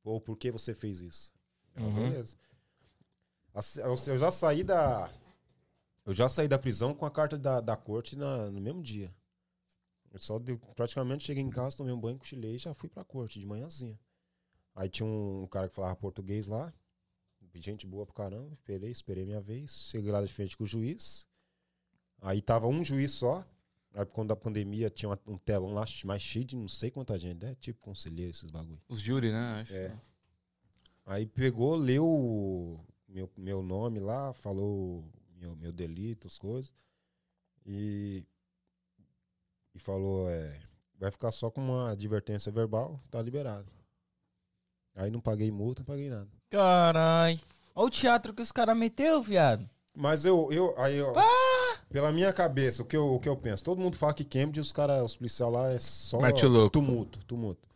Ou 0.03 0.21
por 0.21 0.37
que 0.37 0.51
você 0.51 0.75
fez 0.75 1.01
isso? 1.01 1.33
Ah, 1.77 1.83
Uhum. 1.83 1.95
beleza. 2.11 2.37
Eu 4.09 4.19
já 4.19 4.31
saí 4.31 4.63
da. 4.65 5.11
Eu 6.05 6.13
já 6.15 6.29
saí 6.29 6.47
da 6.49 6.59
prisão 6.59 6.95
com 6.95 7.07
a 7.07 7.11
carta 7.11 7.39
da, 7.39 7.61
da 7.61 7.77
corte 7.77 8.17
na- 8.17 8.51
no 8.51 8.61
mesmo 8.61 8.83
dia. 8.83 9.11
Eu 10.13 10.19
só 10.21 10.39
deu- 10.39 10.59
praticamente 10.75 11.25
cheguei 11.25 11.43
em 11.43 11.51
casa, 11.51 11.77
tomei 11.77 11.93
um 11.93 12.01
banho, 12.01 12.19
cochilei 12.19 12.57
e 12.57 12.59
já 12.59 12.75
fui 12.75 12.89
pra 12.89 13.05
corte 13.05 13.39
de 13.41 13.47
manhãzinha. 13.47 13.99
Aí 14.75 14.89
tinha 14.89 15.07
um, 15.07 15.43
um 15.45 15.47
cara 15.47 15.69
que 15.69 15.75
falava 15.77 15.97
português 15.97 16.47
lá. 16.47 16.73
Gente 17.55 17.87
boa 17.87 18.05
pro 18.05 18.15
caramba. 18.15 18.53
Esperei, 18.53 18.91
esperei 18.91 19.25
minha 19.25 19.41
vez. 19.41 19.71
Cheguei 19.91 20.11
lá 20.13 20.23
de 20.23 20.31
frente 20.33 20.57
com 20.57 20.65
o 20.65 20.67
juiz. 20.67 21.27
Aí 22.21 22.41
tava 22.41 22.67
um 22.67 22.85
juiz 22.85 23.13
só. 23.13 23.45
Aí 23.95 24.05
quando 24.05 24.29
da 24.29 24.37
pandemia 24.37 24.91
tinha 24.91 25.11
um 25.27 25.39
telão 25.39 25.73
lá 25.73 25.85
mais 26.05 26.23
cheio 26.23 26.45
de 26.45 26.57
não 26.57 26.69
sei 26.69 26.91
quanta 26.91 27.19
gente, 27.19 27.45
né? 27.45 27.55
Tipo 27.61 27.81
conselheiro, 27.81 28.31
esses 28.31 28.51
bagulho. 28.51 28.81
Os 28.89 29.01
júri, 29.01 29.33
né? 29.33 29.61
Acho. 29.61 29.75
É. 29.75 30.01
Aí 31.07 31.25
pegou, 31.25 31.77
leu 31.77 32.05
o 32.05 32.81
meu, 33.09 33.31
meu 33.37 33.63
nome 33.63 34.01
lá, 34.01 34.33
falou 34.35 35.05
meu, 35.39 35.55
meu 35.57 35.73
delito, 35.73 36.27
as 36.27 36.39
coisas. 36.39 36.73
E, 37.65 38.25
e 39.75 39.79
falou, 39.79 40.29
é, 40.29 40.61
vai 40.99 41.11
ficar 41.11 41.33
só 41.33 41.51
com 41.51 41.61
uma 41.61 41.91
advertência 41.93 42.51
verbal, 42.53 43.01
tá 43.11 43.21
liberado. 43.23 43.71
Aí 44.95 45.11
não 45.11 45.21
paguei 45.21 45.51
multa, 45.51 45.81
não 45.81 45.87
paguei 45.87 46.09
nada. 46.09 46.29
Carai. 46.51 47.41
Olha 47.75 47.87
o 47.87 47.91
teatro 47.91 48.33
que 48.33 48.43
os 48.43 48.51
caras 48.51 48.77
meteu, 48.77 49.23
viado. 49.23 49.69
Mas 49.95 50.25
eu, 50.25 50.51
eu 50.53 50.75
aí, 50.79 51.01
ó, 51.01 51.13
pela 51.89 52.13
minha 52.13 52.33
cabeça, 52.33 52.83
o 52.83 52.85
que, 52.85 52.97
eu, 52.97 53.15
o 53.15 53.21
que 53.21 53.29
eu 53.29 53.37
penso, 53.37 53.65
todo 53.65 53.81
mundo 53.81 53.97
fala 53.97 54.15
que 54.15 54.25
Cambridge, 54.25 54.61
os 54.61 54.73
caras, 54.73 55.03
os 55.03 55.17
policiais 55.17 55.53
lá 55.53 55.71
é 55.71 55.79
só 55.79 56.19
tumulto, 56.71 57.25
tumulto. 57.25 57.69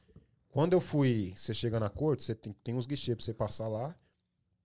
Quando 0.50 0.72
eu 0.72 0.80
fui, 0.80 1.32
você 1.36 1.54
chega 1.54 1.78
na 1.78 1.88
corte, 1.88 2.24
você 2.24 2.34
tem, 2.34 2.52
tem 2.64 2.74
uns 2.74 2.86
guichês 2.86 3.16
pra 3.16 3.24
você 3.24 3.32
passar 3.32 3.68
lá, 3.68 3.94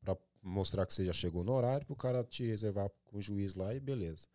pra 0.02 0.18
mostrar 0.42 0.86
que 0.86 0.94
você 0.94 1.06
já 1.06 1.14
chegou 1.14 1.44
no 1.44 1.54
horário, 1.54 1.86
pro 1.86 1.96
cara 1.96 2.24
te 2.24 2.46
reservar 2.46 2.90
com 3.06 3.18
o 3.18 3.22
juiz 3.22 3.54
lá 3.54 3.74
e 3.74 3.80
beleza. 3.80 4.28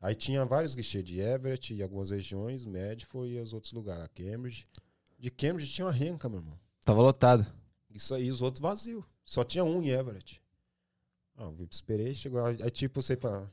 Aí 0.00 0.14
tinha 0.14 0.44
vários 0.44 0.74
guichês 0.74 1.04
de 1.04 1.20
Everett 1.20 1.74
e 1.74 1.82
algumas 1.82 2.10
regiões, 2.10 2.64
Medford 2.64 3.32
e 3.32 3.38
os 3.38 3.52
outros 3.52 3.72
lugares, 3.72 4.04
a 4.04 4.08
Cambridge. 4.08 4.64
De 5.18 5.30
Cambridge 5.30 5.70
tinha 5.70 5.84
uma 5.84 5.92
renca, 5.92 6.28
meu 6.28 6.38
irmão. 6.38 6.58
Tava 6.84 7.02
lotado. 7.02 7.46
Isso 7.90 8.14
aí, 8.14 8.30
os 8.30 8.40
outros 8.40 8.60
vazio. 8.60 9.04
Só 9.24 9.44
tinha 9.44 9.62
um 9.62 9.82
em 9.82 9.90
Everett. 9.90 10.42
Ah, 11.36 11.52
eu 11.58 11.66
esperei, 11.70 12.14
chegou. 12.14 12.44
Aí, 12.44 12.70
tipo, 12.70 13.02
você 13.02 13.16
fala. 13.16 13.52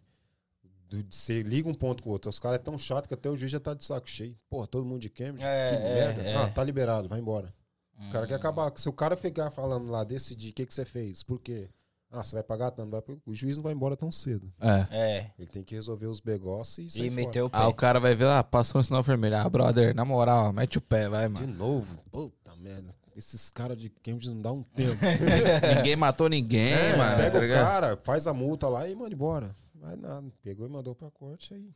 Do- 0.90 1.06
Você 1.10 1.42
liga 1.44 1.68
um 1.70 1.74
ponto 1.74 2.02
com 2.04 2.10
o 2.10 2.14
outro. 2.14 2.30
Os 2.30 2.40
caras 2.40 2.60
é 2.60 2.62
tão 2.64 2.78
chato 2.78 3.08
que 3.08 3.14
até 3.14 3.30
o 3.30 3.36
juiz 3.38 3.52
já 3.52 3.60
tá 3.60 3.74
de 3.74 3.84
saco 3.84 4.10
cheio. 4.10 4.36
Porra, 4.50 4.68
todo 4.68 4.86
mundo 4.86 5.00
de 5.02 5.10
Cambridge. 5.10 5.44
É, 5.46 5.70
que 5.70 5.76
é, 5.76 5.94
merda. 5.94 6.22
é. 6.24 6.36
Ah, 6.38 6.48
tá 6.50 6.64
liberado, 6.64 7.08
vai 7.10 7.20
embora. 7.20 7.54
O 8.00 8.12
cara 8.12 8.28
quer 8.28 8.34
Hum. 8.36 8.38
acabar. 8.38 8.72
Se 8.76 8.88
o 8.88 8.94
cara 8.94 9.18
ficar 9.18 9.50
falando 9.52 9.92
lá, 9.92 10.04
decidir 10.04 10.52
o 10.52 10.54
que, 10.54 10.66
que 10.66 10.74
você 10.74 10.86
fez, 10.86 11.24
por 11.24 11.40
quê? 11.40 11.68
Ah, 12.12 12.24
você 12.24 12.36
vai 12.36 12.44
pagar 12.44 12.72
tanto, 12.72 12.90
vai... 12.92 13.02
o 13.26 13.34
juiz 13.34 13.58
não 13.58 13.64
vai 13.64 13.74
embora 13.74 13.98
tão 13.98 14.12
cedo. 14.14 14.50
É. 14.62 14.88
É. 14.92 15.32
Ele 15.38 15.48
tem 15.48 15.62
que 15.64 15.76
resolver 15.76 16.06
os 16.06 16.24
negócios 16.24 16.96
e 16.96 17.00
E 17.00 17.10
fora. 17.10 17.12
meteu 17.16 17.46
o 17.48 17.50
pé. 17.50 17.58
Ah, 17.58 17.68
o 17.68 17.74
cara 17.74 18.00
vai 18.00 18.16
ver 18.16 18.26
lá, 18.26 18.42
passou 18.44 18.80
no 18.80 18.84
sinal 18.84 19.04
vermelho. 19.04 19.36
Ah, 19.36 19.50
brother, 19.50 19.94
na 19.94 20.06
moral, 20.06 20.54
mete 20.54 20.78
o 20.78 20.82
pé, 20.82 21.10
vai, 21.10 21.28
De 21.28 21.34
mano. 21.42 21.54
novo? 21.54 21.98
Puta 22.10 22.56
merda. 22.56 22.96
Esses 23.14 23.50
caras 23.50 23.78
de 23.78 23.90
Cambridge 23.90 24.30
não 24.30 24.42
dá 24.42 24.52
um 24.54 24.62
tempo. 24.64 24.96
ninguém 25.76 25.96
matou 25.98 26.30
ninguém, 26.30 26.72
É, 26.72 26.96
mano, 26.96 27.18
pega 27.18 27.32
tá 27.32 27.46
o 27.46 27.50
cara, 27.50 27.98
faz 27.98 28.26
a 28.28 28.34
multa 28.34 28.70
lá 28.70 28.88
e 28.88 28.96
manda 28.96 29.14
embora. 29.14 29.54
Vai 29.88 29.96
nada. 29.96 30.28
Pegou 30.44 30.68
e 30.68 30.70
mandou 30.70 30.94
pra 30.94 31.10
corte 31.10 31.54
aí. 31.54 31.70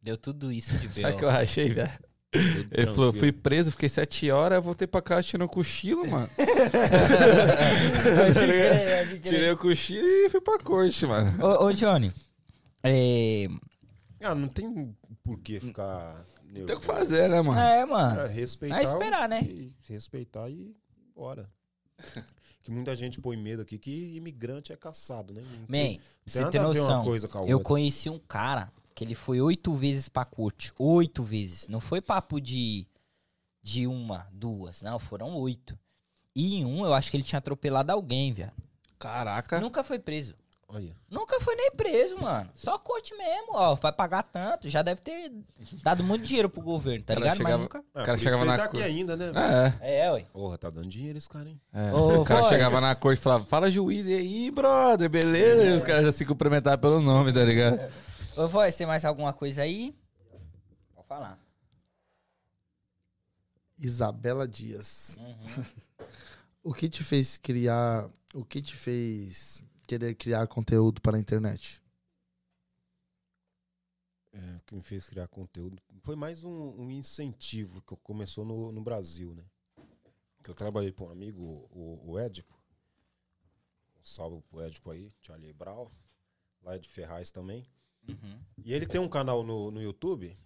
Deu 0.00 0.16
tudo 0.16 0.50
isso 0.50 0.72
de 0.78 0.88
Sabe 1.02 1.12
o 1.14 1.16
que 1.16 1.20
B.O. 1.22 1.30
eu 1.30 1.36
achei, 1.36 1.68
velho? 1.68 1.92
Ele 2.32 2.86
falou, 2.94 3.12
fui 3.12 3.30
preso, 3.30 3.70
fiquei 3.70 3.88
sete 3.90 4.30
horas, 4.30 4.64
voltei 4.64 4.86
pra 4.86 5.02
casa 5.02 5.26
tirando 5.26 5.46
o 5.46 5.50
cochilo, 5.50 6.06
mano. 6.06 6.28
Ligado? 8.46 9.20
Tirei 9.24 9.50
o 9.50 9.56
cochilo 9.56 10.06
e 10.06 10.30
fui 10.30 10.40
pra 10.40 10.58
corte, 10.58 11.06
mano. 11.06 11.44
Ô, 11.44 11.64
ô, 11.66 11.72
Johnny. 11.72 12.10
É... 12.82 13.48
Ah, 14.20 14.34
não 14.34 14.48
tem 14.48 14.94
por 15.22 15.40
que 15.40 15.60
ficar 15.60 16.24
nervoso. 16.44 16.66
Tem 16.66 16.76
o 16.76 16.80
que 16.80 16.84
fazer, 16.86 17.28
né, 17.28 17.40
mano? 17.42 17.58
é, 17.60 17.84
mano. 17.86 18.20
É, 18.20 18.26
respeitar. 18.28 18.78
É 18.80 18.82
esperar, 18.82 19.28
né? 19.28 19.42
e- 19.42 19.72
respeitar 19.88 20.48
e 20.48 20.54
ir 20.54 20.76
embora. 21.10 21.50
que 22.68 22.74
muita 22.74 22.94
gente 22.94 23.18
põe 23.18 23.34
medo 23.34 23.62
aqui 23.62 23.78
que 23.78 24.14
imigrante 24.14 24.74
é 24.74 24.76
caçado, 24.76 25.32
né? 25.32 25.40
Não 25.40 25.66
tem- 25.66 25.94
Man, 25.94 25.96
não 25.96 26.02
você 26.26 26.50
tem 26.50 26.60
noção. 26.60 27.02
coisa 27.02 27.26
com 27.26 27.38
a 27.38 27.46
Eu 27.46 27.60
conheci 27.60 28.10
um 28.10 28.18
cara 28.18 28.68
que 28.94 29.02
ele 29.02 29.14
foi 29.14 29.40
oito 29.40 29.72
vezes 29.74 30.06
pra 30.10 30.22
corte. 30.26 30.70
Oito 30.78 31.22
vezes. 31.22 31.66
Não 31.66 31.80
foi 31.80 32.02
papo 32.02 32.38
de, 32.38 32.86
de 33.62 33.86
uma, 33.86 34.28
duas. 34.30 34.82
Não, 34.82 34.98
foram 34.98 35.34
oito. 35.36 35.78
E 36.34 36.56
em 36.56 36.66
um, 36.66 36.84
eu 36.84 36.92
acho 36.92 37.10
que 37.10 37.16
ele 37.16 37.24
tinha 37.24 37.38
atropelado 37.38 37.90
alguém, 37.90 38.34
velho. 38.34 38.52
Caraca. 38.98 39.58
Nunca 39.60 39.82
foi 39.82 39.98
preso. 39.98 40.34
Olha. 40.70 40.94
Nunca 41.08 41.40
foi 41.40 41.54
nem 41.56 41.70
preso, 41.70 42.20
mano. 42.20 42.50
Só 42.54 42.78
corte 42.78 43.14
mesmo, 43.16 43.52
ó. 43.54 43.74
Vai 43.74 43.90
pagar 43.90 44.22
tanto. 44.22 44.68
Já 44.68 44.82
deve 44.82 45.00
ter 45.00 45.32
dado 45.82 46.04
muito 46.04 46.26
dinheiro 46.26 46.50
pro 46.50 46.60
governo, 46.60 47.02
tá 47.04 47.14
Cara, 47.14 47.20
ligado? 47.20 47.36
chegava- 47.38 47.56
Mas 47.56 47.62
nunca. 47.62 47.84
Ah, 47.94 48.04
cara 48.04 48.18
chegava 48.18 48.44
na 48.44 48.52
ele 48.52 48.62
tá 48.62 48.68
cor- 48.68 48.80
aqui 48.82 48.86
ainda, 48.86 49.16
né? 49.16 49.32
É. 49.80 50.00
É, 50.04 50.12
ué. 50.12 50.26
Porra, 50.30 50.58
tá 50.58 50.68
dando 50.68 50.86
dinheiro 50.88 51.16
esse 51.16 51.28
cara, 51.28 51.48
hein? 51.48 51.58
É. 51.72 51.90
Ô, 51.94 52.20
o 52.20 52.24
cara 52.24 52.42
voz. 52.42 52.52
chegava 52.52 52.80
na 52.82 52.94
corte 52.94 53.18
e 53.18 53.22
falava, 53.22 53.44
fala 53.46 53.70
juiz, 53.70 54.04
e 54.06 54.12
aí, 54.14 54.50
brother, 54.50 55.08
beleza? 55.08 55.64
E 55.64 55.76
os 55.76 55.82
caras 55.82 56.04
já 56.04 56.12
se 56.12 56.26
cumprimentavam 56.26 56.78
pelo 56.78 57.00
nome, 57.00 57.32
tá 57.32 57.42
ligado? 57.42 57.80
Ô, 58.36 58.46
voz, 58.46 58.76
tem 58.76 58.86
mais 58.86 59.06
alguma 59.06 59.32
coisa 59.32 59.62
aí? 59.62 59.96
Pode 60.94 61.08
falar. 61.08 61.38
Isabela 63.78 64.46
Dias. 64.46 65.16
Uhum. 65.18 65.64
O 66.60 66.74
que 66.74 66.86
te 66.90 67.02
fez 67.02 67.38
criar. 67.38 68.10
O 68.34 68.44
que 68.44 68.60
te 68.60 68.76
fez 68.76 69.64
querer 69.88 70.14
criar 70.14 70.46
conteúdo 70.46 71.00
para 71.00 71.16
a 71.16 71.20
internet? 71.20 71.82
É, 74.34 74.56
o 74.56 74.60
que 74.66 74.74
me 74.74 74.82
fez 74.82 75.08
criar 75.08 75.26
conteúdo. 75.28 75.82
Foi 76.02 76.14
mais 76.14 76.44
um, 76.44 76.50
um 76.78 76.90
incentivo 76.90 77.80
que 77.80 77.96
começou 77.96 78.44
no, 78.44 78.70
no 78.70 78.82
Brasil, 78.82 79.34
né? 79.34 79.44
Que 80.44 80.50
eu 80.50 80.54
trabalhei 80.54 80.92
com 80.92 81.06
um 81.06 81.10
amigo, 81.10 81.42
o, 81.72 82.10
o 82.12 82.20
Edipo. 82.20 82.54
Um 83.98 84.04
salve 84.04 84.42
pro 84.42 84.60
Edipo 84.62 84.90
aí, 84.90 85.10
Charlie 85.22 85.54
Brown. 85.54 85.90
Lá 86.62 86.74
é 86.74 86.78
de 86.78 86.88
Ferraz 86.88 87.30
também. 87.30 87.66
Uhum. 88.06 88.40
E 88.62 88.74
ele 88.74 88.86
tem 88.86 89.00
um 89.00 89.08
canal 89.08 89.42
no, 89.42 89.70
no 89.70 89.80
YouTube. 89.80 90.38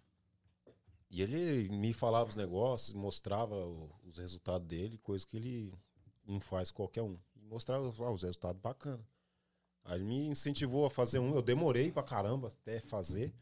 E 1.10 1.20
ele 1.20 1.68
me 1.68 1.92
falava 1.92 2.30
os 2.30 2.36
negócios, 2.36 2.94
mostrava 2.94 3.56
o- 3.56 3.90
os 4.04 4.16
resultados 4.18 4.66
dele, 4.68 4.96
coisa 4.98 5.26
que 5.26 5.36
ele 5.36 5.74
não 6.24 6.38
faz 6.40 6.70
qualquer 6.70 7.02
um. 7.02 7.18
E 7.36 7.44
mostrava 7.44 7.84
ah, 8.04 8.10
os 8.12 8.22
resultados 8.22 8.62
bacanas. 8.62 9.04
Aí 9.84 10.02
me 10.02 10.28
incentivou 10.28 10.86
a 10.86 10.90
fazer 10.90 11.18
um. 11.18 11.34
Eu 11.34 11.42
demorei 11.42 11.90
pra 11.90 12.02
caramba 12.02 12.48
até 12.48 12.80
fazer. 12.80 13.34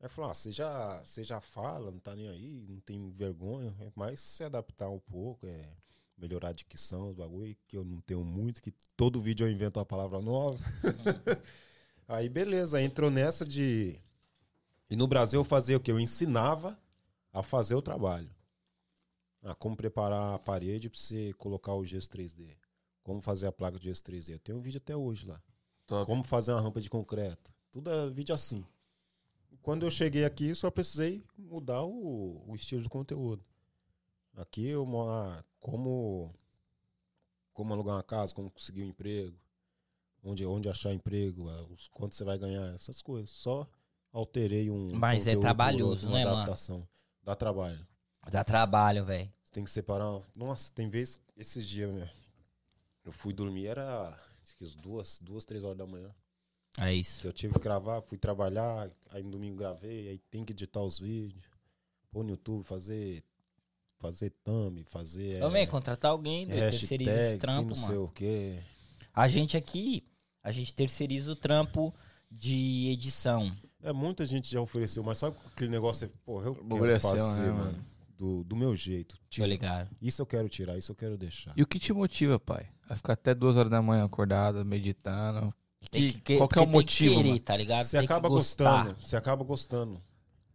Aí 0.00 0.08
falou: 0.08 0.30
ah, 0.30 0.34
você 0.34 0.50
já, 0.50 1.04
você 1.04 1.22
já 1.22 1.40
fala, 1.40 1.90
não 1.90 2.00
tá 2.00 2.14
nem 2.14 2.28
aí, 2.28 2.66
não 2.68 2.80
tem 2.80 3.10
vergonha. 3.10 3.74
É 3.80 3.92
mais 3.94 4.20
se 4.20 4.42
adaptar 4.42 4.90
um 4.90 4.98
pouco, 4.98 5.46
é 5.46 5.68
melhorar 6.18 6.48
a 6.48 6.52
dicção, 6.52 7.10
os 7.10 7.16
bagulho, 7.16 7.56
que 7.68 7.76
eu 7.76 7.84
não 7.84 8.00
tenho 8.00 8.24
muito, 8.24 8.62
que 8.62 8.72
todo 8.96 9.20
vídeo 9.20 9.46
eu 9.46 9.50
invento 9.50 9.78
uma 9.78 9.86
palavra 9.86 10.20
nova. 10.20 10.58
aí 12.08 12.28
beleza, 12.28 12.82
entrou 12.82 13.10
nessa 13.10 13.46
de. 13.46 13.98
E 14.90 14.96
no 14.96 15.06
Brasil 15.06 15.40
eu 15.40 15.44
fazia 15.44 15.76
o 15.76 15.80
que? 15.80 15.90
Eu 15.90 16.00
ensinava 16.00 16.78
a 17.32 17.42
fazer 17.42 17.74
o 17.74 17.82
trabalho. 17.82 18.30
Ah, 19.42 19.54
como 19.54 19.76
preparar 19.76 20.34
a 20.34 20.38
parede 20.38 20.88
pra 20.88 20.98
você 20.98 21.32
colocar 21.34 21.74
o 21.74 21.84
gesso 21.84 22.08
3D. 22.10 22.56
Como 23.02 23.20
fazer 23.20 23.46
a 23.46 23.52
placa 23.52 23.78
de 23.78 23.86
gesso 23.86 24.02
3D. 24.02 24.34
Eu 24.34 24.38
tenho 24.38 24.58
um 24.58 24.60
vídeo 24.60 24.78
até 24.78 24.96
hoje 24.96 25.26
lá. 25.26 25.42
Top. 25.92 26.06
Como 26.06 26.22
fazer 26.22 26.52
uma 26.52 26.60
rampa 26.60 26.80
de 26.80 26.88
concreto. 26.88 27.52
Tudo 27.70 27.90
é 27.90 28.10
vídeo 28.10 28.34
assim. 28.34 28.64
Quando 29.60 29.84
eu 29.84 29.90
cheguei 29.90 30.24
aqui, 30.24 30.54
só 30.54 30.70
precisei 30.70 31.22
mudar 31.38 31.82
o, 31.82 32.42
o 32.46 32.54
estilo 32.54 32.82
de 32.82 32.88
conteúdo. 32.88 33.44
Aqui 34.34 34.66
eu 34.68 34.86
mo- 34.86 35.08
ah, 35.10 35.44
como 35.60 36.34
como 37.52 37.74
alugar 37.74 37.96
uma 37.96 38.02
casa, 38.02 38.34
como 38.34 38.50
conseguir 38.50 38.82
um 38.82 38.88
emprego, 38.88 39.36
onde 40.24 40.46
onde 40.46 40.68
achar 40.68 40.92
emprego, 40.94 41.50
ah, 41.50 41.62
os, 41.64 41.88
quanto 41.88 42.14
você 42.14 42.24
vai 42.24 42.38
ganhar, 42.38 42.74
essas 42.74 43.02
coisas. 43.02 43.28
Só 43.28 43.68
alterei 44.10 44.70
um 44.70 44.88
Mas 44.94 45.26
é 45.26 45.36
trabalhoso, 45.36 46.08
uma 46.08 46.16
né, 46.18 46.24
mano? 46.24 46.36
adaptação. 46.38 46.88
Dá 47.22 47.36
trabalho. 47.36 47.86
Dá 48.30 48.42
trabalho, 48.42 49.04
velho. 49.04 49.30
Você 49.44 49.52
tem 49.52 49.62
que 49.64 49.70
separar. 49.70 50.20
Nossa, 50.34 50.72
tem 50.72 50.88
vezes 50.88 51.20
esses 51.36 51.66
dias, 51.68 51.92
meu, 51.92 52.08
eu 53.04 53.12
fui 53.12 53.34
dormir 53.34 53.66
era 53.66 54.18
que 54.62 54.64
as 54.64 54.74
duas, 54.76 55.18
duas, 55.20 55.44
três 55.44 55.64
horas 55.64 55.76
da 55.76 55.86
manhã. 55.86 56.10
É 56.78 56.94
isso. 56.94 57.20
Que 57.20 57.26
eu 57.26 57.32
tive 57.32 57.54
que 57.54 57.60
gravar, 57.60 58.00
fui 58.02 58.16
trabalhar, 58.16 58.90
aí 59.10 59.22
no 59.22 59.30
domingo 59.30 59.56
gravei, 59.56 60.08
aí 60.08 60.18
tem 60.30 60.44
que 60.44 60.52
editar 60.52 60.80
os 60.80 60.98
vídeos, 60.98 61.44
pôr 62.10 62.24
no 62.24 62.30
YouTube, 62.30 62.64
fazer 62.64 63.22
fazer 63.98 64.30
thumb, 64.42 64.82
fazer 64.90 65.38
Também, 65.38 65.62
é, 65.62 65.66
contratar 65.66 66.10
alguém, 66.10 66.44
doido, 66.44 66.58
terceiriza 66.58 67.20
esse 67.20 67.38
trampo, 67.38 67.68
não 67.68 67.74
sei 67.76 67.94
mano. 67.94 68.04
o 68.04 68.08
quê. 68.08 68.58
A 69.14 69.28
gente 69.28 69.56
aqui, 69.56 70.04
a 70.42 70.50
gente 70.50 70.74
terceiriza 70.74 71.30
o 71.30 71.36
trampo 71.36 71.94
de 72.28 72.88
edição. 72.90 73.52
É, 73.80 73.92
muita 73.92 74.26
gente 74.26 74.50
já 74.50 74.60
ofereceu, 74.60 75.04
mas 75.04 75.18
sabe 75.18 75.36
aquele 75.52 75.70
negócio, 75.70 76.08
porra, 76.24 76.46
eu 76.46 76.54
quero 76.54 76.90
é 76.90 76.98
fazer, 76.98 77.42
né, 77.42 77.50
mano, 77.52 77.64
mano? 77.64 77.86
Do, 78.22 78.44
do 78.44 78.54
meu 78.54 78.76
jeito. 78.76 79.16
Tô 79.16 79.22
Tira. 79.28 79.46
ligado. 79.48 79.90
Isso 80.00 80.22
eu 80.22 80.26
quero 80.26 80.48
tirar, 80.48 80.78
isso 80.78 80.92
eu 80.92 80.96
quero 80.96 81.18
deixar. 81.18 81.52
E 81.56 81.62
o 81.62 81.66
que 81.66 81.80
te 81.80 81.92
motiva, 81.92 82.38
pai? 82.38 82.68
A 82.88 82.94
ficar 82.94 83.14
até 83.14 83.34
duas 83.34 83.56
horas 83.56 83.68
da 83.70 83.82
manhã 83.82 84.04
acordado, 84.04 84.64
meditando? 84.64 85.52
Que- 85.90 86.12
que, 86.20 86.36
qual 86.36 86.48
que 86.48 86.58
é 86.60 86.62
o 86.62 86.66
motivo, 86.68 87.16
querer, 87.16 87.40
tá 87.40 87.56
ligado? 87.56 87.82
Você 87.82 87.96
Tem 87.98 88.04
acaba 88.04 88.28
gostando, 88.28 88.96
você 89.00 89.16
acaba 89.16 89.42
gostando. 89.42 90.00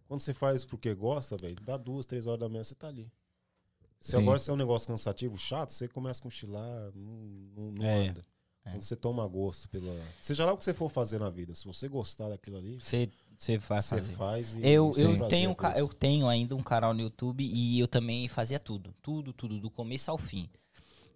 Quando 0.07 0.21
você 0.21 0.33
faz 0.33 0.63
porque 0.63 0.93
gosta, 0.93 1.35
velho, 1.35 1.57
dá 1.61 1.75
duas, 1.75 2.05
três 2.05 2.25
horas 2.25 2.39
da 2.39 2.47
manhã, 2.47 2.63
você 2.63 2.73
tá 2.73 2.87
ali. 2.87 3.11
Se 3.99 4.11
Sim. 4.11 4.19
agora 4.19 4.39
se 4.39 4.49
é 4.49 4.53
um 4.53 4.57
negócio 4.57 4.87
cansativo, 4.87 5.37
chato, 5.37 5.71
você 5.73 5.89
começa 5.89 6.21
a 6.21 6.23
cochilar, 6.23 6.91
não, 6.95 7.51
não, 7.53 7.71
não 7.73 7.85
É, 7.85 8.07
anda. 8.07 8.23
É. 8.67 8.71
Quando 8.71 8.81
você 8.81 8.95
toma 8.95 9.27
gosto 9.27 9.69
pela. 9.69 9.93
Seja 10.21 10.45
lá 10.45 10.53
o 10.53 10.57
que 10.57 10.65
você 10.65 10.73
for 10.73 10.89
fazer 10.89 11.19
na 11.19 11.29
vida, 11.29 11.53
se 11.55 11.65
você 11.65 11.87
gostar 11.87 12.29
daquilo 12.29 12.57
ali, 12.57 12.79
Você, 12.79 13.09
você 13.37 13.57
vai 13.57 13.81
você 13.81 13.95
fazer. 13.95 14.13
faz 14.13 14.53
e. 14.53 14.59
Eu, 14.67 14.93
eu, 14.97 15.27
tenho, 15.27 15.55
eu 15.75 15.87
tenho 15.87 16.27
ainda 16.27 16.55
um 16.55 16.63
canal 16.63 16.93
no 16.93 17.01
YouTube 17.01 17.43
e 17.43 17.79
eu 17.79 17.87
também 17.87 18.27
fazia 18.27 18.59
tudo. 18.59 18.93
Tudo, 19.01 19.33
tudo, 19.33 19.59
do 19.59 19.69
começo 19.69 20.09
ao 20.11 20.17
fim. 20.17 20.49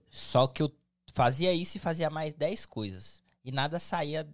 Só 0.09 0.47
que 0.47 0.61
eu 0.61 0.71
fazia 1.13 1.53
isso 1.53 1.77
e 1.77 1.79
fazia 1.79 2.09
mais 2.09 2.33
10 2.33 2.65
coisas. 2.65 3.21
E 3.43 3.51
nada 3.51 3.79
saía 3.79 4.27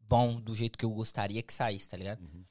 bom 0.00 0.40
do 0.40 0.54
jeito 0.54 0.78
que 0.78 0.84
eu 0.84 0.90
gostaria 0.90 1.42
que 1.42 1.52
saísse, 1.52 1.88
tá 1.88 1.96
ligado? 1.96 2.20
Uhum. 2.20 2.44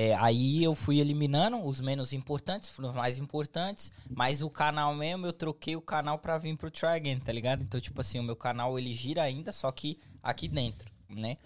É, 0.00 0.14
aí 0.14 0.62
eu 0.62 0.76
fui 0.76 1.00
eliminando 1.00 1.60
os 1.60 1.80
menos 1.80 2.12
importantes, 2.12 2.70
os 2.78 2.94
mais 2.94 3.18
importantes, 3.18 3.90
mas 4.08 4.44
o 4.44 4.48
canal 4.48 4.94
mesmo, 4.94 5.26
eu 5.26 5.32
troquei 5.32 5.74
o 5.74 5.82
canal 5.82 6.20
pra 6.20 6.38
vir 6.38 6.56
pro 6.56 6.70
Try 6.70 6.90
Again, 6.90 7.18
tá 7.18 7.32
ligado? 7.32 7.64
Então, 7.64 7.80
tipo 7.80 8.00
assim, 8.00 8.20
o 8.20 8.22
meu 8.22 8.36
canal 8.36 8.78
ele 8.78 8.94
gira 8.94 9.24
ainda, 9.24 9.50
só 9.50 9.72
que 9.72 9.98
aqui 10.22 10.46
dentro, 10.46 10.88
né? 11.08 11.36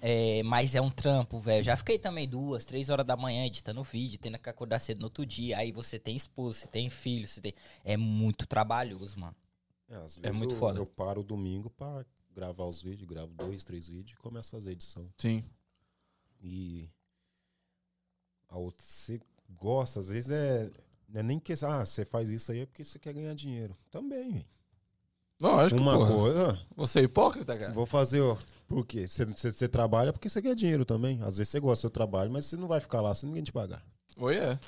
É, 0.00 0.42
mas 0.42 0.74
é 0.74 0.80
um 0.80 0.90
trampo, 0.90 1.38
velho. 1.38 1.62
Já 1.62 1.76
fiquei 1.76 1.96
também 1.96 2.28
duas, 2.28 2.64
três 2.64 2.90
horas 2.90 3.06
da 3.06 3.16
manhã 3.16 3.46
editando 3.46 3.84
vídeo, 3.84 4.18
tendo 4.18 4.36
que 4.36 4.50
acordar 4.50 4.80
cedo 4.80 4.98
no 4.98 5.04
outro 5.04 5.24
dia. 5.24 5.58
Aí 5.58 5.70
você 5.70 5.96
tem 5.96 6.16
esposa, 6.16 6.58
você 6.58 6.66
tem 6.66 6.90
filho, 6.90 7.28
você 7.28 7.40
tem. 7.40 7.54
É 7.84 7.96
muito 7.96 8.48
trabalhoso, 8.48 9.20
mano. 9.20 9.36
É, 9.88 9.94
às 9.94 10.18
é 10.18 10.22
vezes 10.22 10.36
muito 10.36 10.56
eu, 10.56 10.58
foda. 10.58 10.80
Eu 10.80 10.86
paro 10.86 11.20
o 11.20 11.24
domingo 11.24 11.70
pra 11.70 12.04
gravar 12.34 12.64
os 12.64 12.82
vídeos, 12.82 13.08
gravo 13.08 13.32
dois, 13.32 13.62
três 13.62 13.86
vídeos 13.86 14.18
e 14.18 14.20
começo 14.20 14.48
a 14.48 14.58
fazer 14.58 14.72
edição. 14.72 15.08
Sim. 15.18 15.44
E 16.42 16.90
a 18.52 18.58
outra, 18.58 18.84
você 18.84 19.18
gosta, 19.56 20.00
às 20.00 20.08
vezes 20.08 20.30
é. 20.30 20.70
Não 21.08 21.20
é 21.20 21.22
nem 21.22 21.38
que 21.38 21.52
ah, 21.52 21.84
você 21.84 22.04
faz 22.04 22.30
isso 22.30 22.52
aí 22.52 22.60
é 22.60 22.66
porque 22.66 22.84
você 22.84 22.98
quer 22.98 23.12
ganhar 23.12 23.34
dinheiro. 23.34 23.76
Também, 23.90 24.32
velho. 24.32 24.46
Lógico, 25.40 25.80
Uma 25.80 25.96
porra. 25.98 26.14
coisa. 26.14 26.66
Você 26.76 27.00
é 27.00 27.02
hipócrita, 27.02 27.58
cara? 27.58 27.72
Vou 27.72 27.84
fazer, 27.84 28.20
ó. 28.20 28.36
Por 28.68 28.86
quê? 28.86 29.06
Você, 29.08 29.68
trabalha 29.68 30.12
porque 30.12 30.28
você 30.28 30.40
quer 30.40 30.54
dinheiro 30.54 30.84
também. 30.84 31.20
Às 31.22 31.36
vezes 31.36 31.50
você 31.50 31.60
gosta 31.60 31.80
do 31.80 31.80
seu 31.82 31.90
trabalho, 31.90 32.30
mas 32.30 32.46
você 32.46 32.56
não 32.56 32.68
vai 32.68 32.80
ficar 32.80 33.00
lá 33.00 33.12
sem 33.14 33.28
ninguém 33.28 33.42
te 33.42 33.52
pagar. 33.52 33.84
Oi, 34.18 34.36
é. 34.36 34.58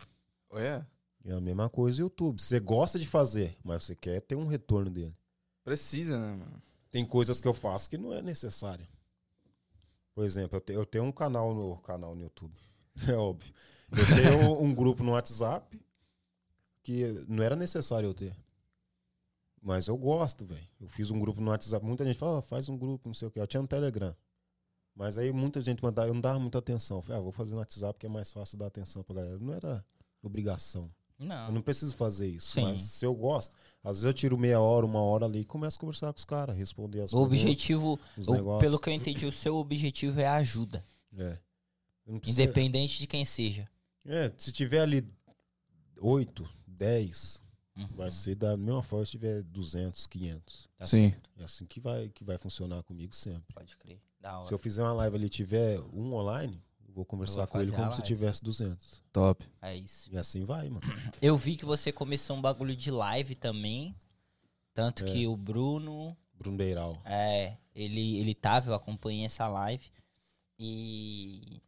Oi, 0.50 0.62
é. 0.62 0.84
É 1.26 1.32
a 1.32 1.40
mesma 1.40 1.70
coisa 1.70 1.98
no 1.98 2.06
YouTube. 2.06 2.42
Você 2.42 2.58
gosta 2.60 2.98
de 2.98 3.06
fazer, 3.06 3.56
mas 3.64 3.84
você 3.84 3.94
quer 3.94 4.20
ter 4.20 4.34
um 4.34 4.46
retorno 4.46 4.90
dele. 4.90 5.16
Precisa, 5.62 6.18
né, 6.18 6.32
mano? 6.32 6.62
Tem 6.90 7.06
coisas 7.06 7.40
que 7.40 7.48
eu 7.48 7.54
faço 7.54 7.88
que 7.88 7.96
não 7.96 8.12
é 8.12 8.20
necessário. 8.20 8.86
Por 10.14 10.24
exemplo, 10.24 10.56
eu, 10.56 10.60
te- 10.60 10.72
eu 10.72 10.84
tenho 10.86 11.04
um 11.04 11.12
canal 11.12 11.54
no 11.54 11.76
canal 11.78 12.14
no 12.14 12.22
YouTube. 12.22 12.54
É 13.08 13.14
óbvio. 13.14 13.52
Eu 13.92 14.06
tenho 14.06 14.62
um 14.62 14.74
grupo 14.74 15.02
no 15.02 15.12
WhatsApp 15.12 15.80
que 16.82 17.04
não 17.28 17.42
era 17.42 17.56
necessário 17.56 18.08
eu 18.08 18.14
ter. 18.14 18.36
Mas 19.62 19.86
eu 19.86 19.96
gosto, 19.96 20.44
velho. 20.44 20.66
Eu 20.80 20.88
fiz 20.88 21.10
um 21.10 21.18
grupo 21.18 21.40
no 21.40 21.50
WhatsApp. 21.50 21.84
Muita 21.84 22.04
gente 22.04 22.18
fala, 22.18 22.38
"Ah, 22.40 22.42
faz 22.42 22.68
um 22.68 22.76
grupo, 22.76 23.08
não 23.08 23.14
sei 23.14 23.28
o 23.28 23.30
que. 23.30 23.40
Eu 23.40 23.46
tinha 23.46 23.62
no 23.62 23.68
Telegram. 23.68 24.14
Mas 24.94 25.16
aí 25.18 25.32
muita 25.32 25.62
gente 25.62 25.82
mandava, 25.82 26.08
eu 26.08 26.14
não 26.14 26.20
dava 26.20 26.38
muita 26.38 26.58
atenção. 26.58 26.98
Eu 26.98 27.02
falei, 27.02 27.18
ah, 27.18 27.22
vou 27.22 27.32
fazer 27.32 27.52
no 27.52 27.58
WhatsApp 27.58 27.98
que 27.98 28.06
é 28.06 28.08
mais 28.08 28.30
fácil 28.32 28.58
dar 28.58 28.66
atenção 28.66 29.02
pra 29.02 29.16
galera. 29.16 29.38
Não 29.38 29.52
era 29.54 29.84
obrigação. 30.22 30.90
Eu 31.18 31.26
Não. 31.26 31.52
não 31.52 31.62
preciso 31.62 31.94
fazer 31.96 32.28
isso. 32.28 32.52
Sim. 32.52 32.62
Mas 32.64 32.80
se 32.80 33.04
eu 33.06 33.14
gosto, 33.14 33.56
às 33.82 33.96
vezes 33.96 34.04
eu 34.04 34.12
tiro 34.12 34.36
meia 34.38 34.60
hora, 34.60 34.84
uma 34.84 35.00
hora 35.00 35.24
ali 35.26 35.40
e 35.40 35.44
começo 35.44 35.78
a 35.78 35.80
conversar 35.80 36.12
com 36.12 36.18
os 36.18 36.24
caras, 36.24 36.56
responder 36.56 37.00
as 37.00 37.12
O 37.12 37.16
perguntas, 37.16 37.40
objetivo, 37.40 37.98
o- 38.18 38.58
pelo 38.58 38.78
que 38.78 38.88
eu 38.88 38.92
entendi, 38.92 39.24
o 39.26 39.32
seu 39.32 39.56
objetivo 39.56 40.20
é 40.20 40.26
a 40.26 40.34
ajuda. 40.34 40.84
É. 41.16 41.38
Não 42.06 42.20
Independente 42.26 42.98
de 42.98 43.06
quem 43.06 43.24
seja. 43.24 43.68
É, 44.06 44.32
se 44.36 44.52
tiver 44.52 44.80
ali 44.80 45.06
8, 46.00 46.48
10, 46.66 47.42
Uhum. 47.76 47.88
vai 47.96 48.10
ser 48.10 48.36
da 48.36 48.56
mesma 48.56 48.82
forma 48.84 49.04
se 49.04 49.10
tiver 49.12 49.42
200, 49.42 50.06
500. 50.06 50.68
Tá 50.78 50.86
Sim. 50.86 51.10
certo. 51.10 51.30
É 51.38 51.44
assim 51.44 51.66
que 51.66 51.80
vai, 51.80 52.08
que 52.10 52.22
vai 52.22 52.38
funcionar 52.38 52.82
comigo 52.84 53.14
sempre. 53.14 53.52
Pode 53.54 53.76
crer. 53.76 54.00
Da 54.20 54.38
hora. 54.38 54.46
Se 54.46 54.54
eu 54.54 54.58
fizer 54.58 54.82
uma 54.82 54.92
live 54.92 55.16
ali 55.16 55.26
e 55.26 55.30
tiver 55.30 55.80
um 55.92 56.14
online, 56.14 56.62
vou 56.88 57.04
conversar 57.04 57.38
vou 57.40 57.46
com 57.48 57.60
ele 57.60 57.70
como 57.72 57.84
se 57.86 57.98
live. 57.98 58.02
tivesse 58.06 58.42
200. 58.44 59.02
Top. 59.12 59.44
É 59.60 59.76
isso. 59.76 60.08
E 60.12 60.16
assim 60.16 60.44
vai, 60.44 60.68
mano. 60.68 60.82
Eu 61.20 61.36
vi 61.36 61.56
que 61.56 61.64
você 61.64 61.90
começou 61.90 62.36
um 62.36 62.40
bagulho 62.40 62.76
de 62.76 62.90
live 62.92 63.34
também. 63.34 63.94
Tanto 64.72 65.04
É. 65.04 65.10
que 65.10 65.26
o 65.26 65.36
Bruno, 65.36 66.16
Bruno 66.34 66.56
Beiral. 66.56 67.00
é, 67.04 67.56
ele, 67.74 68.18
ele 68.18 68.34
tava, 68.34 68.70
eu 68.70 68.74
acompanhei 68.74 69.24
essa 69.24 69.46
live. 69.48 69.84
E. 70.58 71.60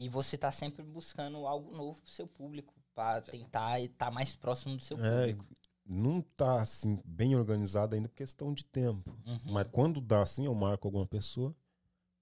E 0.00 0.08
você 0.08 0.36
tá 0.36 0.50
sempre 0.50 0.82
buscando 0.82 1.46
algo 1.46 1.70
novo 1.76 2.00
pro 2.02 2.10
seu 2.10 2.26
público. 2.26 2.74
Pra 2.94 3.20
tentar 3.20 3.78
estar 3.80 4.10
mais 4.10 4.34
próximo 4.34 4.76
do 4.76 4.82
seu 4.82 4.98
É, 4.98 5.28
público. 5.28 5.46
não 5.86 6.20
tá 6.20 6.60
assim 6.60 7.00
bem 7.04 7.36
organizado 7.36 7.94
ainda 7.94 8.08
por 8.08 8.16
questão 8.16 8.52
de 8.52 8.64
tempo. 8.64 9.16
Uhum, 9.24 9.52
Mas 9.52 9.68
quando 9.70 10.00
dá 10.00 10.22
assim, 10.22 10.46
eu 10.46 10.54
marco 10.54 10.88
alguma 10.88 11.06
pessoa, 11.06 11.54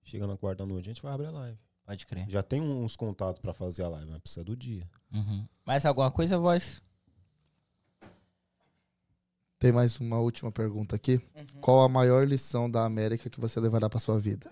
chega 0.03 0.27
na 0.27 0.37
quarta 0.37 0.67
noite, 0.67 0.91
a 0.91 0.93
gente 0.93 1.03
vai 1.03 1.13
abrir 1.15 1.27
a 1.27 1.31
live. 1.31 1.59
Pode 1.87 2.05
crer. 2.07 2.29
Já 2.29 2.43
tem 2.43 2.61
uns 2.61 2.97
contatos 2.97 3.41
pra 3.41 3.55
fazer 3.55 3.83
a 3.85 3.89
live, 3.89 4.11
mas 4.11 4.21
precisa 4.21 4.45
do 4.45 4.55
dia. 4.57 4.89
Uhum. 5.13 5.47
Mais 5.65 5.87
alguma 5.87 6.11
coisa, 6.11 6.39
voz? 6.39 6.83
Tem 9.59 9.73
mais 9.73 9.99
uma 9.99 10.19
última 10.21 10.53
pergunta 10.53 10.95
aqui. 10.97 11.19
Qual 11.61 11.81
a 11.81 11.89
maior 11.89 12.27
lição 12.29 12.71
da 12.71 12.85
América 12.85 13.31
que 13.31 13.41
você 13.41 13.59
levará 13.59 13.89
pra 13.89 13.99
sua 13.99 14.19
vida? 14.19 14.51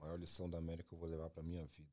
A 0.00 0.04
maior 0.04 0.14
lição 0.26 0.50
da 0.50 0.58
América 0.58 0.88
que 0.88 0.94
eu 0.94 0.98
vou 0.98 1.08
levar 1.08 1.30
pra 1.30 1.42
minha 1.42 1.64
vida. 1.64 1.88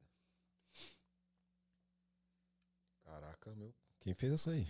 Caraca, 3.06 3.54
meu. 3.56 3.72
Quem 4.02 4.14
fez 4.16 4.34
essa 4.34 4.52
aí? 4.52 4.68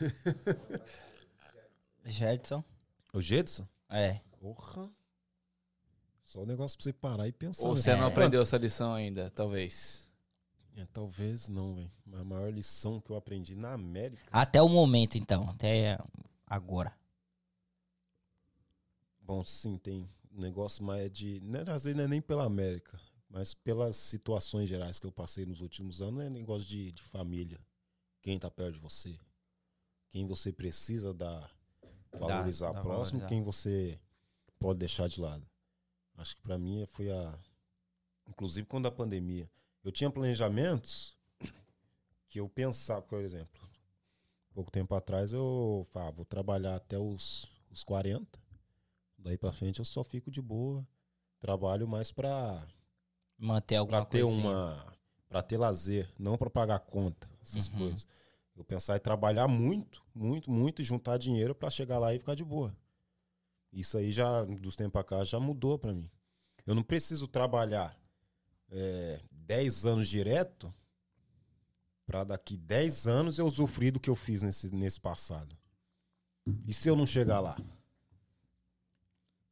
Jedson? 2.04 2.62
O 3.12 3.22
Jedson? 3.22 3.66
É. 3.88 4.20
Porra. 4.40 4.90
Só 6.24 6.42
o 6.42 6.46
negócio 6.46 6.76
pra 6.76 6.84
você 6.84 6.92
parar 6.92 7.28
e 7.28 7.32
pensar. 7.32 7.66
Ou 7.66 7.74
né? 7.74 7.80
você 7.80 7.94
não 7.94 8.04
É. 8.04 8.08
aprendeu 8.08 8.42
essa 8.42 8.58
lição 8.58 8.92
ainda, 8.92 9.30
talvez. 9.30 10.06
É, 10.76 10.84
talvez 10.86 11.48
não, 11.48 11.76
velho. 11.76 11.90
Mas 12.04 12.20
a 12.20 12.24
maior 12.24 12.52
lição 12.52 13.00
que 13.00 13.10
eu 13.10 13.16
aprendi 13.16 13.56
na 13.56 13.72
América. 13.72 14.22
Até 14.30 14.60
o 14.60 14.68
momento, 14.68 15.16
então. 15.16 15.48
Até 15.48 15.98
agora. 16.46 16.92
Bom, 19.20 19.44
sim, 19.44 19.78
tem 19.78 20.02
um 20.02 20.08
negócio 20.40 20.84
mais 20.84 21.10
de. 21.10 21.40
Né, 21.40 21.64
às 21.68 21.84
vezes 21.84 21.96
não 21.96 22.04
é 22.04 22.08
nem 22.08 22.20
pela 22.20 22.44
América, 22.44 23.00
mas 23.28 23.54
pelas 23.54 23.96
situações 23.96 24.68
gerais 24.68 24.98
que 24.98 25.06
eu 25.06 25.12
passei 25.12 25.44
nos 25.44 25.60
últimos 25.60 26.00
anos, 26.00 26.22
é 26.22 26.30
negócio 26.30 26.68
de, 26.68 26.92
de 26.92 27.02
família. 27.02 27.60
Quem 28.22 28.38
tá 28.38 28.50
perto 28.50 28.74
de 28.74 28.80
você. 28.80 29.18
Quem 30.10 30.26
você 30.26 30.52
precisa 30.52 31.12
dar, 31.12 31.50
valorizar 32.12 32.72
dá 32.72 32.80
próximo, 32.80 33.20
valorizar. 33.20 33.28
quem 33.28 33.42
você 33.42 34.00
pode 34.58 34.78
deixar 34.78 35.08
de 35.08 35.20
lado. 35.20 35.46
Acho 36.16 36.34
que 36.36 36.42
pra 36.42 36.58
mim 36.58 36.84
foi 36.86 37.10
a. 37.10 37.38
Inclusive 38.28 38.66
quando 38.66 38.86
a 38.86 38.90
pandemia. 38.90 39.50
Eu 39.84 39.92
tinha 39.92 40.10
planejamentos 40.10 41.16
que 42.28 42.40
eu 42.40 42.48
pensava, 42.48 43.02
por 43.02 43.20
exemplo. 43.20 43.68
Pouco 44.52 44.70
tempo 44.70 44.94
atrás 44.94 45.32
eu 45.32 45.86
falava, 45.92 46.10
ah, 46.10 46.12
vou 46.12 46.24
trabalhar 46.24 46.76
até 46.76 46.98
os, 46.98 47.48
os 47.70 47.84
40. 47.84 48.38
Daí 49.18 49.36
pra 49.36 49.52
frente 49.52 49.78
eu 49.80 49.84
só 49.84 50.04
fico 50.04 50.30
de 50.30 50.40
boa. 50.40 50.86
Trabalho 51.40 51.86
mais 51.86 52.10
pra, 52.12 52.66
Manter 53.38 53.76
alguma 53.76 53.98
pra 54.00 54.06
ter 54.06 54.22
coisinha. 54.22 54.48
uma. 54.48 54.94
para 55.28 55.42
ter 55.42 55.56
lazer, 55.58 56.10
não 56.18 56.36
pra 56.38 56.48
pagar 56.50 56.78
conta, 56.80 57.28
essas 57.42 57.68
Uhum. 57.68 57.78
coisas. 57.78 58.06
Eu 58.56 58.64
pensar 58.64 58.96
em 58.96 59.00
trabalhar 59.00 59.46
muito, 59.46 60.02
muito, 60.14 60.50
muito 60.50 60.82
e 60.82 60.84
juntar 60.84 61.16
dinheiro 61.18 61.54
pra 61.54 61.70
chegar 61.70 61.98
lá 61.98 62.12
e 62.14 62.18
ficar 62.18 62.34
de 62.34 62.42
boa. 62.44 62.74
Isso 63.72 63.96
aí 63.98 64.10
já, 64.10 64.44
dos 64.44 64.74
tempos 64.74 64.92
pra 64.92 65.04
cá, 65.04 65.24
já 65.24 65.38
mudou 65.38 65.78
pra 65.78 65.92
mim. 65.92 66.10
Eu 66.66 66.74
não 66.74 66.82
preciso 66.82 67.28
trabalhar 67.28 67.96
é, 68.70 69.20
10 69.30 69.84
anos 69.86 70.08
direto 70.08 70.74
pra 72.06 72.24
daqui 72.24 72.56
10 72.56 73.06
anos 73.06 73.38
eu 73.38 73.46
usufruir 73.46 73.92
do 73.92 74.00
que 74.00 74.10
eu 74.10 74.16
fiz 74.16 74.42
nesse, 74.42 74.74
nesse 74.74 74.98
passado. 75.00 75.56
E 76.66 76.72
se 76.72 76.88
eu 76.88 76.96
não 76.96 77.06
chegar 77.06 77.38
lá? 77.40 77.56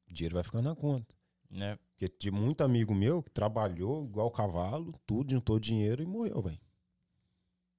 O 0.09 0.13
dinheiro 0.13 0.35
vai 0.35 0.45
ficar 0.45 0.63
na 0.63 0.75
conta. 0.75 1.15
Né? 1.51 1.79
Porque 1.91 2.09
tinha 2.09 2.33
muito 2.33 2.63
amigo 2.63 2.95
meu 2.95 3.23
que 3.23 3.31
trabalhou 3.31 4.05
igual 4.05 4.31
cavalo, 4.31 4.95
tudo, 5.07 5.31
juntou 5.31 5.59
dinheiro 5.59 6.03
e 6.03 6.07
morreu, 6.07 6.43
velho. 6.43 6.61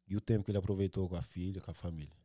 E 0.07 0.15
o 0.15 0.21
tempo 0.21 0.45
que 0.45 0.51
ele 0.51 0.57
aproveitou 0.57 1.07
com 1.07 1.15
a 1.15 1.21
filha, 1.21 1.61
com 1.61 1.69
a 1.69 1.73
família? 1.73 2.15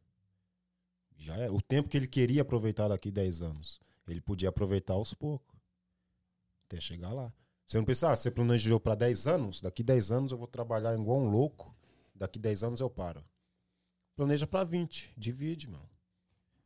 Já 1.17 1.37
é. 1.37 1.51
O 1.51 1.61
tempo 1.61 1.89
que 1.89 1.97
ele 1.97 2.07
queria 2.07 2.43
aproveitar 2.43 2.89
daqui 2.89 3.11
10 3.11 3.43
anos. 3.43 3.81
Ele 4.07 4.21
podia 4.21 4.49
aproveitar 4.49 4.95
aos 4.95 5.15
poucos. 5.15 5.59
Até 6.67 6.81
chegar 6.81 7.13
lá. 7.13 7.33
Você 7.67 7.79
não 7.79 7.85
pensa, 7.85 8.11
ah, 8.11 8.17
você 8.17 8.31
planejou 8.31 8.79
para 8.79 8.95
10 8.95 9.27
anos? 9.27 9.61
Daqui 9.61 9.83
10 9.83 10.13
anos 10.13 10.33
eu 10.33 10.39
vou 10.39 10.47
trabalhar 10.47 10.95
igual 10.95 11.19
um 11.19 11.29
louco. 11.29 11.75
Daqui 12.15 12.39
10 12.39 12.63
anos 12.65 12.81
eu 12.81 12.91
paro. 12.91 13.25
Planeja 14.15 14.47
para 14.47 14.65
20. 14.65 15.13
Divide, 15.17 15.69
mano. 15.69 15.89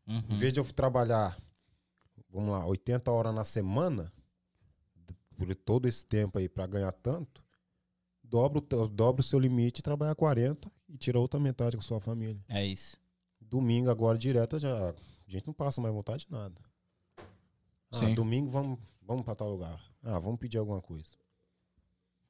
Uhum. 0.06 0.22
Em 0.30 0.36
vez 0.36 0.52
de 0.52 0.60
eu 0.60 0.64
trabalhar, 0.64 1.40
vamos 2.36 2.50
lá, 2.50 2.66
80 2.66 3.10
horas 3.10 3.34
na 3.34 3.44
semana, 3.44 4.12
por 5.36 5.54
todo 5.54 5.88
esse 5.88 6.04
tempo 6.04 6.38
aí 6.38 6.48
pra 6.48 6.66
ganhar 6.66 6.92
tanto, 6.92 7.42
dobra, 8.22 8.58
o 8.58 8.88
dobra 8.88 9.20
o 9.20 9.24
seu 9.24 9.38
limite 9.38 9.80
e 9.80 9.82
trabalha 9.82 10.14
40 10.14 10.70
e 10.88 10.98
tira 10.98 11.18
outra 11.18 11.40
metade 11.40 11.76
com 11.76 11.82
a 11.82 11.86
sua 11.86 11.98
família. 11.98 12.44
É 12.48 12.64
isso. 12.64 12.98
Domingo 13.40 13.90
agora 13.90 14.18
direto 14.18 14.58
já 14.58 14.90
a 14.90 14.94
gente 15.26 15.46
não 15.46 15.54
passa 15.54 15.80
mais 15.80 15.94
vontade 15.94 16.26
de 16.26 16.32
nada. 16.32 16.60
Ah, 17.90 18.00
Sim. 18.00 18.14
domingo 18.14 18.50
vamos, 18.50 18.78
vamos 19.00 19.24
pra 19.24 19.34
tal 19.34 19.50
lugar. 19.50 19.82
Ah, 20.02 20.18
vamos 20.18 20.38
pedir 20.38 20.58
alguma 20.58 20.82
coisa. 20.82 21.10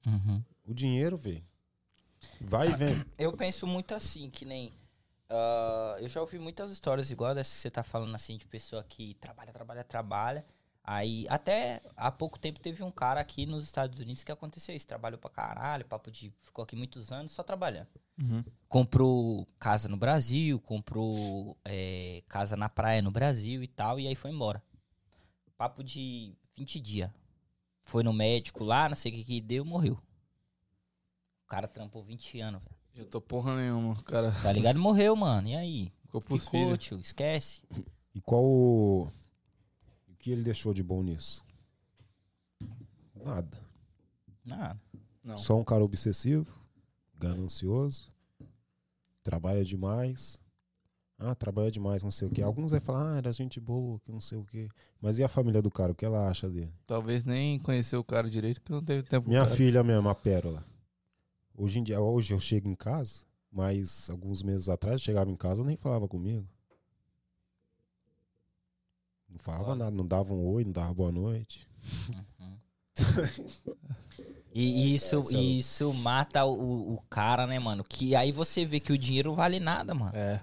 Uhum. 0.07 0.43
O 0.65 0.73
dinheiro, 0.73 1.16
velho. 1.16 1.45
Vai 2.41 2.69
e 2.70 2.77
vem. 2.77 3.05
Eu 3.19 3.33
penso 3.33 3.66
muito 3.66 3.93
assim, 3.95 4.31
que 4.31 4.45
nem. 4.45 4.73
Ah, 5.28 5.97
eu 6.01 6.09
já 6.09 6.20
ouvi 6.20 6.39
muitas 6.39 6.70
histórias 6.70 7.11
igual 7.11 7.35
dessa 7.35 7.51
que 7.55 7.61
você 7.61 7.70
tá 7.70 7.82
falando 7.82 8.15
assim, 8.15 8.36
de 8.36 8.47
pessoa 8.47 8.82
que 8.85 9.15
trabalha, 9.15 9.53
trabalha, 9.53 9.85
trabalha. 9.85 10.47
Aí, 10.85 11.27
até 11.28 11.82
há 11.97 12.12
pouco 12.12 12.39
tempo 12.39 12.61
teve 12.61 12.81
um 12.85 12.93
cara 12.93 13.20
aqui 13.20 13.44
nos 13.44 13.65
Estados 13.65 13.98
Unidos 13.98 14.23
que 14.23 14.31
aconteceu 14.31 14.74
isso. 14.74 14.86
Trabalhou 14.86 15.19
pra 15.19 15.28
caralho, 15.28 15.85
papo 15.85 16.12
de. 16.12 16.32
Ficou 16.44 16.62
aqui 16.62 16.77
muitos 16.77 17.11
anos 17.11 17.32
só 17.32 17.43
trabalhando. 17.43 17.89
Uhum. 18.16 18.44
Comprou 18.69 19.48
casa 19.59 19.89
no 19.89 19.97
Brasil, 19.97 20.61
comprou 20.61 21.59
é, 21.65 22.23
casa 22.28 22.57
na 22.57 22.69
praia 22.69 23.03
no 23.03 23.11
Brasil 23.11 23.65
e 23.65 23.66
tal, 23.66 23.98
e 23.98 24.07
aí 24.07 24.15
foi 24.15 24.31
embora. 24.31 24.62
Papo 25.57 25.82
de 25.82 26.36
20 26.55 26.78
dias. 26.78 27.11
Foi 27.82 28.05
no 28.05 28.12
médico 28.12 28.62
lá, 28.62 28.89
não 28.89 28.97
sei 28.97 29.11
o 29.11 29.15
que 29.16 29.24
que 29.24 29.40
deu, 29.40 29.65
morreu. 29.65 30.01
O 31.44 31.48
cara 31.48 31.66
trampou 31.66 32.05
20 32.05 32.40
anos, 32.40 32.62
velho. 32.62 32.76
Já 32.97 33.05
tô 33.05 33.20
porra 33.20 33.55
nenhuma, 33.55 33.94
cara. 34.05 34.32
Tá 34.43 34.51
ligado? 34.51 34.78
Morreu, 34.78 35.14
mano. 35.14 35.48
E 35.48 35.55
aí? 35.55 35.93
Ficou 36.06 36.23
Ficou, 36.23 36.77
tio. 36.78 36.98
Esquece. 36.98 37.60
E 38.14 38.23
qual 38.23 38.43
o. 38.43 39.02
O 40.09 40.16
que 40.18 40.31
ele 40.31 40.43
deixou 40.43 40.73
de 40.73 40.82
bom 40.82 41.02
nisso? 41.02 41.44
Nada. 43.14 43.59
Nada. 44.43 44.81
Não. 45.23 45.36
Só 45.36 45.59
um 45.59 45.64
cara 45.64 45.85
obsessivo, 45.85 46.47
ganancioso, 47.18 48.09
trabalha 49.23 49.62
demais. 49.62 50.39
Ah, 51.18 51.35
trabalha 51.35 51.70
demais, 51.70 52.02
não 52.02 52.10
sei 52.10 52.28
o 52.28 52.31
quê. 52.31 52.43
Alguns 52.43 52.70
vai 52.70 52.81
falar, 52.81 53.14
ah, 53.14 53.18
era 53.18 53.32
gente 53.32 53.59
boa, 53.59 53.98
que 54.01 54.12
não 54.12 54.20
sei 54.20 54.39
o 54.39 54.44
quê. 54.44 54.68
Mas 55.01 55.18
e 55.18 55.24
a 55.24 55.28
família 55.28 55.60
do 55.60 55.70
cara? 55.70 55.93
O 55.93 55.94
que 55.94 56.05
ela 56.05 56.28
acha 56.28 56.48
dele? 56.48 56.73
Talvez 56.86 57.24
nem 57.24 57.59
conheceu 57.59 58.01
o 58.01 58.05
cara 58.05 58.31
direito, 58.31 58.60
que 58.60 58.70
não 58.70 58.82
teve 58.82 59.02
tempo. 59.02 59.28
Minha 59.28 59.44
cara. 59.44 59.56
filha 59.56 59.82
mesmo, 59.82 60.09
a 60.09 60.14
Pérola. 60.14 60.64
Hoje 61.57 61.78
em 61.78 61.83
dia, 61.83 62.01
hoje 62.01 62.35
eu 62.35 62.41
chego 62.41 62.69
em 62.69 62.74
casa, 62.74 63.24
mas 63.51 64.11
alguns 64.11 64.43
meses 64.43 64.69
atrás 64.69 64.95
eu 65.01 65.05
chegava 65.05 65.31
em 65.31 65.37
casa 65.37 65.62
e 65.62 65.65
nem 65.65 65.77
falava 65.77 66.07
comigo. 66.07 66.47
Não 69.28 69.39
falava 69.39 69.70
Olha. 69.70 69.77
nada, 69.77 69.91
não 69.91 70.07
dava 70.07 70.33
um 70.35 70.47
oi, 70.47 70.65
não 70.65 70.73
dava 70.73 70.93
boa 70.95 71.12
noite. 71.12 71.66
Uhum. 72.41 72.57
E 74.59 74.95
isso, 74.95 75.16
é 75.37 75.39
isso 75.39 75.93
mata 75.93 76.43
o, 76.47 76.95
o 76.95 77.03
cara, 77.11 77.47
né, 77.47 77.59
mano? 77.59 77.85
Que 77.85 78.16
aí 78.16 78.33
você 78.33 78.65
vê 78.65 78.81
que 78.81 78.91
o 78.91 78.97
dinheiro 78.97 79.35
vale 79.35 79.61
nada, 79.61 79.93
mano. 79.95 80.16
É. 80.16 80.43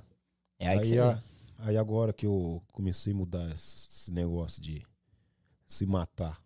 É 0.60 0.68
aí, 0.68 0.78
que 0.78 0.84
Aí, 0.84 0.90
você 0.90 1.00
a- 1.00 1.14
vê. 1.14 1.22
aí 1.58 1.78
agora 1.78 2.14
que 2.14 2.28
eu 2.28 2.62
comecei 2.72 3.12
a 3.12 3.16
mudar 3.16 3.52
esse 3.56 3.88
esse 3.88 4.12
negócio 4.12 4.62
de 4.62 4.86
se 5.66 5.84
matar. 5.88 6.40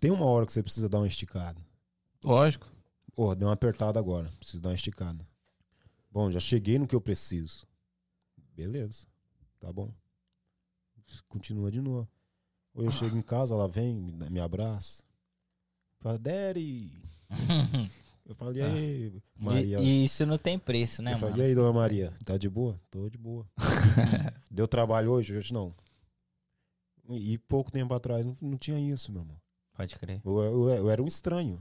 Tem 0.00 0.10
uma 0.10 0.24
hora 0.24 0.46
que 0.46 0.52
você 0.54 0.62
precisa 0.62 0.88
dar 0.88 1.00
uma 1.00 1.06
esticada. 1.06 1.60
Lógico. 2.24 2.66
Pô, 3.20 3.34
deu 3.34 3.48
uma 3.48 3.52
apertada 3.52 3.98
agora. 3.98 4.30
Preciso 4.38 4.62
dar 4.62 4.70
uma 4.70 4.74
esticada. 4.74 5.28
Bom, 6.10 6.30
já 6.30 6.40
cheguei 6.40 6.78
no 6.78 6.86
que 6.88 6.96
eu 6.96 7.02
preciso. 7.02 7.66
Beleza. 8.56 9.06
Tá 9.58 9.70
bom. 9.70 9.92
Continua 11.28 11.70
de 11.70 11.82
novo. 11.82 12.08
Ou 12.72 12.82
eu 12.82 12.90
chego 12.90 13.18
em 13.18 13.20
casa, 13.20 13.52
ela 13.52 13.68
vem, 13.68 13.94
me, 13.94 14.40
abraça. 14.40 15.02
Fala, 15.98 16.18
Daddy. 16.18 16.90
Eu 18.24 18.34
falo, 18.36 18.56
e 18.56 18.62
aí, 18.62 19.22
Maria? 19.36 19.80
E, 19.80 19.82
e 19.84 20.04
isso 20.04 20.24
não 20.24 20.38
tem 20.38 20.56
preço, 20.56 21.02
né, 21.02 21.14
eu 21.14 21.18
falo, 21.18 21.32
mano? 21.32 21.42
e 21.42 21.46
aí, 21.46 21.54
dona 21.54 21.72
Maria? 21.72 22.14
Tá 22.24 22.38
de 22.38 22.48
boa? 22.48 22.80
Tô 22.88 23.08
de 23.10 23.18
boa. 23.18 23.44
Deu 24.48 24.68
trabalho 24.68 25.10
hoje? 25.10 25.36
Hoje 25.36 25.52
não. 25.52 25.74
E 27.08 27.36
pouco 27.38 27.72
tempo 27.72 27.92
atrás 27.92 28.24
não, 28.24 28.36
não 28.40 28.56
tinha 28.56 28.78
isso, 28.78 29.10
meu 29.10 29.22
irmão. 29.22 29.36
Pode 29.74 29.98
crer. 29.98 30.22
Eu, 30.24 30.38
eu- 30.42 30.68
eu 30.70 30.90
era 30.90 31.02
um 31.02 31.08
estranho. 31.08 31.60